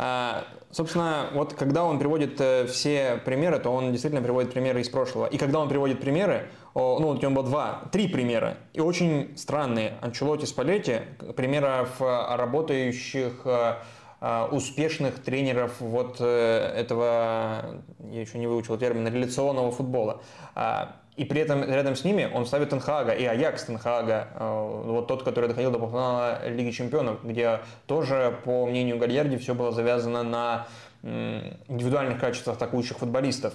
[0.00, 4.88] А, собственно, вот когда он приводит э, все примеры, то он действительно приводит примеры из
[4.88, 5.26] прошлого.
[5.26, 6.46] И когда он приводит примеры,
[6.76, 9.94] ну, у него было два, три примера, и очень странные.
[10.00, 11.00] Анчелоти, Спалетти,
[11.36, 13.74] примеров э, работающих э,
[14.52, 20.22] успешных тренеров вот этого, я еще не выучил термин, реляционного футбола.
[21.18, 25.24] И при этом рядом с ними он ставит Тенхага и Аякс Тенхага, э, вот тот,
[25.24, 30.68] который доходил до полуфинала Лиги Чемпионов, где тоже, по мнению Гальярди, все было завязано на
[31.02, 33.54] индивидуальных качествах атакующих футболистов.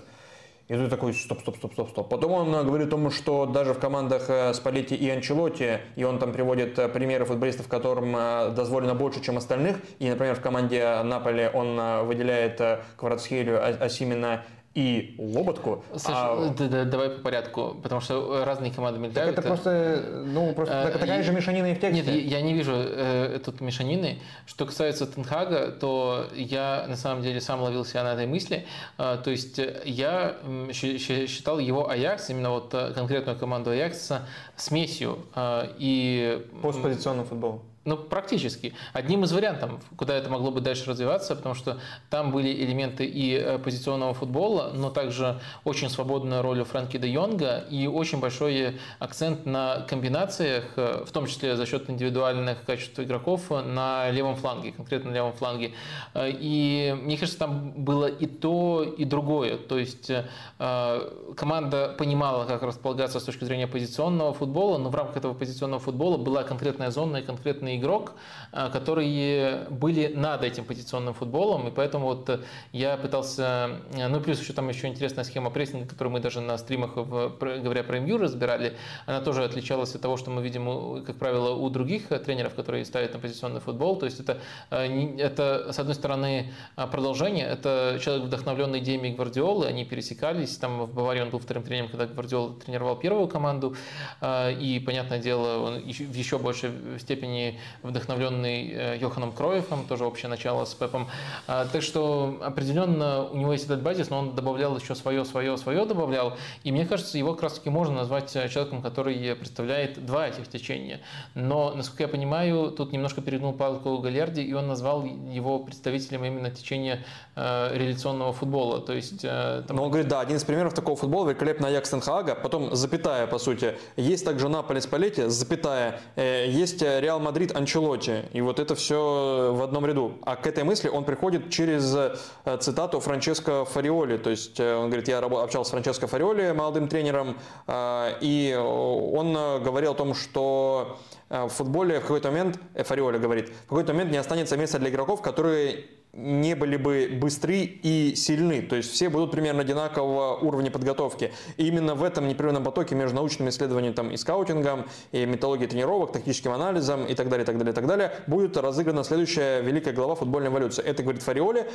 [0.67, 2.09] И тут такой, стоп, стоп, стоп, стоп, стоп.
[2.09, 6.19] Потом он говорит о том, что даже в командах э, Спалетти и Анчелотти, и он
[6.19, 8.11] там приводит э, примеры футболистов, которым
[8.53, 9.77] дозволено больше, чем остальных.
[9.99, 12.61] И, например, в команде Наполи он выделяет
[12.97, 14.43] Кварацхелию, Асимина
[14.75, 15.83] и Лоботку.
[15.95, 16.53] Саша, а...
[16.57, 19.35] да, да, давай по порядку, потому что разные команды мелькают.
[19.35, 22.01] Так это просто, ну, просто а, такая и, же мешанина и в тексте.
[22.01, 24.19] Нет, я не вижу э, тут мешанины.
[24.47, 28.65] Что касается Тенхага, то я на самом деле сам ловил себя на этой мысли.
[28.97, 30.37] Э, то есть я
[30.71, 35.19] считал его Аякс, именно вот э, конкретную команду Аякса, смесью.
[35.35, 36.47] Э, и...
[36.63, 37.61] Постпозиционным футболом.
[37.85, 38.73] Ну, практически.
[38.93, 41.79] Одним из вариантов, куда это могло бы дальше развиваться, потому что
[42.09, 47.09] там были элементы и э, позиционного футбола, но также очень свободная роль у Франки де
[47.09, 52.97] Йонга и очень большой акцент на комбинациях, э, в том числе за счет индивидуальных качеств
[53.01, 55.73] игроков на левом фланге, конкретно на левом фланге.
[56.13, 59.57] Э, и мне кажется, там было и то, и другое.
[59.57, 60.11] То есть
[60.57, 66.17] команда понимала, как располагаться с точки зрения позиционного футбола, но в рамках этого позиционного футбола
[66.17, 68.13] была конкретная зона и конкретные игрок,
[68.51, 72.39] э, которые были над этим позиционным футболом, и поэтому вот э,
[72.71, 76.57] я пытался, э, ну плюс еще там еще интересная схема прессинга, которую мы даже на
[76.57, 78.73] стримах, в, говоря про МЮ, разбирали,
[79.05, 83.13] она тоже отличалась от того, что мы видим, как правило, у других тренеров, которые ставят
[83.13, 89.09] на позиционный футбол, то есть это, это с одной стороны продолжение, это человек, вдохновленный идеями
[89.09, 93.75] Гвардиолы, они пересекались, там в Баварии он был вторым тренером, когда Гвардиола тренировал первую команду,
[94.21, 100.65] и, понятное дело, он в еще большей степени вдохновленный э, Йоханом Кроевым, тоже общее начало
[100.65, 101.07] с Пепом.
[101.47, 105.57] А, так что определенно у него есть этот базис, но он добавлял еще свое, свое,
[105.57, 106.37] свое добавлял.
[106.63, 110.47] И мне кажется, его как раз таки можно назвать э, человеком, который представляет два этих
[110.47, 111.01] течения.
[111.35, 116.49] Но, насколько я понимаю, тут немножко перегнул палку Гальярди, и он назвал его представителем именно
[116.51, 117.03] течения
[117.35, 118.81] э, реляционного футбола.
[118.81, 119.77] То есть, э, там...
[119.77, 123.27] Но он говорит, да, один из примеров такого футбола великолепно Аякс Тен Хага, потом запятая,
[123.27, 123.75] по сути.
[123.95, 126.01] Есть также Наполи Спаллетти, запятая.
[126.15, 128.25] Э, есть Реал Мадрид Анчелотти.
[128.33, 130.13] И вот это все в одном ряду.
[130.23, 134.17] А к этой мысли он приходит через э, цитату Франческо Фариоли.
[134.17, 139.33] То есть э, он говорит, я общался с Франческо Фариоли, молодым тренером, э, и он
[139.33, 140.99] говорил о том, что
[141.29, 145.21] в футболе в какой-то момент, Фариоли говорит, в какой-то момент не останется места для игроков,
[145.21, 148.61] которые не были бы быстры и сильны.
[148.61, 151.33] То есть все будут примерно одинакового уровня подготовки.
[151.57, 156.11] И именно в этом непрерывном потоке между научным исследованием там, и скаутингом, и методологией тренировок,
[156.11, 159.93] тактическим анализом и так далее, и так далее, и так далее, будет разыграна следующая великая
[159.93, 160.83] глава футбольной эволюции.
[160.83, 161.67] Это говорит Фариоли,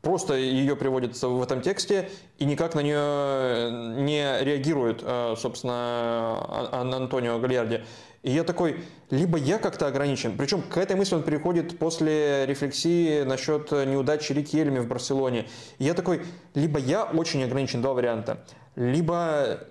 [0.00, 7.38] просто ее приводится в этом тексте и никак на нее не реагирует, э, собственно, Антонио
[7.38, 7.84] Гальярди.
[8.22, 13.24] И я такой, либо я как-то ограничен, причем к этой мысли он переходит после рефлексии
[13.24, 15.48] насчет неудачи Рикельми в Барселоне.
[15.78, 16.22] И я такой,
[16.54, 18.44] либо я очень ограничен, два варианта,
[18.76, 19.66] либо,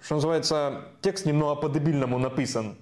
[0.00, 2.78] что называется, текст немного по-дебильному написан.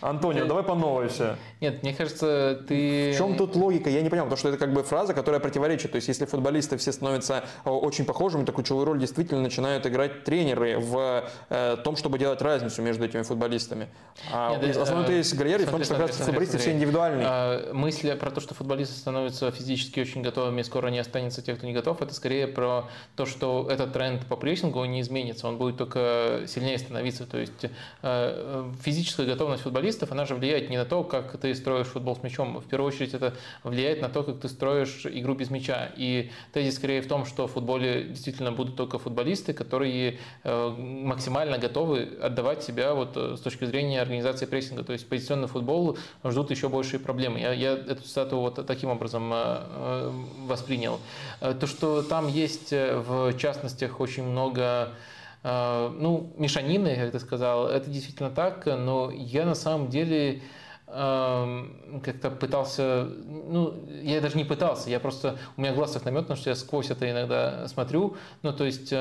[0.00, 1.36] Антонио, давай по новой все.
[1.60, 3.12] Нет, мне кажется, ты...
[3.12, 3.90] В чем тут логика?
[3.90, 5.92] Я не понимаю, потому что это как бы фраза, которая противоречит.
[5.92, 10.24] То есть, если футболисты все становятся э, очень похожими, то ключевую роль действительно начинают играть
[10.24, 13.88] тренеры в э, том, чтобы делать разницу между этими футболистами.
[14.32, 17.26] А Нет, основной э, тезис Гальери в том, что как раз футболисты все индивидуальные.
[17.28, 21.66] А, мысль про то, что футболисты становятся физически очень готовыми, скоро не останется тех, кто
[21.66, 25.76] не готов, это скорее про то, что этот тренд по прессингу не изменится, он будет
[25.76, 27.26] только сильнее становиться.
[27.26, 27.66] То есть
[28.02, 32.22] э, физическая готовность футболистов, она же влияет не на то, как ты строишь футбол с
[32.22, 33.34] мячом, в первую очередь это
[33.64, 35.90] влияет на то, как ты строишь игру без мяча.
[35.96, 41.58] И тезис скорее в том, что в футболе действительно будут только футболисты, которые э, максимально
[41.58, 44.84] готовы отдавать себя вот э, с точки зрения организации прессинга.
[44.84, 47.40] То есть позиционный футбол ждут еще большие проблемы.
[47.40, 49.32] Я, я эту цитату вот таким образом
[50.46, 51.00] воспринял.
[51.40, 54.92] То, что там есть в частностях очень много
[55.42, 60.42] ну, мешанины, как ты сказал, это действительно так, но я на самом деле
[60.92, 66.50] как-то пытался, ну, я даже не пытался, я просто, у меня глаз так наметан, что
[66.50, 68.92] я сквозь это иногда смотрю, ну, то есть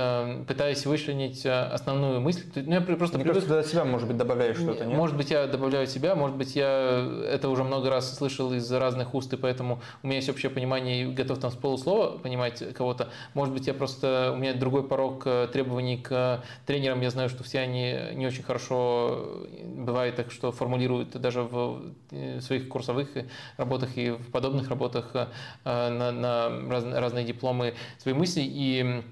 [0.48, 2.43] пытаясь вычленить э, основную мысль.
[2.56, 3.45] Ну, я просто Мне привык...
[3.45, 4.98] кажется, ты себя, может быть, добавляешь что-то, нет?
[4.98, 9.14] Может быть, я добавляю себя, может быть, я это уже много раз слышал из разных
[9.14, 13.09] уст, и поэтому у меня есть общее понимание и готов там с полуслова понимать кого-то.
[13.34, 17.43] Может быть, я просто, у меня другой порог э, требований к тренерам, я знаю, что
[17.43, 21.78] все они не очень хорошо, э, бывает так, что формулируют даже в
[22.11, 23.09] в своих курсовых
[23.58, 25.27] работах и в подобных работах э,
[25.64, 28.41] на, на разные, разные дипломы свои мысли.
[28.43, 29.03] И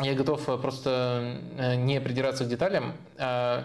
[0.00, 3.64] я готов просто э, не придираться к деталям, а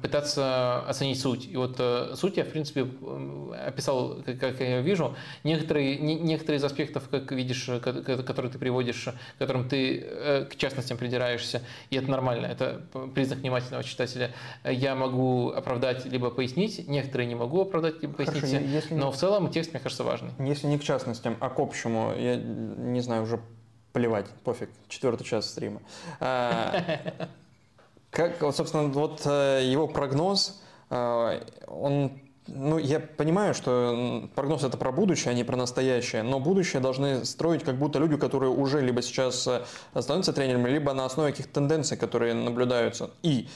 [0.00, 1.48] пытаться оценить суть.
[1.48, 2.86] И вот э, суть я, в принципе,
[3.66, 5.16] описал, как я вижу.
[5.42, 10.98] Некоторые, некоторые из аспектов, как видишь, которые ты приводишь, к которым ты э, к частностям
[10.98, 12.82] придираешься, и это нормально, это
[13.14, 14.32] признак внимательного читателя,
[14.64, 19.16] я могу оправдать либо пояснить, некоторые не могу оправдать либо пояснить, Хорошо, если но в
[19.16, 20.30] целом текст, мне кажется, важный.
[20.38, 23.40] Если не к частностям, а к общему, я не знаю, уже
[23.92, 25.80] плевать, пофиг, четвертый час стрима.
[28.12, 30.60] Как, собственно, вот э, его прогноз,
[30.90, 32.12] э, он
[32.46, 37.24] ну, я понимаю, что прогноз это про будущее, а не про настоящее, но будущее должны
[37.24, 39.62] строить как будто люди, которые уже либо сейчас э,
[39.98, 43.10] становятся тренерами, либо на основе каких-то тенденций, которые наблюдаются.
[43.22, 43.48] И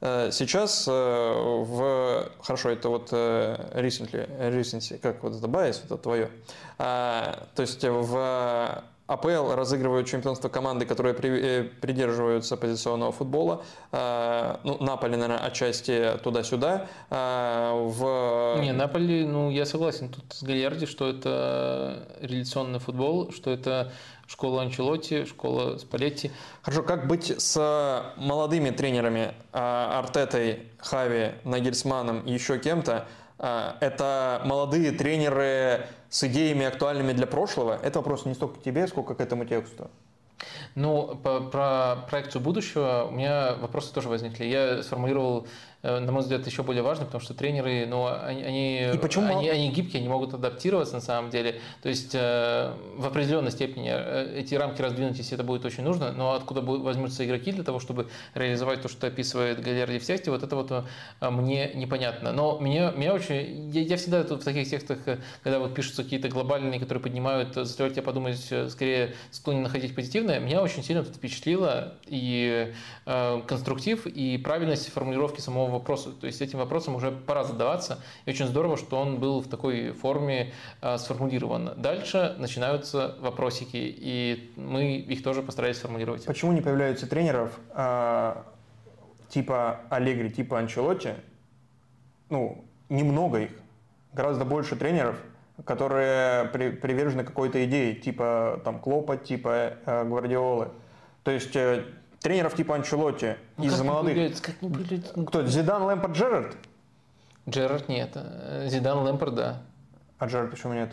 [0.00, 2.28] сейчас в...
[2.42, 6.28] Хорошо, это вот recently, recency, как вот это bias, это твое.
[6.76, 8.82] А, то есть в
[9.12, 13.62] АПЛ разыгрывают чемпионство команды, которые при, э, придерживаются позиционного футбола.
[13.92, 16.86] Э, ну, Наполи, наверное, отчасти туда-сюда.
[17.10, 18.60] Э, в...
[18.60, 23.92] Не, Наполи, ну, я согласен тут с Гальярди, что это реляционный футбол, что это
[24.26, 26.30] школа Анчелотти, школа Спалетти.
[26.62, 33.06] Хорошо, как быть с молодыми тренерами Артетой, Хави, Нагельсманом и еще кем-то?
[33.38, 39.14] Это молодые тренеры с идеями актуальными для прошлого, это вопрос не столько к тебе, сколько
[39.14, 39.90] к этому тексту.
[40.74, 44.44] Ну, по, про проекцию будущего у меня вопросы тоже возникли.
[44.44, 45.46] Я сформулировал
[45.82, 49.36] на мой взгляд, еще более важно, потому что тренеры, ну, они, они, И почему?
[49.36, 51.60] они, они гибкие, они могут адаптироваться на самом деле.
[51.82, 56.12] То есть э, в определенной степени э, эти рамки раздвинуть, если это будет очень нужно,
[56.12, 60.42] но откуда возьмутся игроки для того, чтобы реализовать то, что описывает Галерди в тексте, вот
[60.42, 60.84] это вот
[61.20, 62.32] мне непонятно.
[62.32, 63.70] Но меня, меня очень...
[63.70, 64.98] Я, я всегда в таких текстах,
[65.42, 68.38] когда вот пишутся какие-то глобальные, которые поднимают, заставляют тебя подумать,
[68.68, 72.72] скорее склонен находить позитивное, меня очень сильно это впечатлило и
[73.06, 76.12] э, конструктив, и правильность формулировки самого вопросу.
[76.12, 77.98] То есть этим вопросом уже пора задаваться.
[78.26, 81.72] И очень здорово, что он был в такой форме э, сформулирован.
[81.76, 86.24] Дальше начинаются вопросики, и мы их тоже постарались сформулировать.
[86.24, 88.34] Почему не появляются тренеров э,
[89.28, 91.14] типа Аллегри, типа Анчелотти?
[92.28, 93.50] Ну, немного их.
[94.12, 95.16] Гораздо больше тренеров,
[95.64, 100.68] которые при, привержены какой-то идее, типа там Клопа, типа э, Гвардиолы.
[101.24, 101.84] То есть э,
[102.22, 104.14] тренеров типа Анчелотти ну, из молодых.
[104.14, 105.26] Выглядит, как не?
[105.26, 105.46] Кто?
[105.46, 106.56] Зидан, Лэмпорт, Джерард?
[107.48, 108.16] Джерард нет.
[108.66, 109.62] Зидан, Лэмпорт, да.
[110.18, 110.92] А Джерард почему нет?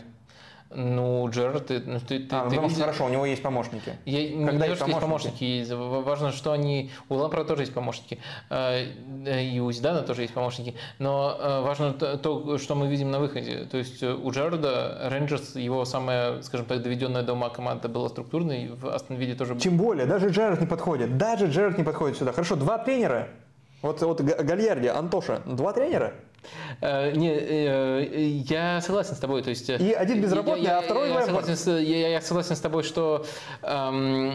[0.72, 2.80] Ну, Джерард, ты, ну, ты, а, ты, ты видел...
[2.80, 3.92] хорошо, у него есть помощники.
[4.04, 5.42] Я, Когда есть помощники?
[5.44, 6.92] есть помощники, важно, что они...
[7.08, 8.84] У Лампра тоже есть помощники, э,
[9.26, 13.64] и у Зидана тоже есть помощники, но э, важно то, что мы видим на выходе.
[13.64, 18.08] То есть э, у Джерарда Рейнджерс, его самая, скажем так, доведенная до ума команда была
[18.08, 19.56] структурной, в Астон Вилле тоже...
[19.56, 22.30] Тем более, даже Джерард не подходит, даже Джерард не подходит сюда.
[22.30, 23.26] Хорошо, два тренера,
[23.82, 26.14] вот, вот Гальярди, Антоша, два тренера–
[26.80, 29.42] Э, не, э, я согласен с тобой.
[29.42, 32.56] То есть, и один безработный, я, а второй я, я, согласен с, я, я согласен
[32.56, 33.26] с тобой, что
[33.62, 34.34] эм,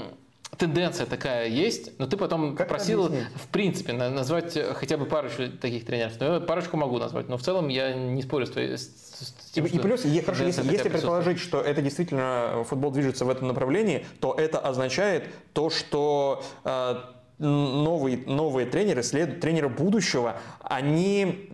[0.58, 5.44] тенденция такая есть, но ты потом Как просил, в принципе, на- назвать хотя бы парочку
[5.62, 6.14] таких тренеров.
[6.20, 9.34] Ну, я парочку могу назвать, но в целом я не спорю с, твоей- с- с-
[9.52, 13.26] И, тем, и что плюс, е- хорошо, если, если предположить, что это действительно футбол движется
[13.26, 16.96] в этом направлении, то это означает то, что э,
[17.38, 21.50] новые, новые тренеры, след, тренеры будущего, они,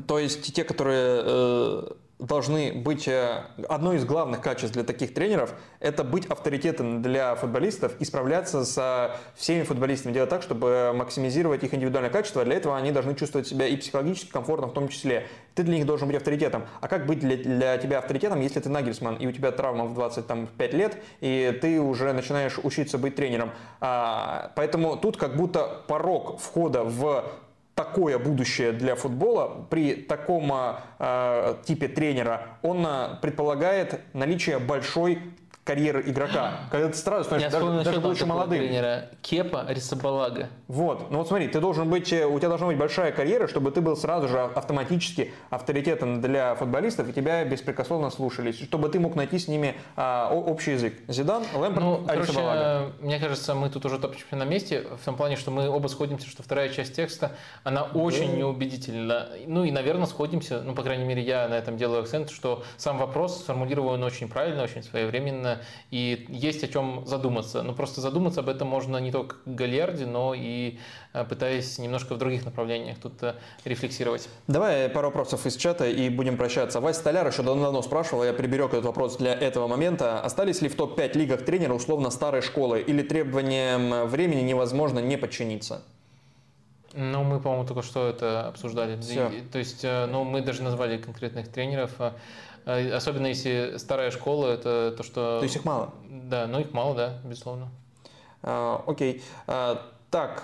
[0.00, 1.82] то есть те, которые э,
[2.22, 7.92] должны быть, э, одно из главных качеств для таких тренеров, это быть авторитетом для футболистов
[7.98, 12.44] и справляться со всеми футболистами, делать так, чтобы максимизировать их индивидуальное качество.
[12.44, 15.26] Для этого они должны чувствовать себя и психологически комфортно в том числе.
[15.54, 16.64] Ты для них должен быть авторитетом.
[16.80, 19.94] А как быть для, для тебя авторитетом, если ты Нагельсман, и у тебя травма в
[19.94, 23.50] 25 лет, и ты уже начинаешь учиться быть тренером?
[23.80, 27.24] А, поэтому тут как будто порог входа в
[27.74, 29.66] такое будущее для футбола.
[29.70, 30.52] При таком
[30.98, 35.18] э, типе тренера, он э, предполагает наличие большой
[35.64, 36.60] карьеры игрока.
[36.70, 38.58] Когда ты сразу Я становишься даже, вспомнил даже одного будучи молодым.
[38.58, 39.04] тренера.
[39.22, 40.48] Кепа Рисабалага.
[40.66, 43.70] Вот, ну вот смотри, ты должен быть, э, у тебя должна быть большая карьера, чтобы
[43.70, 49.14] ты был сразу же автоматически авторитетом для футболистов, и тебя беспрекословно слушались, чтобы ты мог
[49.14, 50.94] найти с ними а, общий язык.
[51.08, 52.24] Зидан, Лэмпорт, Ну, Балага.
[52.26, 55.86] короче, мне кажется, мы тут уже топчемся на месте, в том плане, что мы оба
[55.88, 57.32] сходимся, что вторая часть текста,
[57.62, 59.28] она очень неубедительна.
[59.46, 62.98] Ну и, наверное, сходимся, ну, по крайней мере, я на этом делаю акцент, что сам
[62.98, 65.51] вопрос сформулирован очень правильно, очень своевременно,
[65.90, 67.62] и есть о чем задуматься.
[67.62, 70.78] Ну, просто задуматься об этом можно не только к Галиарде, но и
[71.12, 74.28] э, пытаясь немножко в других направлениях тут э, рефлексировать.
[74.46, 76.80] Давай пару вопросов из чата и будем прощаться.
[76.80, 80.20] Вася Столяр еще давно спрашивал, я приберег этот вопрос для этого момента.
[80.20, 85.82] Остались ли в топ-5 лигах тренеры условно старой школы или требованиям времени невозможно не подчиниться?
[86.94, 89.00] Ну, мы, по-моему, только что это обсуждали.
[89.00, 89.28] Всё.
[89.30, 91.92] И- То есть, э, ну, мы даже назвали конкретных тренеров.
[92.64, 95.38] Э, Особенно если старая школа, это то, что...
[95.38, 95.92] То есть их мало?
[96.08, 97.68] Да, ну их мало, да, безусловно.
[98.42, 99.22] А, Окей.
[99.46, 100.42] А, Так.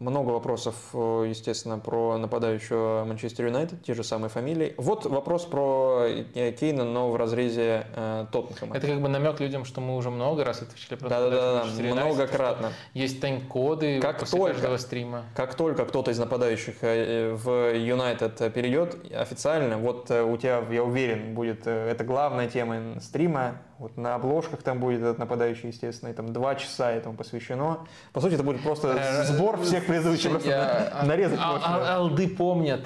[0.00, 4.74] Много вопросов, э, естественно, про нападающего Манчестер Юнайтед, те же самые фамилии.
[4.76, 6.02] Вот вопрос про
[6.34, 8.76] э, Кейна, но в разрезе э, Тоттенхэма.
[8.76, 12.14] Это как бы намек людям, что мы уже много раз отвечали про Да-да-да, Манчестер Юнайтед,
[12.16, 12.72] многократно.
[12.92, 15.24] Есть тайм-коды Как после только- каждого стрима.
[15.36, 21.34] Как только кто-то из нападающих э, в Юнайтед перейдет официально, вот у тебя, я уверен,
[21.36, 23.58] будет это главная тема стрима.
[23.78, 27.86] Вот на обложках там будет этот нападающий, естественно, и там два часа этому посвящено.
[28.12, 32.82] По сути, это будет просто Э, сбор всех предыдущих, просто нарезать а- Алды помнят.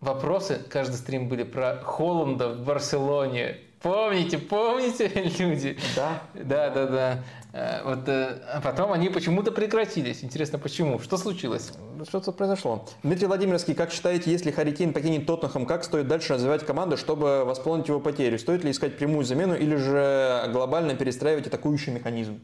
[0.00, 3.56] Вопросы, каждый стрим были про Холланда в Барселоне.
[3.80, 5.78] Помните, помните, люди?
[5.96, 6.22] Да.
[6.34, 7.18] Да, да, да.
[7.52, 10.24] Э, Вот, э, а потом они почему-то прекратились.
[10.24, 10.98] Интересно, почему?
[10.98, 11.72] Что случилось?
[12.08, 12.86] Что-то произошло.
[13.02, 17.44] Дмитрий Владимирский, как считаете, если Харри Кейн покинет Тоттенхэм, как стоит дальше развивать команду, чтобы
[17.44, 18.38] восполнить его потерю?
[18.38, 22.40] Стоит ли искать прямую замену или же глобально перестраивать атакующий механизм?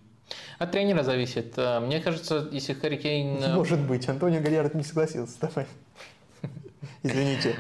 [0.59, 1.55] От тренера зависит.
[1.57, 3.43] Э, Мне кажется, если Харри Кейн...
[3.43, 5.67] э, Может быть, Антонио Гальярд не согласился с тобой.
[7.03, 7.57] Извините.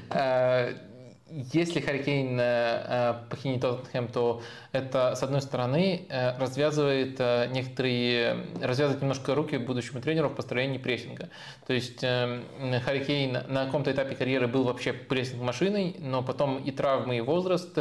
[1.30, 4.40] Если Харри Кейн э, э, покинет Тоттенхэм, то
[4.72, 10.78] это, с одной стороны, э, развязывает э, некоторые, развязывает немножко руки будущему тренеру в построении
[10.78, 11.28] прессинга.
[11.66, 12.40] То есть э,
[12.82, 17.78] Харри Кейн на каком-то этапе карьеры был вообще прессинг-машиной, но потом и травмы, и возраст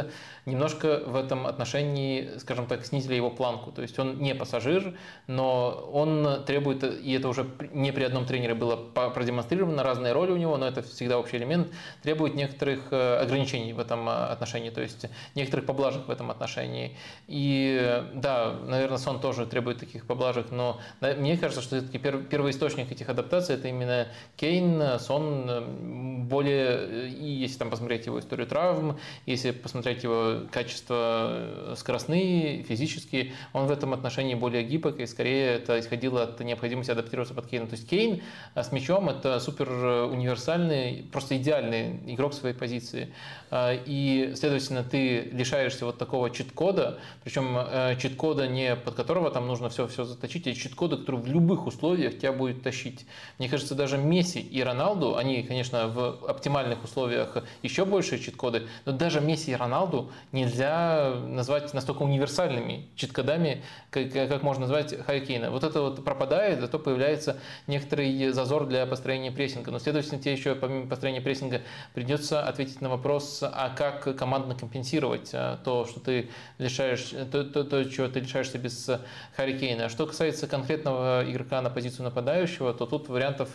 [0.48, 3.70] немножко в этом отношении, скажем так, снизили его планку.
[3.70, 4.94] То есть он не пассажир,
[5.26, 10.36] но он требует, и это уже не при одном тренере было продемонстрировано, разные роли у
[10.36, 11.68] него, но это всегда общий элемент,
[12.02, 16.96] требует некоторых э, ограничений в этом э, отношении, то есть некоторых поблажек в этом отношении.
[17.26, 22.90] И э, да, наверное, сон тоже требует таких поблажек, но мне кажется, что все-таки первоисточник
[22.90, 29.50] этих адаптаций это именно Кейн, сон более, и если там посмотреть его историю травм, если
[29.50, 35.78] посмотреть его качества э, скоростные, физические, он в этом отношении более гибок, и скорее это
[35.80, 37.66] исходило от необходимости адаптироваться под Кейна.
[37.66, 38.22] То есть Кейн
[38.54, 43.12] э, с мячом это супер э, универсальный, просто идеальный игрок своей позиции.
[43.50, 50.04] И, следовательно, ты лишаешься вот такого чит-кода, причем чит-кода не под которого там нужно все-все
[50.04, 53.06] заточить, а чит-кода, который в любых условиях тебя будет тащить.
[53.38, 58.92] Мне кажется, даже Месси и Роналду, они, конечно, в оптимальных условиях еще больше чит-коды, но
[58.92, 65.50] даже Месси и Роналду нельзя назвать настолько универсальными чит-кодами, как, как можно назвать Харри Кейна.
[65.50, 69.70] Вот это вот пропадает, зато появляется некоторый зазор для построения прессинга.
[69.70, 71.62] Но, следовательно, тебе еще помимо построения прессинга
[71.94, 77.84] придется ответить на вопрос, а как командно компенсировать то, что ты лишаешь, то, то, то
[77.84, 78.90] чего ты лишаешься без
[79.36, 79.88] Харри Кейна.
[79.88, 83.50] Что касается конкретного игрока на позицию нападающего, то тут вариантов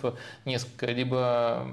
[0.46, 0.88] несколько.
[0.94, 1.68] Либо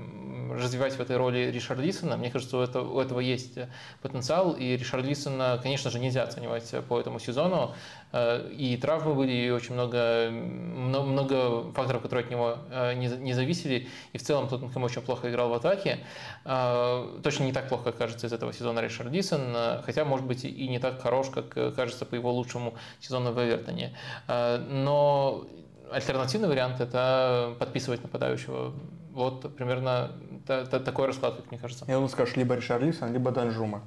[0.53, 3.59] развивать в этой роли Ришарлисона, мне кажется, у этого, у этого есть
[4.03, 7.75] потенциал, и Ришарлисона, конечно же, нельзя оценивать по этому сезону.
[8.13, 13.89] Э, и травмы были, и очень много, много факторов, которые от него э, не зависели.
[14.13, 16.01] И в целом Тоттенхэм очень плохо играл в атаке.
[16.45, 20.69] Э, точно не так плохо, кажется, из этого сезона Ришард Дисон, хотя, может быть, и
[20.69, 23.97] не так хорош, как кажется по его лучшему сезону в Эвертоне.
[24.27, 25.47] Но
[25.91, 28.73] альтернативный вариант– это подписывать нападающего.
[29.13, 30.13] Вот примерно
[30.47, 31.85] такой расклад, как мне кажется.
[31.89, 33.83] Я думаю, скажешь, либо Ришарлисон, либо Данжума.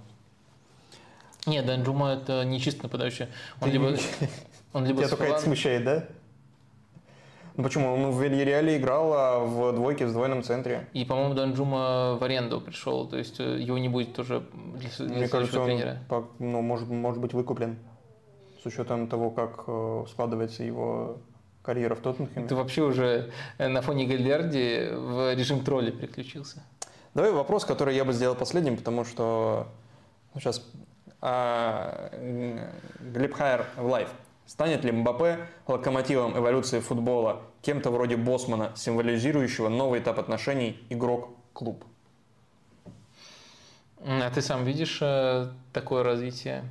[1.46, 3.28] Нет, Данджума это не чисто нападающий.
[3.60, 3.96] Он Ты либо,
[4.74, 6.06] он либо Тебя только это смущает, да?
[7.56, 7.94] Ну почему?
[7.94, 10.88] Он в Вильяреале играл а в двойке в сдвоенном центре.
[10.94, 14.44] И, по-моему, Данджума в аренду пришел, то есть э, его не будет тоже
[14.76, 16.00] для, для Мне кажется, он, тренера.
[16.40, 17.78] ну, может, может быть выкуплен
[18.62, 21.18] с учетом того, как э, складывается его
[21.62, 22.48] карьера в Тоттенхэме.
[22.48, 26.64] Ты вообще уже э, на фоне Гальярди в режим тролля переключился.
[27.14, 29.68] Давай вопрос, который я бы сделал последним, потому что
[30.34, 30.66] сейчас
[31.26, 32.10] а,
[33.00, 34.10] Глеб Хайер в лайв.
[34.46, 41.86] Станет ли Мбаппе локомотивом эволюции футбола, кем-то вроде Босмана, символизирующего новый этап отношений игрок-клуб?
[44.06, 46.66] А ты сам видишь э, такое развитие?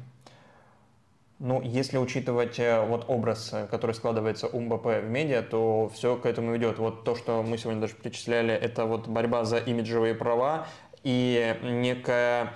[1.38, 6.16] Ну, если учитывать э, вот образ, э, который складывается у Мбаппе в медиа, то все
[6.16, 6.78] к этому ведет.
[6.78, 10.66] Вот то, что мы сегодня даже перечисляли, это вот борьба за имиджевые права
[11.04, 12.52] и некая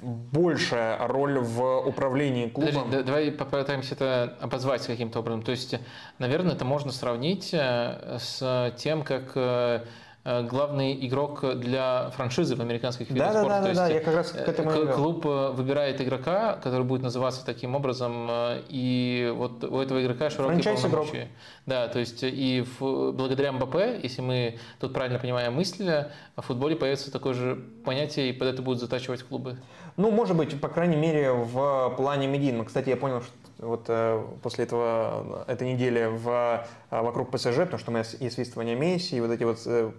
[0.00, 2.84] большая роль в управлении клубом.
[2.84, 5.42] Подожди, давай попытаемся это обозвать каким-то образом.
[5.42, 5.76] То есть,
[6.18, 9.84] наверное, это можно сравнить э, с тем, как э,
[10.24, 13.60] Э, главный игрок для франшизы в американских видах да, спорта.
[13.62, 17.46] Да, да, да, я как раз к этому э, Клуб выбирает игрока, который будет называться
[17.46, 18.28] таким образом,
[18.68, 21.12] и вот у этого игрока широкие Франчайз полномочия.
[21.12, 21.28] Игрок.
[21.64, 26.04] Да, то есть и в, благодаря МБП, если мы тут правильно понимаем мысль,
[26.36, 29.56] в футболе появится такое же понятие, и под это будут затачивать клубы.
[29.98, 32.64] Ну, может быть, по крайней мере, в плане медийном.
[32.64, 37.78] Кстати, я понял, что вот э, после этого, этой недели в, э, вокруг ПСЖ, потому
[37.78, 39.90] что у меня есть свистывание Месси, и вот эти вот э,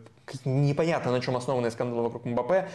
[0.45, 2.69] непонятно на чем основанные скандалы вокруг Мбаппе,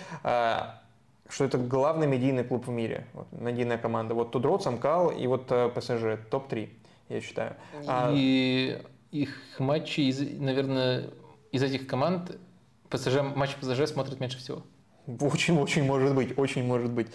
[1.30, 4.12] что это главный медийный клуб в мире, вот, медийная команда.
[4.12, 6.68] Вот Тудрот, Самкал и вот ПСЖ, топ-3,
[7.08, 7.56] я считаю.
[7.86, 11.08] А и их матчи, из, наверное,
[11.52, 12.36] из этих команд
[12.90, 14.62] ПСЖ, матч ПСЖ смотрят меньше всего.
[15.06, 17.08] Очень-очень может быть, очень может быть.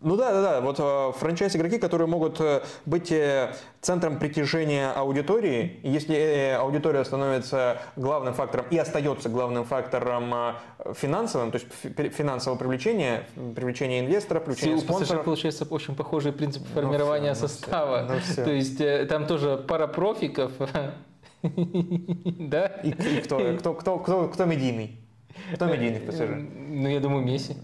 [0.00, 0.60] Ну да, да, да.
[0.62, 7.82] Вот э, франчайз-игроки, которые могут э, быть э, центром притяжения аудитории, если э, аудитория становится
[7.96, 10.54] главным фактором и остается главным фактором э,
[10.94, 15.24] финансовым, то есть финансового привлечения, привлечения инвестора, привлечения Все, спонсоров.
[15.24, 18.06] получается очень похожий принцип ну формирования ну, все, состава.
[18.08, 18.42] Ну все.
[18.42, 20.52] То есть э, там тоже пара профиков,
[21.42, 22.66] да?
[22.84, 24.98] И кто, кто, кто, кто, кто медийный?
[25.54, 26.20] Кто медийный в ПСЖ?
[26.20, 27.56] Ну, я думаю, Месси.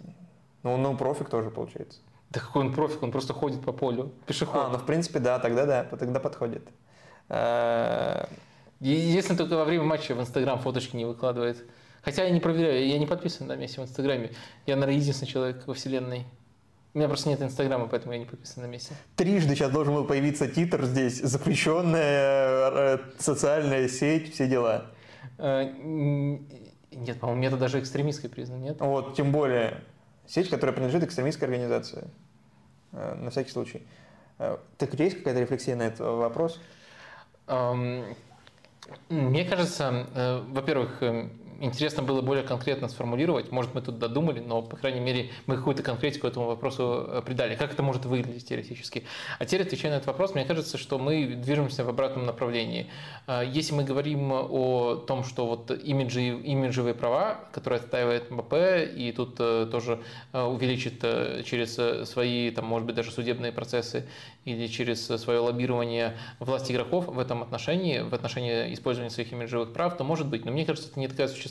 [0.62, 2.00] Ну, ну, профик тоже получается.
[2.30, 4.56] Да какой он профик, он просто ходит по полю, пешеход.
[4.56, 6.66] А, ну в принципе, да, тогда да, тогда подходит.
[7.28, 8.26] Э,
[8.80, 11.64] если только во время матча в Инстаграм фоточки не выкладывает.
[12.02, 14.30] Хотя я не проверяю, я не подписан на Месси в Инстаграме.
[14.66, 16.26] Я, наверное, единственный человек во вселенной.
[16.94, 18.92] У меня просто нет Инстаграма, поэтому я не подписан на Месси.
[19.16, 21.20] Трижды сейчас должен был появиться титр здесь.
[21.20, 24.86] Запрещенная э, социальная сеть, все дела.
[26.96, 28.80] Нет, по-моему, это даже экстремистской признано, нет?
[28.80, 29.82] Вот, тем более.
[30.26, 32.08] Сеть, которая принадлежит экстремистской организации.
[32.92, 33.86] Э, на всякий случай.
[34.38, 36.60] Э, так у тебя есть какая-то рефлексия на этот вопрос?
[39.08, 43.50] Мне кажется, э, во-первых, эм, интересно было более конкретно сформулировать.
[43.50, 47.56] Может, мы тут додумали, но, по крайней мере, мы какую-то конкретику этому вопросу э, придали.
[47.56, 49.04] Как это может выглядеть теоретически?
[49.38, 52.90] А теперь, отвечая на этот вопрос, мне кажется, что мы движемся в обратном направлении.
[53.26, 58.54] А, если мы говорим о том, что вот имиджи, имиджевые права, которые отстаивает МБП,
[58.94, 60.00] и тут э, тоже
[60.32, 61.04] э, увеличит
[61.44, 61.76] через
[62.08, 64.06] свои, там, может быть, даже судебные процессы
[64.44, 69.96] или через свое лоббирование власть игроков в этом отношении, в отношении использования своих имиджевых прав,
[69.96, 70.44] то может быть.
[70.44, 71.45] Но мне кажется, это не такая существенная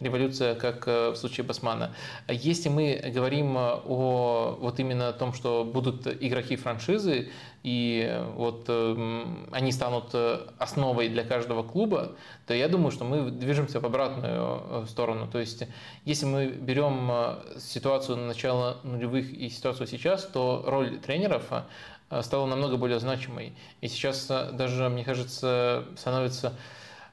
[0.00, 1.94] революция, как э, в случае Басмана.
[2.28, 7.30] Если мы говорим о вот именно том, что будут игроки франшизы,
[7.62, 10.14] и вот э, они станут
[10.58, 12.12] основой для каждого клуба,
[12.46, 15.28] то я думаю, что мы движемся в обратную э, сторону.
[15.30, 15.64] То есть,
[16.04, 17.10] если мы берем
[17.58, 21.44] ситуацию начала нулевых и ситуацию сейчас, то роль тренеров
[22.22, 23.52] стала намного более значимой.
[23.80, 26.54] И сейчас даже, мне кажется, становится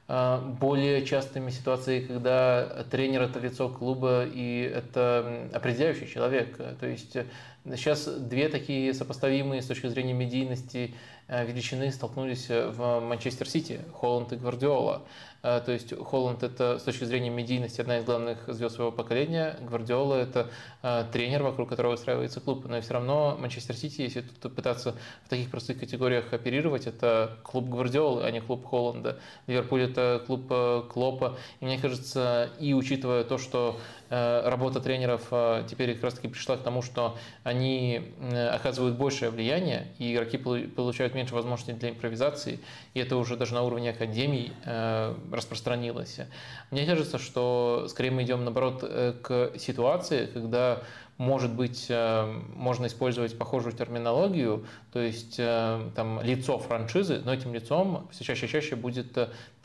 [0.08, 6.56] более частыми ситуациями, когда тренер это лицо клуба и это определяющий человек.
[6.80, 7.14] То есть
[7.64, 10.94] сейчас две такие сопоставимые с точки зрения медийности
[11.28, 15.02] величины столкнулись в Манчестер Сити, Холланд и Гвардиола.
[15.42, 19.56] А, то есть Холланд это с точки зрения медийности одна из главных звезд своего поколения.
[19.60, 20.50] Гвардиола это
[20.82, 22.64] а, тренер, вокруг которого выстраивается клуб.
[22.66, 27.38] Но и все равно Манчестер Сити, если тут пытаться в таких простых категориях оперировать, это
[27.42, 29.18] клуб Гвардиолы, а не клуб Холланда.
[29.46, 31.38] Ливерпуль это клуб э, Клопа.
[31.60, 36.28] И мне кажется, и учитывая то, что э, работа тренеров э, теперь как раз таки
[36.28, 38.12] пришла к тому, что они
[38.52, 42.60] оказывают большее влияние, и игроки получают меньше возможностей для импровизации,
[42.94, 44.52] и это уже даже на уровне академий
[45.32, 46.20] распространилось.
[46.70, 50.82] Мне кажется, что скорее мы идем, наоборот, э, к ситуации, когда
[51.16, 57.52] может быть, э, можно использовать похожую терминологию, то есть э, там лицо франшизы, но этим
[57.52, 59.18] лицом все чаще и чаще будет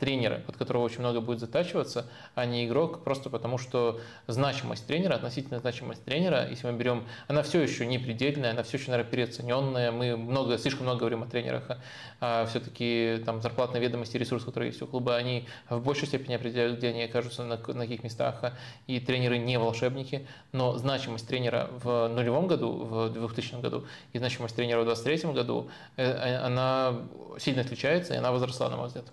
[0.04, 4.86] э, тренер, под которого очень много будет затачиваться, а не игрок, просто потому что значимость
[4.86, 8.90] тренера, относительная значимость тренера, если мы берем, она все еще не предельная, она все еще,
[8.90, 11.78] наверное, переоцененная, мы много, слишком много говорим о тренерах,
[12.20, 16.78] а все-таки там зарплатные ведомости, ресурсы, которые есть у клуба, они в большей степени определяют,
[16.78, 18.52] где они окажутся, на, на каких местах,
[18.86, 24.18] и тренеры не волшебники, но значимость тренера тренера в нулевом году, в 2000 году, и
[24.18, 26.94] значимость тренера в 2023 году, э, э, она
[27.38, 29.06] сильно отличается, и она возросла, на мой взгляд.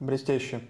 [0.00, 0.60] Блестяще.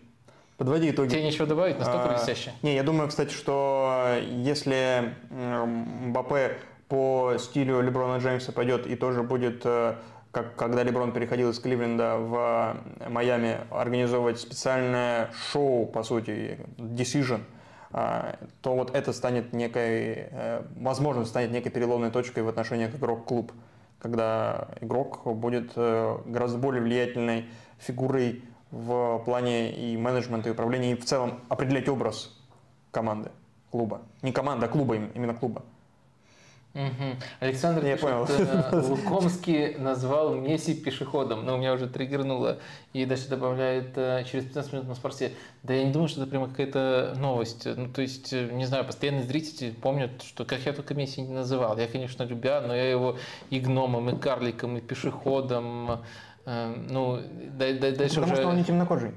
[0.57, 1.11] Подводи итоги.
[1.11, 2.53] Тебе нечего добавить, настолько а, блестяще.
[2.62, 9.62] Не, я думаю, кстати, что если Мбаппе по стилю Леброна Джеймса пойдет и тоже будет,
[9.65, 9.97] э,
[10.31, 12.77] как когда Леброн переходил из Кливленда в
[13.09, 17.41] Майами, организовывать специальное шоу, по сути, Decision–
[17.94, 23.53] то вот это станет некой, э, возможно, станет некой переломной точкой в отношениях игрок-клуб,
[24.01, 27.44] когда игрок будет э, гораздо более влиятельной
[27.78, 32.36] фигурой в плане и менеджмента, и управления, и в целом определять образ
[32.91, 33.31] команды,
[33.70, 34.02] клуба.
[34.23, 35.62] Не команда, а клуба, именно клуба.
[36.75, 37.17] Угу.
[37.39, 38.26] Александр я пишет, понял.
[38.28, 42.59] Э, Лукомский назвал Месси пешеходом, но у меня уже триггернуло.
[42.93, 45.33] И дальше добавляет э, через 15 минут на спорте.
[45.62, 47.67] Да я не думаю, что это прямо какая-то новость.
[47.67, 51.33] Ну, то есть, э, не знаю, постоянные зрители помнят, что как я только Месси не
[51.33, 51.78] называл.
[51.78, 53.18] Я, конечно, любя, но я его
[53.51, 56.01] и гномом, и карликом, и пешеходом.
[56.47, 57.20] Ну,
[57.56, 58.36] дальше Потому уже...
[58.36, 59.12] что он не темнокожий.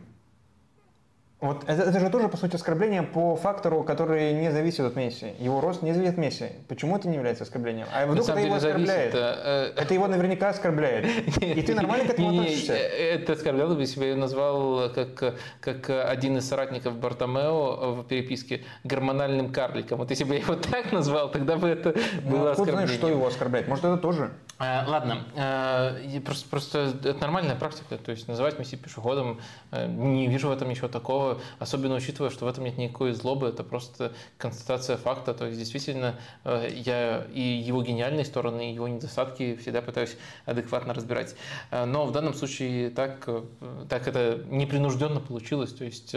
[1.40, 5.34] Вот это, это же тоже, по сути, оскорбление по фактору, который не зависит от Месси.
[5.38, 6.46] Его рост не зависит от Месси.
[6.68, 7.86] Почему это не является оскорблением?
[7.94, 9.12] А вдруг это его оскорбляет?
[9.14, 11.06] Зависит, э, это его наверняка оскорбляет.
[11.42, 12.74] И ты нормально к этому относишься?
[12.74, 18.64] Это оскорбляло бы, если бы я назвал, как, как один из соратников Бартомео в переписке,
[18.84, 20.00] гормональным карликом.
[20.00, 22.88] Вот если бы я его так назвал, тогда бы это ну, было оскорбление.
[22.88, 23.68] знаешь, что его оскорбляет?
[23.68, 24.32] Может, это тоже?
[24.60, 29.40] Э, ладно, э, просто, просто это нормальная практика, то есть называть Месси пешеходом,
[29.72, 33.64] не вижу в этом ничего такого особенно учитывая, что в этом нет никакой злобы, это
[33.64, 35.34] просто констатация факта.
[35.34, 40.94] То есть действительно э, я и его гениальные стороны, и его недостатки всегда пытаюсь адекватно
[40.94, 41.36] разбирать.
[41.72, 43.44] Э, но в данном случае так, э,
[43.90, 46.12] так это непринужденно получилось, то есть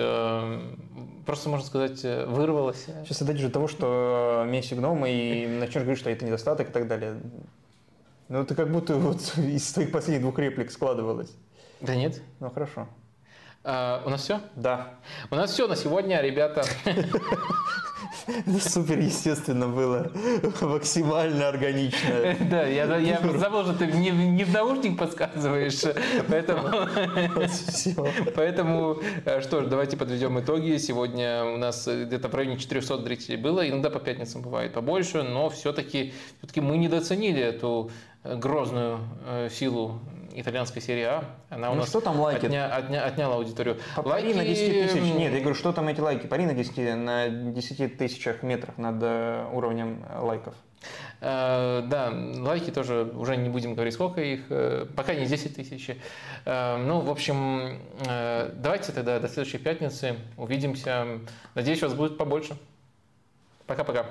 [1.27, 2.87] просто, можно сказать, вырвалось.
[3.05, 6.87] Сейчас это же того, что Месси гном, и начнешь говорить, что это недостаток и так
[6.87, 7.21] далее.
[8.31, 11.33] Ну, это как будто вот из твоих последних двух реплик складывалось.
[11.81, 12.23] Да нет.
[12.39, 12.87] Ну, хорошо.
[13.65, 14.41] А, у нас все?
[14.55, 14.95] Да.
[15.31, 16.65] У нас все на сегодня, ребята.
[18.61, 20.13] Супер естественно было,
[20.61, 22.37] максимально органично.
[22.51, 25.83] Да, я, я забыл, что ты не, не в наушник подсказываешь,
[26.29, 26.89] поэтому,
[28.35, 30.77] поэтому э, что ж, давайте подведем итоги.
[30.79, 35.51] Сегодня у нас где-то в районе 400 зрителей было, иногда по пятницам бывает побольше, но
[35.51, 36.15] все-таки
[36.49, 37.91] все мы недооценили эту
[38.25, 40.01] грозную э, силу
[40.33, 41.25] итальянской серии А.
[41.49, 42.47] Она у ну, нас что там лайки?
[42.47, 43.79] Отня, отня, отняла аудиторию.
[43.97, 44.37] Пари лайки...
[44.37, 45.15] на 10 тысяч.
[45.15, 46.27] Нет, я говорю, что там эти лайки?
[46.27, 50.55] Пари на 10, на 10 тысячах метрах над э, уровнем э, лайков.
[51.21, 52.11] Uh, да,
[52.43, 54.47] лайки тоже уже не будем говорить, сколько их,
[54.97, 55.91] пока не 10 тысяч.
[56.47, 61.21] Uh, ну, в общем, uh, давайте тогда до следующей пятницы увидимся.
[61.55, 62.57] Надеюсь, вас будет побольше.
[63.67, 64.07] Пока-пока.